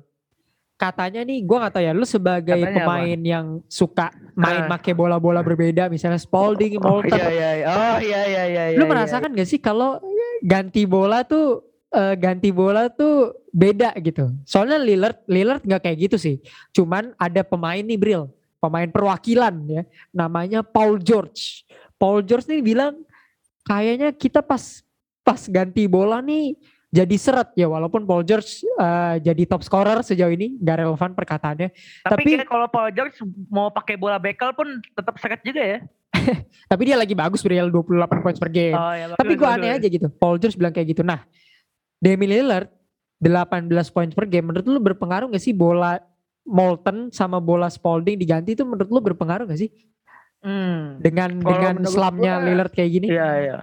Katanya 0.76 1.26
nih 1.26 1.42
gua 1.42 1.58
nggak 1.60 1.74
tahu 1.74 1.84
ya. 1.84 1.92
Lu 1.92 2.06
sebagai 2.06 2.54
Katanya 2.56 2.70
apa? 2.70 2.80
pemain 2.86 3.20
yang 3.20 3.46
suka 3.66 4.08
main 4.32 4.62
Ah. 4.62 4.70
make 4.70 4.94
bola-bola 4.94 5.42
berbeda 5.42 5.90
misalnya 5.90 6.22
Spalding, 6.22 6.78
Oh 6.78 7.02
Molten. 7.02 7.10
iya 7.12 7.28
iya. 7.28 7.50
iya. 7.56 7.66
Oh 7.68 7.98
iya 7.98 8.22
iya 8.24 8.44
iya. 8.46 8.64
Lu 8.74 8.86
iya, 8.86 8.92
merasakan 8.94 9.34
gak 9.34 9.50
sih 9.50 9.58
kalau 9.58 9.98
ganti 10.40 10.86
bola 10.86 11.26
tuh 11.26 11.66
eh, 11.94 12.16
ganti 12.18 12.50
bola 12.52 12.90
tuh 12.90 13.36
beda 13.52 13.96
gitu. 14.00 14.32
Soalnya 14.44 14.78
Lillard 14.80 15.20
Lillard 15.26 15.64
nggak 15.64 15.82
kayak 15.84 15.98
gitu 16.10 16.18
sih. 16.20 16.36
Cuman 16.72 17.16
ada 17.16 17.42
pemain 17.42 17.82
nih 17.82 18.00
Bril, 18.00 18.28
pemain 18.58 18.88
perwakilan 18.88 19.54
ya. 19.68 19.84
Namanya 20.12 20.62
Paul 20.62 21.00
George. 21.00 21.64
Paul 21.98 22.22
George 22.22 22.46
nih 22.46 22.62
bilang 22.62 23.02
kayaknya 23.66 24.14
kita 24.14 24.40
pas 24.40 24.86
pas 25.26 25.44
ganti 25.52 25.84
bola 25.92 26.24
nih 26.24 26.56
jadi 26.88 27.16
seret 27.20 27.52
ya 27.60 27.68
walaupun 27.68 28.08
Paul 28.08 28.24
George 28.24 28.64
eh, 28.64 29.16
jadi 29.20 29.44
top 29.44 29.60
scorer 29.60 30.00
sejauh 30.00 30.32
ini 30.32 30.56
nggak 30.56 30.88
relevan 30.88 31.12
perkataannya 31.12 31.70
Tapi, 32.08 32.40
Tapi- 32.40 32.48
kalau 32.48 32.68
Paul 32.72 32.90
George 32.96 33.20
mau 33.52 33.68
pakai 33.68 34.00
bola 34.00 34.16
bekel 34.16 34.56
pun 34.56 34.80
tetap 34.80 35.20
seket 35.20 35.44
juga 35.44 35.64
ya. 35.64 35.80
tapi 36.72 36.82
dia 36.88 36.96
lagi 36.96 37.12
bagus 37.12 37.44
Bril 37.44 37.68
28 37.68 38.24
points 38.24 38.40
per 38.40 38.48
game 38.50 38.74
Oh 38.74 38.94
iya. 38.96 39.12
Tapi 39.20 39.34
gue 39.36 39.48
aneh 39.48 39.72
aja 39.76 39.88
gitu. 39.92 40.08
Paul 40.08 40.40
George 40.40 40.56
bilang 40.56 40.72
kayak 40.72 40.96
gitu. 40.96 41.04
Nah, 41.04 41.28
Damian 41.98 42.30
Lillard 42.30 42.70
18 43.18 43.70
poin 43.90 44.10
per 44.12 44.26
game. 44.26 44.46
Menurut 44.46 44.66
lu 44.66 44.80
berpengaruh 44.80 45.34
gak 45.34 45.42
sih 45.42 45.52
bola 45.52 45.98
Molten 46.48 47.12
sama 47.12 47.42
bola 47.42 47.68
Spalding 47.68 48.16
diganti 48.16 48.56
itu 48.56 48.64
menurut 48.64 48.88
lu 48.88 49.02
berpengaruh 49.04 49.50
gak 49.50 49.60
sih 49.60 49.72
Hmm. 50.38 51.02
dengan 51.02 51.42
Kalau 51.42 51.50
dengan 51.50 51.76
slamnya 51.84 52.38
Lillard 52.40 52.70
kayak 52.70 52.92
gini? 52.94 53.08
Iya 53.10 53.30
iya. 53.42 53.58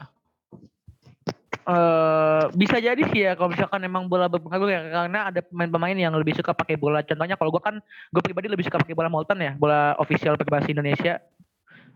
Eh 1.64 2.44
bisa 2.52 2.76
jadi 2.76 2.98
sih 3.08 3.24
ya 3.24 3.32
kalau 3.38 3.54
misalkan 3.54 3.80
emang 3.80 4.04
bola 4.04 4.28
berpengaruh 4.28 4.68
ya 4.68 4.80
karena 4.84 5.32
ada 5.32 5.40
pemain-pemain 5.40 5.96
yang 5.96 6.12
lebih 6.12 6.36
suka 6.36 6.52
pakai 6.52 6.76
bola. 6.76 7.00
Contohnya 7.00 7.40
kalau 7.40 7.48
gue 7.48 7.62
kan 7.62 7.78
gue 7.80 8.20
pribadi 8.20 8.52
lebih 8.52 8.68
suka 8.68 8.76
pakai 8.76 8.92
bola 8.92 9.08
Molten 9.08 9.38
ya, 9.40 9.56
bola 9.56 9.96
official 9.96 10.36
perbasi 10.36 10.76
Indonesia. 10.76 11.22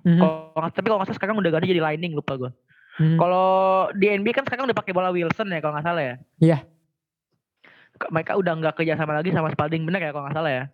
Mhm. 0.07 0.16
Kalau 0.16 0.32
nggak- 0.57 0.72
tapi 0.72 0.86
kalau 0.89 0.99
nggak 1.03 1.09
salah 1.12 1.18
sekarang 1.20 1.36
udah 1.36 1.51
ganti 1.53 1.66
jadi 1.68 1.82
lining 1.84 2.16
lupa 2.16 2.32
gue. 2.39 2.51
Mhm. 2.99 3.16
Kalau 3.16 3.49
di 3.94 4.07
NBA 4.11 4.34
kan 4.34 4.44
sekarang 4.44 4.66
udah 4.66 4.76
pakai 4.76 4.92
bola 4.92 5.14
Wilson 5.14 5.49
ya 5.49 5.62
kalau 5.62 5.78
nggak 5.78 5.86
salah 5.86 6.03
ya. 6.03 6.14
Iya. 6.38 6.59
Ke- 7.94 8.11
Mereka 8.11 8.34
udah 8.34 8.53
nggak 8.59 8.74
kerja 8.78 8.94
sama 8.99 9.14
lagi 9.14 9.30
sama 9.30 9.51
Spalding 9.55 9.86
bener 9.86 10.03
ya 10.03 10.11
kalau 10.11 10.26
nggak 10.26 10.36
salah 10.36 10.53
ya. 10.53 10.64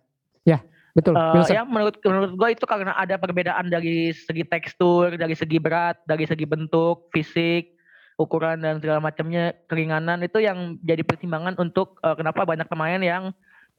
Betul. 0.95 1.11
Eh, 1.11 1.31
Wilson. 1.35 1.55
ya 1.59 1.61
menurut 1.67 1.95
menurut 2.07 2.31
gue 2.39 2.49
itu 2.55 2.63
karena 2.63 2.95
ada 2.95 3.19
perbedaan 3.19 3.67
dari 3.67 4.15
segi 4.15 4.47
tekstur, 4.47 5.19
dari 5.19 5.35
segi 5.35 5.59
berat, 5.59 5.99
dari 6.07 6.23
segi 6.23 6.47
bentuk, 6.47 7.11
fisik, 7.11 7.75
ukuran 8.15 8.63
dan 8.63 8.79
segala 8.79 9.03
macamnya, 9.03 9.51
keringanan 9.67 10.23
itu 10.23 10.39
yang 10.39 10.79
jadi 10.87 11.03
pertimbangan 11.03 11.59
untuk 11.59 11.99
eh, 11.99 12.15
kenapa 12.15 12.47
banyak 12.47 12.63
pemain 12.71 13.01
yang 13.03 13.23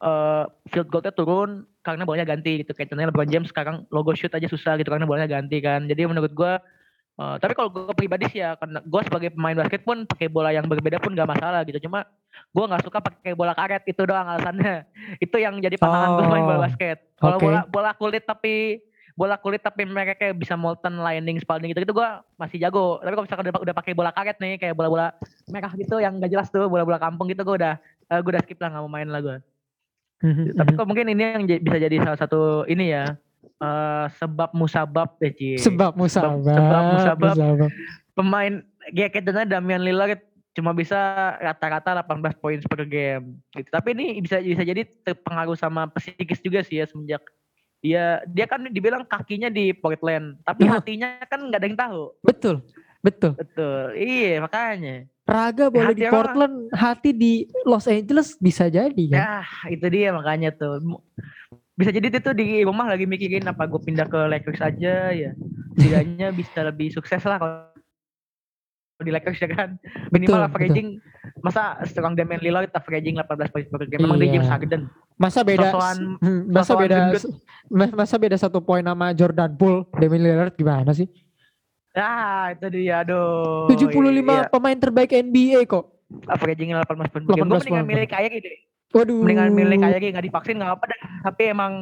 eh, 0.04 0.44
field 0.68 0.92
goalnya 0.92 1.08
turun 1.08 1.64
karena 1.80 2.04
bolanya 2.04 2.28
ganti 2.28 2.60
gitu. 2.60 2.76
Kayak 2.76 2.92
contohnya 2.92 3.08
LeBron 3.08 3.32
James 3.32 3.48
sekarang 3.48 3.88
logo 3.88 4.12
shoot 4.12 4.36
aja 4.36 4.44
susah 4.44 4.76
gitu 4.76 4.92
karena 4.92 5.08
bolanya 5.08 5.40
ganti 5.40 5.64
kan. 5.64 5.88
Jadi 5.88 6.04
menurut 6.04 6.36
gue 6.36 6.52
eh, 7.16 7.36
tapi 7.40 7.52
kalau 7.52 7.68
gue 7.68 7.94
pribadi 7.96 8.24
sih 8.28 8.40
ya 8.40 8.54
karena 8.56 8.78
gue 8.80 9.00
sebagai 9.04 9.28
pemain 9.32 9.56
basket 9.56 9.82
pun 9.82 10.04
pakai 10.04 10.28
bola 10.28 10.52
yang 10.52 10.64
berbeda 10.64 11.00
pun 11.00 11.12
gak 11.12 11.28
masalah 11.28 11.64
gitu. 11.64 11.88
Cuma 11.88 12.04
gue 12.52 12.64
nggak 12.68 12.84
suka 12.84 12.98
pakai 13.00 13.32
bola 13.32 13.56
karet 13.56 13.82
itu 13.88 14.02
doang 14.04 14.28
alasannya. 14.28 14.84
itu 15.24 15.36
yang 15.36 15.56
jadi 15.58 15.76
pantangan 15.76 16.08
gue 16.14 16.26
main 16.28 16.44
bola 16.44 16.58
Oh, 16.58 16.64
basket. 16.64 16.98
Kalau 17.16 17.36
oke. 17.40 17.44
bola 17.44 17.60
bola 17.66 17.90
kulit 17.96 18.24
tapi 18.24 18.80
bola 19.16 19.40
kulit 19.40 19.64
tapi 19.64 19.88
mereka 19.88 20.12
kayak 20.12 20.36
bisa 20.36 20.60
molten 20.60 21.00
lining 21.00 21.40
spalding 21.40 21.72
gitu 21.72 21.88
gitu 21.88 21.96
gue 21.96 22.08
masih 22.36 22.60
jago 22.60 23.00
tapi 23.00 23.16
kalau 23.16 23.24
misalkan 23.24 23.44
udah, 23.48 23.64
udah 23.64 23.74
pakai 23.74 23.92
bola 23.96 24.12
karet 24.12 24.36
nih 24.36 24.60
kayak 24.60 24.76
bola-bola 24.76 25.16
merah 25.48 25.72
gitu 25.72 25.96
yang 25.96 26.20
gak 26.20 26.28
jelas 26.28 26.52
tuh 26.52 26.68
bola-bola 26.68 27.00
kampung 27.00 27.24
gitu 27.32 27.40
gue 27.40 27.56
udah 27.56 27.80
eh, 28.12 28.20
gue 28.20 28.28
udah 28.36 28.44
skip 28.44 28.60
lah 28.60 28.76
nggak 28.76 28.82
mau 28.84 28.92
main 28.92 29.08
lah 29.08 29.24
gue 29.24 29.36
Mhm, 30.16 30.56
tapi 30.56 30.70
mhm. 30.72 30.78
kok 30.80 30.86
mungkin 30.88 31.06
ini 31.12 31.22
yang 31.22 31.44
bisa 31.44 31.76
jadi 31.76 31.96
salah 32.00 32.16
satu 32.16 32.64
ini 32.72 32.88
ya 32.88 33.20
eh 33.56 34.06
sebab 34.14 34.52
musabab 34.52 35.16
deh 35.16 35.32
Ci. 35.32 35.56
sebab 35.56 35.94
musabab. 35.94 36.44
sebab 36.44 36.82
musabab. 36.92 37.32
musabab. 37.32 37.70
pemain 38.12 38.52
kayak 38.86 39.12
contohnya 39.18 39.48
Damian 39.50 39.80
Lillard 39.80 40.20
cuma 40.52 40.72
bisa 40.72 40.96
rata-rata 41.36 41.92
18 41.98 42.32
poin 42.34 42.56
per 42.58 42.84
game 42.84 43.40
gitu. 43.50 43.68
Tapi 43.68 43.92
ini 43.92 44.06
bisa 44.18 44.40
bisa 44.40 44.60
jadi 44.60 44.84
terpengaruh 45.02 45.52
sama 45.52 45.84
psikis 45.90 46.40
juga 46.40 46.60
sih 46.60 46.80
ya 46.80 46.86
semenjak 46.86 47.20
dia 47.78 48.24
dia 48.26 48.44
kan 48.44 48.64
dibilang 48.66 49.04
kakinya 49.04 49.46
di 49.46 49.70
Portland, 49.70 50.40
tapi 50.42 50.64
Nah. 50.64 50.80
hatinya 50.80 51.20
kan 51.22 51.44
nggak 51.44 51.60
ada 51.60 51.66
yang 51.66 51.76
tahu. 51.78 52.02
Betul. 52.22 52.56
Betul. 52.98 53.36
Betul. 53.36 53.94
Iya, 53.94 54.40
makanya. 54.40 55.06
Raga 55.22 55.68
boleh 55.68 55.86
Hati 55.86 55.94
di 55.94 56.02
orang- 56.02 56.14
Portland, 56.14 56.56
hati 56.72 57.10
di 57.12 57.32
Los 57.62 57.86
Angeles 57.86 58.34
bisa 58.36 58.66
jadi 58.66 59.02
kan. 59.06 59.18
Ya, 59.18 59.34
itu 59.68 59.86
dia 59.86 60.10
makanya 60.10 60.50
tuh. 60.50 60.80
Bisa 61.76 61.92
jadi 61.92 62.08
dia 62.08 62.20
tuh 62.20 62.32
di 62.32 62.64
rumah 62.64 62.86
lagi 62.86 63.04
mikirin 63.04 63.44
apa 63.44 63.64
gue 63.64 63.76
pindah 63.78 64.04
ke 64.04 64.16
Lakers 64.26 64.60
aja 64.60 64.94
ya. 65.08 65.30
Setidaknya 65.74 66.32
bisa 66.38 66.60
lebih 66.62 66.88
sukses 66.90 67.20
lah 67.20 67.36
kalau 67.36 67.54
di 68.98 69.12
Lakers 69.12 69.36
ya 69.36 69.48
kan. 69.50 69.76
Minimal 70.08 70.40
Betul, 70.40 70.48
averaging 70.48 70.88
masa 71.42 71.76
seorang 71.84 72.16
Damian 72.16 72.40
Lillard 72.40 72.72
averaging 72.72 73.20
18 73.20 73.28
poin 73.46 73.64
per 73.66 73.84
game. 73.84 74.00
Memang 74.00 74.16
dia 74.16 74.24
Iya. 74.26 74.34
James 74.34 74.48
Harden. 74.48 74.82
Masa 75.16 75.40
beda 75.42 75.68
Sosokan- 75.68 76.16
hmm, 76.18 76.40
masa 76.46 76.60
sosokan 76.66 76.80
beda 76.82 76.96
gendut. 77.02 77.22
ma- 77.68 77.94
masa 77.94 78.14
beda 78.16 78.36
satu 78.38 78.58
poin 78.58 78.80
sama 78.80 79.12
Jordan 79.12 79.52
Poole, 79.52 79.84
Damian 79.92 80.22
Lillard 80.22 80.54
gimana 80.54 80.92
sih? 80.92 81.08
Ah, 81.92 82.52
itu 82.52 82.66
dia 82.70 83.00
aduh. 83.00 83.68
75 83.68 83.92
Iya. 84.34 84.48
pemain 84.48 84.76
terbaik 84.76 85.12
NBA 85.12 85.64
kok. 85.66 85.92
Averaging 86.26 86.72
18 86.72 86.88
poin 87.08 87.22
per 87.22 87.36
game. 87.36 87.40
18 87.42 87.44
Gue 87.44 87.76
mendingan 87.76 87.84
milih 87.86 88.06
Kyrie 88.06 88.40
deh. 88.40 88.56
Waduh. 88.96 89.20
Mendingan 89.20 89.52
milih 89.52 89.76
Kyrie 89.78 90.10
nggak 90.16 90.26
divaksin 90.26 90.56
nggak 90.56 90.72
apa 90.72 90.84
dah. 90.88 91.00
Tapi 91.28 91.42
emang 91.52 91.72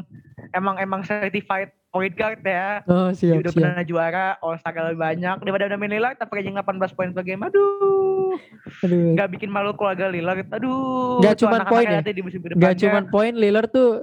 emang 0.51 0.77
emang 0.83 1.01
certified 1.07 1.71
point 1.95 2.15
guard 2.19 2.43
ya. 2.43 2.83
Oh, 2.91 3.15
siap, 3.15 3.39
udah 3.39 3.53
siap. 3.55 3.63
pernah 3.63 3.83
juara, 3.87 4.27
All 4.43 4.59
Star 4.59 4.75
lebih 4.75 4.99
banyak 4.99 5.37
daripada 5.47 5.71
Damian 5.71 5.95
Lillard 5.95 6.19
averaging 6.19 6.59
18 6.59 6.97
poin 6.99 7.15
per 7.15 7.23
game. 7.23 7.43
Aduh. 7.47 8.35
Aduh. 8.83 9.15
Nggak 9.15 9.29
bikin 9.39 9.51
malu 9.55 9.79
keluarga 9.79 10.11
Lillard. 10.11 10.43
Aduh. 10.51 11.23
Cuman 11.23 11.63
anak-anaknya 11.63 11.71
poin 11.71 11.87
ya? 11.87 12.11
di 12.11 12.23
musim 12.23 12.39
Gak 12.43 12.75
cuman 12.83 13.03
poin 13.07 13.33
Lillard 13.33 13.71
tuh 13.71 14.03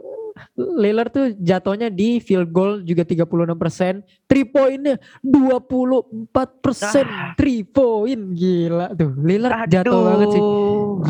Lillard 0.56 1.12
tuh 1.12 1.36
jatuhnya 1.38 1.92
di 1.92 2.24
field 2.24 2.50
goal 2.56 2.80
juga 2.88 3.04
36%, 3.04 4.00
three 4.26 4.48
pointnya 4.48 4.96
24% 5.20 7.04
Ah. 7.04 7.36
three 7.36 7.68
point. 7.68 8.32
Gila 8.32 8.96
tuh. 8.96 9.12
Lillard 9.20 9.68
jatuh 9.68 10.00
banget 10.00 10.28
sih. 10.32 10.42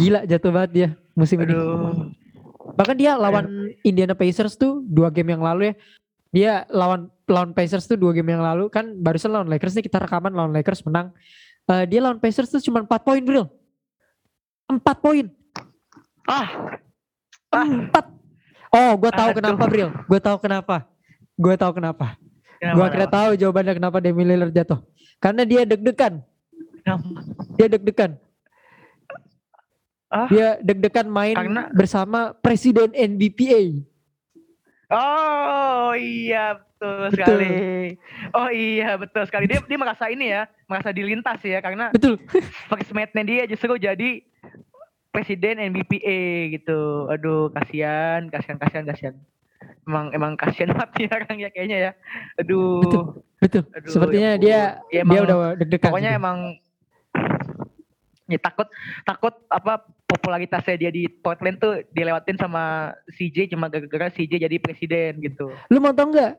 Gila 0.02 0.20
jatuh 0.26 0.52
banget 0.52 0.72
dia 0.74 0.90
musim 1.18 1.38
ini. 1.44 1.54
Aduh. 1.54 2.12
Bahkan 2.78 2.96
dia 2.96 3.18
lawan 3.18 3.74
Indiana 3.82 4.14
Pacers 4.14 4.56
tuh 4.56 4.86
dua 4.86 5.10
game 5.12 5.34
yang 5.34 5.44
lalu 5.44 5.74
ya. 5.74 5.76
Dia 6.32 6.52
lawan 6.72 7.12
lawan 7.28 7.52
Pacers 7.52 7.88
tuh 7.90 8.00
dua 8.00 8.16
game 8.16 8.32
yang 8.32 8.44
lalu 8.44 8.72
kan 8.72 8.96
barusan 8.96 9.32
lawan 9.36 9.52
Lakers 9.52 9.76
nih 9.76 9.86
kita 9.88 10.00
rekaman 10.00 10.32
lawan 10.32 10.56
Lakers 10.56 10.84
menang. 10.88 11.12
Eh, 11.68 11.86
dia 11.88 12.00
lawan 12.00 12.20
Pacers 12.20 12.50
tuh 12.50 12.62
cuma 12.64 12.84
4 12.84 12.90
poin 13.04 13.22
real. 13.22 13.48
4 14.68 14.80
poin. 15.04 15.26
Ah. 16.28 16.80
Ah. 17.52 17.68
4. 17.92 18.22
Oh, 18.72 18.92
gue 18.96 19.12
tahu 19.12 19.30
Aduh. 19.36 19.38
kenapa 19.44 19.64
Bril. 19.68 19.90
Gue 20.08 20.20
tahu 20.24 20.38
kenapa. 20.40 20.76
Gue 21.36 21.56
tahu 21.60 21.72
kenapa. 21.76 22.16
Kenapa, 22.62 22.76
Gue 22.78 22.88
kira 22.94 23.08
tahu 23.10 23.30
jawabannya 23.36 23.74
kenapa 23.76 23.98
Demi 24.00 24.24
Lillard 24.24 24.54
jatuh. 24.56 24.80
Karena 25.20 25.44
dia 25.44 25.68
deg-degan. 25.68 26.24
Dia 27.60 27.68
deg-degan. 27.68 28.16
Ah. 30.12 30.28
Dia 30.28 30.60
deg-degan 30.60 31.08
main 31.08 31.34
Karena- 31.34 31.72
bersama 31.72 32.36
presiden 32.36 32.92
NBPA. 32.92 33.80
Oh 34.92 35.96
iya 35.96 36.60
betul 36.60 37.00
Betul. 37.08 37.16
sekali. 37.16 37.48
Oh 38.36 38.50
iya 38.52 38.90
betul 39.00 39.24
sekali. 39.24 39.46
Dia 39.48 39.64
dia 39.64 39.80
merasa 39.80 40.12
ini 40.12 40.28
ya, 40.28 40.52
merasa 40.68 40.92
dilintas 40.92 41.40
ya 41.40 41.64
karena 41.64 41.96
Betul. 41.96 42.20
first 42.68 42.92
dia 43.24 43.48
justru 43.48 43.80
jadi 43.80 44.20
presiden 45.16 45.64
NBPA 45.72 46.20
gitu. 46.52 47.08
Aduh 47.08 47.48
kasihan, 47.56 48.28
kasihan, 48.28 48.60
kasihan, 48.60 48.84
kasihan. 48.84 49.16
Emang 49.88 50.12
emang 50.12 50.32
kasihan 50.36 50.72
banget 50.76 50.90
nih 50.98 51.08
orang 51.08 51.38
ya 51.40 51.50
kayaknya 51.56 51.78
ya. 51.78 51.92
Aduh. 52.36 52.84
Betul. 52.84 53.04
Betul. 53.40 53.64
Aduh, 53.72 53.90
Sepertinya 53.90 54.30
ya 54.36 54.38
dia. 54.38 54.52
Ya, 54.52 54.62
dia 54.92 55.02
emang- 55.08 55.24
udah 55.24 55.38
deg-degan. 55.56 55.88
Pokoknya 55.88 56.12
gitu. 56.14 56.20
emang 56.20 56.38
ya 58.32 58.40
takut 58.40 58.68
takut 59.04 59.36
apa 59.48 59.80
popularitasnya 60.06 60.76
dia 60.78 60.90
di 60.90 61.06
Portland 61.06 61.58
tuh 61.58 61.84
dilewatin 61.90 62.36
sama 62.36 62.64
CJ 63.10 63.52
cuma 63.52 63.68
gara-gara 63.68 64.08
CJ 64.08 64.42
jadi 64.42 64.58
presiden 64.58 65.20
gitu. 65.20 65.52
Lu 65.68 65.78
mau 65.78 65.92
tau 65.92 66.08
nggak 66.08 66.34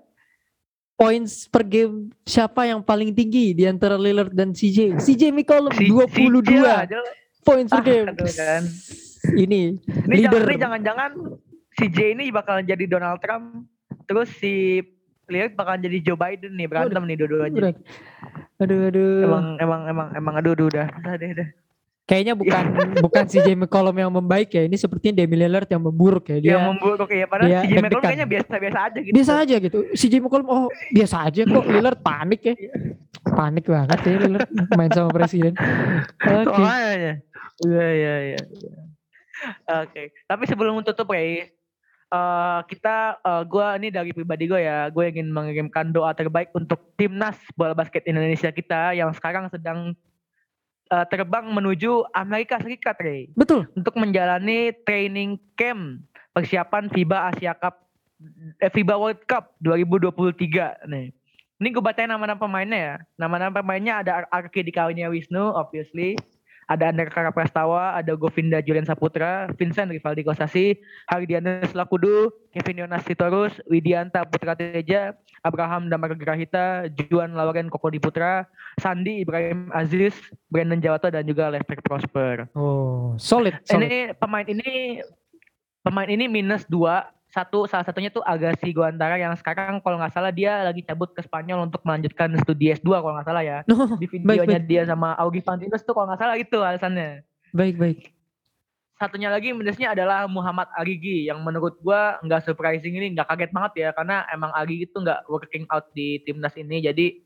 points 0.95 1.47
per 1.47 1.63
game 1.63 2.11
siapa 2.23 2.65
yang 2.65 2.81
paling 2.81 3.11
tinggi 3.11 3.53
di 3.53 3.65
antara 3.65 3.95
Lillard 3.95 4.31
dan 4.31 4.51
CJ? 4.51 4.97
CJ 4.99 5.31
McCollum 5.31 5.73
Si- 5.73 5.89
22 5.89 6.41
CJ 6.43 6.53
lah, 6.59 6.85
points 7.43 7.71
per 7.71 7.81
Ah, 7.81 7.85
game. 7.85 8.07
kan. 8.33 8.63
Ini 9.25 9.61
Ini 9.79 10.15
leader. 10.19 10.43
jangan-jangan 10.53 11.11
si 11.73 11.87
J 11.89 12.13
ini 12.13 12.29
bakalan 12.29 12.63
jadi 12.63 12.85
Donald 12.87 13.19
Trump, 13.19 13.67
terus 14.05 14.29
si 14.37 14.83
Lillard 15.27 15.55
bakalan 15.55 15.81
jadi 15.81 15.99
Joe 16.03 16.19
Biden 16.19 16.55
nih 16.55 16.67
berantem 16.67 17.03
nih 17.03 17.17
dua-duanya. 17.17 17.73
Aduh 18.59 18.91
aduh. 18.91 19.23
Emang 19.23 19.47
emang 19.59 19.81
emang 19.89 20.09
emang 20.13 20.35
aduh 20.37 20.53
aduh 20.53 20.67
udah 20.69 20.87
udah 20.93 21.15
deh 21.17 21.31
udah. 21.33 21.49
Kayaknya 22.03 22.35
bukan 22.35 22.65
bukan 23.07 23.25
CJ 23.31 23.49
McCollum 23.55 23.97
yang 23.97 24.11
membaik 24.11 24.51
ya. 24.51 24.67
Ini 24.67 24.75
sepertinya 24.75 25.23
Demi 25.23 25.39
Lillard 25.39 25.71
yang 25.71 25.83
memburuk 25.87 26.27
ya. 26.29 26.37
Dia 26.43 26.51
Yang 26.59 26.65
memburuk 26.75 27.09
ya 27.15 27.27
padahal 27.31 27.49
dia 27.49 27.61
si 27.63 27.67
McCollum 27.67 27.83
deg-degan. 27.83 28.03
kayaknya 28.03 28.27
biasa-biasa 28.29 28.79
aja 28.83 28.99
gitu. 28.99 29.15
biasa 29.15 29.33
aja 29.39 29.55
gitu. 29.63 29.79
CJ 29.95 30.15
McCollum 30.19 30.49
oh 30.51 30.67
biasa 30.91 31.17
aja 31.31 31.41
kok. 31.47 31.65
Lillard 31.71 32.01
panik 32.03 32.41
ya. 32.43 32.55
Panik 33.23 33.65
banget 33.71 33.99
ya 34.03 34.15
Lillard 34.19 34.51
main 34.75 34.91
sama 34.91 35.11
presiden. 35.15 35.55
Oke. 36.19 36.59
Makanya. 36.59 37.23
Iya 37.63 37.87
iya 37.95 38.15
iya. 38.35 38.43
iya. 38.43 38.73
Oke, 39.83 40.15
tapi 40.31 40.47
sebelum 40.47 40.87
tutup 40.87 41.11
Ray, 41.11 41.51
eh 42.13 42.61
kita 42.71 43.19
eh, 43.19 43.43
gua 43.51 43.75
ini 43.75 43.91
dari 43.91 44.15
pribadi 44.15 44.47
gue 44.47 44.61
ya, 44.63 44.87
gue 44.87 45.05
ingin 45.11 45.35
mengirimkan 45.35 45.91
doa 45.91 46.15
terbaik 46.15 46.55
untuk 46.55 46.95
timnas 46.95 47.39
bola 47.59 47.75
basket 47.75 48.07
Indonesia 48.07 48.55
kita 48.55 48.95
yang 48.95 49.11
sekarang 49.11 49.51
sedang 49.51 49.99
eh, 50.93 51.05
terbang 51.09 51.49
menuju 51.49 52.05
Amerika 52.13 52.61
Serikat 52.61 53.01
Ray 53.01 53.33
Betul. 53.33 53.65
untuk 53.73 53.97
menjalani 53.97 54.77
training 54.85 55.41
camp 55.57 56.05
persiapan 56.37 56.93
FIBA 56.93 57.33
Asia 57.33 57.57
Cup 57.57 57.89
eh, 58.61 58.71
FIBA 58.71 58.95
World 59.01 59.25
Cup 59.25 59.57
2023 59.65 60.85
nih. 60.93 61.09
Ini 61.63 61.69
gue 61.71 61.79
bacain 61.79 62.11
nama-nama 62.11 62.43
pemainnya 62.43 62.81
ya. 62.83 62.97
Nama-nama 63.15 63.63
pemainnya 63.63 64.03
ada 64.03 64.13
Ar- 64.27 64.31
Arki 64.35 64.67
Dikawinnya 64.67 65.07
Wisnu, 65.07 65.55
obviously. 65.55 66.19
Ada 66.73 66.89
Andrea 66.89 67.29
Prastawa, 67.29 68.01
ada 68.01 68.17
Govinda 68.17 68.65
Julian 68.65 68.89
Saputra, 68.89 69.53
Vincent 69.61 69.93
Rivaldi 69.93 70.25
Kosasi, 70.25 70.81
Hardianus 71.05 71.77
Lakudu, 71.77 72.33
Kevin 72.57 72.89
Yonas 72.89 73.05
Sitorus, 73.05 73.53
Widianta 73.69 74.25
Putra 74.25 74.57
Teja, 74.57 75.13
Abraham 75.45 75.93
Damar 75.93 76.17
Grahita, 76.17 76.89
Juan 77.13 77.37
Lauren 77.37 77.69
Koko 77.69 77.93
Putra, 78.01 78.49
Sandi 78.81 79.21
Ibrahim 79.21 79.69
Aziz, 79.77 80.17
Brandon 80.49 80.81
Jawato 80.81 81.13
dan 81.13 81.29
juga 81.29 81.53
Lester 81.53 81.77
Prosper. 81.85 82.49
Oh, 82.57 83.13
solid, 83.21 83.61
solid. 83.69 83.93
Ini 83.93 84.17
pemain 84.17 84.49
ini 84.49 85.05
pemain 85.85 86.09
ini 86.09 86.25
minus 86.25 86.65
dua. 86.65 87.05
Satu 87.33 87.65
salah 87.65 87.81
satunya 87.81 88.13
tuh 88.13 88.21
Agassi 88.29 88.77
Guantara 88.77 89.17
yang 89.17 89.33
sekarang 89.41 89.81
kalau 89.81 89.97
nggak 89.97 90.13
salah 90.13 90.29
dia 90.29 90.69
lagi 90.69 90.85
cabut 90.85 91.17
ke 91.17 91.25
Spanyol 91.25 91.65
untuk 91.65 91.81
melanjutkan 91.81 92.29
studi 92.45 92.77
S2 92.77 93.01
kalau 93.01 93.17
nggak 93.17 93.29
salah 93.29 93.41
ya. 93.41 93.59
Oh, 93.73 93.97
Di 93.97 94.05
baik, 94.05 94.45
videonya 94.45 94.61
baik, 94.61 94.69
dia 94.69 94.83
sama 94.85 95.17
Augie 95.17 95.41
Fantinus 95.41 95.81
tuh 95.81 95.97
kalau 95.97 96.13
nggak 96.13 96.21
salah 96.21 96.37
itu 96.37 96.57
alasannya. 96.61 97.25
baik, 97.57 97.81
baik. 97.81 98.01
Satunya 99.01 99.33
lagi 99.33 99.51
minusnya 99.57 99.97
adalah 99.97 100.29
Muhammad 100.29 100.69
Arigi 100.77 101.27
yang 101.27 101.41
menurut 101.41 101.81
gua 101.81 102.21
nggak 102.21 102.45
surprising 102.45 102.95
ini 103.01 103.17
nggak 103.17 103.33
kaget 103.33 103.51
banget 103.51 103.73
ya 103.81 103.89
karena 103.97 104.29
emang 104.29 104.53
Arigi 104.53 104.85
itu 104.85 104.97
nggak 105.01 105.25
working 105.33 105.65
out 105.73 105.89
di 105.97 106.21
timnas 106.29 106.53
ini 106.61 106.85
jadi 106.85 107.17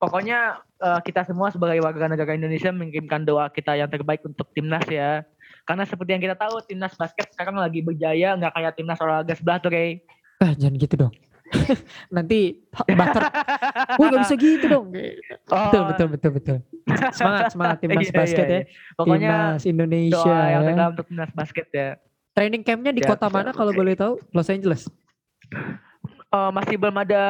pokoknya 0.00 0.64
eh, 0.80 1.00
kita 1.04 1.28
semua 1.28 1.52
sebagai 1.52 1.84
warga 1.84 2.08
negara 2.08 2.32
Indonesia 2.32 2.72
mengirimkan 2.72 3.22
doa 3.28 3.52
kita 3.52 3.76
yang 3.76 3.92
terbaik 3.92 4.24
untuk 4.24 4.48
timnas 4.56 4.84
ya 4.88 5.22
karena 5.66 5.82
seperti 5.82 6.10
yang 6.14 6.22
kita 6.22 6.36
tahu 6.38 6.62
timnas 6.62 6.94
basket 6.94 7.26
sekarang 7.34 7.58
lagi 7.58 7.82
berjaya 7.82 8.38
nggak 8.38 8.54
kayak 8.54 8.72
timnas 8.78 8.98
olahraga 9.02 9.34
sebelah 9.34 9.58
tuh 9.58 9.74
Rey. 9.74 10.00
Ah, 10.38 10.54
jangan 10.54 10.74
gitu 10.78 10.94
dong. 10.94 11.12
Nanti 12.14 12.62
bater. 12.72 13.22
Wah, 13.98 14.06
gak 14.10 14.20
bisa 14.26 14.34
gitu 14.38 14.66
dong. 14.66 14.86
Oh, 15.50 15.58
Betul, 15.70 15.82
betul, 15.90 16.06
betul, 16.14 16.30
betul. 16.38 16.56
Semangat, 17.14 17.50
semangat 17.54 17.76
timnas 17.82 18.06
Iya, 18.06 18.14
basket 18.14 18.46
iya, 18.46 18.52
ya. 18.52 18.60
iya. 18.62 18.94
Pokoknya 18.94 19.30
timnas 19.34 19.64
Indonesia 19.66 20.22
doa 20.22 20.44
yang 20.46 20.62
ya. 20.62 20.68
terdalam 20.70 20.90
untuk 20.94 21.06
timnas 21.10 21.32
basket 21.34 21.66
ya. 21.74 21.88
Training 22.36 22.62
campnya 22.62 22.92
di 22.92 23.02
Ya, 23.02 23.08
kota 23.10 23.26
mana 23.32 23.50
kalau 23.50 23.72
boleh 23.72 23.94
tahu? 23.96 24.20
Los 24.30 24.50
Angeles. 24.52 24.86
Eh, 26.36 26.50
masih 26.52 26.76
belum 26.76 26.96
ada 27.00 27.22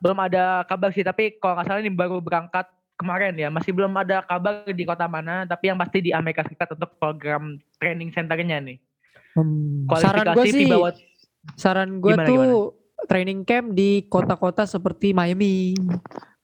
belum 0.00 0.18
ada 0.26 0.64
kabar 0.66 0.90
sih 0.90 1.04
tapi 1.04 1.36
kalau 1.38 1.60
nggak 1.60 1.66
salah 1.68 1.80
ini 1.84 1.92
baru 1.92 2.18
berangkat 2.18 2.66
kemarin 3.00 3.32
ya 3.32 3.48
masih 3.48 3.72
belum 3.72 3.96
ada 3.96 4.20
kabar 4.20 4.68
di 4.68 4.84
kota 4.84 5.08
mana 5.08 5.48
tapi 5.48 5.72
yang 5.72 5.80
pasti 5.80 6.04
di 6.04 6.12
Amerika 6.12 6.44
Serikat 6.44 6.76
untuk 6.76 6.92
program 7.00 7.56
training 7.80 8.12
centernya 8.12 8.60
nih 8.60 8.78
Hmm, 9.30 9.86
saran 9.94 10.34
gue 10.34 10.46
sih, 10.50 10.66
saran 11.54 12.02
gue 12.02 12.18
Gimana, 12.18 12.26
tuh 12.26 12.74
training 13.06 13.46
camp 13.46 13.70
di 13.78 14.02
kota-kota 14.10 14.66
seperti 14.66 15.14
Miami 15.14 15.78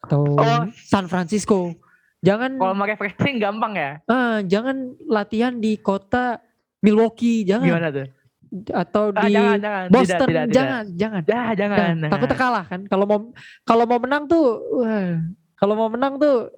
atau 0.07 0.39
Oh. 0.39 0.63
San 0.87 1.11
Francisco. 1.11 1.75
Jangan 2.23 2.55
kalau 2.55 2.79
mau 2.79 2.87
refreshing 2.87 3.43
gampang 3.43 3.75
ya 3.75 3.91
ah, 4.07 4.39
jangan 4.47 4.95
latihan 5.11 5.59
di 5.59 5.83
kota 5.83 6.39
Milwaukee, 6.79 7.43
jangan 7.43 7.67
gimana 7.67 7.89
tuh 7.91 8.07
atau 8.71 9.11
ah, 9.13 9.27
di 9.27 9.35
jangan 9.35 9.59
jangan 9.59 9.85
Boston, 9.91 10.07
tidak, 10.07 10.31
tidak, 10.31 10.55
jangan, 10.55 10.85
jangan. 10.95 11.21
tidak. 11.27 11.35
Dah, 11.35 11.51
jangan 11.59 11.77
Jangan. 11.77 12.11
Takutnya 12.15 12.37
kalah 12.39 12.65
kan. 12.71 12.81
Kalau 12.87 13.05
mau 13.11 13.19
kalau 13.67 13.85
mau 13.85 13.99
menang 13.99 14.25
tuh, 14.31 14.45
wah, 14.79 15.19
kalau 15.57 15.75
mau 15.75 15.89
menang 15.89 16.21
tuh 16.21 16.53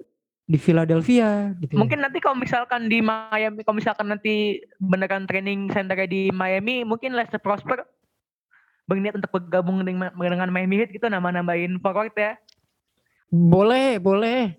di 0.49 0.57
Philadelphia 0.57 1.53
gitu. 1.61 1.77
mungkin 1.77 2.01
nanti 2.01 2.17
kalau 2.19 2.37
misalkan 2.37 2.89
di 2.89 2.99
Miami 3.05 3.61
kalau 3.61 3.77
misalkan 3.77 4.09
nanti 4.09 4.59
beneran 4.81 5.29
training 5.29 5.69
center 5.69 5.95
di 6.09 6.33
Miami 6.33 6.81
mungkin 6.81 7.13
Lester 7.13 7.37
Prosper 7.37 7.85
berniat 8.89 9.21
untuk 9.21 9.29
bergabung 9.29 9.85
dengan, 9.85 10.09
dengan 10.17 10.49
Miami 10.49 10.81
Heat 10.81 10.89
gitu 10.89 11.05
nama-nambahin 11.05 11.77
forward 11.77 12.13
ya 12.17 12.33
boleh, 13.29 14.01
boleh. 14.01 14.57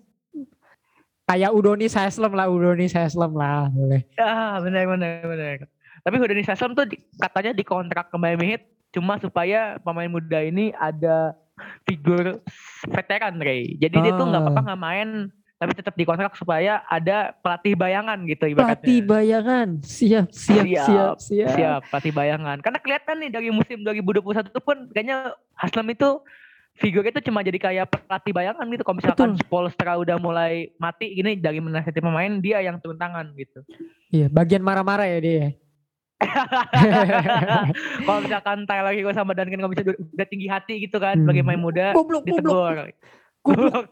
Kayak 1.27 1.51
Udonis 1.55 1.95
Haslem 1.95 2.31
lah, 2.35 2.47
Udonis 2.47 2.95
Haslem 2.95 3.35
lah, 3.35 3.67
boleh. 3.71 4.03
Ah, 4.19 4.59
benar 4.63 4.87
benar 4.87 5.23
benar. 5.27 5.55
Tapi 6.01 6.15
Hudani 6.17 6.43
Sasam 6.43 6.73
tuh 6.73 6.89
di- 6.89 6.99
katanya 7.19 7.53
dikontrak 7.53 8.09
ke 8.09 8.17
Miami 8.17 8.55
Heat 8.55 8.63
cuma 8.91 9.15
supaya 9.21 9.79
pemain 9.79 10.11
muda 10.11 10.43
ini 10.43 10.75
ada 10.75 11.31
figur 11.83 12.39
veteran 12.87 13.35
Ray. 13.37 13.77
Jadi 13.77 13.95
dia 13.97 14.11
tuh 14.13 14.25
nggak 14.25 14.41
Ah. 14.41 14.47
apa-apa 14.47 14.61
nggak 14.71 14.81
main 14.81 15.09
tapi 15.55 15.77
tetap 15.77 15.93
dikontrak 15.93 16.33
supaya 16.33 16.81
ada 16.89 17.37
pelatih 17.37 17.77
bayangan 17.77 18.17
gitu 18.25 18.49
ibaratnya. 18.49 18.81
Pelatih 18.81 18.99
bayangan, 19.05 19.67
siap, 19.85 20.33
siap, 20.33 20.65
Siap, 20.65 20.85
siap, 20.89 21.15
siap. 21.21 21.53
Siap, 21.53 21.81
pelatih 21.93 22.13
bayangan. 22.17 22.57
Karena 22.65 22.79
kelihatan 22.81 23.15
nih 23.21 23.29
dari 23.29 23.53
musim 23.53 23.85
2021 23.85 24.49
itu 24.49 24.57
pun 24.57 24.89
kayaknya 24.89 25.37
Haslem 25.53 25.93
itu 25.93 26.17
figurnya 26.81 27.13
itu 27.13 27.29
cuma 27.29 27.45
jadi 27.45 27.61
kayak 27.61 27.93
pelatih 27.93 28.33
bayangan 28.33 28.65
gitu. 28.73 28.81
Kalau 28.81 28.97
misalkan 28.97 29.29
Spolstra 29.37 30.01
udah 30.01 30.17
mulai 30.17 30.73
mati 30.81 31.13
gini 31.13 31.37
dari 31.37 31.61
menasihati 31.61 32.01
pemain 32.01 32.41
dia 32.41 32.57
yang 32.65 32.81
turun 32.81 32.97
tangan 32.97 33.29
gitu. 33.37 33.61
Iya, 34.09 34.33
bagian 34.33 34.65
marah-marah 34.65 35.05
ya 35.05 35.19
dia. 35.21 35.45
Kalau 38.05 38.19
misalkan 38.21 38.63
Tyler 38.65 38.93
Hero 38.93 39.11
sama 39.11 39.31
Duncan 39.33 39.57
nggak 39.59 39.71
bisa 39.71 39.83
udah 39.87 40.27
tinggi 40.27 40.47
hati 40.47 40.73
gitu 40.81 40.97
kan 40.97 41.13
Hmm. 41.13 41.25
sebagai 41.25 41.43
main 41.43 41.59
muda 41.59 41.91
goblok, 41.91 42.23
ditegur. 42.23 42.87
goblok. 43.43 43.85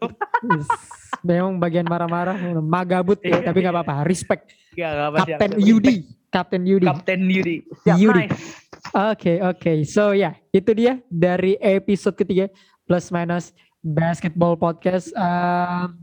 Memang 1.28 1.58
bagian 1.58 1.84
marah-marah, 1.84 2.38
magabut 2.58 3.20
ya, 3.20 3.42
tapi 3.42 3.60
nggak 3.60 3.76
apa-apa. 3.76 3.96
Respect. 4.06 4.54
Ya, 4.74 5.10
apa 5.10 5.26
Kapten 5.26 5.58
siap. 5.58 5.66
Yudi, 5.66 5.96
Kapten 6.30 6.64
Yudi. 6.64 6.86
Kapten 6.86 7.22
Yudi. 7.26 7.58
Siap, 7.84 7.98
Yudi. 7.98 8.24
nice. 8.30 8.40
Oke 8.90 9.34
oke, 9.40 9.74
so 9.84 10.16
ya 10.16 10.34
itu 10.50 10.72
dia 10.72 10.98
dari 11.06 11.60
episode 11.60 12.16
ketiga 12.16 12.48
plus 12.86 13.12
minus 13.12 13.52
basketball 13.82 14.56
podcast. 14.56 15.12
Um, 15.14 16.00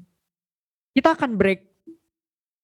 kita 0.93 1.13
akan 1.13 1.35
break 1.35 1.65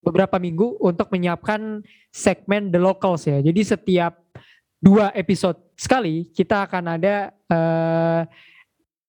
beberapa 0.03 0.37
minggu 0.37 0.83
untuk 0.83 1.09
menyiapkan 1.15 1.81
segmen 2.11 2.69
the 2.69 2.79
locals 2.83 3.25
ya. 3.25 3.39
Jadi 3.39 3.63
setiap 3.63 4.19
dua 4.83 5.15
episode 5.15 5.57
sekali 5.79 6.29
kita 6.35 6.67
akan 6.67 6.99
ada 6.99 7.31
eh, 7.31 8.23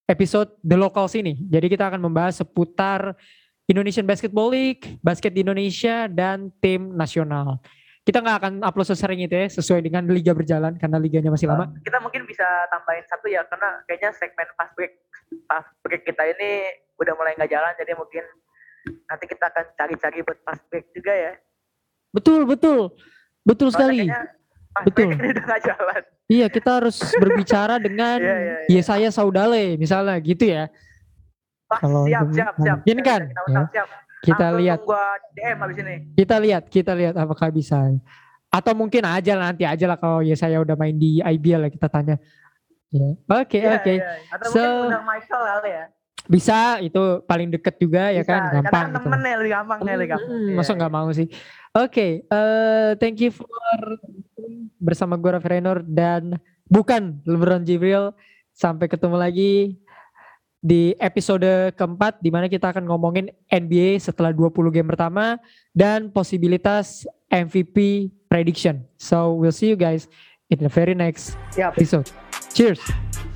episode 0.06 0.54
the 0.62 0.78
locals 0.78 1.18
ini. 1.18 1.34
Jadi 1.50 1.66
kita 1.66 1.90
akan 1.90 2.00
membahas 2.00 2.40
seputar 2.40 3.18
Indonesian 3.66 4.06
Basketball 4.06 4.52
League, 4.52 5.00
basket 5.00 5.34
di 5.34 5.42
Indonesia 5.42 6.06
dan 6.06 6.52
tim 6.62 6.94
nasional. 6.94 7.58
Kita 8.04 8.20
nggak 8.20 8.36
akan 8.36 8.52
upload 8.60 8.84
sesering 8.84 9.24
itu 9.24 9.32
ya, 9.32 9.48
sesuai 9.48 9.80
dengan 9.80 10.04
liga 10.12 10.36
berjalan 10.36 10.76
karena 10.76 11.00
liganya 11.00 11.32
masih 11.32 11.48
lama. 11.48 11.72
Kita 11.80 11.96
mungkin 12.04 12.28
bisa 12.28 12.44
tambahin 12.68 13.00
satu 13.08 13.32
ya 13.32 13.40
karena 13.48 13.80
kayaknya 13.88 14.12
segmen 14.12 14.44
fast 14.60 14.76
break 14.76 14.92
fast 15.48 15.72
break 15.80 16.04
kita 16.04 16.22
ini 16.36 16.68
udah 17.00 17.16
mulai 17.16 17.32
nggak 17.34 17.48
jalan 17.48 17.72
jadi 17.80 17.96
mungkin 17.96 18.24
nanti 19.04 19.24
kita 19.26 19.44
akan 19.46 19.64
cari-cari 19.74 20.18
buat 20.20 20.38
fast 20.40 20.62
break 20.66 20.86
juga 20.90 21.12
ya. 21.12 21.32
Betul 22.10 22.44
betul 22.44 22.92
betul 23.42 23.68
sekali. 23.68 24.04
Soalnya 24.04 24.14
kayaknya 24.14 24.22
fast 24.70 24.84
Betul. 24.84 25.06
break 25.06 25.18
ini 25.18 25.28
udah 25.30 25.44
nggak 25.44 25.62
jalan. 25.62 26.02
Iya 26.24 26.46
kita 26.48 26.70
harus 26.74 26.96
berbicara 27.22 27.74
dengan 27.76 28.16
Iya, 28.16 28.34
iya, 28.34 28.56
iya. 28.64 28.68
Yesaya 28.72 29.08
Saudale 29.08 29.76
misalnya 29.76 30.16
gitu 30.18 30.44
ya. 30.46 30.68
Wah, 31.66 31.78
Kalau 31.78 32.02
siap, 32.04 32.28
siap, 32.30 32.54
siap. 32.54 32.76
memungkinkan, 32.80 33.20
Kita 33.26 33.40
undang, 33.44 33.66
siap. 33.68 33.88
Kita 34.20 34.40
Langsung 34.46 34.60
lihat 34.60 34.78
Gua 34.80 35.04
DM 35.34 35.58
habis 35.58 35.76
ini. 35.78 35.94
kita 36.14 36.36
lihat 36.38 36.62
kita 36.66 36.92
lihat 36.92 37.14
apakah 37.14 37.48
bisa. 37.50 37.76
Atau 38.48 38.72
mungkin 38.72 39.02
aja 39.02 39.34
lah, 39.34 39.50
nanti 39.50 39.66
aja 39.66 39.84
lah 39.84 39.98
kalau 39.98 40.20
Yesaya 40.20 40.62
udah 40.62 40.72
main 40.74 40.94
di 40.94 41.18
IBL 41.18 41.66
ya 41.66 41.70
kita 41.70 41.88
tanya. 41.88 42.16
Ya. 42.88 43.10
Oke 43.34 43.58
Iya, 43.58 43.74
oke. 43.76 43.94
Atau 44.30 44.46
So- 44.48 44.62
mungkin 44.62 44.86
undang 44.86 45.04
Michael 45.04 45.42
kali 45.44 45.70
ya. 45.72 45.84
Bisa 46.24 46.80
itu 46.80 47.20
paling 47.28 47.52
deket 47.52 47.76
juga 47.76 48.08
ya 48.08 48.24
Bisa, 48.24 48.32
kan 48.32 48.42
gampang. 48.60 48.72
Karena 48.72 48.88
gitu. 48.88 49.04
temen 49.04 49.20
ya 49.20 49.36
lebih 49.36 49.52
gampang 49.52 49.78
ya 49.84 49.94
lebih 49.96 50.10
gampang. 50.16 50.30
Hmm, 50.32 50.48
Iya, 50.48 50.56
masa 50.56 50.72
nggak 50.72 50.92
mau 50.92 51.08
sih? 51.12 51.28
Oke, 51.74 52.08
eh, 52.24 52.90
thank 52.96 53.18
you 53.20 53.30
for 53.34 53.46
bersama 54.80 55.18
gue 55.18 55.30
Raffi 55.36 55.48
Rainer 55.48 55.82
dan 55.84 56.38
bukan 56.68 57.20
LeBron 57.24 57.64
Jibril. 57.66 58.14
Sampai 58.54 58.86
ketemu 58.86 59.18
lagi 59.18 59.74
di 60.64 60.94
episode 60.96 61.74
keempat 61.76 62.22
di 62.22 62.30
mana 62.30 62.46
kita 62.48 62.70
akan 62.72 62.86
ngomongin 62.86 63.28
NBA 63.50 64.00
setelah 64.00 64.30
20 64.32 64.70
game 64.72 64.88
pertama 64.88 65.36
dan 65.74 66.08
posibilitas 66.08 67.04
MVP 67.28 68.08
prediction. 68.30 68.86
So 68.96 69.34
we'll 69.34 69.52
see 69.52 69.68
you 69.68 69.76
guys 69.76 70.06
in 70.48 70.62
the 70.62 70.70
very 70.70 70.94
next 70.94 71.34
episode. 71.58 72.08
Cheers. 72.54 73.33